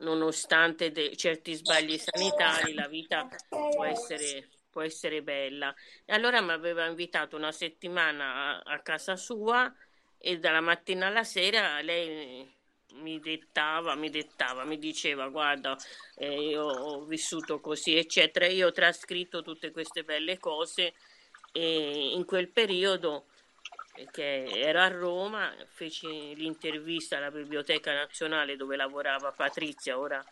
nonostante 0.00 0.90
de- 0.90 1.16
certi 1.16 1.54
sbagli 1.54 1.98
sanitari 1.98 2.74
la 2.74 2.88
vita 2.88 3.28
può 3.48 3.84
essere, 3.84 4.48
può 4.70 4.82
essere 4.82 5.22
bella. 5.22 5.74
E 6.04 6.12
allora 6.12 6.40
mi 6.40 6.52
aveva 6.52 6.86
invitato 6.86 7.36
una 7.36 7.52
settimana 7.52 8.62
a, 8.62 8.74
a 8.74 8.80
casa 8.80 9.16
sua 9.16 9.72
e 10.18 10.38
dalla 10.38 10.60
mattina 10.60 11.06
alla 11.06 11.24
sera 11.24 11.80
lei 11.80 12.56
mi 12.94 13.20
dettava, 13.20 13.94
mi 13.94 14.10
dettava, 14.10 14.64
mi 14.64 14.78
diceva 14.78 15.28
guarda, 15.28 15.76
eh, 16.16 16.48
io 16.48 16.64
ho 16.64 17.04
vissuto 17.04 17.60
così, 17.60 17.96
eccetera. 17.96 18.46
Io 18.46 18.68
ho 18.68 18.72
trascritto 18.72 19.42
tutte 19.42 19.70
queste 19.70 20.04
belle 20.04 20.38
cose 20.38 20.94
e 21.52 22.12
in 22.14 22.24
quel 22.24 22.48
periodo 22.50 23.26
che 24.10 24.44
ero 24.44 24.80
a 24.80 24.88
Roma, 24.88 25.52
feci 25.66 26.34
l'intervista 26.34 27.16
alla 27.16 27.30
Biblioteca 27.30 27.92
Nazionale 27.92 28.56
dove 28.56 28.76
lavorava 28.76 29.32
Patrizia, 29.32 29.98
ora 29.98 30.24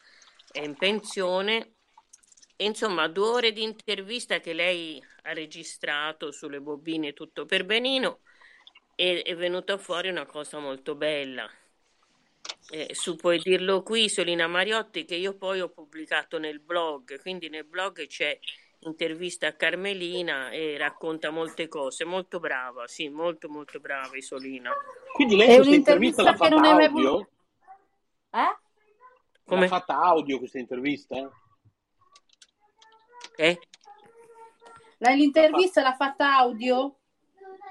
è 0.50 0.60
in 0.60 0.76
pensione. 0.76 1.72
Insomma, 2.58 3.08
due 3.08 3.28
ore 3.28 3.52
di 3.52 3.62
intervista 3.62 4.40
che 4.40 4.54
lei 4.54 5.02
ha 5.22 5.32
registrato 5.32 6.30
sulle 6.30 6.60
bobine 6.60 7.12
tutto 7.12 7.44
per 7.44 7.64
benino 7.64 8.20
e 8.94 9.22
è 9.22 9.36
venuta 9.36 9.76
fuori 9.76 10.08
una 10.08 10.24
cosa 10.24 10.58
molto 10.58 10.94
bella. 10.94 11.50
Eh, 12.70 12.94
su 12.94 13.14
puoi 13.14 13.38
dirlo 13.38 13.82
qui, 13.82 14.08
Solina 14.08 14.46
Mariotti, 14.46 15.04
che 15.04 15.16
io 15.16 15.36
poi 15.36 15.60
ho 15.60 15.68
pubblicato 15.68 16.38
nel 16.38 16.60
blog, 16.60 17.20
quindi 17.20 17.48
nel 17.48 17.64
blog 17.64 18.06
c'è 18.06 18.38
intervista 18.88 19.48
a 19.48 19.52
Carmelina 19.52 20.50
e 20.50 20.76
racconta 20.78 21.30
molte 21.30 21.68
cose, 21.68 22.04
molto 22.04 22.38
brava, 22.38 22.86
sì, 22.86 23.08
molto 23.08 23.48
molto 23.48 23.80
brava 23.80 24.16
Isolina. 24.16 24.72
Quindi 25.12 25.36
lei 25.36 25.48
È 25.48 25.56
questa 25.56 25.74
intervista 25.74 26.22
che 26.22 26.36
fatta 26.36 26.48
non 26.48 26.64
audio? 26.64 27.28
Eh? 28.30 28.56
Come? 29.44 29.60
L'ha 29.62 29.68
fatta 29.68 29.98
audio 29.98 30.38
questa 30.38 30.58
intervista? 30.58 31.16
Eh? 33.36 33.58
La- 34.98 35.10
L'intervista 35.10 35.82
l'ha 35.82 35.94
fatta 35.94 36.36
audio? 36.36 36.96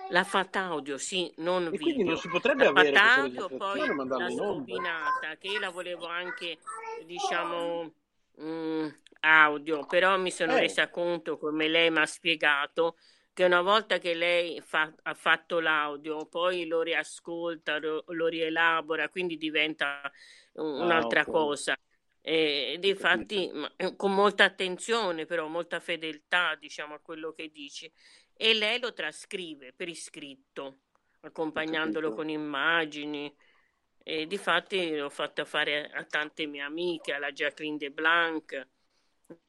L'ha 0.09 0.23
fatta 0.23 0.61
audio, 0.61 0.97
sì, 0.99 1.33
non 1.37 1.65
E 1.65 1.69
quindi 1.79 1.91
video. 1.93 2.11
non 2.11 2.17
si 2.17 2.29
potrebbe 2.29 2.63
L'ha 2.65 2.69
avere 2.69 2.95
audio, 2.95 3.47
poi 3.47 3.79
l'ha 3.79 4.29
scombinata, 4.29 5.35
che 5.39 5.47
io 5.47 5.59
la 5.59 5.71
volevo 5.71 6.05
anche, 6.05 6.59
diciamo, 7.05 7.91
mm, 8.41 8.87
audio, 9.21 9.85
però 9.85 10.17
mi 10.17 10.31
sono 10.31 10.55
Eh. 10.55 10.61
resa 10.61 10.89
conto, 10.89 11.37
come 11.37 11.67
lei 11.67 11.89
mi 11.91 11.99
ha 11.99 12.05
spiegato, 12.05 12.97
che 13.33 13.43
una 13.43 13.61
volta 13.61 13.97
che 13.97 14.13
lei 14.13 14.61
fa, 14.61 14.93
ha 15.03 15.13
fatto 15.13 15.59
l'audio, 15.59 16.25
poi 16.27 16.65
lo 16.67 16.81
riascolta, 16.81 17.79
lo, 17.79 18.03
lo 18.07 18.27
rielabora, 18.27 19.09
quindi 19.09 19.37
diventa 19.37 20.01
un'altra 20.53 21.21
ah, 21.21 21.23
okay. 21.23 21.33
cosa. 21.33 21.77
E 22.21 22.77
difatti 22.79 23.51
eh, 23.77 23.95
con 23.95 24.13
molta 24.13 24.45
attenzione, 24.45 25.25
però 25.25 25.47
molta 25.47 25.79
fedeltà, 25.79 26.55
diciamo, 26.55 26.95
a 26.95 26.99
quello 26.99 27.33
che 27.33 27.49
dici. 27.49 27.91
E 28.33 28.53
lei 28.53 28.79
lo 28.79 28.93
trascrive 28.93 29.73
per 29.73 29.89
iscritto, 29.89 30.79
accompagnandolo 31.21 32.13
con 32.13 32.29
immagini. 32.29 33.33
E 34.07 34.27
difatti 34.27 34.95
l'ho 34.95 35.09
fatta 35.09 35.45
fare 35.45 35.89
a 35.89 36.03
tante 36.03 36.45
mie 36.45 36.61
amiche, 36.61 37.13
alla 37.13 37.31
Jacqueline 37.31 37.77
de 37.77 37.89
Blanc, 37.89 38.67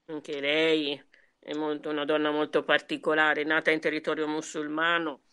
anche 0.06 0.40
lei 0.40 0.98
è 1.38 1.52
molto, 1.52 1.90
una 1.90 2.06
donna 2.06 2.30
molto 2.30 2.64
particolare, 2.64 3.44
nata 3.44 3.70
in 3.70 3.80
territorio 3.80 4.26
musulmano 4.26 5.24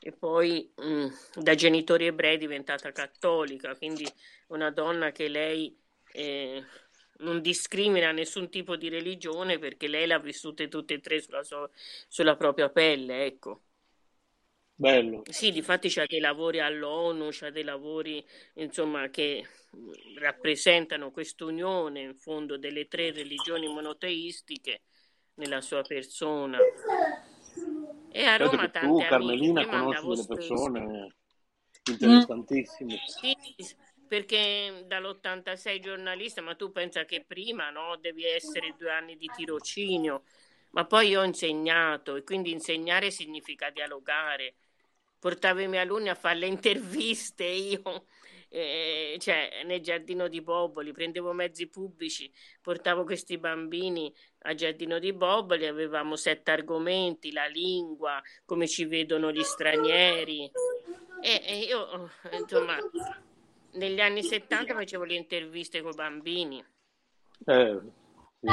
e 0.00 0.12
poi 0.12 0.72
mh, 0.76 0.86
mm, 0.86 1.06
da 1.42 1.56
genitori 1.56 2.06
ebrei 2.06 2.36
è 2.36 2.38
diventata 2.38 2.92
cattolica, 2.92 3.74
quindi 3.74 4.06
una 4.48 4.70
donna 4.70 5.10
che 5.10 5.26
lei 5.26 5.76
eh, 6.12 6.64
non 7.18 7.40
discrimina 7.40 8.12
nessun 8.12 8.48
tipo 8.48 8.76
di 8.76 8.88
religione 8.88 9.58
perché 9.58 9.88
lei 9.88 10.06
l'ha 10.06 10.20
vissute 10.20 10.68
tutte 10.68 10.94
e 10.94 11.00
tre 11.00 11.20
sulla, 11.20 11.42
sua, 11.42 11.68
sulla 12.06 12.36
propria 12.36 12.68
pelle, 12.68 13.24
ecco. 13.24 13.62
Bello. 14.80 15.22
Sì, 15.28 15.50
difatti 15.50 15.88
c'ha 15.88 16.06
dei 16.06 16.20
lavori 16.20 16.60
all'ONU, 16.60 17.30
c'ha 17.32 17.50
dei 17.50 17.64
lavori 17.64 18.24
insomma 18.54 19.08
che 19.08 19.44
rappresentano 20.14 21.10
quest'unione 21.10 22.00
in 22.00 22.14
fondo 22.14 22.56
delle 22.56 22.86
tre 22.86 23.10
religioni 23.10 23.66
monoteistiche 23.66 24.82
nella 25.34 25.60
sua 25.60 25.82
persona. 25.82 26.60
E 28.12 28.24
a 28.24 28.36
Roma 28.36 28.68
tante 28.68 28.86
tu, 28.86 29.08
Carmelina, 29.08 29.66
conosci 29.66 30.06
delle 30.06 30.26
persone 30.28 31.14
interessantissime. 31.90 33.00
Sì, 33.04 33.36
perché 34.06 34.84
dall'86 34.86 35.80
giornalista, 35.80 36.40
ma 36.40 36.54
tu 36.54 36.70
pensa 36.70 37.04
che 37.04 37.24
prima 37.26 37.70
no, 37.70 37.96
devi 37.96 38.24
essere 38.24 38.76
due 38.78 38.92
anni 38.92 39.16
di 39.16 39.28
tirocinio, 39.34 40.22
ma 40.70 40.86
poi 40.86 41.08
io 41.08 41.22
ho 41.22 41.24
insegnato 41.24 42.14
e 42.14 42.22
quindi 42.22 42.52
insegnare 42.52 43.10
significa 43.10 43.70
dialogare. 43.70 44.54
Portavo 45.18 45.60
i 45.60 45.68
miei 45.68 45.82
alunni 45.82 46.08
a 46.08 46.14
fare 46.14 46.38
le 46.38 46.46
interviste 46.46 47.44
io, 47.44 48.06
eh, 48.48 49.16
cioè 49.18 49.62
nel 49.64 49.80
giardino 49.80 50.28
di 50.28 50.40
Boboli, 50.40 50.92
prendevo 50.92 51.32
mezzi 51.32 51.68
pubblici, 51.68 52.30
portavo 52.62 53.04
questi 53.04 53.36
bambini 53.38 54.12
al 54.42 54.54
giardino 54.54 54.98
di 54.98 55.12
Boboli, 55.12 55.66
avevamo 55.66 56.16
sette 56.16 56.50
argomenti, 56.50 57.32
la 57.32 57.46
lingua, 57.46 58.22
come 58.44 58.68
ci 58.68 58.84
vedono 58.84 59.32
gli 59.32 59.42
stranieri. 59.42 60.50
E, 61.20 61.42
e 61.44 61.58
io, 61.58 62.10
insomma, 62.32 62.78
negli 63.72 64.00
anni 64.00 64.22
70 64.22 64.74
facevo 64.74 65.04
le 65.04 65.14
interviste 65.14 65.82
con 65.82 65.90
i 65.90 65.94
bambini. 65.94 66.64
Eh, 67.44 67.80
sì. 68.40 68.46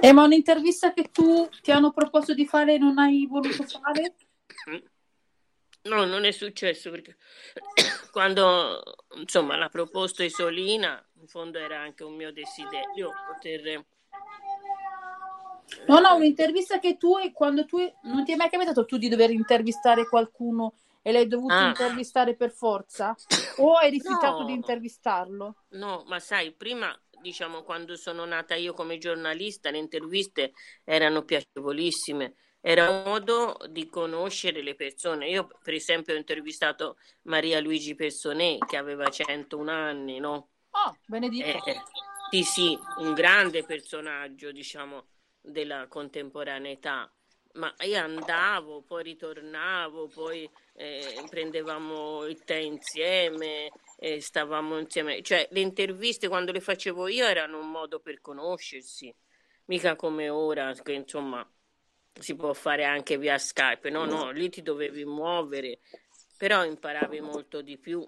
Eh, 0.00 0.12
ma 0.12 0.24
un'intervista 0.24 0.92
che 0.92 1.10
tu 1.12 1.48
ti 1.62 1.70
hanno 1.70 1.92
proposto 1.92 2.34
di 2.34 2.46
fare 2.46 2.74
e 2.74 2.78
non 2.78 2.98
hai 2.98 3.26
voluto 3.26 3.64
fare? 3.64 4.14
No, 5.84 6.04
non 6.04 6.24
è 6.24 6.30
successo 6.30 6.90
perché 6.90 7.16
quando 8.12 8.82
insomma 9.16 9.56
l'ha 9.56 9.68
proposto 9.68 10.22
Isolina, 10.22 11.04
in 11.20 11.26
fondo 11.26 11.58
era 11.58 11.80
anche 11.80 12.04
un 12.04 12.14
mio 12.14 12.32
desiderio 12.32 13.10
poter. 13.26 13.84
No, 15.86 15.98
no, 15.98 16.14
un'intervista 16.14 16.78
che 16.78 16.96
tu, 16.96 17.14
quando 17.32 17.64
tu 17.64 17.78
non 18.02 18.24
ti 18.24 18.32
è 18.32 18.36
mai 18.36 18.50
capitato 18.50 18.84
tu 18.84 18.98
di 18.98 19.08
dover 19.08 19.30
intervistare 19.30 20.06
qualcuno 20.06 20.74
e 21.02 21.10
l'hai 21.10 21.26
dovuto 21.26 21.54
ah. 21.54 21.68
intervistare 21.68 22.36
per 22.36 22.52
forza? 22.52 23.14
O 23.56 23.74
hai 23.74 23.90
rifiutato 23.90 24.40
no. 24.40 24.44
di 24.44 24.52
intervistarlo? 24.52 25.64
No, 25.70 26.04
ma 26.06 26.20
sai, 26.20 26.52
prima, 26.52 26.96
diciamo, 27.20 27.62
quando 27.62 27.96
sono 27.96 28.24
nata 28.24 28.54
io 28.54 28.72
come 28.72 28.98
giornalista, 28.98 29.70
le 29.70 29.78
interviste 29.78 30.52
erano 30.84 31.24
piacevolissime. 31.24 32.34
Era 32.64 32.88
un 32.88 33.02
modo 33.04 33.58
di 33.68 33.88
conoscere 33.88 34.62
le 34.62 34.76
persone. 34.76 35.28
Io, 35.28 35.48
per 35.62 35.74
esempio, 35.74 36.14
ho 36.14 36.16
intervistato 36.16 36.96
Maria 37.22 37.60
Luigi 37.60 37.96
Personè, 37.96 38.56
che 38.58 38.76
aveva 38.76 39.08
101 39.08 39.68
anni, 39.68 40.20
no? 40.20 40.50
Oh, 40.70 40.96
benedetto. 41.06 41.66
Eh, 41.66 41.82
sì, 42.30 42.42
sì, 42.44 42.78
un 42.98 43.14
grande 43.14 43.64
personaggio, 43.64 44.52
diciamo, 44.52 45.06
della 45.40 45.88
contemporaneità 45.88 47.12
ma 47.54 47.74
io 47.80 47.98
andavo, 47.98 48.82
poi 48.82 49.02
ritornavo, 49.02 50.08
poi 50.08 50.48
eh, 50.74 51.22
prendevamo 51.28 52.24
il 52.24 52.42
tè 52.44 52.56
insieme, 52.56 53.70
eh, 53.98 54.20
stavamo 54.20 54.78
insieme. 54.78 55.20
Cioè, 55.22 55.48
le 55.50 55.60
interviste 55.60 56.28
quando 56.28 56.52
le 56.52 56.60
facevo 56.60 57.08
io 57.08 57.26
erano 57.26 57.58
un 57.58 57.70
modo 57.70 58.00
per 58.00 58.20
conoscersi, 58.20 59.14
mica 59.66 59.96
come 59.96 60.28
ora, 60.28 60.72
che 60.72 60.92
insomma 60.92 61.46
si 62.18 62.34
può 62.36 62.52
fare 62.52 62.84
anche 62.84 63.18
via 63.18 63.38
Skype. 63.38 63.90
No, 63.90 64.04
no, 64.04 64.30
lì 64.30 64.48
ti 64.48 64.62
dovevi 64.62 65.04
muovere, 65.04 65.80
però 66.36 66.64
imparavi 66.64 67.20
molto 67.20 67.62
di 67.62 67.78
più. 67.78 68.06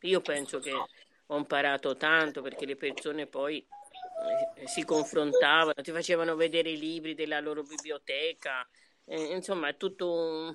Io 0.00 0.20
penso 0.20 0.58
che 0.60 0.72
ho 0.72 1.36
imparato 1.36 1.96
tanto 1.96 2.42
perché 2.42 2.66
le 2.66 2.76
persone 2.76 3.26
poi 3.26 3.58
eh, 3.58 4.66
si 4.66 4.84
confrontavano, 4.84 5.82
ti 5.82 5.90
facevano 5.90 6.36
vedere 6.36 6.70
i 6.70 6.78
libri 6.78 7.14
della 7.14 7.40
loro 7.40 7.62
biblioteca, 7.62 8.66
eh, 9.04 9.34
insomma 9.34 9.68
è 9.68 9.76
tutto 9.76 10.12
un, 10.12 10.54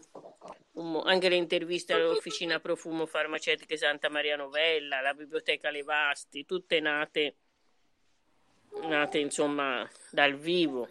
un, 0.74 1.02
anche 1.06 1.30
le 1.30 1.36
interviste 1.36 1.94
all'officina 1.94 2.60
profumo 2.60 3.06
farmaceutiche 3.06 3.78
Santa 3.78 4.10
Maria 4.10 4.36
Novella, 4.36 5.02
la 5.02 5.14
biblioteca 5.14 5.70
Levasti, 5.70 6.46
tutte 6.46 6.80
nate, 6.80 7.36
nate 8.84 9.18
insomma 9.18 9.90
dal 10.12 10.36
vivo. 10.36 10.90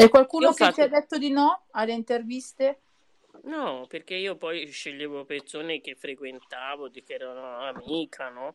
E 0.00 0.08
qualcuno 0.08 0.50
che 0.50 0.64
fatto... 0.64 0.74
ti 0.74 0.80
ha 0.82 0.88
detto 0.88 1.18
di 1.18 1.30
no 1.30 1.64
alle 1.72 1.92
interviste? 1.92 2.80
No, 3.44 3.86
perché 3.88 4.14
io 4.14 4.36
poi 4.36 4.66
sceglievo 4.66 5.24
persone 5.24 5.80
che 5.80 5.94
frequentavo, 5.94 6.88
di 6.88 7.02
che 7.02 7.14
erano 7.14 7.58
amica, 7.60 8.28
no? 8.28 8.54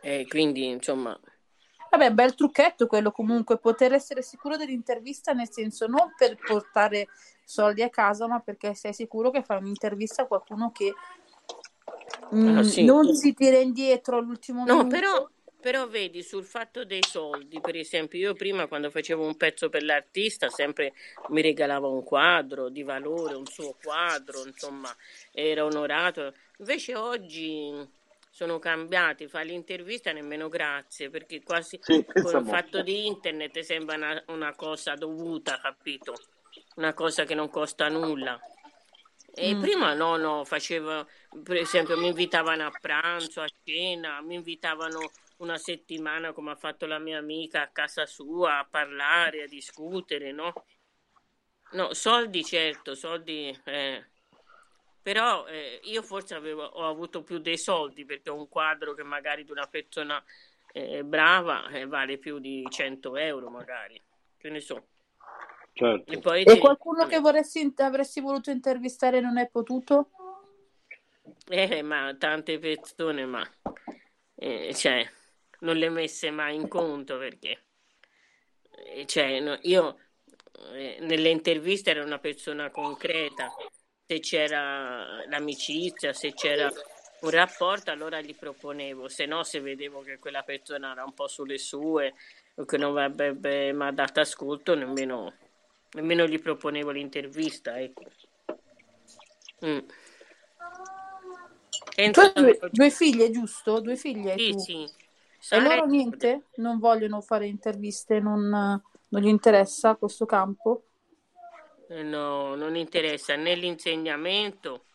E 0.00 0.26
quindi 0.28 0.66
insomma 0.66 1.18
Vabbè, 1.96 2.10
bel 2.10 2.34
trucchetto 2.34 2.88
quello 2.88 3.12
comunque, 3.12 3.58
poter 3.58 3.92
essere 3.92 4.20
sicuro 4.20 4.56
dell'intervista, 4.56 5.32
nel 5.32 5.48
senso 5.48 5.86
non 5.86 6.12
per 6.16 6.34
portare 6.34 7.06
soldi 7.44 7.82
a 7.82 7.88
casa, 7.88 8.26
ma 8.26 8.40
perché 8.40 8.74
sei 8.74 8.92
sicuro 8.92 9.30
che 9.30 9.44
fai 9.44 9.58
un'intervista 9.58 10.22
a 10.22 10.26
qualcuno 10.26 10.72
che 10.72 10.92
mm, 12.34 12.56
ah, 12.56 12.62
sì. 12.64 12.84
non 12.84 13.14
si 13.14 13.32
tira 13.32 13.58
indietro 13.58 14.16
all'ultimo 14.16 14.64
no, 14.64 14.78
minuto. 14.78 14.88
Però, 14.88 15.30
però 15.64 15.88
vedi, 15.88 16.22
sul 16.22 16.44
fatto 16.44 16.84
dei 16.84 17.02
soldi, 17.02 17.58
per 17.58 17.74
esempio, 17.74 18.18
io 18.18 18.34
prima 18.34 18.66
quando 18.66 18.90
facevo 18.90 19.24
un 19.24 19.34
pezzo 19.34 19.70
per 19.70 19.82
l'artista 19.82 20.50
sempre 20.50 20.92
mi 21.30 21.40
regalava 21.40 21.86
un 21.86 22.04
quadro 22.04 22.68
di 22.68 22.82
valore, 22.82 23.34
un 23.34 23.46
suo 23.46 23.74
quadro, 23.82 24.44
insomma, 24.44 24.94
era 25.32 25.64
onorato. 25.64 26.34
Invece 26.58 26.94
oggi 26.96 27.72
sono 28.28 28.58
cambiati, 28.58 29.26
fa 29.26 29.40
l'intervista 29.40 30.12
nemmeno 30.12 30.50
grazie, 30.50 31.08
perché 31.08 31.42
quasi 31.42 31.78
sì, 31.80 32.04
con 32.04 32.42
il 32.42 32.46
fatto 32.46 32.82
di 32.82 33.06
internet 33.06 33.60
sembra 33.60 33.96
una, 33.96 34.22
una, 34.26 34.54
cosa 34.54 34.92
dovuta, 34.96 35.58
capito? 35.62 36.12
Una 36.74 36.92
cosa 36.92 37.24
che 37.24 37.34
non 37.34 37.48
costa 37.48 37.88
nulla. 37.88 38.38
E 39.34 39.54
mm. 39.54 39.60
prima 39.62 39.94
no, 39.94 40.18
no, 40.18 40.44
facevo, 40.44 41.08
per 41.42 41.56
esempio 41.56 41.96
mi 41.96 42.08
invitavano 42.08 42.66
a 42.66 42.78
pranzo, 42.78 43.40
a 43.40 43.48
cena, 43.64 44.20
mi 44.20 44.34
invitavano 44.34 45.10
una 45.44 45.58
settimana 45.58 46.32
come 46.32 46.50
ha 46.50 46.56
fatto 46.56 46.86
la 46.86 46.98
mia 46.98 47.18
amica 47.18 47.62
a 47.62 47.68
casa 47.68 48.06
sua 48.06 48.58
a 48.58 48.66
parlare, 48.68 49.42
a 49.42 49.46
discutere, 49.46 50.32
no? 50.32 50.52
No, 51.72 51.94
soldi 51.94 52.44
certo, 52.44 52.94
soldi... 52.94 53.56
Eh 53.64 54.12
però 55.04 55.46
eh, 55.46 55.80
io 55.82 56.02
forse 56.02 56.34
avevo, 56.34 56.64
ho 56.64 56.88
avuto 56.88 57.22
più 57.22 57.36
dei 57.36 57.58
soldi 57.58 58.06
perché 58.06 58.30
un 58.30 58.48
quadro 58.48 58.94
che 58.94 59.02
magari 59.02 59.44
di 59.44 59.50
una 59.50 59.66
persona 59.66 60.24
eh, 60.72 61.04
brava 61.04 61.68
eh, 61.68 61.86
vale 61.86 62.16
più 62.16 62.38
di 62.38 62.64
100 62.66 63.14
euro 63.18 63.50
magari, 63.50 64.02
che 64.38 64.48
ne 64.48 64.60
so. 64.60 64.86
Certo. 65.74 66.10
E, 66.10 66.18
poi 66.20 66.44
e 66.44 66.58
qualcuno 66.58 67.04
che 67.04 67.18
vorresti, 67.18 67.70
avresti 67.76 68.22
voluto 68.22 68.50
intervistare 68.50 69.20
non 69.20 69.36
è 69.36 69.46
potuto? 69.50 70.08
Eh, 71.48 71.82
ma 71.82 72.16
tante 72.18 72.58
persone, 72.58 73.26
ma 73.26 73.46
eh, 74.36 74.72
cioè, 74.72 75.06
non 75.64 75.76
le 75.76 75.88
messe 75.88 76.30
mai 76.30 76.54
in 76.54 76.68
conto 76.68 77.18
perché 77.18 77.64
eh, 78.94 79.06
cioè, 79.06 79.40
no, 79.40 79.58
io 79.62 79.98
eh, 80.72 80.98
nelle 81.00 81.30
interviste 81.30 81.90
ero 81.90 82.04
una 82.04 82.18
persona 82.18 82.70
concreta 82.70 83.52
se 84.06 84.20
c'era 84.20 85.24
l'amicizia, 85.26 86.12
se 86.12 86.34
c'era 86.34 86.70
un 87.20 87.30
rapporto, 87.30 87.90
allora 87.90 88.20
gli 88.20 88.34
proponevo, 88.34 89.08
se 89.08 89.24
no, 89.24 89.42
se 89.44 89.60
vedevo 89.60 90.02
che 90.02 90.18
quella 90.18 90.42
persona 90.42 90.92
era 90.92 91.04
un 91.04 91.14
po' 91.14 91.26
sulle 91.26 91.56
sue 91.56 92.14
o 92.56 92.64
che 92.64 92.76
non 92.76 92.96
avrebbe 92.98 93.72
mai 93.72 93.94
dato 93.94 94.20
ascolto, 94.20 94.74
nemmeno 94.74 95.32
Nemmeno 95.94 96.26
gli 96.26 96.40
proponevo 96.40 96.90
l'intervista, 96.90 97.78
ecco. 97.78 98.02
Mm. 99.64 99.78
Hai 101.96 102.32
due, 102.34 102.58
due 102.72 102.90
figlie, 102.90 103.30
giusto? 103.30 103.78
Due 103.78 103.96
figlie 103.96 104.36
Sì, 104.36 104.50
tu. 104.50 104.58
sì. 104.58 104.90
E 105.50 105.60
loro 105.60 105.84
niente? 105.86 106.44
Non 106.56 106.78
vogliono 106.78 107.20
fare 107.20 107.46
interviste, 107.46 108.20
non, 108.20 108.48
non 108.48 109.22
gli 109.22 109.28
interessa 109.28 109.96
questo 109.96 110.24
campo? 110.26 110.84
No, 111.88 112.54
non 112.54 112.76
interessa 112.76 113.36
né 113.36 113.54
l'insegnamento, 113.54 114.86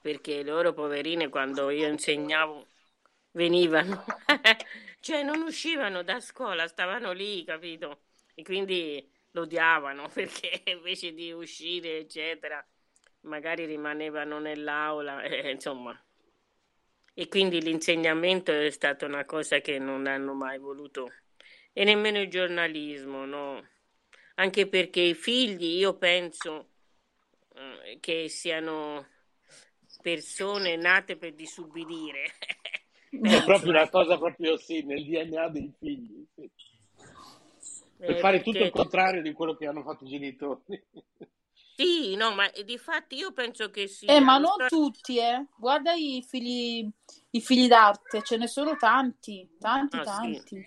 perché 0.00 0.42
loro 0.42 0.72
poverine 0.72 1.28
quando 1.28 1.70
io 1.70 1.88
insegnavo 1.88 2.66
venivano, 3.32 4.04
cioè 5.00 5.22
non 5.22 5.42
uscivano 5.42 6.02
da 6.02 6.20
scuola, 6.20 6.66
stavano 6.66 7.12
lì, 7.12 7.44
capito? 7.44 8.00
E 8.34 8.42
quindi 8.42 9.06
lo 9.32 9.42
odiavano 9.42 10.08
perché 10.12 10.62
invece 10.66 11.12
di 11.12 11.32
uscire, 11.32 11.98
eccetera, 11.98 12.64
magari 13.22 13.66
rimanevano 13.66 14.38
nell'aula, 14.38 15.22
eh, 15.22 15.50
insomma. 15.50 15.98
E 17.14 17.28
quindi 17.28 17.60
l'insegnamento 17.62 18.52
è 18.52 18.70
stata 18.70 19.06
una 19.06 19.24
cosa 19.24 19.60
che 19.60 19.78
non 19.78 20.06
hanno 20.06 20.34
mai 20.34 20.58
voluto. 20.58 21.08
E 21.72 21.84
nemmeno 21.84 22.20
il 22.20 22.28
giornalismo, 22.28 23.24
no? 23.24 23.66
Anche 24.36 24.66
perché 24.68 25.00
i 25.00 25.14
figli, 25.14 25.76
io 25.78 25.96
penso 25.96 26.68
eh, 27.54 27.98
che 28.00 28.28
siano 28.28 29.06
persone 30.00 30.76
nate 30.76 31.16
per 31.16 31.34
disubbidire. 31.34 32.32
È 33.10 33.42
proprio 33.42 33.70
una 33.70 33.88
cosa 33.88 34.18
proprio 34.18 34.56
sì, 34.58 34.82
nel 34.84 35.04
DNA 35.04 35.48
dei 35.48 35.72
figli. 35.78 36.26
sì. 36.34 36.50
Per 38.04 38.06
Eh, 38.06 38.20
fare 38.20 38.42
tutto 38.42 38.64
il 38.64 38.70
contrario 38.70 39.22
di 39.22 39.32
quello 39.32 39.54
che 39.56 39.66
hanno 39.66 39.82
fatto 39.82 40.04
i 40.04 40.08
genitori. 40.08 40.84
Sì, 41.74 42.14
no, 42.16 42.34
ma 42.34 42.50
di 42.64 42.76
fatti 42.78 43.16
io 43.16 43.32
penso 43.32 43.70
che 43.70 43.86
sia. 43.86 44.14
Eh, 44.14 44.20
ma 44.20 44.38
non 44.38 44.52
tutti, 44.68 45.18
eh. 45.18 45.46
Guarda 45.56 45.92
i 45.94 46.22
figli, 46.26 46.88
i 47.30 47.40
figli 47.40 47.66
d'arte, 47.66 48.22
ce 48.22 48.36
ne 48.36 48.46
sono 48.46 48.76
tanti, 48.76 49.48
tanti, 49.58 49.96
Ah, 49.96 50.04
sì. 50.04 50.06
tanti. 50.10 50.66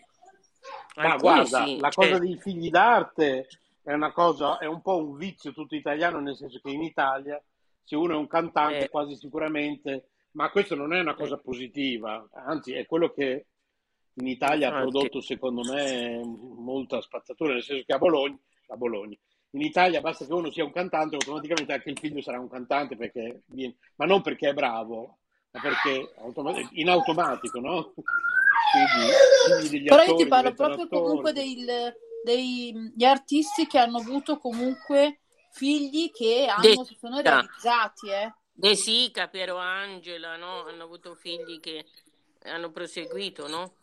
Ma 0.96 1.04
Alcuni 1.14 1.20
guarda, 1.20 1.66
sì, 1.66 1.80
la 1.80 1.90
cioè- 1.90 2.08
cosa 2.10 2.20
dei 2.20 2.38
figli 2.38 2.70
d'arte 2.70 3.48
è 3.84 3.94
una 3.94 4.12
cosa, 4.12 4.58
è 4.58 4.66
un 4.66 4.82
po' 4.82 4.98
un 4.98 5.16
vizio 5.16 5.52
tutto 5.54 5.76
italiano, 5.76 6.20
nel 6.20 6.36
senso 6.36 6.60
che 6.64 6.72
in 6.72 6.82
Italia, 6.82 7.42
se 7.84 7.96
uno 7.96 8.14
è 8.14 8.18
un 8.18 8.28
cantante, 8.28 8.86
Eh. 8.86 8.90
quasi 8.90 9.16
sicuramente, 9.16 10.10
ma 10.32 10.50
questo 10.50 10.74
non 10.76 10.92
è 10.94 11.00
una 11.00 11.14
cosa 11.14 11.38
positiva, 11.38 12.28
anzi 12.34 12.74
è 12.74 12.86
quello 12.88 13.12
che 13.12 13.46
in 14.16 14.28
Italia 14.28 14.70
ha 14.70 14.80
prodotto, 14.82 15.22
secondo 15.22 15.62
me, 15.72 16.20
molta 16.24 17.00
spazzatura, 17.02 17.54
nel 17.54 17.64
senso 17.64 17.84
che 17.86 17.94
a 17.94 17.98
Bologna, 18.00 18.38
a 18.70 18.76
Bologna, 18.76 19.16
in 19.56 19.62
Italia 19.62 20.02
basta 20.02 20.26
che 20.26 20.34
uno 20.34 20.52
sia 20.52 20.66
un 20.66 20.72
cantante, 20.72 21.16
automaticamente 21.16 21.72
anche 21.74 21.90
il 21.90 21.98
figlio 21.98 22.22
sarà 22.22 22.40
un 22.40 22.50
cantante, 22.50 22.98
perché 22.98 23.44
viene- 23.48 23.76
ma 23.96 24.06
non 24.06 24.22
perché 24.22 24.50
è 24.50 24.54
bravo, 24.54 25.18
ma 25.52 25.62
perché 25.62 26.14
automa- 26.18 26.54
in 26.74 26.90
automatico, 26.90 27.60
no? 27.60 27.94
Quindi, 27.94 29.70
degli 29.70 29.88
Però 29.88 30.04
io 30.04 30.16
ti 30.16 30.28
parlo 30.28 30.54
proprio 30.54 30.88
comunque 30.88 31.30
attori. 31.30 31.56
del- 31.56 31.96
dei- 32.24 32.72
degli 32.74 33.04
artisti 33.06 33.66
che 33.66 33.78
hanno 33.78 34.00
avuto 34.00 34.38
comunque 34.38 35.20
figli 35.52 36.12
che 36.12 36.48
hanno, 36.50 36.62
De- 36.62 36.84
si 36.84 36.98
sono 37.00 37.22
realizzati, 37.22 38.10
eh. 38.10 38.34
De 38.52 38.76
Sica, 38.76 39.28
Piero 39.30 39.58
Angela, 39.58 40.36
no? 40.36 40.66
Hanno 40.66 40.84
avuto 40.84 41.16
figli 41.16 41.60
che 41.62 41.86
hanno 42.44 42.72
proseguito, 42.72 43.48
no? 43.48 43.76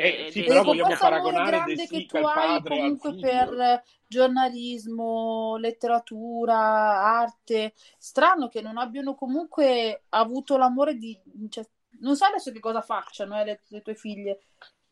Eh, 0.00 0.26
Eh, 0.26 0.30
sì, 0.30 0.40
De 0.40 0.46
però 0.46 0.62
vogliamo 0.62 0.94
paragonare 0.96 1.50
grande 1.50 1.74
De 1.74 1.86
che 1.86 1.96
Sica, 1.98 2.18
hai 2.18 2.24
padre, 2.24 2.74
al 2.74 2.98
comunque 2.98 3.14
per 3.20 3.82
giornalismo, 4.06 5.56
letteratura, 5.58 6.56
arte, 6.56 7.74
strano 7.98 8.48
che 8.48 8.60
non 8.60 8.78
abbiano 8.78 9.14
comunque 9.14 10.04
avuto 10.10 10.56
l'amore 10.56 10.94
di... 10.94 11.18
cioè, 11.48 11.66
non 12.00 12.16
so 12.16 12.24
adesso 12.26 12.52
che 12.52 12.60
cosa 12.60 12.80
facciano 12.80 13.40
eh, 13.40 13.44
le, 13.44 13.60
le 13.68 13.82
tue 13.82 13.94
figlie. 13.94 14.38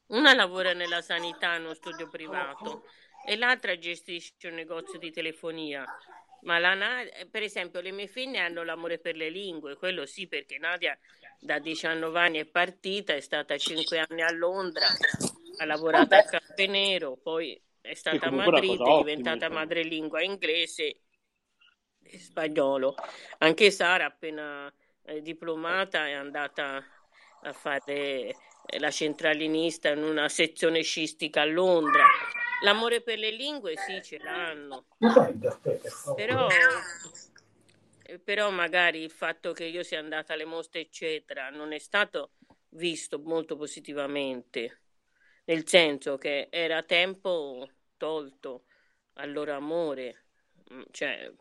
Una 0.09 0.35
lavora 0.35 0.73
nella 0.73 1.03
sanità 1.03 1.55
in 1.57 1.65
uno 1.65 1.75
studio 1.75 2.09
privato 2.09 2.85
e 3.25 3.37
l'altra 3.37 3.77
gestisce 3.79 4.49
un 4.49 4.55
negozio 4.55 4.99
di 4.99 5.11
telefonia. 5.11 5.85
Ma 6.43 6.59
la 6.59 6.75
Na- 6.75 7.03
per 7.31 7.43
esempio, 7.43 7.81
le 7.81 7.91
mie 7.91 8.07
figlie 8.07 8.39
hanno 8.39 8.63
l'amore 8.63 8.99
per 8.99 9.17
le 9.17 9.31
lingue, 9.31 9.77
quello 9.77 10.07
sì, 10.07 10.29
perché 10.29 10.59
Nadia 10.59 10.97
da 11.41 11.59
19 11.59 12.19
anni 12.19 12.39
è 12.39 12.45
partita, 12.47 13.15
è 13.15 13.21
stata 13.21 13.57
5 13.57 14.05
anni 14.09 14.23
a 14.23 14.33
Londra, 14.33 14.87
ha 15.59 15.65
lavorato 15.65 16.15
a 16.15 16.23
Caffè 16.23 16.67
Nero, 16.67 17.17
poi 17.17 17.61
è 17.81 17.95
stata 17.95 18.27
a 18.27 18.31
Madrid, 18.31 18.79
è 18.79 18.81
ottima, 18.81 18.99
diventata 18.99 19.37
insomma. 19.37 19.61
madrelingua 19.61 20.23
inglese 20.23 21.01
e 22.03 22.19
spagnolo. 22.19 22.95
Anche 23.39 23.71
Sara, 23.71 24.07
appena 24.07 24.73
eh, 25.05 25.23
diplomata, 25.23 26.07
è 26.07 26.13
andata 26.13 26.85
a 27.43 27.53
fare 27.53 27.85
eh, 27.85 28.35
la 28.79 28.91
centralinista 28.91 29.91
in 29.91 30.03
una 30.03 30.29
sezione 30.29 30.83
scistica 30.83 31.43
a 31.43 31.47
Londra. 31.47 32.05
L'amore 32.63 33.03
per 33.03 33.19
le 33.19 33.31
lingue 33.31 33.75
sì, 33.77 34.03
ce 34.03 34.19
l'hanno, 34.19 34.87
però, 36.17 36.47
però 38.25 38.51
magari 38.51 39.01
il 39.03 39.11
fatto 39.11 39.53
che 39.53 39.65
io 39.65 39.83
sia 39.83 39.99
andata 39.99 40.33
alle 40.33 40.45
mostre, 40.45 40.81
eccetera, 40.81 41.51
non 41.51 41.73
è 41.73 41.79
stato 41.79 42.33
visto 42.71 43.19
molto 43.21 43.57
positivamente, 43.57 44.83
nel 45.45 45.67
senso 45.67 46.17
che 46.19 46.49
era 46.51 46.83
tempo 46.83 47.69
tolto 47.97 48.65
al 49.15 49.33
loro 49.33 49.55
amore, 49.55 50.21
Mm, 50.73 50.83
cioè, 50.91 51.33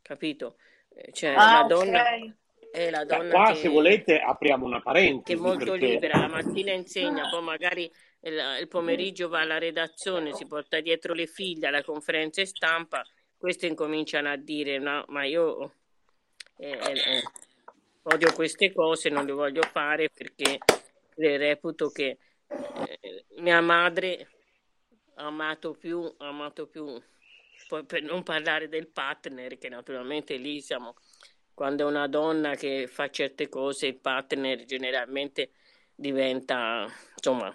capito? 0.00 0.56
Eh, 0.88 1.12
Cioè, 1.12 1.44
Ah, 1.44 1.50
la 1.50 1.64
donna 1.64 2.02
ok. 2.02 2.34
è 2.70 2.88
la 2.88 3.04
donna 3.04 3.42
qua, 3.42 3.42
che 3.42 3.54
se 3.54 3.68
volete, 3.68 4.20
apriamo 4.20 4.64
una 4.66 4.80
che 5.22 5.32
è 5.34 5.36
parentesi, 5.36 5.36
molto 5.36 5.74
perché 5.74 5.74
libera, 5.74 6.18
la 6.18 6.28
mattina 6.28 6.72
insegna, 6.72 7.26
poi 7.26 7.42
magari 7.42 7.90
il, 8.20 8.38
il 8.60 8.68
pomeriggio 8.68 9.28
va 9.28 9.40
alla 9.40 9.58
redazione, 9.58 10.32
si 10.32 10.46
porta 10.46 10.80
dietro 10.80 11.14
le 11.14 11.26
figlie 11.26 11.66
alla 11.68 11.82
conferenza 11.84 12.44
stampa, 12.44 13.04
queste 13.36 13.66
incominciano 13.66 14.28
a 14.30 14.36
dire 14.36 14.78
no, 14.78 15.04
ma 15.08 15.24
io 15.24 15.79
eh, 16.60 16.72
eh, 16.72 17.22
odio 18.02 18.32
queste 18.34 18.72
cose, 18.72 19.08
non 19.08 19.24
le 19.24 19.32
voglio 19.32 19.62
fare 19.62 20.10
perché 20.10 20.58
eh, 21.16 21.36
reputo 21.38 21.88
che 21.88 22.18
eh, 22.46 23.24
mia 23.38 23.62
madre 23.62 24.28
ha 25.14 25.24
amato 25.26 25.72
più, 25.72 26.02
ha 26.18 26.28
amato 26.28 26.66
più, 26.66 27.00
poi 27.66 27.84
per 27.84 28.02
non 28.02 28.22
parlare 28.22 28.68
del 28.68 28.88
partner, 28.88 29.56
che 29.56 29.68
naturalmente 29.70 30.36
lì 30.36 30.60
siamo 30.60 30.94
quando 31.54 31.84
è 31.84 31.86
una 31.86 32.08
donna 32.08 32.54
che 32.54 32.86
fa 32.86 33.10
certe 33.10 33.48
cose, 33.48 33.86
il 33.86 33.98
partner 33.98 34.64
generalmente 34.64 35.50
diventa, 35.94 36.86
insomma, 37.14 37.54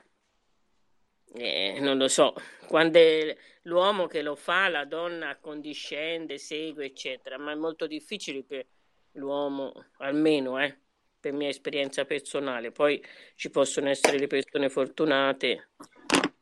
eh, 1.34 1.80
non 1.80 1.98
lo 1.98 2.08
so, 2.08 2.34
quando 2.68 3.00
è 3.00 3.36
l'uomo 3.64 4.06
che 4.08 4.22
lo 4.22 4.36
fa, 4.36 4.68
la 4.68 4.86
donna 4.86 5.30
accondiscende, 5.30 6.38
segue, 6.38 6.86
eccetera, 6.86 7.38
ma 7.40 7.52
è 7.52 7.56
molto 7.56 7.88
difficile 7.88 8.46
che 8.46 8.68
l'uomo, 9.16 9.74
almeno, 9.98 10.60
eh, 10.60 10.78
per 11.20 11.34
mia 11.34 11.50
esperienza 11.50 12.06
personale, 12.06 12.72
poi 12.72 13.04
ci 13.36 13.50
possono 13.50 13.90
essere 13.90 14.18
le 14.18 14.28
persone 14.28 14.70
fortunate, 14.70 15.70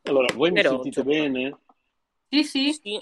allora, 0.04 0.34
voi 0.34 0.52
mi 0.52 0.62
però, 0.62 0.82
sentite 0.82 1.00
insomma, 1.00 1.30
bene? 1.30 1.58
Sì, 2.28 2.44
sì. 2.44 2.74
sì, 2.74 3.02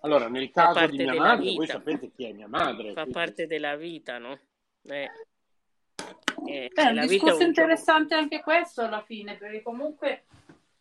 Allora, 0.00 0.28
nel 0.28 0.50
fa 0.50 0.72
caso 0.72 0.86
di 0.86 0.96
mia 0.96 1.14
madre, 1.14 1.44
voi 1.44 1.58
vita, 1.58 1.72
sapete 1.74 2.10
chi 2.14 2.24
è 2.24 2.32
mia 2.32 2.48
madre, 2.48 2.92
fa 2.92 3.02
quindi 3.02 3.12
parte 3.12 3.46
della 3.46 3.76
vita, 3.76 4.18
no? 4.18 4.38
Eh, 4.84 5.10
eh, 6.46 6.70
Beh, 6.72 6.82
è 6.82 6.90
un 6.90 7.06
discorso 7.06 7.26
un 7.26 7.38
gioco. 7.38 7.48
interessante 7.48 8.14
anche 8.14 8.40
questo 8.40 8.82
alla 8.82 9.02
fine, 9.02 9.36
perché 9.36 9.60
comunque 9.60 10.24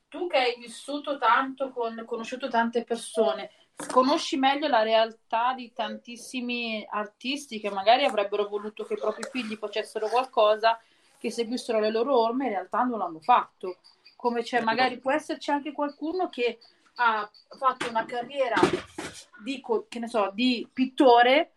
tu 0.07 0.27
che 0.27 0.38
hai 0.38 0.55
vissuto 0.57 1.18
tanto, 1.18 1.72
con, 1.72 2.01
conosciuto 2.05 2.47
tante 2.47 2.85
persone, 2.85 3.51
conosci 3.86 4.38
meglio 4.38 4.68
la 4.68 4.82
realtà 4.82 5.54
di 5.54 5.72
tantissimi 5.72 6.86
artisti 6.90 7.60
che 7.60 7.70
magari 7.70 8.06
avrebbero 8.06 8.48
voluto 8.48 8.84
che 8.86 8.94
i 8.94 8.98
propri 8.98 9.28
figli 9.32 9.56
facessero 9.56 10.08
qualcosa, 10.08 10.80
che 11.18 11.30
seguissero 11.30 11.80
le 11.80 11.91
loro 11.91 12.20
orme, 12.20 12.45
in 12.45 12.52
realtà 12.52 12.84
non 12.84 12.98
l'hanno 12.98 13.20
fatto. 13.20 13.78
Come 14.16 14.41
c'è, 14.41 14.62
magari 14.62 14.98
può 14.99 15.12
esserci 15.12 15.52
anche 15.52 15.72
qualcuno 15.72 16.28
che 16.30 16.58
ha 16.95 17.30
fatto 17.58 17.88
una 17.88 18.06
carriera 18.06 18.56
di, 19.44 19.62
co- 19.62 19.86
che 19.88 19.99
ne 19.99 20.08
so, 20.08 20.32
di 20.34 20.68
pittore 20.74 21.52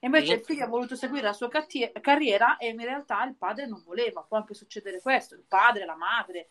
e 0.00 0.06
invece 0.06 0.32
il 0.32 0.44
figlio 0.44 0.64
ha 0.64 0.68
voluto 0.68 0.96
seguire 0.96 1.26
la 1.26 1.32
sua 1.32 1.48
catti- 1.48 1.92
carriera 2.00 2.56
e 2.56 2.68
in 2.68 2.80
realtà 2.80 3.22
il 3.24 3.36
padre 3.36 3.66
non 3.66 3.82
voleva. 3.84 4.22
Può 4.22 4.38
anche 4.38 4.54
succedere 4.54 5.00
questo, 5.00 5.34
il 5.34 5.44
padre, 5.46 5.84
la 5.84 5.94
madre. 5.94 6.48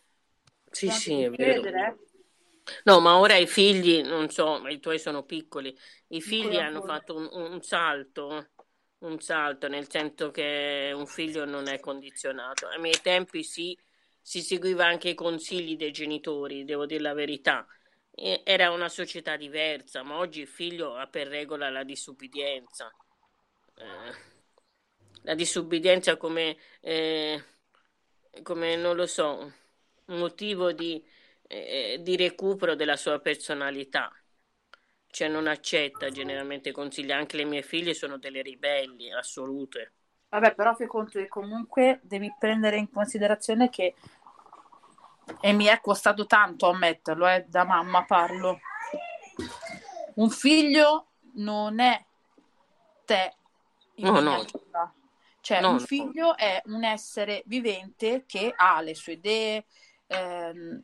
Sì, 0.71 0.89
sì, 0.91 1.23
è 1.23 1.29
vero. 1.29 1.61
succedere, 1.61 1.87
eh. 1.87 2.08
No, 2.85 2.99
ma 2.99 3.17
ora 3.19 3.35
i 3.37 3.47
figli, 3.47 4.01
non 4.01 4.29
so, 4.29 4.65
i 4.67 4.79
tuoi 4.79 4.99
sono 4.99 5.23
piccoli, 5.23 5.75
i 6.09 6.21
figli 6.21 6.57
Piccoli 6.57 6.57
hanno 6.57 6.81
ancora. 6.81 6.93
fatto 6.93 7.15
un, 7.15 7.29
un 7.31 7.61
salto, 7.61 8.49
un 8.99 9.19
salto, 9.19 9.67
nel 9.67 9.89
senso 9.89 10.31
che 10.31 10.91
un 10.93 11.05
figlio 11.07 11.45
non 11.45 11.67
è 11.67 11.79
condizionato. 11.79 12.67
Ai 12.67 12.79
miei 12.79 12.99
tempi 13.01 13.43
sì, 13.43 13.77
si 14.21 14.41
seguiva 14.41 14.85
anche 14.85 15.09
i 15.09 15.13
consigli 15.15 15.75
dei 15.77 15.91
genitori, 15.91 16.65
devo 16.65 16.85
dire 16.85 17.01
la 17.01 17.13
verità. 17.13 17.65
era 18.43 18.71
una 18.71 18.89
società 18.89 19.35
diversa, 19.37 20.03
ma 20.03 20.17
oggi 20.17 20.41
il 20.41 20.47
figlio 20.47 20.95
ha 20.95 21.07
per 21.07 21.27
regola 21.27 21.69
la 21.69 21.83
disubbidienza. 21.83 22.93
Eh, 23.75 24.13
la 25.23 25.35
disubbidienza 25.35 26.17
come, 26.17 26.57
eh, 26.81 27.43
come, 28.43 28.75
non 28.75 28.95
lo 28.95 29.05
so, 29.07 29.53
motivo 30.07 30.71
di, 30.71 31.03
eh, 31.49 31.99
di 32.01 32.15
recupero 32.15 32.75
della 32.75 32.95
sua 32.95 33.19
personalità. 33.19 34.11
Cioè 35.11 35.27
non 35.27 35.47
accetta 35.47 36.09
generalmente 36.11 36.71
consigli, 36.71 37.11
anche 37.11 37.35
le 37.35 37.45
mie 37.45 37.63
figlie 37.63 37.95
sono 37.95 38.17
delle 38.17 38.43
ribelli 38.43 39.11
assolute. 39.11 39.93
Vabbè, 40.29 40.53
però 40.53 40.75
fai 40.75 40.85
conto 40.85 41.17
che 41.17 41.27
comunque 41.27 41.99
devi 42.03 42.31
prendere 42.37 42.77
in 42.77 42.91
considerazione 42.91 43.69
che 43.69 43.95
e 45.41 45.53
mi 45.53 45.65
è 45.65 45.79
costato 45.81 46.25
tanto 46.25 46.69
ammetterlo, 46.69 47.27
eh, 47.27 47.45
da 47.47 47.63
mamma 47.63 48.05
parlo. 48.05 48.59
Un 50.15 50.29
figlio 50.29 51.07
non 51.33 51.79
è 51.79 52.03
te 53.05 53.35
No, 53.95 54.19
no, 54.19 54.31
miniatura. 54.31 54.93
Cioè, 55.41 55.61
no, 55.61 55.69
un 55.69 55.75
no. 55.75 55.79
figlio 55.79 56.37
è 56.37 56.61
un 56.65 56.83
essere 56.83 57.43
vivente 57.45 58.25
che 58.25 58.53
ha 58.55 58.81
le 58.81 58.95
sue 58.95 59.13
idee, 59.13 59.65
ehm, 60.07 60.83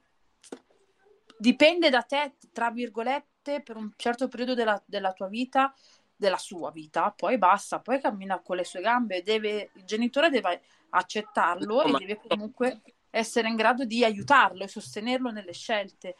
dipende 1.37 1.89
da 1.89 2.01
te, 2.01 2.35
tra 2.51 2.71
virgolette, 2.71 3.61
per 3.61 3.75
un 3.77 3.91
certo 3.95 4.27
periodo 4.27 4.53
della, 4.53 4.81
della 4.85 5.13
tua 5.13 5.27
vita, 5.27 5.73
della 6.15 6.37
sua 6.37 6.71
vita, 6.71 7.11
poi 7.11 7.37
basta, 7.37 7.79
poi 7.79 7.99
cammina 7.99 8.39
con 8.41 8.55
le 8.55 8.63
sue 8.63 8.81
gambe, 8.81 9.21
deve, 9.21 9.69
il 9.75 9.83
genitore 9.83 10.29
deve 10.29 10.61
accettarlo 10.89 11.83
No, 11.83 11.87
e 11.87 11.91
ma- 11.91 11.99
deve 11.99 12.21
comunque 12.27 12.81
essere 13.09 13.49
in 13.49 13.55
grado 13.55 13.85
di 13.85 14.03
aiutarlo 14.03 14.63
e 14.63 14.67
sostenerlo 14.67 15.31
nelle 15.31 15.53
scelte. 15.53 16.15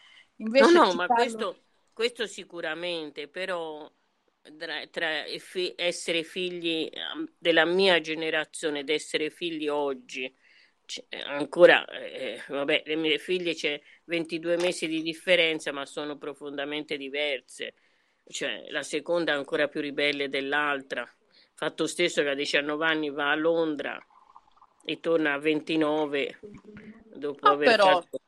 No, 0.58 0.66
Invece 0.66 0.72
no, 0.72 0.94
ma 0.94 1.08
citarlo- 1.08 1.14
questo, 1.16 1.64
questo 1.94 2.28
sicuramente, 2.28 3.28
però 3.28 3.90
tra, 4.58 4.86
tra 4.88 5.24
fi- 5.40 5.74
essere 5.76 6.24
figli 6.24 6.90
ehm, 6.92 7.34
della 7.38 7.66
mia 7.66 8.00
generazione 8.02 8.80
ed 8.80 8.90
essere 8.90 9.30
figli 9.30 9.68
oggi, 9.68 10.34
ancora, 11.26 11.86
eh, 11.88 12.42
vabbè, 12.48 12.84
le 12.86 12.96
mie 12.96 13.18
figlie 13.18 13.54
c'è 13.54 13.80
22 14.06 14.58
mesi 14.58 14.88
di 14.88 15.02
differenza, 15.02 15.72
ma 15.72 15.86
sono 15.86 16.18
profondamente 16.18 16.98
diverse. 16.98 17.74
Cioè, 18.28 18.66
la 18.70 18.84
seconda 18.84 19.34
è 19.34 19.36
ancora 19.36 19.68
più 19.68 19.82
ribelle 19.82 20.30
dell'altra. 20.30 21.08
Fatto 21.54 21.88
stesso 21.88 22.22
che 22.22 22.30
a 22.30 22.34
19 22.34 22.86
anni 22.86 23.10
va 23.10 23.32
a 23.32 23.36
Londra 23.36 24.04
e 24.86 25.00
torna 25.00 25.34
a 25.34 25.40
29 25.40 26.40
dopo 27.16 27.48
Ah, 27.48 27.52
aver 27.52 27.70
però. 27.70 28.02
fatto 28.02 28.20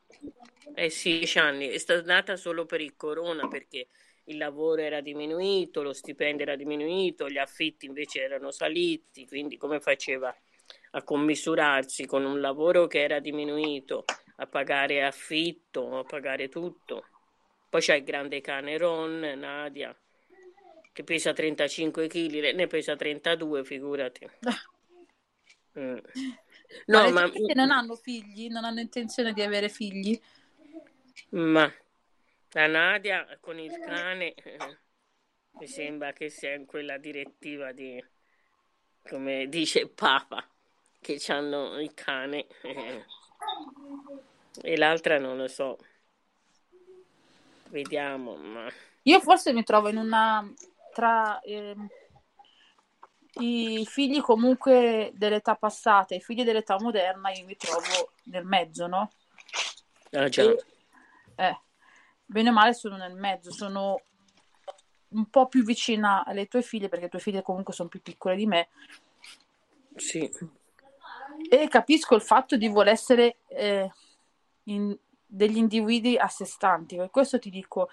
eh 0.75 0.89
sì, 0.89 1.17
10 1.17 1.39
anni. 1.39 1.67
È 1.67 1.77
stata 1.77 2.01
nata 2.05 2.35
solo 2.35 2.65
per 2.65 2.81
il 2.81 2.95
corona 2.95 3.47
perché 3.47 3.87
il 4.25 4.37
lavoro 4.37 4.81
era 4.81 5.01
diminuito, 5.01 5.81
lo 5.81 5.93
stipendio 5.93 6.45
era 6.45 6.55
diminuito, 6.55 7.27
gli 7.29 7.37
affitti 7.37 7.85
invece 7.85 8.21
erano 8.21 8.51
saliti, 8.51 9.25
quindi 9.25 9.57
come 9.57 9.79
faceva 9.79 10.35
a 10.97 11.03
commisurarsi 11.03 12.05
con 12.05 12.25
un 12.25 12.39
lavoro 12.41 12.87
che 12.87 13.01
era 13.03 13.19
diminuito, 13.19 14.03
a 14.37 14.47
pagare 14.47 15.03
affitto, 15.03 15.99
a 15.99 16.03
pagare 16.03 16.49
tutto. 16.49 17.05
Poi 17.69 17.81
c'è 17.81 17.95
il 17.95 18.03
grande 18.03 18.41
cane 18.41 18.77
Ron, 18.77 19.19
Nadia, 19.19 19.95
che 20.91 21.03
pesa 21.03 21.33
35 21.33 22.07
kg, 22.07 22.53
ne 22.55 22.67
pesa 22.67 22.95
32, 22.95 23.63
figurati. 23.63 24.27
Mm. 25.77 25.99
Ma 26.87 26.99
No, 26.99 27.03
le 27.03 27.11
ma, 27.11 27.29
tue 27.29 27.29
figlie 27.29 27.53
non 27.53 27.69
hanno 27.69 27.95
figli, 27.95 28.49
non 28.49 28.65
hanno 28.65 28.79
intenzione 28.79 29.31
di 29.31 29.43
avere 29.43 29.69
figli. 29.69 30.19
ma 31.31 31.71
la 32.51 32.67
Nadia 32.67 33.37
con 33.39 33.59
il 33.59 33.77
cane 33.79 34.33
eh, 34.33 34.77
mi 35.51 35.67
sembra 35.67 36.13
che 36.13 36.29
sia 36.29 36.53
in 36.53 36.65
quella 36.65 36.97
direttiva 36.97 37.71
di, 37.71 38.03
come 39.03 39.47
dice 39.49 39.79
il 39.79 39.89
Papa, 39.89 40.47
che 41.15 41.31
hanno 41.31 41.79
il 41.79 41.93
cane 41.93 42.47
eh, 42.63 43.03
e 44.61 44.75
l'altra 44.75 45.17
non 45.17 45.37
lo 45.37 45.47
so. 45.47 45.77
Vediamo, 47.69 48.35
ma 48.35 48.67
Io 49.03 49.19
forse 49.21 49.53
mi 49.53 49.63
trovo 49.63 49.87
in 49.87 49.97
una 49.97 50.45
tra 50.93 51.39
ehm, 51.41 51.87
i 53.39 53.85
figli 53.85 54.19
comunque 54.19 55.11
dell'età 55.13 55.55
passata 55.55 56.13
e 56.13 56.17
i 56.17 56.21
figli 56.21 56.43
dell'età 56.43 56.77
moderna, 56.79 57.31
io 57.31 57.45
mi 57.45 57.55
trovo 57.55 58.11
nel 58.23 58.45
mezzo, 58.45 58.87
no? 58.87 59.11
ah, 60.13 60.27
già. 60.27 60.43
E, 60.43 60.63
eh, 61.35 61.59
bene 62.25 62.49
o 62.49 62.53
male 62.53 62.73
sono 62.73 62.97
nel 62.97 63.15
mezzo, 63.15 63.51
sono 63.51 64.01
un 65.09 65.29
po' 65.29 65.47
più 65.47 65.63
vicina 65.63 66.25
alle 66.25 66.47
tue 66.47 66.61
figlie 66.61 66.89
perché 66.89 67.05
le 67.05 67.11
tue 67.11 67.19
figlie 67.19 67.41
comunque 67.41 67.73
sono 67.73 67.87
più 67.87 68.01
piccole 68.01 68.35
di 68.35 68.45
me 68.45 68.67
Sì. 69.97 70.29
E 71.49 71.67
capisco 71.67 72.15
il 72.15 72.21
fatto 72.21 72.55
di 72.57 72.67
voler 72.67 72.93
essere 72.93 73.37
eh, 73.47 73.91
in- 74.63 74.97
degli 75.25 75.57
individui 75.57 76.17
a 76.17 76.27
sé 76.27 76.45
stanti. 76.45 76.95
Per 76.95 77.09
questo 77.09 77.39
ti 77.39 77.49
dico, 77.49 77.89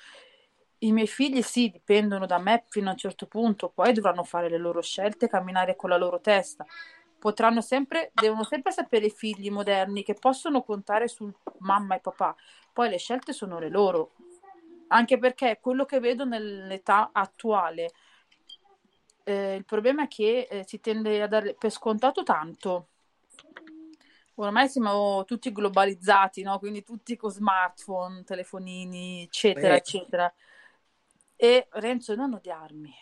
i 0.78 0.92
miei 0.92 1.06
figli 1.06 1.42
sì, 1.42 1.70
dipendono 1.70 2.26
da 2.26 2.38
me 2.38 2.64
fino 2.68 2.88
a 2.88 2.92
un 2.92 2.98
certo 2.98 3.26
punto, 3.26 3.70
poi 3.70 3.92
dovranno 3.92 4.22
fare 4.22 4.48
le 4.48 4.58
loro 4.58 4.82
scelte, 4.82 5.28
camminare 5.28 5.76
con 5.76 5.90
la 5.90 5.96
loro 5.96 6.20
testa. 6.20 6.64
Potranno 7.18 7.62
sempre, 7.62 8.10
devono 8.12 8.44
sempre 8.44 8.70
sapere 8.70 9.06
i 9.06 9.10
figli 9.10 9.50
moderni 9.50 10.02
che 10.02 10.14
possono 10.14 10.62
contare 10.62 11.08
sul 11.08 11.34
mamma 11.60 11.96
e 11.96 12.00
papà, 12.00 12.36
poi 12.72 12.90
le 12.90 12.98
scelte 12.98 13.32
sono 13.32 13.58
le 13.58 13.70
loro. 13.70 14.12
Anche 14.88 15.18
perché 15.18 15.58
quello 15.60 15.86
che 15.86 16.00
vedo 16.00 16.24
nell'età 16.24 17.10
attuale, 17.12 17.90
eh, 19.24 19.54
il 19.54 19.64
problema 19.64 20.04
è 20.04 20.08
che 20.08 20.46
eh, 20.50 20.64
si 20.66 20.80
tende 20.80 21.22
a 21.22 21.26
dare 21.26 21.54
per 21.54 21.70
scontato 21.70 22.22
tanto. 22.22 22.88
Ormai 24.36 24.68
siamo 24.68 25.24
tutti 25.24 25.52
globalizzati, 25.52 26.42
no? 26.42 26.58
Quindi 26.58 26.82
tutti 26.82 27.16
con 27.16 27.30
smartphone, 27.30 28.24
telefonini, 28.24 29.22
eccetera, 29.22 29.74
Eh. 29.74 29.76
eccetera. 29.76 30.34
E 31.36 31.68
Renzo, 31.70 32.14
non 32.14 32.34
odiarmi 32.34 32.92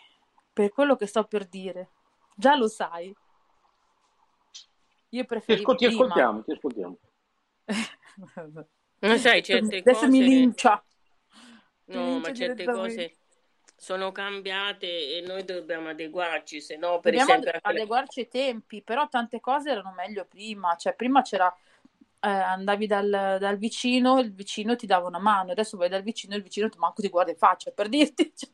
per 0.51 0.71
quello 0.71 0.95
che 0.95 1.07
sto 1.07 1.23
per 1.25 1.47
dire. 1.47 1.89
Già 2.35 2.55
lo 2.55 2.67
sai. 2.67 3.13
Io 5.09 5.21
Ti, 5.21 5.25
preferivo 5.25 5.61
ascol- 5.71 5.77
ti 5.77 5.85
prima. 5.85 6.03
ascoltiamo, 6.03 6.43
ti 6.43 6.51
ascoltiamo. 6.51 6.97
Non 8.99 9.19
sai, 9.19 9.43
certe 9.43 9.79
Adesso 9.81 10.07
mi 10.07 10.19
cose... 10.19 10.29
lincia. 10.29 10.85
Mi 11.85 11.95
No, 11.95 12.01
lincia 12.03 12.19
ma 12.29 12.33
certe 12.33 12.65
cose 12.65 13.17
sono 13.83 14.11
cambiate 14.13 15.17
e 15.17 15.21
noi 15.21 15.43
dobbiamo 15.43 15.89
adeguarci, 15.89 16.61
se 16.61 16.77
no, 16.77 16.99
per 17.01 17.13
Dobbiamo 17.13 17.35
esempio, 17.35 17.51
la- 17.51 17.59
adeguarci 17.61 18.21
ai 18.21 18.27
tempi, 18.29 18.81
però 18.81 19.09
tante 19.09 19.39
cose 19.41 19.69
erano 19.71 19.91
meglio 19.91 20.25
prima. 20.25 20.75
Cioè, 20.75 20.95
prima 20.95 21.21
c'era, 21.21 21.53
eh, 22.19 22.29
andavi 22.29 22.87
dal, 22.87 23.09
dal 23.39 23.57
vicino, 23.57 24.19
il 24.19 24.33
vicino 24.33 24.75
ti 24.77 24.85
dava 24.85 25.07
una 25.07 25.19
mano, 25.19 25.51
adesso 25.51 25.75
vai 25.77 25.89
dal 25.89 26.01
vicino 26.03 26.35
il 26.35 26.43
vicino 26.43 26.69
ti 26.69 26.77
manco 26.77 27.01
ti 27.01 27.09
guarda 27.09 27.31
in 27.31 27.37
faccia, 27.37 27.71
per 27.71 27.89
dirti. 27.89 28.31
Cioè, 28.35 28.49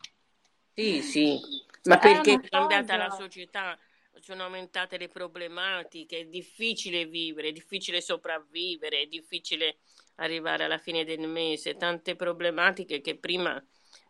Sì, 0.73 1.01
sì, 1.01 1.39
ma 1.83 1.99
cioè, 1.99 1.99
perché 1.99 2.33
è 2.33 2.39
cambiata 2.39 2.95
la 2.95 3.09
cosa. 3.09 3.09
società, 3.09 3.77
sono 4.19 4.43
aumentate 4.43 4.97
le 4.97 5.09
problematiche, 5.09 6.19
è 6.19 6.25
difficile 6.25 7.05
vivere, 7.05 7.49
è 7.49 7.51
difficile 7.51 8.01
sopravvivere, 8.01 9.01
è 9.01 9.05
difficile 9.07 9.79
arrivare 10.15 10.63
alla 10.63 10.77
fine 10.77 11.03
del 11.03 11.27
mese, 11.27 11.75
tante 11.75 12.15
problematiche 12.15 13.01
che 13.01 13.17
prima, 13.17 13.61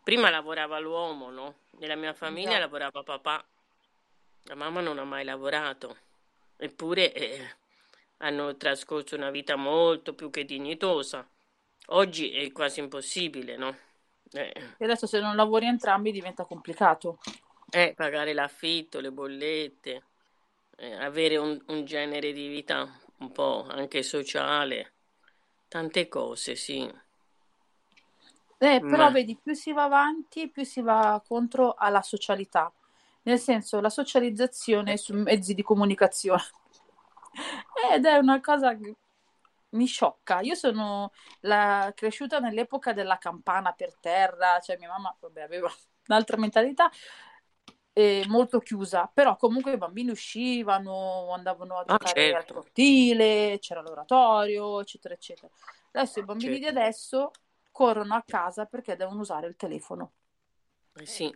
prima 0.02 0.30
lavorava 0.30 0.78
l'uomo, 0.78 1.30
no? 1.30 1.54
Nella 1.78 1.96
mia 1.96 2.14
famiglia 2.14 2.58
Esatto. 2.58 2.58
lavorava 2.58 3.02
papà, 3.02 3.44
la 4.44 4.54
mamma 4.54 4.80
non 4.80 4.98
ha 4.98 5.04
mai 5.04 5.24
lavorato, 5.24 5.96
eppure 6.56 7.12
eh, 7.12 7.56
hanno 8.18 8.56
trascorso 8.56 9.16
una 9.16 9.30
vita 9.30 9.56
molto 9.56 10.14
più 10.14 10.30
che 10.30 10.44
dignitosa. 10.44 11.28
Oggi 11.88 12.32
è 12.32 12.50
quasi 12.52 12.80
impossibile, 12.80 13.56
no? 13.56 13.76
Eh, 14.32 14.52
E 14.78 14.84
adesso 14.84 15.06
se 15.06 15.20
non 15.20 15.36
lavori 15.36 15.66
entrambi 15.66 16.10
diventa 16.10 16.44
complicato. 16.44 17.18
eh, 17.72 17.94
pagare 17.94 18.32
l'affitto, 18.32 19.00
le 19.00 19.12
bollette, 19.12 20.02
eh, 20.76 20.92
avere 20.94 21.36
un, 21.36 21.60
un 21.68 21.84
genere 21.84 22.32
di 22.32 22.48
vita 22.48 23.00
un 23.18 23.32
po' 23.32 23.66
anche 23.68 24.02
sociale, 24.02 24.94
tante 25.68 26.08
cose, 26.08 26.56
sì. 26.56 26.90
Eh, 28.62 28.84
però 28.86 29.10
Ma 29.10 29.10
vedi, 29.10 29.36
più 29.42 29.54
si 29.54 29.72
va 29.72 29.84
avanti, 29.84 30.50
più 30.50 30.64
si 30.64 30.82
va 30.82 31.22
contro 31.26 31.74
alla 31.74 32.02
socialità. 32.02 32.72
Nel 33.22 33.38
senso, 33.38 33.80
la 33.80 33.88
socializzazione 33.90 34.96
su 34.98 35.14
mezzi 35.14 35.54
di 35.54 35.62
comunicazione. 35.62 36.42
Ed 37.92 38.04
è 38.04 38.16
una 38.18 38.40
cosa 38.40 38.76
che 38.76 38.96
mi 39.70 39.86
sciocca. 39.86 40.40
Io 40.40 40.54
sono 40.54 41.12
la- 41.40 41.92
cresciuta 41.94 42.38
nell'epoca 42.40 42.92
della 42.92 43.18
campana 43.18 43.72
per 43.72 43.94
terra, 44.00 44.58
cioè 44.60 44.76
mia 44.78 44.88
mamma, 44.88 45.16
vabbè, 45.20 45.42
aveva 45.42 45.70
un'altra 46.08 46.36
mentalità, 46.36 46.90
e 47.92 48.24
molto 48.28 48.60
chiusa, 48.60 49.10
però 49.12 49.36
comunque 49.36 49.72
i 49.72 49.76
bambini 49.76 50.10
uscivano, 50.10 51.32
andavano 51.32 51.76
a 51.78 51.84
Ah, 51.88 51.98
giocare 51.98 52.34
al 52.34 52.46
certo, 52.46 52.54
cortile, 52.54 53.58
c'era 53.60 53.80
l'oratorio, 53.82 54.80
eccetera, 54.80 55.14
eccetera. 55.14 55.52
Adesso 55.92 56.20
i 56.20 56.22
bambini 56.22 56.58
di 56.58 56.66
certo. 56.66 56.66
adesso 56.66 57.36
corrono 57.80 58.14
a 58.14 58.22
casa 58.26 58.66
perché 58.66 58.94
devono 58.94 59.20
usare 59.20 59.46
il 59.46 59.56
telefono. 59.56 60.12
Eh 60.96 61.06
sì. 61.06 61.34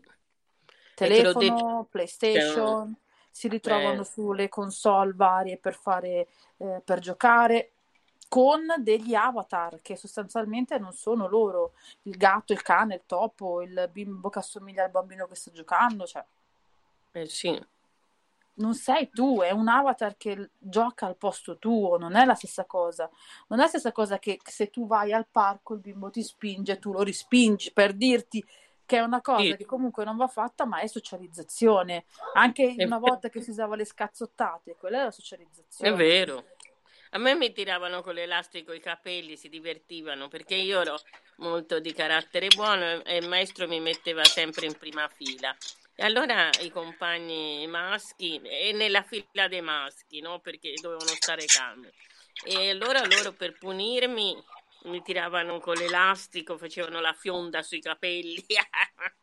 Telefono, 0.95 1.87
PlayStation, 1.91 2.95
si 3.31 3.49
ritrovano 3.49 4.03
eh, 4.03 4.05
sulle 4.05 4.51
console 4.51 5.15
varie 5.15 5.57
per 5.57 5.75
fare, 5.75 6.29
eh, 6.59 6.83
per 6.85 6.99
giocare 6.99 7.71
con 8.29 8.61
degli 8.77 9.15
avatar 9.15 9.81
che 9.81 9.97
sostanzialmente 9.97 10.79
non 10.79 10.93
sono 10.93 11.29
loro, 11.29 11.73
il 12.03 12.16
gatto, 12.19 12.53
il 12.53 12.61
cane, 12.61 12.97
il 12.97 13.03
topo, 13.07 13.62
il 13.62 13.89
bimbo 13.91 14.29
che 14.29 14.41
assomiglia 14.41 14.85
al 14.85 14.91
bambino 14.91 15.27
che 15.27 15.37
sta 15.37 15.51
giocando, 15.51 16.05
cioè 16.05 16.23
eh 17.12 17.27
sì. 17.27 17.59
Non 18.56 18.74
sei 18.74 19.10
tu, 19.10 19.40
è 19.40 19.51
un 19.51 19.68
avatar 19.68 20.16
che 20.16 20.51
gioca 20.59 21.06
al 21.06 21.16
posto 21.16 21.59
tuo, 21.59 21.98
non 21.98 22.14
è 22.14 22.24
la 22.24 22.35
stessa 22.35 22.64
cosa. 22.64 23.10
Non 23.48 23.59
è 23.59 23.62
la 23.62 23.68
stessa 23.68 23.93
cosa 23.93 24.18
che 24.18 24.39
se 24.44 24.70
tu 24.70 24.86
vai 24.86 25.12
al 25.12 25.26
parco 25.31 25.74
il 25.74 25.81
bimbo 25.81 26.10
ti 26.10 26.22
spinge, 26.22 26.78
tu 26.78 26.93
lo 26.93 27.02
rispingi 27.02 27.72
per 27.72 27.93
dirti 27.94 28.44
che 28.86 28.98
è 28.98 29.01
una 29.01 29.20
cosa 29.22 29.43
Sì, 29.43 29.56
che 29.56 29.64
comunque 29.64 30.05
non 30.05 30.16
va 30.16 30.28
fatta, 30.28 30.66
ma 30.66 30.81
è 30.81 30.86
socializzazione. 30.86 32.05
Anche 32.35 32.74
è 32.76 32.85
una 32.85 32.98
vero. 32.98 32.98
volta 32.98 33.28
che 33.31 33.40
si 33.40 33.51
usava 33.51 33.76
le 33.76 33.85
scazzottate, 33.85 34.76
quella 34.76 35.01
è 35.01 35.02
la 35.05 35.09
È 35.09 35.12
socializzazione. 35.12 35.97
vero. 35.97 36.44
A 37.10 37.18
me 37.18 37.35
mi 37.35 37.52
tiravano 37.52 38.02
con 38.02 38.14
l'elastico 38.14 38.72
i 38.72 38.81
capelli, 38.81 39.36
si 39.36 39.48
divertivano 39.48 40.28
perché 40.28 40.55
io 40.56 40.81
ero 40.81 40.97
molto 41.36 41.81
di 41.81 41.93
carattere 41.93 42.48
buono 42.48 43.02
e 43.05 43.16
il 43.16 43.28
maestro 43.28 43.66
mi 43.68 43.81
metteva 43.81 44.24
sempre 44.24 44.66
in 44.66 44.76
prima 44.76 45.09
fila. 45.09 45.56
E 45.97 46.03
allora 46.05 46.51
i 46.61 46.71
compagni 46.71 47.66
maschi, 47.69 48.41
e 48.43 48.73
nella 48.73 49.03
fila 49.03 49.47
dei 49.49 49.61
maschi, 49.61 50.21
no? 50.21 50.41
Perché 50.41 50.75
dovevano 50.81 51.11
stare 51.11 51.45
calmi. 51.45 51.89
E 52.47 52.71
allora 52.71 53.05
loro 53.07 53.33
per 53.33 53.57
punirmi 53.57 54.37
mi 54.85 55.03
tiravano 55.03 55.61
con 55.61 55.75
l'elastico, 55.75 56.59
facevano 56.59 57.01
la 57.01 57.12
fionda 57.12 57.62
sui 57.62 57.81
capelli. 57.81 58.45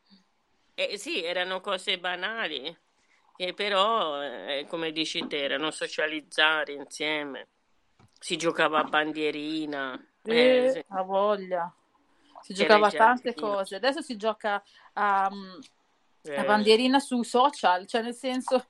E 0.74 0.96
sì, 0.96 1.22
erano 1.22 1.60
cose 1.60 1.98
banali, 1.98 2.74
che 3.36 3.52
però, 3.52 4.22
eh, 4.22 4.64
come 4.66 4.90
dici 4.90 5.26
te, 5.26 5.42
erano 5.42 5.70
socializzare 5.70 6.72
insieme. 6.72 7.48
Si 8.18 8.38
giocava 8.38 8.78
a 8.78 8.84
bandierina, 8.84 10.02
eh, 10.24 10.70
sì, 10.72 10.84
ha 10.88 11.02
voglia. 11.02 11.72
Si 12.40 12.54
c'era 12.54 12.76
giocava 12.76 12.86
a 12.86 12.90
tante 12.90 13.34
cose. 13.34 13.76
Adesso 13.76 14.00
si 14.00 14.16
gioca 14.16 14.62
a, 14.94 15.26
a 15.26 15.30
Eh, 16.22 16.44
bandierina 16.44 17.00
su 17.00 17.22
social, 17.22 17.86
cioè 17.86 18.02
nel 18.02 18.14
senso 18.14 18.66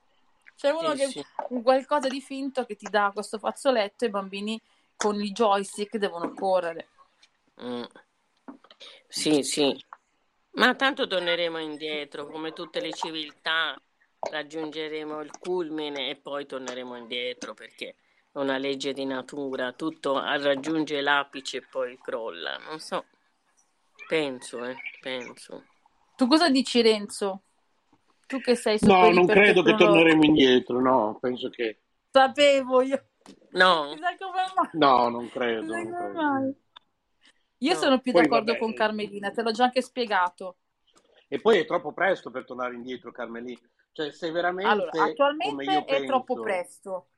c'è 0.55 0.69
uno 0.71 0.95
sì, 0.95 0.97
che 0.97 1.07
sì. 1.07 1.25
un 1.49 1.61
qualcosa 1.61 2.07
di 2.07 2.21
finto 2.21 2.65
che 2.65 2.75
ti 2.75 2.87
dà 2.89 3.11
questo 3.13 3.37
fazzoletto 3.37 4.05
e 4.05 4.07
i 4.07 4.11
bambini 4.11 4.59
con 4.95 5.21
i 5.21 5.31
joystick 5.31 5.97
devono 5.97 6.33
correre. 6.33 6.87
Mm. 7.61 7.83
Sì, 9.07 9.43
sì. 9.43 9.85
Ma 10.51 10.75
tanto 10.75 11.07
torneremo 11.07 11.59
indietro, 11.59 12.27
come 12.27 12.53
tutte 12.53 12.79
le 12.79 12.93
civiltà, 12.93 13.79
raggiungeremo 14.19 15.21
il 15.21 15.31
culmine 15.39 16.09
e 16.09 16.15
poi 16.15 16.45
torneremo 16.45 16.95
indietro 16.95 17.53
perché 17.53 17.95
è 18.31 18.37
una 18.37 18.57
legge 18.57 18.93
di 18.93 19.05
natura, 19.05 19.73
tutto 19.73 20.19
raggiunge 20.19 21.01
l'apice 21.01 21.57
e 21.57 21.61
poi 21.61 21.97
crolla. 21.99 22.57
Non 22.57 22.79
so, 22.79 23.05
penso, 24.07 24.63
eh, 24.65 24.75
penso. 25.01 25.65
Tu 26.15 26.27
cosa 26.27 26.49
dici, 26.49 26.81
Renzo? 26.81 27.43
Tu 28.27 28.39
che 28.39 28.55
sei 28.55 28.77
No, 28.81 29.09
non 29.11 29.25
credo 29.27 29.61
che 29.63 29.75
torneremo 29.75 30.23
indietro, 30.23 30.79
no, 30.79 31.17
penso 31.19 31.49
che... 31.49 31.81
Sapevo 32.11 32.81
io. 32.81 33.07
No. 33.51 33.93
No, 34.73 35.09
non 35.09 35.29
credo, 35.29 35.73
non 35.73 35.91
credo. 35.91 36.55
Io 37.59 37.73
no. 37.73 37.79
sono 37.79 37.99
più 38.01 38.11
Poi 38.11 38.23
d'accordo 38.23 38.51
vabbè, 38.53 38.57
con 38.57 38.73
Carmelina, 38.73 39.31
te 39.31 39.41
l'ho 39.41 39.51
già 39.51 39.65
anche 39.65 39.81
spiegato. 39.81 40.57
e 41.27 41.39
poi 41.39 41.59
è 41.59 41.65
troppo 41.65 41.93
presto 41.93 42.29
per 42.31 42.45
tornare 42.45 42.75
indietro, 42.75 43.11
Carmelì. 43.11 43.57
Cioè, 43.91 44.11
se 44.11 44.27
Allora, 44.27 44.91
veramente, 44.91 44.95
come 45.39 45.63
io 45.63 45.79
attualmente 45.79 45.95
è 45.97 46.05
troppo 46.05 46.39
penso, 46.39 46.41
presto. 46.41 47.09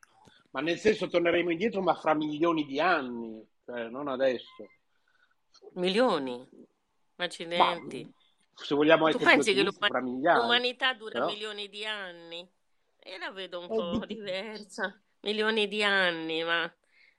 ma 0.51 0.61
nel 0.61 0.77
senso 0.77 1.07
torneremo 1.07 1.51
indietro, 1.51 1.81
ma 1.81 1.95
fra 1.95 2.13
milioni 2.13 2.65
di 2.65 2.79
anni, 2.79 3.45
cioè, 3.65 3.87
non 3.89 4.07
adesso. 4.07 4.71
Milioni, 5.73 6.47
Ma 7.15 7.25
accidenti. 7.25 8.13
Se 8.55 8.75
vogliamo 8.75 9.05
Tu 9.09 9.19
pensi 9.21 9.53
che 9.53 9.63
ottimisti, 9.63 9.63
l'uma- 9.63 9.89
fra 9.89 10.01
migliaia, 10.01 10.61
l'umanità 10.63 10.93
dura 10.93 11.19
però... 11.19 11.27
milioni 11.27 11.69
di 11.69 11.85
anni? 11.85 12.47
Io 13.05 13.17
la 13.17 13.31
vedo 13.31 13.59
un 13.59 13.69
Eh, 13.69 13.73
po' 13.73 14.03
di- 14.05 14.05
diversa. 14.05 14.99
Milioni 15.21 15.67
di 15.67 15.83
anni, 15.83 16.43
ma 16.43 16.71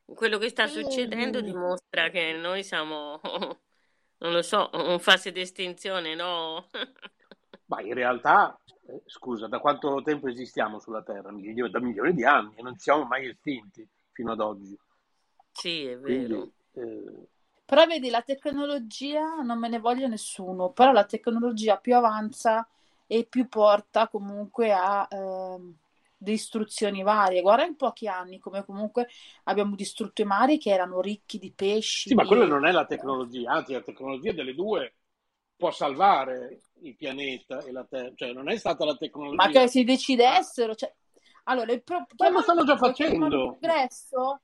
quello 0.04 0.38
che 0.38 0.48
sta 0.48 0.66
succedendo 0.68 1.40
dimostra 1.40 2.08
che 2.10 2.32
noi 2.34 2.62
siamo, 2.64 3.20
non 4.18 4.32
lo 4.32 4.42
so, 4.42 4.70
in 4.74 4.98
fase 5.00 5.32
di 5.32 5.40
estinzione, 5.40 6.14
no? 6.14 6.68
Ma 7.66 7.80
in 7.80 7.94
realtà, 7.94 8.58
eh, 8.88 9.02
scusa, 9.06 9.46
da 9.46 9.60
quanto 9.60 10.02
tempo 10.02 10.28
esistiamo 10.28 10.78
sulla 10.80 11.02
Terra? 11.04 11.30
Da 11.30 11.80
milioni 11.80 12.14
di 12.14 12.24
anni 12.24 12.56
e 12.56 12.62
non 12.62 12.74
ci 12.74 12.80
siamo 12.80 13.04
mai 13.04 13.28
estinti 13.28 13.88
fino 14.12 14.32
ad 14.32 14.40
oggi. 14.40 14.76
Sì, 15.50 15.84
è 15.86 15.98
Quindi, 16.00 16.38
vero. 16.38 16.52
eh, 16.72 17.28
Però 17.66 17.84
vedi, 17.86 18.10
la 18.10 18.22
tecnologia 18.22 19.42
non 19.42 19.58
me 19.58 19.68
ne 19.68 19.80
voglia 19.80 20.06
nessuno, 20.06 20.70
però 20.72 20.92
la 20.92 21.04
tecnologia 21.04 21.76
più 21.78 21.96
avanza 21.96 22.68
e 23.06 23.26
più 23.26 23.48
porta 23.48 24.08
comunque 24.08 24.72
a 24.72 25.06
ehm, 25.10 25.76
distruzioni 26.16 27.02
varie. 27.02 27.42
Guarda 27.42 27.64
in 27.64 27.76
pochi 27.76 28.06
anni 28.08 28.38
come 28.38 28.64
comunque 28.64 29.08
abbiamo 29.44 29.74
distrutto 29.74 30.22
i 30.22 30.24
mari 30.24 30.58
che 30.58 30.70
erano 30.70 31.00
ricchi 31.00 31.38
di 31.38 31.52
pesci. 31.52 32.12
sì, 32.12 32.14
ma 32.14 32.24
quella 32.26 32.46
e- 32.46 32.46
non 32.46 32.64
è 32.66 32.70
la 32.72 32.86
tecnologia, 32.86 33.52
anzi 33.52 33.72
la 33.72 33.82
tecnologia 33.82 34.32
delle 34.32 34.54
due 34.54 34.96
può 35.56 35.70
salvare 35.70 36.60
il 36.82 36.94
pianeta 36.96 37.60
e 37.64 37.72
la 37.72 37.84
Terra, 37.84 38.12
cioè 38.14 38.32
non 38.32 38.48
è 38.50 38.56
stata 38.58 38.84
la 38.84 38.96
Ma 39.30 39.48
tecnologia. 39.48 39.50
che 39.50 39.68
si 39.68 39.84
decidessero, 39.84 40.74
cioè... 40.74 40.92
Allora, 41.44 41.72
il 41.72 41.82
pro- 41.82 42.06
Ma 42.18 42.28
lo 42.30 42.42
stanno 42.42 42.64
già 42.64 42.76
facendo. 42.76 43.60
progresso? 43.60 44.40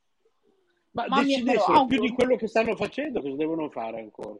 Ma 0.93 1.07
decidessero 1.09 1.87
più 1.87 1.97
auguro. 1.97 2.01
di 2.03 2.13
quello 2.13 2.37
che 2.37 2.47
stanno 2.49 2.77
facendo, 2.77 3.21
cosa 3.21 3.37
devono 3.37 3.71
fare 3.71 4.01
ancora? 4.01 4.39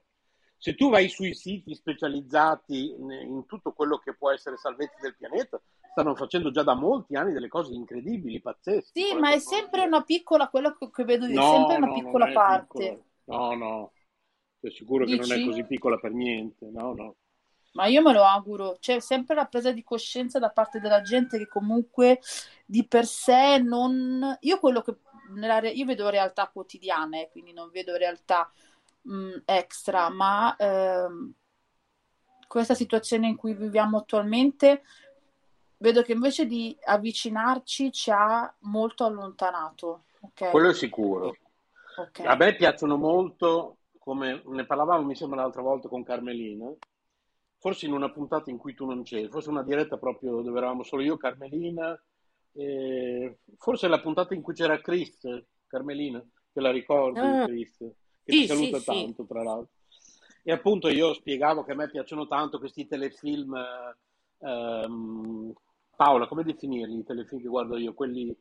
Se 0.57 0.75
tu 0.75 0.91
vai 0.91 1.09
sui 1.09 1.35
siti 1.35 1.75
specializzati 1.75 2.95
in, 2.97 3.45
tutto 3.47 3.73
quello 3.73 3.99
che 3.99 4.15
può 4.15 4.31
essere 4.31 4.57
salvezza 4.57 4.97
del 5.01 5.17
pianeta, 5.17 5.61
stanno 5.91 6.15
facendo 6.15 6.51
già 6.51 6.63
da 6.63 6.75
molti 6.75 7.17
anni 7.17 7.33
delle 7.33 7.49
cose 7.49 7.75
incredibili, 7.75 8.41
pazzesche. 8.41 8.93
Sì, 8.95 9.15
ma 9.15 9.33
è 9.33 9.39
sempre 9.39 9.85
una 9.85 10.03
piccola, 10.03 10.49
quello 10.49 10.77
che 10.77 11.05
vedo 11.05 11.27
è 11.27 11.31
No, 11.31 11.51
sempre 11.51 11.77
una 11.77 11.87
no, 11.87 11.95
piccola 11.95 12.31
parte. 12.31 13.03
piccola. 13.25 13.39
No, 13.39 13.55
no, 13.55 13.93
sono 14.61 14.73
sicuro 14.73 15.05
che 15.05 15.17
non 15.17 15.33
è 15.33 15.35
Dici? 15.35 15.47
così 15.47 15.65
piccola 15.65 15.99
per 15.99 16.13
niente. 16.13 16.69
No, 16.71 16.93
no. 16.93 17.17
Ma 17.73 17.87
io 17.87 18.03
me 18.03 18.13
lo 18.13 18.23
auguro, 18.23 18.77
c'è 18.79 19.01
sempre 19.01 19.35
la 19.35 19.47
presa 19.47 19.73
di 19.73 19.83
coscienza 19.83 20.39
da 20.39 20.51
parte 20.51 20.79
della 20.79 21.01
gente 21.01 21.39
che 21.39 21.49
comunque 21.49 22.21
di 22.67 22.87
per 22.87 23.07
sé 23.07 23.59
non... 23.59 24.37
Io 24.41 24.61
quello 24.61 24.83
che... 24.83 24.95
Nella 25.35 25.59
re- 25.59 25.71
Io 25.71 25.85
vedo 25.85 26.09
realtà 26.09 26.49
quotidiane, 26.49 27.29
quindi 27.31 27.53
non 27.53 27.71
vedo 27.71 27.97
realtà 27.97 28.51
mh, 29.03 29.43
extra, 29.45 30.09
ma 30.11 30.55
ehm, 30.57 31.33
questa 32.47 32.75
situazione 32.75 33.29
in 33.29 33.37
cui 33.37 33.55
viviamo 33.55 33.99
attualmente 33.99 34.83
vedo 35.79 36.03
che 36.03 36.13
invece 36.13 36.47
di 36.47 36.77
avvicinarci 36.85 37.91
ci 37.93 38.11
ha 38.11 38.53
molto 38.61 39.05
allontanato. 39.05 40.05
Ok? 40.21 40.51
Quello 40.51 40.71
è 40.71 40.75
sicuro. 40.75 41.37
Ok. 41.97 42.21
A 42.21 42.37
me 42.37 42.55
piacciono 42.55 42.97
molto, 42.97 43.79
come 43.99 44.43
ne 44.47 44.65
parlavamo 44.65 45.05
mi 45.05 45.15
sembra 45.15 45.43
l'altra 45.43 45.63
volta 45.63 45.89
con 45.89 46.05
Carmelina, 46.05 46.73
forse 47.59 47.87
in 47.87 47.93
una 47.93 48.11
puntata 48.11 48.51
in 48.51 48.59
cui 48.59 48.75
tu 48.75 48.87
non 48.87 49.03
c'eri, 49.03 49.29
forse 49.29 49.51
una 49.51 49.63
diretta 49.63 49.97
proprio 49.97 50.41
dove 50.41 50.59
eravamo 50.59 50.83
solo 50.83 51.03
io, 51.03 51.17
Carmelina, 51.17 52.01
e 52.55 53.39
forse 53.57 53.89
la 53.89 54.01
puntata 54.01 54.35
in 54.35 54.43
cui 54.43 54.55
c'era 54.55 54.81
Chris, 54.81 55.19
Carmelina, 55.67 56.23
te 56.53 56.61
la 56.61 56.71
ricordi 56.71 57.21
Ah, 57.21 57.45
Chris, 57.47 57.77
che 57.79 58.33
sì, 58.33 58.41
ti 58.41 58.47
saluta 58.47 58.79
sì, 58.79 58.83
sì. 58.83 58.91
tanto 58.91 59.25
tra 59.27 59.43
l'altro. 59.43 59.71
E 60.45 60.53
appunto 60.53 60.89
io 60.89 61.15
spiegavo 61.15 61.63
che 61.65 61.73
a 61.73 61.77
me 61.77 61.89
piacciono 61.89 62.27
tanto 62.27 62.59
questi 62.59 62.87
telefilm, 62.87 63.55
eh, 63.55 64.47
ehm, 64.47 65.53
Paola, 65.97 66.27
come 66.27 66.43
definirli 66.43 66.99
i 66.99 67.05
telefilm 67.05 67.41
che 67.41 67.49
guardo 67.49 67.77
io? 67.77 67.95
Quelli... 67.95 68.37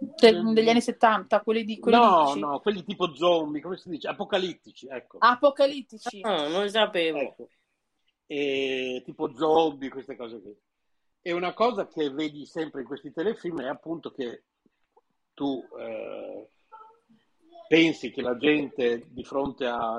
Del- 0.00 0.52
degli 0.52 0.68
anni 0.68 0.80
70, 0.80 1.40
quelli 1.40 1.64
di 1.64 1.80
quelli 1.80 1.98
No, 1.98 2.24
dici? 2.26 2.38
no, 2.38 2.60
quelli 2.60 2.84
tipo 2.84 3.14
zombie, 3.16 3.60
come 3.60 3.76
si 3.76 3.88
dice? 3.88 4.06
Apocalittici, 4.06 4.86
ecco. 4.88 5.18
Apocalittici. 5.18 6.20
Ah, 6.22 6.46
non 6.48 6.62
lo 6.62 6.68
sapevo. 6.68 7.18
Ecco. 7.18 7.48
E 8.26 9.02
tipo 9.04 9.34
zombie, 9.34 9.88
queste 9.88 10.14
cose 10.14 10.40
qui. 10.40 10.56
E 11.20 11.32
una 11.32 11.52
cosa 11.52 11.86
che 11.88 12.10
vedi 12.10 12.46
sempre 12.46 12.80
in 12.80 12.86
questi 12.86 13.12
telefilm 13.12 13.60
è 13.62 13.68
appunto 13.68 14.12
che 14.12 14.44
tu 15.34 15.62
eh, 15.78 16.48
pensi 17.68 18.10
che 18.10 18.22
la 18.22 18.36
gente 18.36 19.06
di 19.08 19.24
fronte 19.24 19.66
a 19.66 19.96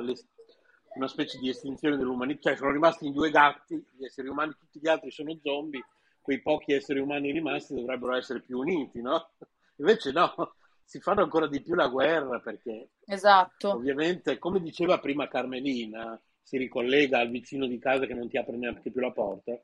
una 0.96 1.08
specie 1.08 1.38
di 1.38 1.50
estinzione 1.50 1.98
dell'umanità, 1.98 2.50
cioè 2.50 2.58
sono 2.58 2.72
rimasti 2.72 3.06
in 3.06 3.14
due 3.14 3.30
gatti, 3.30 3.76
gli 3.96 4.04
esseri 4.04 4.28
umani, 4.28 4.56
tutti 4.58 4.80
gli 4.80 4.88
altri 4.88 5.12
sono 5.12 5.38
zombie, 5.42 5.86
quei 6.22 6.42
pochi 6.42 6.74
esseri 6.74 7.00
umani 7.00 7.32
rimasti 7.32 7.76
dovrebbero 7.76 8.16
essere 8.16 8.42
più 8.42 8.58
uniti, 8.60 9.02
no? 9.02 9.30
Invece 9.78 10.12
no, 10.12 10.56
si 10.84 11.00
fanno 11.00 11.22
ancora 11.22 11.48
di 11.48 11.62
più 11.62 11.76
la 11.76 11.88
guerra 11.88 12.40
perché 12.40 12.90
Esatto. 13.06 13.70
ovviamente, 13.70 14.38
come 14.40 14.60
diceva 14.60 15.00
prima 15.00 15.28
Carmelina, 15.28 16.20
si 16.42 16.58
ricollega 16.58 17.20
al 17.20 17.30
vicino 17.30 17.68
di 17.68 17.78
casa 17.78 18.06
che 18.06 18.16
non 18.16 18.28
ti 18.28 18.38
apre 18.38 18.58
neanche 18.58 18.90
più 18.92 19.00
la 19.00 19.12
porta. 19.12 19.58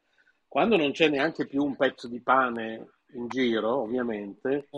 Quando 0.55 0.77
non 0.77 0.93
c'è 0.93 1.09
neanche 1.09 1.45
più 1.45 1.65
un 1.65 1.75
pezzo 1.75 2.07
di 2.07 2.21
pane 2.21 2.99
in 3.15 3.27
giro, 3.27 3.81
ovviamente, 3.81 4.69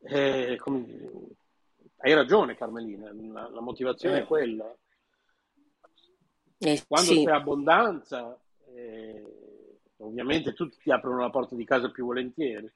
eh, 0.00 0.56
come- 0.58 1.36
hai 1.98 2.14
ragione 2.14 2.56
Carmelina, 2.56 3.12
la, 3.12 3.48
la 3.48 3.60
motivazione 3.60 4.18
Eh. 4.18 4.22
è 4.22 4.26
quella. 4.26 4.76
Eh, 6.60 6.82
Quando 6.88 7.12
sì, 7.12 7.22
c'è 7.22 7.30
abbondanza, 7.30 8.36
eh, 8.74 9.78
ovviamente 9.98 10.52
tutti 10.52 10.78
ti 10.82 10.90
aprono 10.90 11.20
la 11.20 11.30
porta 11.30 11.54
di 11.54 11.64
casa 11.64 11.92
più 11.92 12.04
volentieri. 12.04 12.68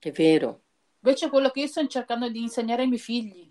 è 0.00 0.10
vero. 0.10 0.64
Invece 1.02 1.28
quello 1.28 1.50
che 1.50 1.60
io 1.60 1.66
sto 1.68 1.86
cercando 1.86 2.28
di 2.28 2.40
insegnare 2.40 2.82
ai 2.82 2.88
miei 2.88 2.98
figli, 2.98 3.48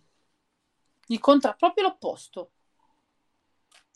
incontra 1.08 1.54
proprio 1.54 1.86
l'opposto. 1.86 2.52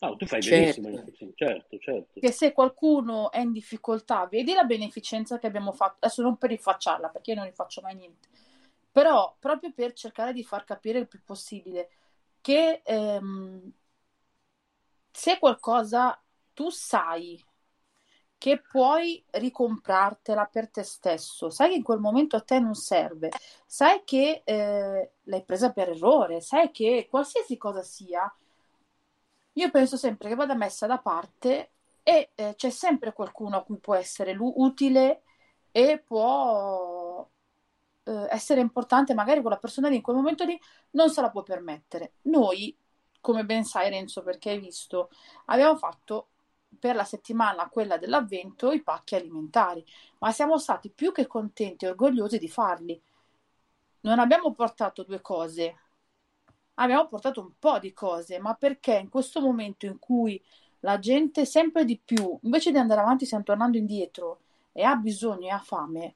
No, 0.01 0.15
tu 0.17 0.25
fai 0.25 0.41
Certo. 0.41 0.81
benissimo, 0.81 1.33
certo, 1.35 1.77
certo. 1.77 2.19
Che 2.19 2.31
se 2.31 2.51
qualcuno 2.53 3.31
è 3.31 3.39
in 3.39 3.51
difficoltà, 3.51 4.27
vedi 4.27 4.53
la 4.53 4.63
beneficenza 4.63 5.37
che 5.37 5.47
abbiamo 5.47 5.71
fatto, 5.71 5.97
adesso 5.99 6.21
non 6.21 6.37
per 6.37 6.49
rifacciarla, 6.49 7.09
perché 7.09 7.31
io 7.31 7.37
non 7.37 7.45
rifaccio 7.45 7.81
mai 7.81 7.95
niente, 7.95 8.27
però 8.91 9.35
proprio 9.39 9.71
per 9.73 9.93
cercare 9.93 10.33
di 10.33 10.43
far 10.43 10.63
capire 10.63 10.99
il 10.99 11.07
più 11.07 11.21
possibile 11.23 11.89
che 12.41 12.81
ehm, 12.83 13.71
se 15.11 15.37
qualcosa 15.39 16.19
tu 16.53 16.69
sai 16.69 17.43
che 18.37 18.59
puoi 18.59 19.23
ricomprartela 19.31 20.45
per 20.45 20.69
te 20.71 20.81
stesso, 20.83 21.51
sai 21.51 21.69
che 21.69 21.75
in 21.75 21.83
quel 21.83 21.99
momento 21.99 22.35
a 22.35 22.41
te 22.41 22.59
non 22.59 22.73
serve, 22.73 23.29
sai 23.67 24.01
che 24.03 24.41
eh, 24.43 25.11
l'hai 25.21 25.43
presa 25.45 25.71
per 25.71 25.89
errore, 25.89 26.41
sai 26.41 26.71
che 26.71 27.07
qualsiasi 27.07 27.55
cosa 27.57 27.83
sia, 27.83 28.33
io 29.53 29.69
penso 29.71 29.97
sempre 29.97 30.29
che 30.29 30.35
vada 30.35 30.55
messa 30.55 30.87
da 30.87 30.99
parte 30.99 31.71
e 32.03 32.31
eh, 32.35 32.55
c'è 32.55 32.69
sempre 32.69 33.13
qualcuno 33.13 33.57
a 33.57 33.63
cui 33.63 33.77
può 33.77 33.95
essere 33.95 34.35
utile 34.39 35.23
e 35.71 35.99
può 36.05 37.27
eh, 38.03 38.27
essere 38.29 38.61
importante, 38.61 39.13
magari 39.13 39.41
quella 39.41 39.57
persona 39.57 39.89
lì 39.89 39.97
in 39.97 40.01
quel 40.01 40.15
momento 40.15 40.43
lì 40.45 40.59
non 40.91 41.09
se 41.09 41.21
la 41.21 41.29
può 41.29 41.43
permettere. 41.43 42.13
Noi, 42.23 42.75
come 43.19 43.45
ben 43.45 43.63
sai 43.63 43.89
Renzo, 43.89 44.23
perché 44.23 44.51
hai 44.51 44.59
visto, 44.59 45.09
abbiamo 45.45 45.77
fatto 45.77 46.27
per 46.79 46.95
la 46.95 47.03
settimana 47.03 47.69
quella 47.69 47.97
dell'avvento 47.97 48.71
i 48.71 48.81
pacchi 48.81 49.15
alimentari, 49.15 49.85
ma 50.19 50.31
siamo 50.31 50.57
stati 50.57 50.89
più 50.89 51.11
che 51.11 51.27
contenti 51.27 51.85
e 51.85 51.89
orgogliosi 51.89 52.37
di 52.37 52.49
farli. 52.49 52.99
Non 54.01 54.19
abbiamo 54.19 54.53
portato 54.53 55.03
due 55.03 55.21
cose, 55.21 55.75
abbiamo 56.75 57.07
portato 57.07 57.41
un 57.41 57.51
po' 57.57 57.79
di 57.79 57.93
cose, 57.93 58.39
ma 58.39 58.53
perché 58.55 58.95
in 58.95 59.09
questo 59.09 59.41
momento 59.41 59.85
in 59.85 59.99
cui 59.99 60.41
la 60.79 60.99
gente 60.99 61.45
sempre 61.45 61.85
di 61.85 61.99
più, 62.03 62.39
invece 62.41 62.71
di 62.71 62.77
andare 62.77 63.01
avanti, 63.01 63.25
stiamo 63.25 63.43
tornando 63.43 63.77
indietro 63.77 64.39
e 64.71 64.83
ha 64.83 64.95
bisogno 64.95 65.47
e 65.47 65.51
ha 65.51 65.59
fame, 65.59 66.15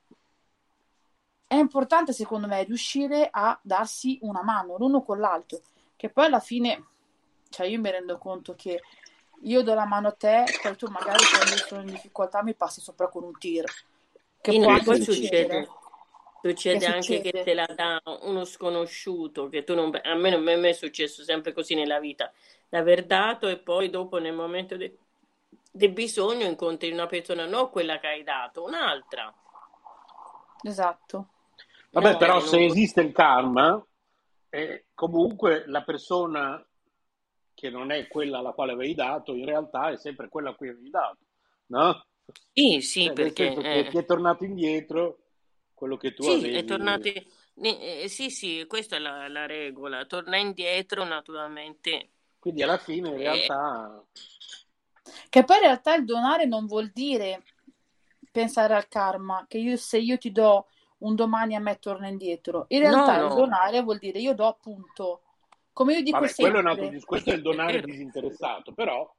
è 1.48 1.56
importante 1.56 2.12
secondo 2.14 2.48
me 2.48 2.64
riuscire 2.64 3.30
a 3.32 3.58
darsi 3.62 4.18
una 4.22 4.44
mano 4.44 4.78
l'uno 4.78 5.04
con 5.04 5.20
l'altro, 5.20 5.62
che 5.96 6.10
poi 6.10 6.26
alla 6.26 6.40
fine, 6.40 6.86
cioè 7.50 7.68
io 7.68 7.80
mi 7.80 7.92
rendo 7.92 8.18
conto 8.18 8.56
che 8.56 8.82
io 9.42 9.62
do 9.62 9.74
la 9.74 9.86
mano 9.86 10.08
a 10.08 10.12
te, 10.12 10.44
poi 10.62 10.76
tu 10.76 10.88
magari 10.88 11.24
quando 11.24 11.56
sono 11.58 11.82
in 11.82 11.88
difficoltà 11.88 12.42
mi 12.44 12.56
passi 12.56 12.82
sopra 12.82 13.08
con 13.08 13.24
un 13.24 13.38
tir, 13.38 13.66
che 14.42 14.56
anche 14.58 14.84
poi 14.84 15.02
succedere. 15.02 15.66
succede, 15.66 15.70
succede 16.50 16.80
Che 16.80 16.86
anche 16.86 17.22
che 17.22 17.32
succede. 17.32 17.44
te 17.44 17.54
la 17.56 17.66
dà 17.76 18.02
uno 18.22 18.46
sconosciuto, 18.46 19.50
che 19.50 19.64
tu 19.64 19.74
non... 19.74 19.92
A 20.04 20.14
me, 20.16 20.30
non- 20.30 20.48
a 20.48 20.56
me 20.56 20.70
è 20.70 20.74
successo 20.74 21.24
sempre 21.24 21.54
così 21.54 21.74
nella 21.74 22.00
vita, 22.00 22.32
l'aver 22.70 23.06
dato 23.06 23.48
e 23.48 23.58
poi 23.58 23.90
dopo 23.90 24.20
nel 24.20 24.34
momento 24.34 24.78
de- 24.78 24.98
del 25.72 25.92
bisogno 25.92 26.46
incontri 26.46 26.92
una 26.92 27.08
persona, 27.08 27.46
non 27.46 27.70
quella 27.72 28.00
che 28.00 28.08
hai 28.08 28.24
dato, 28.24 28.64
un'altra. 28.64 29.34
Esatto. 30.62 31.30
Vabbè, 31.92 32.12
No, 32.12 32.18
però 32.18 32.34
non- 32.34 32.48
se 32.48 32.64
esiste 32.64 33.02
il 33.02 33.12
karma, 33.12 33.84
eh, 34.50 34.86
comunque 34.94 35.64
la 35.68 35.84
persona 35.84 36.64
che 37.56 37.70
non 37.70 37.90
è 37.92 38.08
quella 38.08 38.40
alla 38.40 38.52
quale 38.52 38.74
avevi 38.74 38.94
dato, 38.94 39.34
in 39.34 39.46
realtà 39.46 39.90
è 39.90 39.98
sempre 39.98 40.30
quella 40.30 40.52
a 40.52 40.56
cui 40.56 40.70
avevi 40.70 40.90
dato, 40.90 41.18
no? 41.68 42.06
Sì, 42.54 42.82
sì, 42.82 43.06
nel 43.06 43.14
perché... 43.16 43.54
che 43.54 43.80
eh, 43.80 43.88
ti 43.90 43.98
è 43.98 44.06
tornato 44.06 44.44
indietro 44.44 45.20
quello 45.76 45.98
che 45.98 46.14
tu 46.14 46.24
Sì, 46.24 46.32
avevi. 46.32 46.58
è 46.58 46.64
tornato. 46.66 47.10
eh, 47.10 48.06
sì, 48.10 48.30
sì, 48.30 48.66
questa 48.68 48.96
è 48.96 49.00
la, 49.00 49.28
la 49.28 49.46
regola. 49.46 50.06
Torna 50.06 50.38
indietro, 50.38 51.04
naturalmente. 51.04 52.10
Quindi 52.40 52.64
alla 52.64 52.78
fine 52.78 53.10
in 53.10 53.18
Eh, 53.18 53.18
realtà 53.18 54.02
Che 55.30 55.44
poi 55.44 55.58
in 55.58 55.64
realtà 55.64 55.96
il 55.96 56.06
donare 56.06 56.46
non 56.46 56.66
vuol 56.66 56.90
dire 56.92 57.44
pensare 58.32 58.74
al 58.76 58.88
karma, 58.88 59.46
che 59.48 59.58
io, 59.58 59.78
se 59.78 59.98
io 60.00 60.18
ti 60.18 60.32
do 60.32 60.68
un 61.00 61.16
domani 61.16 61.56
a 61.56 61.60
me 61.60 61.78
torna 61.80 62.08
indietro. 62.08 62.66
In 62.70 62.80
no, 62.82 62.90
realtà 62.90 63.18
il 63.18 63.28
no, 63.30 63.36
donare 63.36 63.82
vuol 63.82 64.00
dire 64.00 64.20
io 64.20 64.34
do 64.34 64.48
appunto, 64.48 65.22
come 65.74 65.94
io 65.94 66.02
dico 66.02 66.18
Vabbè, 66.18 66.34
quello 66.36 66.58
è 66.58 66.60
un 66.62 66.68
altro 66.68 66.86
sempre, 66.86 66.92
discorso, 66.96 67.06
questo 67.06 67.32
è 67.32 67.36
il 67.36 67.42
donare 67.42 67.84
disinteressato, 67.84 68.74
però 68.74 69.14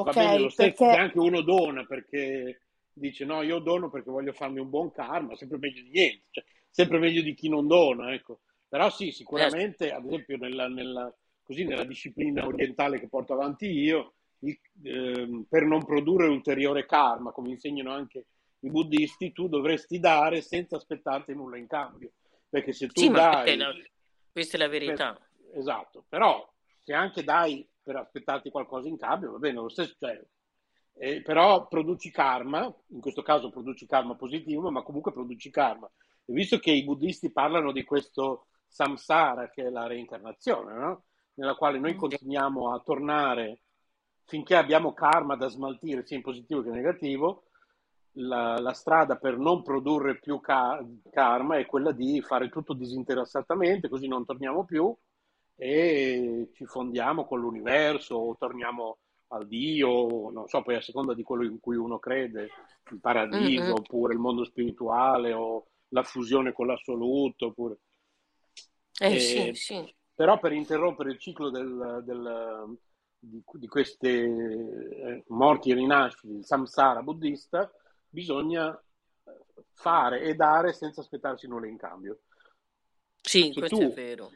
va 0.00 0.12
ok? 0.12 0.14
bene 0.14 0.38
lo 0.38 0.48
stesso, 0.48 0.84
se 0.84 0.84
Perché 0.84 0.96
anche 0.96 1.18
uno 1.18 1.40
dona 1.42 1.84
perché 1.86 2.61
dice 2.92 3.24
no, 3.24 3.42
io 3.42 3.58
dono 3.58 3.90
perché 3.90 4.10
voglio 4.10 4.32
farmi 4.32 4.60
un 4.60 4.70
buon 4.70 4.90
karma, 4.92 5.34
sempre 5.36 5.58
meglio 5.58 5.82
di 5.82 5.90
niente, 5.90 6.24
cioè, 6.30 6.44
sempre 6.70 6.98
meglio 6.98 7.22
di 7.22 7.34
chi 7.34 7.48
non 7.48 7.66
dona, 7.66 8.12
ecco. 8.12 8.40
Però 8.68 8.88
sì, 8.90 9.10
sicuramente, 9.12 9.92
ad 9.92 10.06
esempio, 10.06 10.36
nella, 10.36 10.68
nella- 10.68 11.14
così, 11.42 11.64
nella 11.64 11.84
disciplina 11.84 12.46
orientale 12.46 12.98
che 12.98 13.08
porto 13.08 13.34
avanti 13.34 13.66
io, 13.70 14.14
il- 14.40 14.58
ehm, 14.82 15.46
per 15.48 15.64
non 15.64 15.84
produrre 15.84 16.26
ulteriore 16.28 16.86
karma, 16.86 17.32
come 17.32 17.50
insegnano 17.50 17.92
anche 17.92 18.26
i 18.60 18.70
buddisti, 18.70 19.32
tu 19.32 19.48
dovresti 19.48 19.98
dare 19.98 20.40
senza 20.40 20.76
aspettarti 20.76 21.34
nulla 21.34 21.58
in 21.58 21.66
cambio. 21.66 22.12
Perché 22.48 22.72
se 22.72 22.86
tu 22.88 23.00
sì, 23.00 23.10
dai 23.10 23.56
la, 23.56 23.72
questa 24.30 24.56
è 24.56 24.60
la 24.60 24.68
per- 24.68 24.78
verità. 24.78 25.20
esatto, 25.54 26.04
però 26.08 26.50
se 26.82 26.92
anche 26.94 27.24
dai 27.24 27.66
per 27.82 27.96
aspettarti 27.96 28.50
qualcosa 28.50 28.88
in 28.88 28.96
cambio, 28.96 29.32
va 29.32 29.38
bene, 29.38 29.54
lo 29.60 29.68
stesso, 29.68 29.96
cioè, 29.98 30.20
eh, 30.94 31.22
però 31.22 31.66
produci 31.68 32.10
karma, 32.10 32.72
in 32.88 33.00
questo 33.00 33.22
caso 33.22 33.50
produci 33.50 33.86
karma 33.86 34.14
positivo, 34.14 34.70
ma 34.70 34.82
comunque 34.82 35.12
produci 35.12 35.50
karma. 35.50 35.90
E 36.24 36.32
visto 36.32 36.58
che 36.58 36.70
i 36.70 36.84
buddisti 36.84 37.32
parlano 37.32 37.72
di 37.72 37.84
questo 37.84 38.46
samsara, 38.66 39.50
che 39.50 39.64
è 39.64 39.70
la 39.70 39.86
reincarnazione, 39.86 40.74
no? 40.74 41.04
nella 41.34 41.54
quale 41.54 41.78
noi 41.78 41.94
continuiamo 41.94 42.72
a 42.72 42.80
tornare 42.80 43.62
finché 44.24 44.54
abbiamo 44.56 44.92
karma 44.92 45.36
da 45.36 45.48
smaltire, 45.48 46.06
sia 46.06 46.16
in 46.16 46.22
positivo 46.22 46.62
che 46.62 46.68
in 46.68 46.74
negativo, 46.74 47.44
la, 48.16 48.58
la 48.58 48.72
strada 48.72 49.16
per 49.16 49.38
non 49.38 49.62
produrre 49.62 50.18
più 50.18 50.40
ca- 50.40 50.84
karma 51.10 51.56
è 51.56 51.66
quella 51.66 51.92
di 51.92 52.20
fare 52.22 52.48
tutto 52.48 52.74
disinteressatamente, 52.74 53.88
così 53.88 54.06
non 54.08 54.24
torniamo 54.24 54.64
più 54.64 54.94
e 55.54 56.50
ci 56.54 56.66
fondiamo 56.66 57.26
con 57.26 57.40
l'universo 57.40 58.16
o 58.16 58.36
torniamo 58.36 58.98
al 59.32 59.46
Dio, 59.46 60.30
non 60.30 60.48
so, 60.48 60.62
poi 60.62 60.76
a 60.76 60.80
seconda 60.80 61.14
di 61.14 61.22
quello 61.22 61.44
in 61.44 61.58
cui 61.60 61.76
uno 61.76 61.98
crede, 61.98 62.48
il 62.90 63.00
paradiso, 63.00 63.72
Mhm. 63.72 63.76
oppure 63.76 64.12
il 64.14 64.18
mondo 64.20 64.44
spirituale 64.44 65.32
o 65.32 65.66
la 65.88 66.02
fusione 66.02 66.52
con 66.52 66.66
l'assoluto, 66.66 67.46
oppure... 67.46 67.78
Eh 69.00 69.18
Eh, 69.18 69.18
sì, 69.18 69.52
sì. 69.54 69.94
però 70.14 70.38
per 70.38 70.52
interrompere 70.52 71.10
il 71.12 71.18
ciclo 71.18 71.50
del- 71.50 72.02
del- 72.04 72.76
di, 73.18 73.42
di 73.54 73.66
queste 73.68 74.08
eh, 74.08 75.24
morti 75.28 75.70
e 75.70 75.74
rinascite, 75.74 76.32
il 76.32 76.44
samsara 76.44 77.02
buddista, 77.02 77.70
bisogna 78.08 78.80
fare 79.74 80.22
e 80.22 80.34
dare 80.34 80.72
senza 80.72 81.00
aspettarsi 81.00 81.46
nulla 81.48 81.66
in 81.66 81.76
cambio. 81.76 82.20
Sì, 83.22 83.54
Se 83.54 83.56
questo 83.56 83.84
è 83.84 83.88
tu 83.88 83.88
vero. 83.88 84.30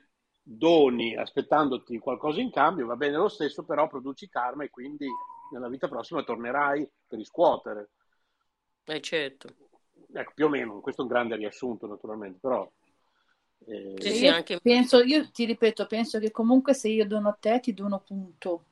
Doni 0.49 1.17
aspettandoti 1.17 1.99
qualcosa 1.99 2.41
in 2.41 2.53
cambio, 2.53 2.87
va 2.87 2.95
bene 2.95 3.17
lo 3.17 3.29
stesso, 3.29 3.65
però 3.65 3.89
produci 3.89 4.29
karma 4.29 4.63
e 4.63 4.71
quindi 4.71 5.09
nella 5.51 5.69
vita 5.69 5.89
prossima 5.89 6.23
tornerai 6.23 6.89
per 7.09 7.19
riscuotere. 7.19 7.91
Eh 8.85 9.01
certo. 9.01 9.49
Ecco, 10.13 10.33
più 10.35 10.47
o 10.47 10.49
meno, 10.49 10.79
questo 10.81 11.03
è 11.03 11.05
un 11.05 11.11
grande 11.11 11.35
riassunto 11.35 11.89
naturalmente, 11.89 12.39
però... 12.41 12.71
Sì, 13.59 13.73
eh, 13.73 13.95
sì, 13.99 14.25
io 14.25 14.35
anche... 14.35 14.61
penso, 14.61 15.03
io 15.03 15.29
ti 15.31 15.47
ripeto, 15.47 15.87
penso 15.87 16.21
che 16.21 16.31
comunque 16.31 16.75
se 16.75 16.91
io 16.91 17.07
dono 17.07 17.31
a 17.31 17.37
te 17.39 17.59
ti 17.59 17.75
dono 17.75 17.99
punto. 17.99 18.65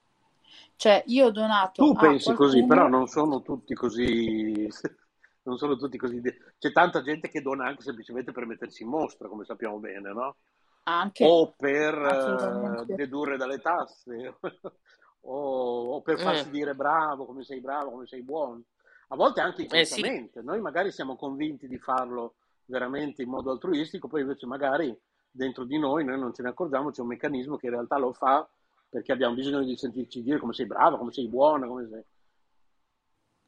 Cioè, 0.77 1.03
io 1.07 1.27
ho 1.27 1.31
donato 1.33 1.85
Tu 1.85 1.91
a 1.91 2.01
pensi 2.01 2.33
così, 2.35 2.61
però 2.61 2.83
qualcuno 2.83 2.99
non 2.99 3.07
sono 3.09 3.43
tutti 3.43 3.75
così. 3.75 4.69
Non 5.47 5.59
sono 5.59 5.77
tutti 5.77 5.99
così. 5.99 6.23
C'è 6.59 6.73
tanta 6.73 7.03
gente 7.03 7.29
che 7.29 7.43
dona 7.43 7.67
anche 7.67 7.83
semplicemente 7.83 8.33
per 8.33 8.47
mettersi 8.47 8.83
in 8.83 8.89
mostra, 8.89 9.29
come 9.29 9.45
sappiamo 9.45 9.77
bene, 9.77 10.11
no? 10.11 10.37
Anche, 10.85 11.25
O 11.25 11.55
per 11.57 11.95
eh, 11.95 12.95
dedurre 12.95 13.37
dalle 13.37 13.61
tasse, 13.61 14.37
o, 15.23 15.95
o 15.95 16.03
per 16.03 16.19
farsi 16.19 16.49
Eh, 16.49 16.51
dire 16.51 16.75
bravo, 16.75 17.25
come 17.25 17.45
sei 17.45 17.61
bravo, 17.61 17.91
come 17.91 18.07
sei 18.07 18.23
buono. 18.23 18.63
A 19.09 19.17
volte 19.17 19.41
anche 19.41 19.67
eh 19.67 19.85
sì. 19.85 20.31
Noi 20.43 20.61
magari 20.61 20.91
siamo 20.91 21.17
convinti 21.17 21.69
di 21.69 21.79
farlo 21.79 22.35
veramente 22.67 23.23
in 23.23 23.29
modo 23.29 23.51
altruistico, 23.51 24.09
poi 24.09 24.23
invece 24.23 24.47
magari 24.47 24.97
dentro 25.31 25.65
di 25.65 25.79
noi, 25.79 26.05
noi 26.05 26.19
non 26.19 26.33
ce 26.35 26.43
ne 26.43 26.49
accorgiamo, 26.51 26.91
c'è 26.91 27.01
un 27.03 27.09
meccanismo 27.09 27.57
che 27.57 27.67
in 27.67 27.73
realtà 27.73 27.99
lo 27.99 28.13
fa 28.13 28.49
perché 28.89 29.13
abbiamo 29.13 29.35
bisogno 29.35 29.63
di 29.63 29.77
sentirci 29.77 30.23
dire 30.23 30.39
come 30.39 30.53
sei 30.53 30.67
brava, 30.67 30.97
come 30.99 31.13
sei 31.13 31.29
buona, 31.29 31.67
come 31.67 31.89
sei... 31.91 32.03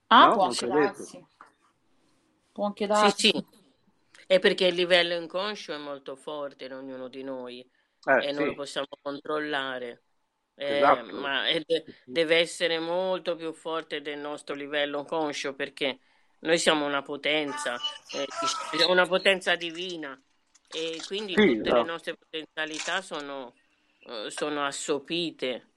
Ah, 0.08 0.28
No? 0.28 0.34
può 0.34 0.44
anche 0.44 0.66
darsi. 0.66 1.24
Può 2.52 2.64
anche 2.64 2.84
Sì, 2.84 2.88
darsi. 2.88 3.28
sì, 3.28 3.46
è 4.26 4.38
perché 4.38 4.66
il 4.66 4.74
livello 4.74 5.14
inconscio 5.14 5.72
è 5.74 5.78
molto 5.78 6.16
forte 6.16 6.64
in 6.66 6.72
ognuno 6.74 7.08
di 7.08 7.22
noi 7.22 7.68
Eh, 8.06 8.22
e 8.22 8.32
non 8.32 8.46
lo 8.46 8.52
sì, 8.52 8.54
possiamo 8.54 8.86
controllare, 9.02 10.02
Eh, 10.54 11.02
esatto. 11.04 11.12
ma 11.12 11.44
deve 12.04 12.36
essere 12.38 12.78
molto 12.78 13.36
più 13.36 13.52
forte 13.52 14.00
del 14.00 14.18
nostro 14.18 14.54
livello 14.54 15.04
conscio 15.04 15.54
perché 15.54 16.00
noi 16.40 16.58
siamo 16.58 16.86
una 16.86 17.02
potenza, 17.02 17.82
eh, 18.10 18.26
una 18.88 19.06
potenza 19.06 19.54
divina 19.56 20.20
e 20.68 21.02
quindi 21.04 21.36
Sì, 21.36 21.42
tutte 21.42 21.72
le 21.72 21.82
esatto. 21.82 21.84
nostre 21.84 22.16
potenzialità 22.16 23.00
sono, 23.02 23.58
eh, 24.00 24.30
sono 24.30 24.64
assopite, 24.64 25.72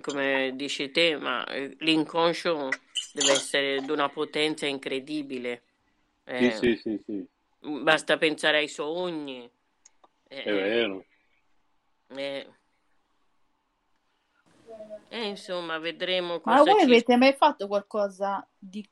come 0.00 0.52
dici 0.54 0.90
te, 0.90 1.16
ma 1.16 1.44
eh, 1.46 1.74
l'inconscio 1.80 2.80
deve 3.10 3.32
essere 3.34 3.84
di 3.84 3.90
una 3.90 4.10
potenza 4.10 4.66
incredibile. 4.66 5.66
Sì, 6.38 6.50
Eh, 6.50 6.70
sì, 6.72 6.74
sì, 6.76 6.98
sì, 7.04 7.28
Basta 7.82 8.16
pensare 8.18 8.58
ai 8.58 8.68
sogni. 8.68 9.48
è 10.42 10.50
Eh, 10.50 10.52
vero. 10.52 11.04
eh, 12.16 12.46
eh, 15.10 15.28
insomma, 15.28 15.78
vedremo 15.78 16.40
Ma 16.44 16.62
voi 16.62 16.80
ci... 16.80 16.84
avete 16.84 17.16
mai 17.16 17.34
fatto 17.34 17.66
qualcosa 17.68 18.46
di... 18.58 18.84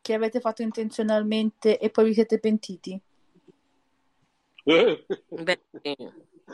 che 0.00 0.14
avete 0.14 0.38
fatto 0.40 0.62
intenzionalmente 0.62 1.78
e 1.78 1.90
poi 1.90 2.04
vi 2.04 2.14
siete 2.14 2.38
pentiti? 2.38 3.00
Beh, 4.64 5.60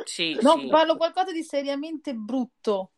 sì, 0.04 0.36
No, 0.42 0.52
sì, 0.52 0.66
parlo 0.68 0.96
qualcosa 0.96 1.32
di 1.32 1.42
seriamente 1.42 2.14
brutto. 2.14 2.90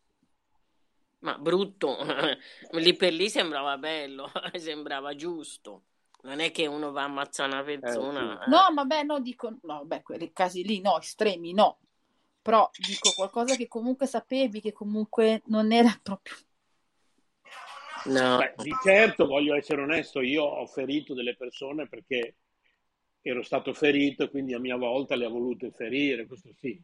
ma 1.19 1.37
brutto. 1.37 1.97
Lì 2.73 2.95
per 2.95 3.13
lì 3.13 3.29
sembrava 3.29 3.77
bello, 3.77 4.29
sembrava 4.55 5.15
giusto. 5.15 5.83
Non 6.23 6.39
è 6.39 6.51
che 6.51 6.65
uno 6.67 6.91
va 6.91 7.01
a 7.01 7.05
ammazzare 7.05 7.51
una 7.51 7.61
Eh, 7.61 7.73
sì. 7.73 7.79
persona. 7.79 8.45
eh. 8.45 8.49
No, 8.49 8.59
vabbè, 8.73 9.03
no, 9.03 9.19
dico, 9.19 9.57
no, 9.63 9.83
beh, 9.85 10.03
quei 10.03 10.31
casi 10.31 10.63
lì, 10.63 10.79
no, 10.79 10.99
estremi, 10.99 11.53
no. 11.53 11.79
Però 12.41 12.69
dico 12.77 13.11
qualcosa 13.15 13.55
che 13.55 13.67
comunque 13.67 14.05
sapevi 14.05 14.61
che 14.61 14.71
comunque 14.71 15.41
non 15.45 15.71
era 15.71 15.89
proprio... 16.01 16.35
No. 18.05 18.37
Beh, 18.37 18.53
di 18.57 18.73
certo 18.83 19.25
voglio 19.25 19.55
essere 19.55 19.81
onesto, 19.81 20.21
io 20.21 20.43
ho 20.43 20.65
ferito 20.65 21.13
delle 21.13 21.35
persone 21.35 21.87
perché 21.87 22.35
ero 23.21 23.41
stato 23.43 23.73
ferito 23.73 24.23
e 24.23 24.29
quindi 24.29 24.53
a 24.53 24.59
mia 24.59 24.75
volta 24.75 25.15
le 25.15 25.25
ho 25.25 25.29
volute 25.29 25.71
ferire, 25.71 26.25
questo 26.25 26.51
sì. 26.57 26.81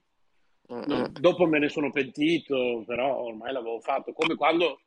Mm. 0.71 1.05
dopo 1.19 1.45
me 1.47 1.59
ne 1.59 1.67
sono 1.67 1.91
pentito, 1.91 2.83
però 2.85 3.21
ormai 3.23 3.51
l'avevo 3.51 3.79
fatto. 3.79 4.13
Come 4.13 4.35
quando, 4.35 4.81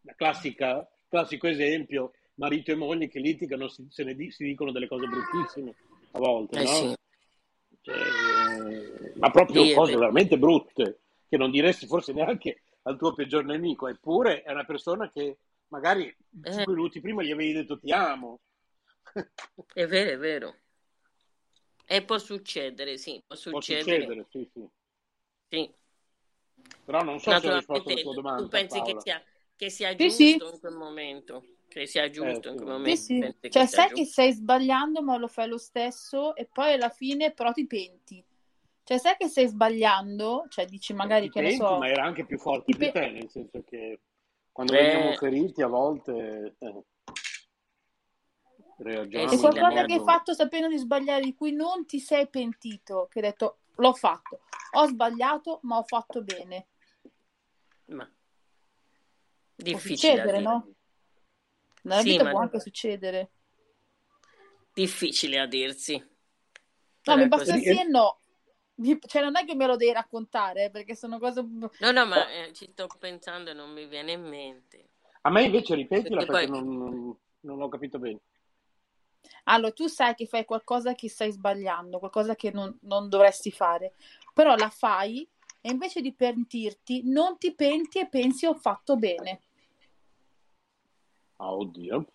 la 0.00 0.14
classica, 0.14 0.88
classico 1.08 1.46
esempio, 1.46 2.12
marito 2.34 2.70
e 2.72 2.74
moglie 2.74 3.08
che 3.08 3.20
litigano, 3.20 3.68
si, 3.68 3.86
se 3.90 4.04
ne 4.04 4.14
di- 4.14 4.30
si 4.30 4.44
dicono 4.44 4.72
delle 4.72 4.88
cose 4.88 5.06
bruttissime 5.06 5.74
a 6.12 6.18
volte, 6.18 6.56
Eh 6.56 6.62
no? 6.62 6.66
sì, 6.66 6.94
Cioè, 7.82 7.96
eh, 7.96 9.12
ma 9.16 9.30
proprio 9.30 9.62
è 9.62 9.74
cose 9.74 9.96
veramente 9.96 10.38
brutte, 10.38 11.00
che 11.28 11.36
non 11.36 11.50
diresti 11.50 11.86
forse 11.86 12.12
neanche 12.12 12.62
al 12.82 12.96
tuo 12.96 13.12
peggior 13.14 13.44
nemico, 13.44 13.88
eppure 13.88 14.42
è 14.42 14.52
una 14.52 14.64
persona 14.64 15.10
che 15.10 15.38
magari 15.68 16.14
Eh, 16.44 16.50
cinque 16.50 16.74
minuti 16.74 17.00
prima 17.00 17.22
gli 17.22 17.30
avevi 17.30 17.52
detto 17.52 17.78
ti 17.78 17.90
amo. 17.92 18.40
è 19.74 19.86
vero, 19.86 20.10
è 20.10 20.16
vero. 20.16 20.56
E 21.86 22.02
può 22.04 22.18
succedere, 22.18 22.98
sì, 22.98 23.22
può 23.26 23.36
Può 23.48 23.60
succedere, 23.60 24.04
succedere, 24.06 24.26
sì, 24.30 24.46
sì. 24.52 24.68
sì. 25.50 25.74
Però 26.84 27.02
non 27.02 27.18
so 27.18 27.34
se 27.34 27.48
ho 27.48 27.52
risposto 27.52 27.88
alla 27.88 27.98
tua 27.98 28.12
tu 28.12 28.22
domanda, 28.22 28.48
pensi 28.48 28.82
che 28.82 28.94
Paola. 28.94 29.00
sia, 29.00 29.22
che 29.56 29.70
sia 29.70 29.94
Sì, 29.96 30.10
sì, 30.10 30.40
giusto 30.40 30.50
in 30.52 30.60
quel 30.60 30.74
momento, 30.74 31.44
che 31.80 31.86
sia 31.86 32.04
Eh, 32.04 32.10
giusto 32.10 32.48
in 32.48 32.56
sì. 32.56 32.62
quel 32.62 32.68
sì, 32.74 32.76
momento, 32.76 33.02
sì. 33.02 33.18
che 33.40 33.50
Cioè, 33.50 33.66
sai 33.66 33.86
che 33.88 34.04
giusto. 34.04 34.12
stai 34.12 34.32
sbagliando, 34.32 35.02
ma 35.02 35.16
lo 35.16 35.28
fai 35.28 35.48
lo 35.48 35.58
stesso 35.58 36.34
e 36.36 36.46
poi 36.46 36.72
alla 36.74 36.88
fine 36.88 37.32
però 37.32 37.52
ti 37.52 37.66
penti. 37.66 38.24
Cioè, 38.84 38.98
sai 38.98 39.16
che 39.16 39.28
stai 39.28 39.48
sbagliando, 39.48 40.46
cioè 40.48 40.66
dici 40.66 40.92
Eh, 40.92 40.96
magari 40.98 41.26
ti 41.26 41.30
che 41.30 41.40
ne 41.40 41.50
penti, 41.50 41.76
ma 41.76 41.86
so, 41.86 41.92
era 41.92 42.04
anche 42.04 42.24
più 42.24 42.38
forte 42.38 42.72
di 42.72 42.78
pe- 42.78 42.92
te, 42.92 43.10
nel 43.10 43.28
senso 43.30 43.62
che 43.64 44.00
quando 44.52 44.72
veniamo 44.74 45.12
Eh, 45.12 45.16
feriti 45.16 45.62
a 45.62 45.66
volte 45.66 46.54
eh, 46.58 46.66
eh 46.68 46.84
reagiamo 48.78 49.24
E 49.24 49.28
sì, 49.28 49.34
in 49.34 49.40
qualcosa 49.40 49.84
che 49.86 49.92
hai 49.94 50.00
fatto 50.00 50.34
sapendo 50.34 50.68
di 50.68 50.78
sbagliare, 50.78 51.22
di 51.22 51.34
cui 51.34 51.52
non 51.52 51.86
ti 51.86 51.98
sei 51.98 52.28
pentito, 52.28 53.08
che 53.10 53.18
hai 53.20 53.24
detto 53.26 53.58
l'ho 53.76 53.92
fatto, 53.92 54.40
ho 54.72 54.86
sbagliato, 54.86 55.60
ma 55.62 55.78
ho 55.78 55.82
fatto 55.82 56.22
bene. 56.22 56.66
ma 57.88 58.08
difficile 59.56 59.96
succedere, 59.98 60.40
no? 60.40 60.68
Nella 61.84 62.02
Sì, 62.02 62.18
vita 62.18 62.26
ma 62.26 62.28
può 62.28 62.40
anche 62.40 62.60
succedere. 62.60 63.30
difficile 64.74 65.38
a 65.38 65.46
dirsi. 65.46 66.02
No, 67.06 67.16
mi 67.16 67.22
Però 67.22 67.26
è 67.26 67.28
basta 67.28 67.56
così. 67.56 67.58
sì 67.58 67.78
e 67.78 67.84
no. 67.84 68.20
Mi- 68.76 68.98
Cioè, 69.06 69.22
non 69.22 69.36
è 69.36 69.44
che 69.44 69.54
me 69.54 69.66
lo 69.66 69.76
devi 69.76 69.92
raccontare, 69.92 70.64
eh, 70.64 70.70
perché 70.70 70.94
sono 70.96 71.18
cose... 71.18 71.42
No, 71.78 71.92
no, 71.92 72.04
ma 72.06 72.28
eh, 72.30 72.52
ci 72.52 72.68
sto 72.72 72.88
pensando 72.98 73.50
e 73.50 73.54
non 73.54 73.70
mi 73.72 73.86
viene 73.86 74.12
in 74.12 74.22
mente. 74.22 74.88
A 75.22 75.30
me 75.30 75.44
invece 75.44 75.74
ripetila 75.76 76.24
Perché 76.24 76.24
perché 76.24 76.46
poi, 76.46 76.48
non, 76.48 76.66
non, 76.76 77.16
non 77.40 77.62
ho 77.62 77.68
capito 77.68 77.98
bene. 78.00 78.20
Allora, 79.44 79.72
tu 79.72 79.86
sai 79.86 80.14
che 80.14 80.26
fai 80.26 80.44
qualcosa 80.44 80.94
che 80.94 81.08
stai 81.08 81.32
sbagliando, 81.32 81.98
qualcosa 81.98 82.34
che 82.34 82.50
non, 82.50 82.76
non 82.82 83.08
dovresti 83.08 83.50
fare, 83.50 83.94
però 84.32 84.54
la 84.56 84.70
fai 84.70 85.26
e 85.60 85.70
invece 85.70 86.00
di 86.02 86.12
pentirti, 86.14 87.02
non 87.04 87.38
ti 87.38 87.54
penti 87.54 87.98
e 87.98 88.08
pensi 88.08 88.46
ho 88.46 88.54
fatto 88.54 88.96
bene. 88.96 89.40
Ah, 91.44 91.52
oddio. 91.52 92.06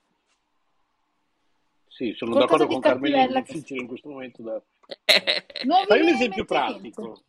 Sì, 1.88 2.14
sono 2.18 2.32
Qualcosa 2.32 2.64
d'accordo 2.64 2.82
con 2.82 2.92
Carmelina, 2.92 3.40
è 3.40 3.44
difficile 3.44 3.82
in 3.82 3.88
questo 3.88 4.10
momento 4.10 4.42
da... 4.42 4.62
Fai 5.88 6.02
un 6.02 6.08
esempio 6.08 6.46
pratico. 6.46 7.22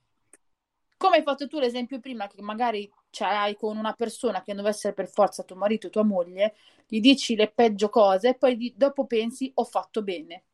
Come 0.97 1.17
hai 1.17 1.23
fatto 1.23 1.47
tu 1.47 1.59
l'esempio 1.59 2.01
prima, 2.01 2.27
che 2.27 2.41
magari 2.41 2.91
ce 3.11 3.25
l'hai 3.25 3.55
con 3.55 3.77
una 3.77 3.93
persona 3.93 4.43
che 4.43 4.53
non 4.53 4.63
deve 4.63 4.75
essere 4.75 4.95
per 4.95 5.09
forza 5.09 5.43
tuo 5.43 5.57
marito 5.57 5.89
o 5.89 5.91
tua 5.91 6.05
moglie, 6.05 6.55
gli 6.87 7.01
dici 7.01 7.37
le 7.37 7.51
peggio 7.51 7.91
cose 7.91 8.31
e 8.31 8.35
poi 8.35 8.57
di- 8.57 8.73
dopo 8.75 9.07
pensi 9.07 9.51
ho 9.55 9.65
fatto 9.65 10.03
bene. 10.03 10.45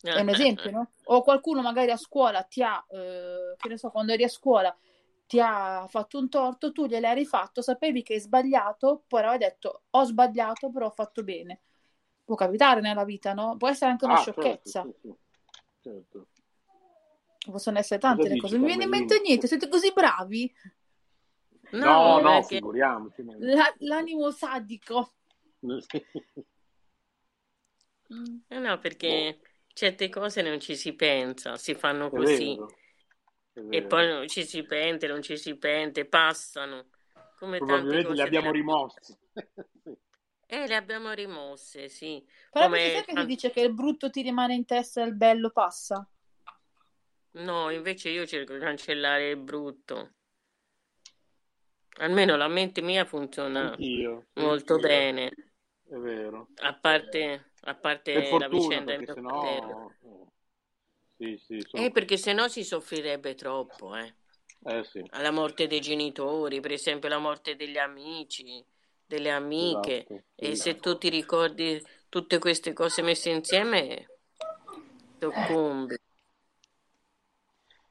È 0.00 0.20
un 0.20 0.28
esempio, 0.28 0.70
no? 0.70 0.90
O 1.04 1.22
qualcuno 1.22 1.60
magari 1.60 1.90
a 1.90 1.96
scuola 1.96 2.42
ti 2.44 2.62
ha, 2.62 2.84
eh, 2.88 3.54
che 3.56 3.68
ne 3.68 3.78
so, 3.78 3.90
quando 3.90 4.12
eri 4.12 4.22
a 4.22 4.28
scuola 4.28 4.76
ti 5.28 5.38
ha 5.40 5.86
fatto 5.88 6.18
un 6.18 6.30
torto, 6.30 6.72
tu 6.72 6.86
gliel'hai 6.86 7.14
rifatto, 7.14 7.60
sapevi 7.60 8.02
che 8.02 8.14
hai 8.14 8.20
sbagliato, 8.20 9.04
poi 9.06 9.22
avevi 9.22 9.44
detto 9.44 9.82
ho 9.90 10.04
sbagliato, 10.04 10.70
però 10.70 10.86
ho 10.86 10.90
fatto 10.90 11.22
bene. 11.22 11.60
Può 12.24 12.34
capitare 12.34 12.80
nella 12.80 13.04
vita, 13.04 13.34
no? 13.34 13.56
Può 13.58 13.68
essere 13.68 13.90
anche 13.90 14.06
una 14.06 14.14
Ah, 14.14 14.22
certo, 14.22 14.32
sciocchezza. 14.32 14.82
sì, 14.82 14.94
sì. 15.02 15.14
Certo. 15.82 16.26
Possono 17.50 17.78
essere 17.78 18.00
Cosa 18.00 18.14
tante 18.14 18.28
le 18.28 18.34
dici, 18.34 18.40
cose. 18.42 18.56
Non 18.56 18.64
mi 18.64 18.70
viene 18.70 18.84
in 18.84 18.90
mente 18.90 19.20
niente, 19.20 19.46
siete 19.46 19.68
così 19.68 19.92
bravi. 19.92 20.52
No, 21.72 22.18
No, 22.18 22.20
no, 22.20 22.42
figuriamoci. 22.42 23.22
La- 23.38 23.74
l'animo 23.80 24.30
sadico. 24.30 25.12
No, 28.50 28.78
Boh, 28.78 28.80
perché 28.80 29.38
certe 29.74 30.08
cose 30.08 30.40
non 30.42 30.58
ci 30.60 30.74
si 30.76 30.94
pensa, 30.94 31.56
si 31.56 31.74
fanno 31.74 32.10
è 32.10 32.12
così 32.12 32.56
e 33.70 33.82
poi 33.82 34.08
non 34.08 34.28
ci 34.28 34.44
si 34.44 34.62
pente, 34.62 35.06
non 35.06 35.22
ci 35.22 35.36
si 35.36 35.56
pente, 35.56 36.04
passano, 36.04 36.86
come 37.38 37.58
Probabilmente 37.58 38.12
li 38.12 38.20
abbiamo 38.20 38.50
della 38.50 38.58
rimossi. 38.58 39.16
Eh, 40.50 40.66
le 40.66 40.76
abbiamo 40.76 41.12
rimosse, 41.12 41.90
sì, 41.90 42.26
Però 42.50 42.64
come... 42.64 43.04
che 43.04 43.12
si 43.14 43.26
dice 43.26 43.50
che 43.50 43.60
il 43.60 43.74
brutto 43.74 44.08
ti 44.08 44.22
rimane 44.22 44.54
in 44.54 44.64
testa 44.64 45.02
e 45.02 45.06
il 45.06 45.14
bello 45.14 45.50
passa? 45.50 46.08
No, 47.32 47.68
invece 47.68 48.08
io 48.08 48.26
cerco 48.26 48.54
di 48.54 48.60
cancellare 48.60 49.28
il 49.28 49.36
brutto. 49.36 50.14
Almeno 51.98 52.36
la 52.36 52.48
mente 52.48 52.80
mia 52.80 53.04
funziona 53.04 53.72
Anch'io, 53.72 54.28
molto 54.34 54.74
anch'io, 54.74 54.88
bene, 54.88 55.32
è 55.86 55.96
vero. 55.96 56.48
a 56.62 56.74
parte, 56.74 57.50
a 57.60 57.74
parte 57.74 58.38
la 58.38 58.48
vicenda 58.48 58.96
del 58.96 59.00
mio 59.00 59.14
sennò... 59.14 59.92
Sì, 61.18 61.36
sì, 61.46 61.64
Eh, 61.72 61.90
sono... 61.90 61.92
perché 61.92 62.16
sennò 62.16 62.48
si 62.48 62.62
soffrirebbe 62.64 63.34
troppo, 63.34 63.94
eh. 63.96 64.14
Eh 64.64 64.84
sì, 64.84 65.02
Alla 65.10 65.30
morte 65.30 65.66
dei 65.66 65.80
genitori, 65.80 66.60
per 66.60 66.72
esempio 66.72 67.08
la 67.08 67.18
morte 67.18 67.56
degli 67.56 67.78
amici, 67.78 68.64
delle 69.06 69.30
amiche. 69.30 70.06
esatto, 70.06 70.24
E 70.36 70.54
se 70.56 70.78
tu 70.80 70.96
ti 70.98 71.08
ricordi 71.08 71.82
tutte 72.08 72.38
queste 72.38 72.72
cose 72.72 73.02
messe 73.02 73.30
insieme, 73.30 74.10
soccombi. 75.20 75.96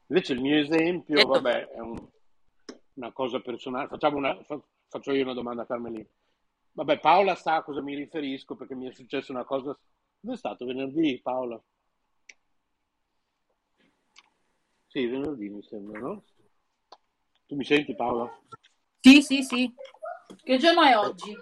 Invece 0.08 0.32
il 0.32 0.40
mio 0.40 0.56
esempio, 0.58 1.24
Detto, 1.24 1.26
vabbè, 1.26 1.68
è 1.68 1.78
un- 1.80 2.08
una 2.94 3.12
cosa 3.12 3.40
personale. 3.40 3.88
Facciamo 3.88 4.16
una, 4.16 4.42
fa- 4.44 4.60
faccio 4.88 5.12
io 5.12 5.22
una 5.22 5.34
domanda 5.34 5.62
a 5.62 5.66
Carmelina. 5.66 6.06
Vabbè, 6.72 6.98
Paola 7.00 7.34
sa 7.34 7.56
a 7.56 7.62
cosa 7.62 7.82
mi 7.82 7.94
riferisco 7.94 8.54
perché 8.56 8.74
mi 8.74 8.88
è 8.88 8.92
successa 8.92 9.32
una 9.32 9.44
cosa 9.44 9.76
Dove 10.20 10.34
è 10.34 10.38
stato 10.38 10.64
venerdì, 10.64 11.20
Paola? 11.22 11.60
Sì, 14.88 15.06
venerdì 15.06 15.48
mi 15.50 15.62
sembra, 15.62 15.98
no? 16.00 16.24
Tu 17.46 17.54
mi 17.56 17.64
senti, 17.64 17.94
Paola? 17.94 18.30
Sì, 19.00 19.22
sì, 19.22 19.42
sì. 19.42 19.72
Che 20.42 20.56
giorno 20.58 20.82
è 20.82 20.96
oggi? 20.96 21.30
Eh, 21.30 21.40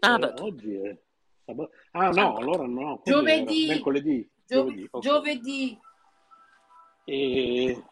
Sabato. 0.00 0.44
oggi 0.44 0.74
è 0.74 0.96
sabato. 1.44 1.70
Ah 1.92 2.10
no, 2.10 2.36
allora 2.36 2.66
no? 2.66 3.00
Giovedì. 3.04 3.66
Mercoledì. 3.66 4.28
Giove- 4.44 4.70
Giovedì, 4.70 4.88
ok. 4.90 5.02
Giovedì. 5.02 5.80
E 7.04 7.84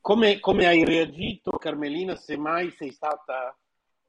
come, 0.00 0.40
come 0.40 0.66
hai 0.66 0.84
reagito, 0.84 1.52
Carmelina, 1.52 2.16
se 2.16 2.36
mai 2.36 2.70
sei 2.72 2.92
stata 2.92 3.56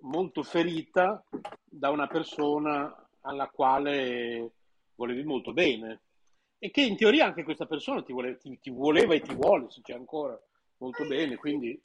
molto 0.02 0.44
ferita 0.44 1.24
da 1.64 1.90
una 1.90 2.08
persona 2.08 3.08
alla 3.22 3.48
quale 3.48 4.52
volevi 4.96 5.24
molto 5.24 5.54
bene? 5.54 6.02
E 6.64 6.70
che 6.70 6.82
in 6.82 6.96
teoria 6.96 7.26
anche 7.26 7.44
questa 7.44 7.66
persona 7.66 8.04
ti, 8.04 8.14
vole- 8.14 8.38
ti- 8.38 8.60
ti 8.60 8.70
voleva 8.70 9.16
e 9.16 9.22
ti 9.22 9.34
vuole, 9.34 9.72
se 9.72 9.82
c'è 9.82 9.94
ancora, 9.94 10.40
molto 10.78 11.08
bene, 11.08 11.36
quindi 11.36 11.80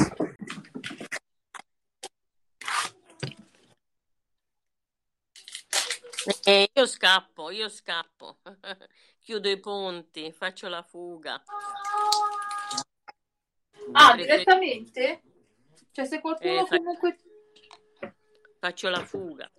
E 6.44 6.70
io 6.74 6.86
scappo, 6.86 7.50
io 7.50 7.70
scappo. 7.70 8.40
Chiudo 9.22 9.48
i 9.48 9.58
ponti, 9.58 10.30
faccio 10.32 10.68
la 10.68 10.82
fuga. 10.82 11.42
Ah, 13.92 14.14
direttamente? 14.14 15.22
Cioè, 15.92 16.04
se 16.04 16.20
qualcuno 16.20 16.60
Eh, 16.60 16.66
fa- 16.66 16.76
comunque... 16.76 17.16
Faccio 18.58 18.90
la 18.90 19.04
fuga. 19.04 19.50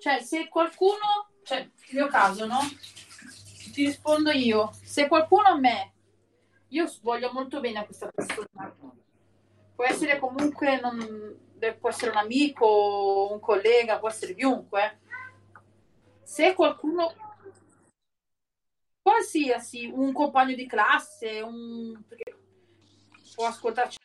Cioè, 0.00 0.20
se 0.20 0.48
qualcuno... 0.48 1.30
Cioè, 1.44 1.58
il 1.60 1.94
mio 1.94 2.08
caso, 2.08 2.44
no? 2.46 2.58
Ti 3.78 3.84
rispondo 3.84 4.32
io. 4.32 4.72
Se 4.82 5.06
qualcuno 5.06 5.46
a 5.46 5.56
me... 5.56 5.92
Io 6.70 6.92
voglio 7.00 7.30
molto 7.32 7.60
bene 7.60 7.78
a 7.78 7.84
questa 7.84 8.10
persona. 8.12 8.74
Può 9.72 9.84
essere 9.84 10.18
comunque... 10.18 10.80
non- 10.80 11.38
può 11.78 11.88
essere 11.88 12.10
un 12.10 12.16
amico, 12.16 13.28
un 13.30 13.38
collega, 13.38 14.00
può 14.00 14.08
essere 14.08 14.34
chiunque. 14.34 14.98
Se 16.24 16.54
qualcuno... 16.54 17.14
Qualsiasi, 19.00 19.86
un 19.86 20.12
compagno 20.12 20.56
di 20.56 20.66
classe, 20.66 21.40
un... 21.40 22.02
può 23.36 23.46
ascoltarci 23.46 23.97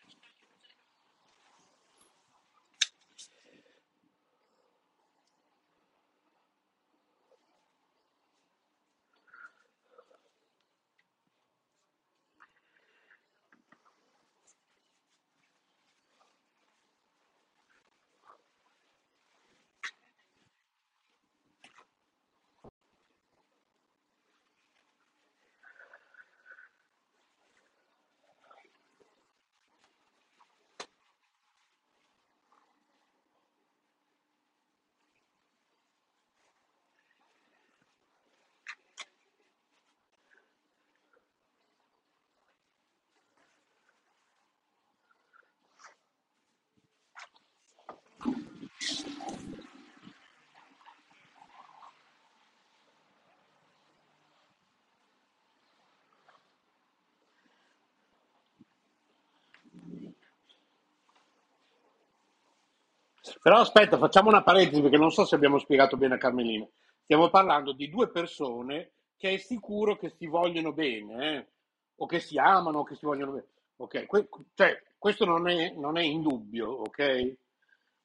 Però 63.41 63.57
aspetta, 63.59 63.97
facciamo 63.97 64.29
una 64.29 64.43
parentesi 64.43 64.81
perché 64.81 64.97
non 64.97 65.11
so 65.11 65.25
se 65.25 65.35
abbiamo 65.35 65.57
spiegato 65.59 65.95
bene 65.97 66.15
a 66.15 66.17
Carmelina. 66.17 66.67
Stiamo 67.03 67.29
parlando 67.29 67.71
di 67.71 67.89
due 67.89 68.09
persone 68.09 68.91
che 69.17 69.31
è 69.33 69.37
sicuro 69.37 69.97
che 69.97 70.09
si 70.09 70.27
vogliono 70.27 70.73
bene, 70.73 71.37
eh? 71.37 71.47
o 71.95 72.05
che 72.05 72.19
si 72.19 72.37
amano, 72.37 72.79
o 72.79 72.83
che 72.83 72.95
si 72.95 73.05
vogliono 73.05 73.31
bene. 73.31 73.47
Ok, 73.77 74.05
que- 74.05 74.27
cioè, 74.53 74.81
questo 74.97 75.25
non 75.25 75.47
è, 75.47 75.71
non 75.71 75.97
è 75.97 76.01
in 76.03 76.21
dubbio, 76.21 76.69
ok? 76.69 77.35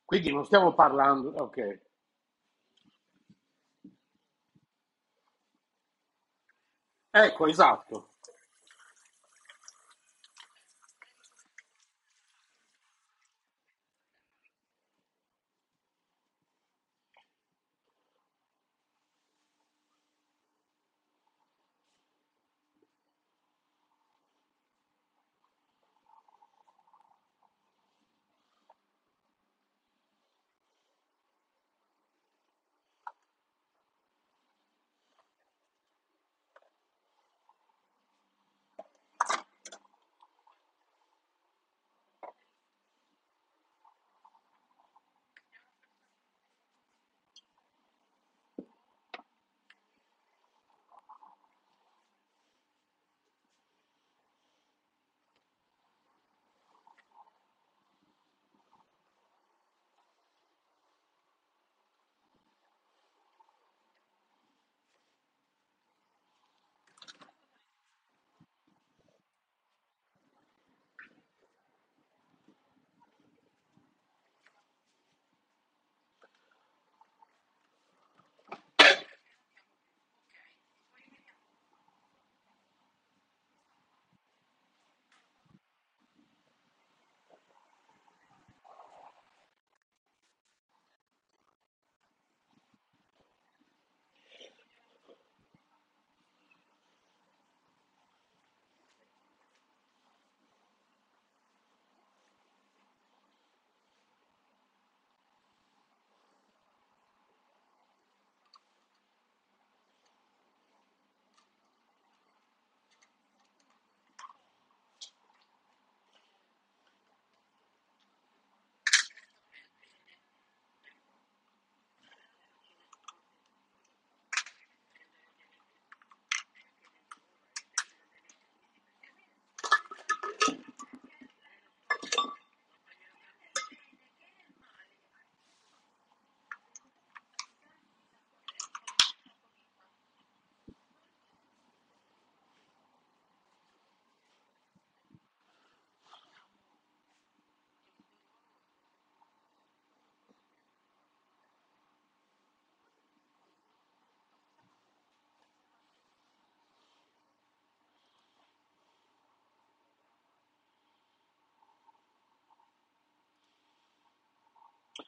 Quindi 0.05 0.33
non 0.33 0.45
stiamo 0.45 0.73
parlando, 0.75 1.35
ok. 1.37 1.81
Ecco, 7.13 7.47
esatto. 7.47 8.13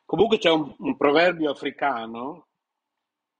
Comunque 0.05 0.39
c'è 0.39 0.51
un, 0.51 0.75
un 0.79 0.97
proverbio 0.97 1.51
africano, 1.51 2.49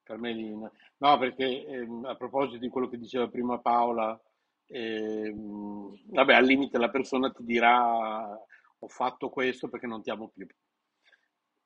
Carmelina, 0.03 0.71
no, 0.99 1.19
perché 1.19 1.67
ehm, 1.67 2.05
a 2.05 2.17
proposito 2.17 2.59
di 2.59 2.69
quello 2.69 2.89
che 2.89 2.99
diceva 2.99 3.29
prima 3.29 3.59
Paola, 3.61 4.21
ehm, 4.67 6.13
vabbè, 6.13 6.35
al 6.35 6.45
limite 6.45 6.79
la 6.79 6.91
persona 6.91 7.31
ti 7.31 7.45
dirà 7.45 8.39
ho 8.83 8.89
fatto 8.89 9.29
questo 9.29 9.69
perché 9.69 9.87
non 9.87 10.03
ti 10.03 10.11
amo 10.11 10.29
più. 10.29 10.47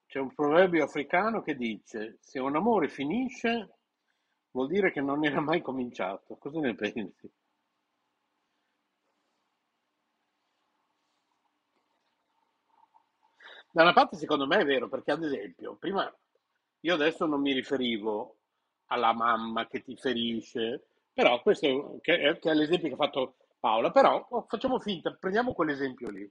C'è 0.07 0.19
un 0.19 0.35
proverbio 0.35 0.85
africano 0.85 1.43
che 1.43 1.57
dice 1.57 2.19
se 2.21 2.39
un 2.39 2.57
amore 2.57 2.89
finisce 2.89 3.79
vuol 4.51 4.69
dire 4.69 4.93
che 4.93 5.01
non 5.01 5.25
era 5.25 5.41
mai 5.41 5.61
cominciato. 5.61 6.37
Cosa 6.37 6.61
ne 6.61 6.75
pensi? 6.75 7.33
Da 13.75 13.83
una 13.83 13.93
parte 13.93 14.17
secondo 14.17 14.47
me 14.47 14.59
è 14.59 14.65
vero, 14.65 14.89
perché 14.89 15.11
ad 15.11 15.25
esempio, 15.25 15.75
prima 15.75 16.09
io 16.83 16.95
adesso 16.95 17.27
non 17.27 17.41
mi 17.41 17.53
riferivo 17.53 18.37
alla 18.87 19.13
mamma 19.13 19.67
che 19.67 19.83
ti 19.83 19.97
ferisce, 19.97 20.91
però 21.13 21.43
questo 21.43 21.99
che 22.01 22.21
è, 22.21 22.39
che 22.39 22.51
è 22.53 22.55
l'esempio 22.55 22.87
che 22.87 22.95
ha 22.95 22.97
fatto 22.97 23.35
Paola, 23.59 23.91
però 23.91 24.25
oh, 24.31 24.47
facciamo 24.47 24.79
finta, 24.79 25.13
prendiamo 25.19 25.55
quell'esempio 25.55 26.09
lì. 26.09 26.31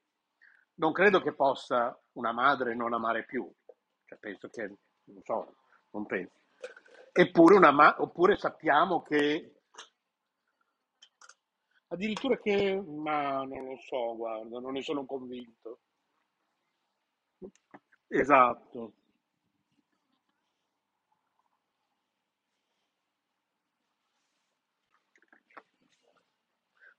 Non 0.75 0.93
credo 0.93 1.19
che 1.19 1.33
possa 1.33 2.01
una 2.13 2.31
madre 2.31 2.75
non 2.75 2.93
amare 2.93 3.25
più, 3.25 3.51
cioè, 4.05 4.17
penso 4.19 4.47
che, 4.47 4.73
non 5.03 5.21
so, 5.23 5.55
non 5.89 6.05
penso. 6.05 6.39
Eppure, 7.11 7.59
ma- 7.59 7.95
oppure 7.99 8.37
sappiamo 8.37 9.01
che 9.01 9.63
addirittura 11.89 12.37
che, 12.39 12.81
ma 12.81 13.43
non 13.43 13.65
lo 13.65 13.75
so, 13.85 14.15
guarda, 14.15 14.61
non 14.61 14.71
ne 14.71 14.81
sono 14.81 15.05
convinto. 15.05 15.79
Esatto. 18.09 18.93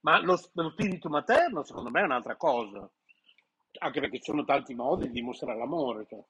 Ma 0.01 0.19
lo, 0.21 0.37
spirito 0.37 1.09
materno, 1.09 1.63
secondo 1.63 1.89
me, 1.89 2.01
è 2.01 2.03
un'altra 2.05 2.35
cosa, 2.37 2.89
anche 3.79 3.99
perché 3.99 4.17
ci 4.17 4.31
sono 4.31 4.45
tanti 4.45 4.73
modi 4.73 5.07
di 5.07 5.13
dimostrare 5.13 5.57
l'amore. 5.57 6.05
cioè. 6.07 6.23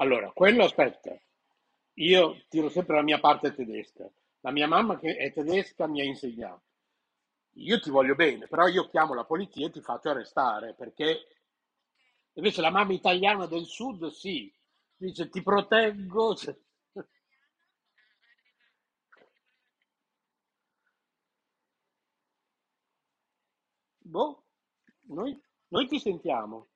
Allora, 0.00 0.30
quello 0.32 0.64
aspetta, 0.64 1.16
io 1.94 2.42
tiro 2.48 2.68
sempre 2.68 2.96
la 2.96 3.02
mia 3.02 3.20
parte 3.20 3.54
tedesca. 3.54 4.10
La 4.40 4.50
mia 4.50 4.66
mamma 4.66 4.98
che 4.98 5.14
è 5.16 5.32
tedesca 5.32 5.86
mi 5.86 6.00
ha 6.00 6.04
insegnato. 6.04 6.62
Io 7.54 7.78
ti 7.80 7.90
voglio 7.90 8.14
bene, 8.14 8.46
però 8.48 8.66
io 8.66 8.88
chiamo 8.88 9.14
la 9.14 9.24
polizia 9.24 9.66
e 9.66 9.70
ti 9.70 9.80
faccio 9.80 10.10
arrestare, 10.10 10.74
perché 10.74 11.20
invece 12.34 12.60
la 12.60 12.70
mamma 12.70 12.92
italiana 12.92 13.46
del 13.46 13.64
sud, 13.66 14.08
sì, 14.08 14.52
dice 14.96 15.28
ti 15.28 15.42
proteggo. 15.42 16.34
Boh, 24.14 24.44
noi, 25.08 25.40
noi 25.68 25.86
ti 25.86 25.98
sentiamo. 25.98 26.68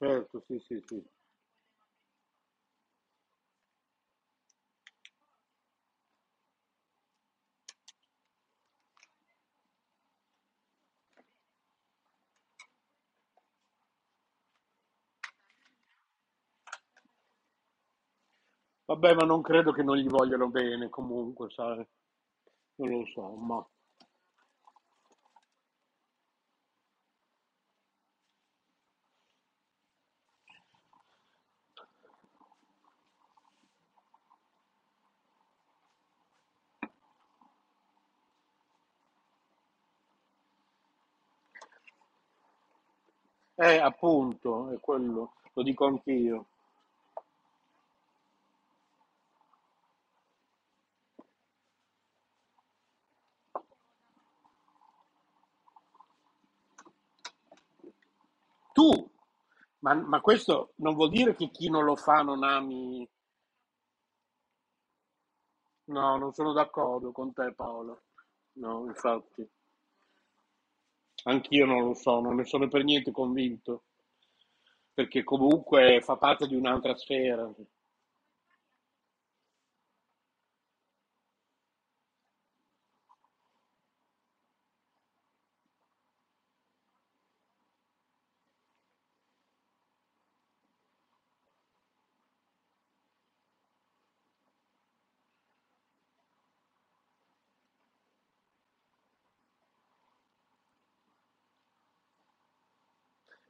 Certo, 0.00 0.42
sì, 0.48 0.58
sì, 0.66 0.82
sì. 0.88 1.00
Vabbè, 18.84 19.14
ma 19.14 19.24
non 19.24 19.40
credo 19.40 19.72
che 19.72 19.82
non 19.82 19.96
gli 19.96 20.06
vogliano 20.06 20.50
bene 20.50 20.90
comunque, 20.90 21.48
sai? 21.48 21.82
Non 22.76 22.90
lo 22.90 23.06
so, 23.06 23.28
ma... 23.36 23.66
Eh, 43.60 43.76
appunto, 43.78 44.70
è 44.72 44.80
quello, 44.80 45.34
lo 45.52 45.62
dico 45.62 45.86
anch'io. 45.86 46.46
Tu, 58.72 59.10
ma, 59.80 59.94
ma 59.94 60.20
questo 60.20 60.72
non 60.76 60.94
vuol 60.94 61.10
dire 61.10 61.34
che 61.34 61.50
chi 61.50 61.68
non 61.70 61.84
lo 61.84 61.94
fa 61.96 62.22
non 62.22 62.42
ami... 62.42 63.08
No, 65.88 66.16
non 66.16 66.32
sono 66.32 66.54
d'accordo 66.54 67.12
con 67.12 67.34
te, 67.34 67.52
Paolo. 67.52 68.04
No, 68.52 68.86
infatti. 68.86 69.46
Anch'io 71.24 71.66
non 71.66 71.84
lo 71.84 71.94
so, 71.94 72.20
non 72.20 72.36
ne 72.36 72.44
sono 72.44 72.68
per 72.68 72.84
niente 72.84 73.10
convinto, 73.10 73.84
perché 74.92 75.24
comunque 75.24 76.00
fa 76.02 76.16
parte 76.16 76.46
di 76.46 76.54
un'altra 76.54 76.94
sfera. 76.94 77.50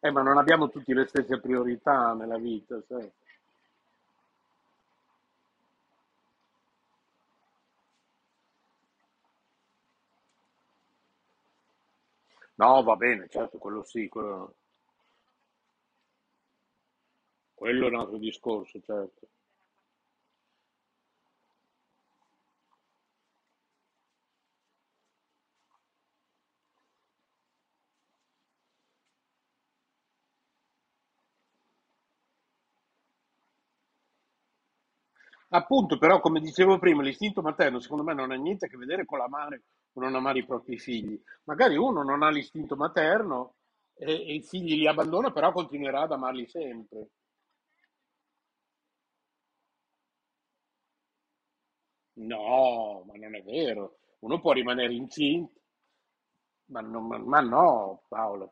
Eh, 0.02 0.10
ma 0.10 0.20
non 0.20 0.36
abbiamo 0.36 0.68
tutti 0.68 0.92
le 0.92 1.06
stesse 1.06 1.40
priorità 1.40 2.12
nella 2.12 2.36
vita, 2.38 2.82
sai? 2.86 3.10
No, 12.58 12.82
va 12.84 12.94
bene, 12.94 13.26
certo, 13.28 13.58
quello 13.58 13.82
sì, 13.82 14.08
quello, 14.08 14.54
quello 17.54 17.86
è 17.86 17.90
un 17.90 17.94
altro 17.94 18.18
discorso, 18.18 18.80
certo. 18.80 19.28
Appunto, 35.50 35.96
però, 35.98 36.18
come 36.20 36.40
dicevo 36.40 36.78
prima, 36.78 37.02
l'istinto 37.02 37.40
materno 37.42 37.78
secondo 37.78 38.02
me 38.02 38.14
non 38.14 38.30
ha 38.32 38.34
niente 38.36 38.66
a 38.66 38.68
che 38.68 38.76
vedere 38.76 39.04
con 39.04 39.18
l'amare 39.18 39.62
o 39.92 40.00
non 40.00 40.14
amare 40.16 40.40
i 40.40 40.46
propri 40.46 40.78
figli. 40.78 41.20
Magari 41.44 41.76
uno 41.76 42.02
non 42.02 42.22
ha 42.22 42.30
l'istinto 42.30 42.74
materno 42.76 43.54
e, 43.94 44.12
e 44.12 44.34
i 44.34 44.42
figli 44.42 44.74
li 44.76 44.86
abbandona, 44.88 45.30
però 45.32 45.52
continuerà 45.52 46.02
ad 46.02 46.12
amarli 46.12 46.46
sempre. 46.48 47.08
No, 52.32 53.02
ma 53.04 53.14
non 53.16 53.34
è 53.34 53.42
vero. 53.42 53.96
Uno 54.20 54.40
può 54.40 54.52
rimanere 54.52 54.94
incinto. 54.94 55.60
Ma, 56.72 56.80
non- 56.80 57.06
ma- 57.28 57.40
no, 57.42 58.04
Paola. 58.08 58.50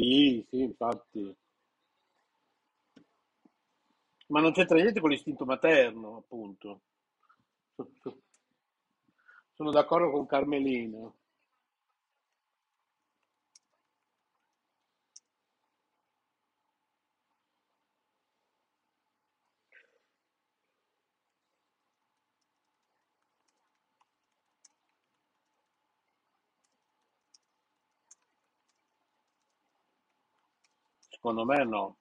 Sì, 0.00 0.42
sì, 0.48 0.60
infatti. 0.62 1.36
Ma 4.28 4.40
non 4.40 4.52
c'entra 4.52 4.76
niente 4.78 4.98
con 4.98 5.10
l'istinto 5.10 5.44
materno, 5.44 6.16
appunto. 6.16 6.80
So- 7.74 7.90
so- 8.02 8.22
Sono 9.54 9.70
d'accordo 9.70 10.10
con 10.10 10.26
Carmelina. 10.26 11.12
Secondo 31.20 31.44
me 31.46 31.66
no. 31.66 31.98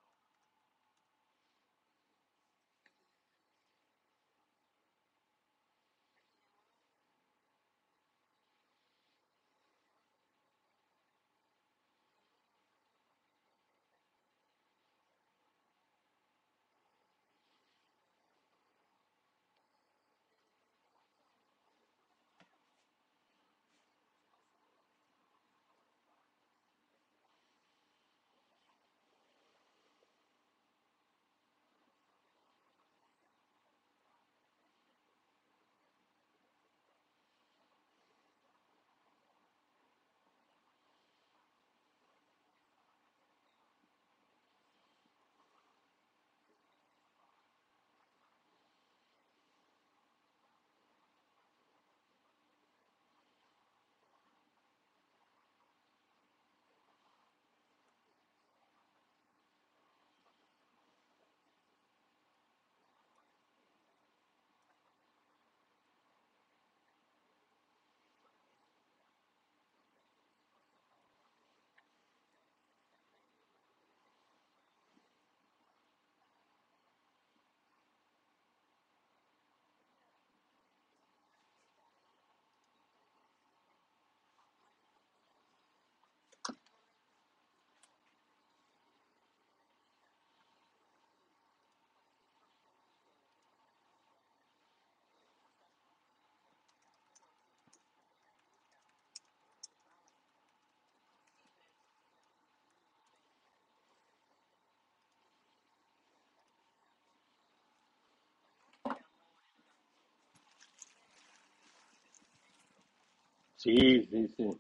Sì, 113.62 114.08
sì, 114.10 114.28
sì. 114.36 114.60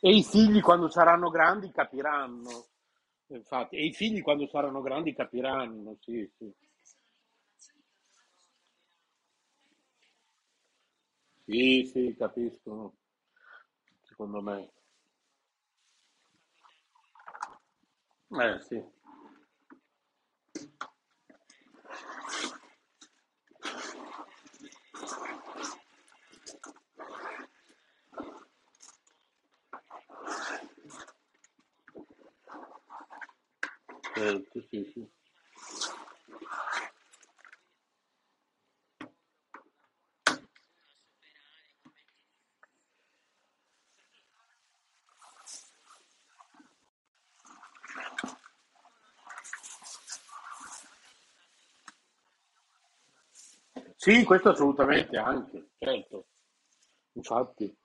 E 0.00 0.10
i 0.14 0.22
figli 0.22 0.60
quando 0.60 0.88
saranno 0.88 1.30
grandi 1.30 1.70
capiranno. 1.72 2.66
Infatti, 3.28 3.76
e 3.76 3.86
i 3.86 3.92
figli 3.92 4.20
quando 4.22 4.46
saranno 4.46 4.82
grandi 4.82 5.14
capiranno, 5.14 5.96
sì, 6.00 6.30
sì. 6.36 6.52
Sì, 11.44 11.84
sì, 11.92 12.14
capiscono, 12.18 12.94
secondo 14.02 14.40
me. 14.42 14.70
Eh, 18.40 18.58
sì. 18.68 18.84
Certo, 34.14 34.60
sì, 34.70 34.90
sì. 34.94 35.06
Sì, 53.96 54.22
questo 54.24 54.50
assolutamente 54.50 55.16
anche, 55.16 55.70
certo. 55.78 56.26
Infatti. 57.12 57.76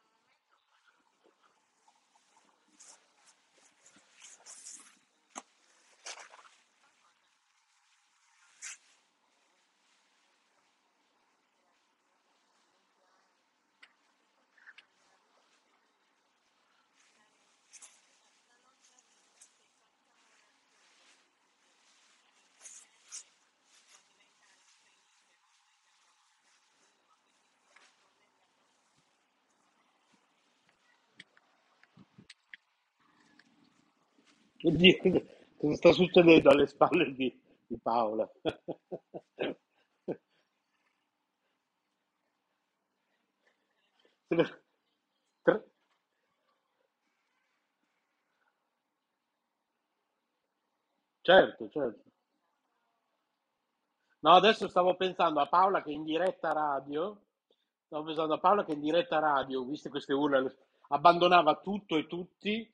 Cosa 35.57 35.75
sta 35.75 35.91
succedendo 35.91 36.49
alle 36.49 36.65
spalle 36.67 37.13
di, 37.13 37.37
di 37.67 37.77
Paola? 37.81 38.27
Certo, 51.23 51.69
certo. 51.69 52.03
No, 54.21 54.31
adesso 54.31 54.67
stavo 54.67 54.95
pensando 54.95 55.39
a 55.39 55.47
Paola 55.47 55.81
che 55.81 55.91
in 55.91 56.03
diretta 56.03 56.51
radio, 56.51 57.21
stavo 57.85 58.03
pensando 58.05 58.33
a 58.33 58.39
Paola 58.39 58.65
che 58.65 58.73
in 58.73 58.81
diretta 58.81 59.19
radio, 59.19 59.63
viste 59.63 59.89
queste 59.89 60.13
urla, 60.13 60.43
abbandonava 60.89 61.55
tutto 61.55 61.95
e 61.97 62.07
tutti 62.07 62.69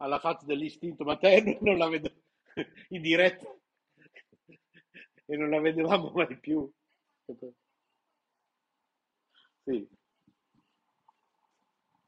alla 0.00 0.18
faccia 0.18 0.44
dell'istinto 0.46 1.04
materno, 1.04 1.56
non 1.62 1.78
la 1.78 1.88
vedo 1.88 2.10
in 2.90 3.02
diretta 3.02 3.46
e 5.26 5.36
non 5.36 5.50
la 5.50 5.60
vedevamo 5.60 6.10
mai 6.14 6.38
più. 6.38 6.70
Sì. 9.66 9.88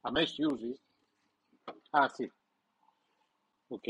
A 0.09 0.11
me 0.13 0.25
Susi? 0.27 0.71
Ah 1.93 2.09
sì, 2.09 2.31
ok. 3.69 3.89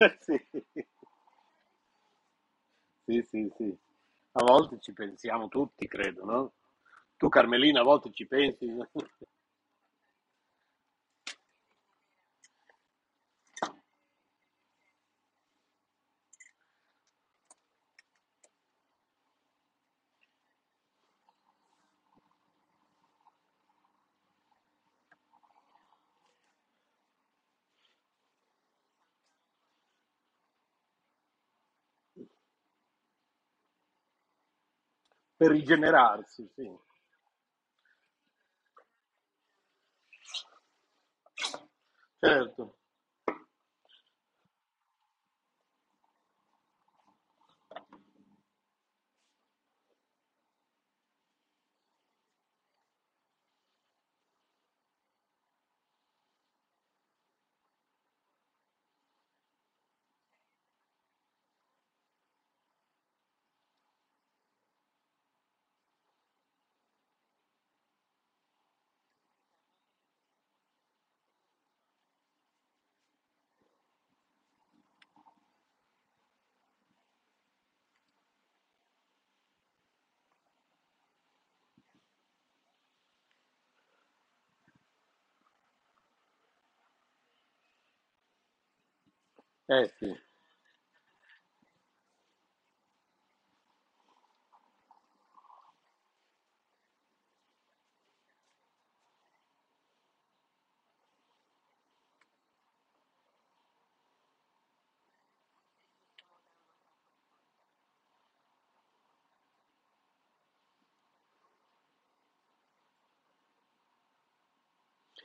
Sì. 0.20 0.38
Sì, 3.04 3.22
sì, 3.22 3.52
sì. 3.56 3.78
A 4.32 4.42
volte 4.44 4.78
ci 4.80 4.92
pensiamo 4.92 5.48
tutti, 5.48 5.86
credo, 5.86 6.24
no? 6.24 6.52
Tu 7.22 7.28
Carmelina 7.28 7.82
a 7.82 7.84
volte 7.84 8.10
ci 8.12 8.26
pensi? 8.26 8.66
Per 35.36 35.50
rigenerarsi, 35.50 36.48
sì. 36.52 36.68
Certo. 42.22 42.76
Eh 89.72 89.88
sì. 89.98 90.12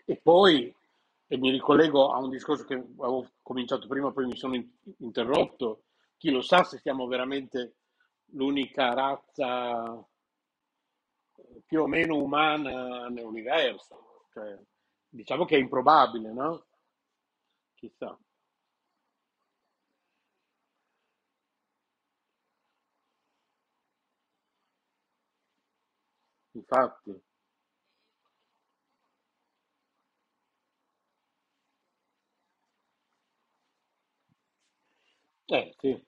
E 0.05 0.15
poi, 0.15 0.73
e 1.27 1.37
mi 1.37 1.51
ricollego 1.51 2.11
a 2.11 2.19
un 2.19 2.29
discorso 2.29 2.63
che 2.65 2.73
avevo 2.75 3.27
cominciato 3.41 3.87
prima, 3.87 4.11
poi 4.11 4.25
mi 4.27 4.37
sono 4.37 4.55
in- 4.55 4.69
interrotto, 4.99 5.83
chi 6.17 6.31
lo 6.31 6.41
sa 6.41 6.63
se 6.63 6.77
siamo 6.79 7.05
veramente 7.07 7.75
l'unica 8.31 8.93
razza 8.93 9.93
eh, 11.37 11.61
più 11.65 11.81
o 11.81 11.87
meno 11.87 12.17
umana 12.17 13.07
nell'universo. 13.09 14.25
Cioè, 14.33 14.57
diciamo 15.09 15.45
che 15.45 15.55
è 15.55 15.59
improbabile, 15.59 16.31
no? 16.33 16.65
Chissà. 17.77 18.19
Infatti, 26.55 27.15
eh 35.49 35.73
sì. 35.79 36.01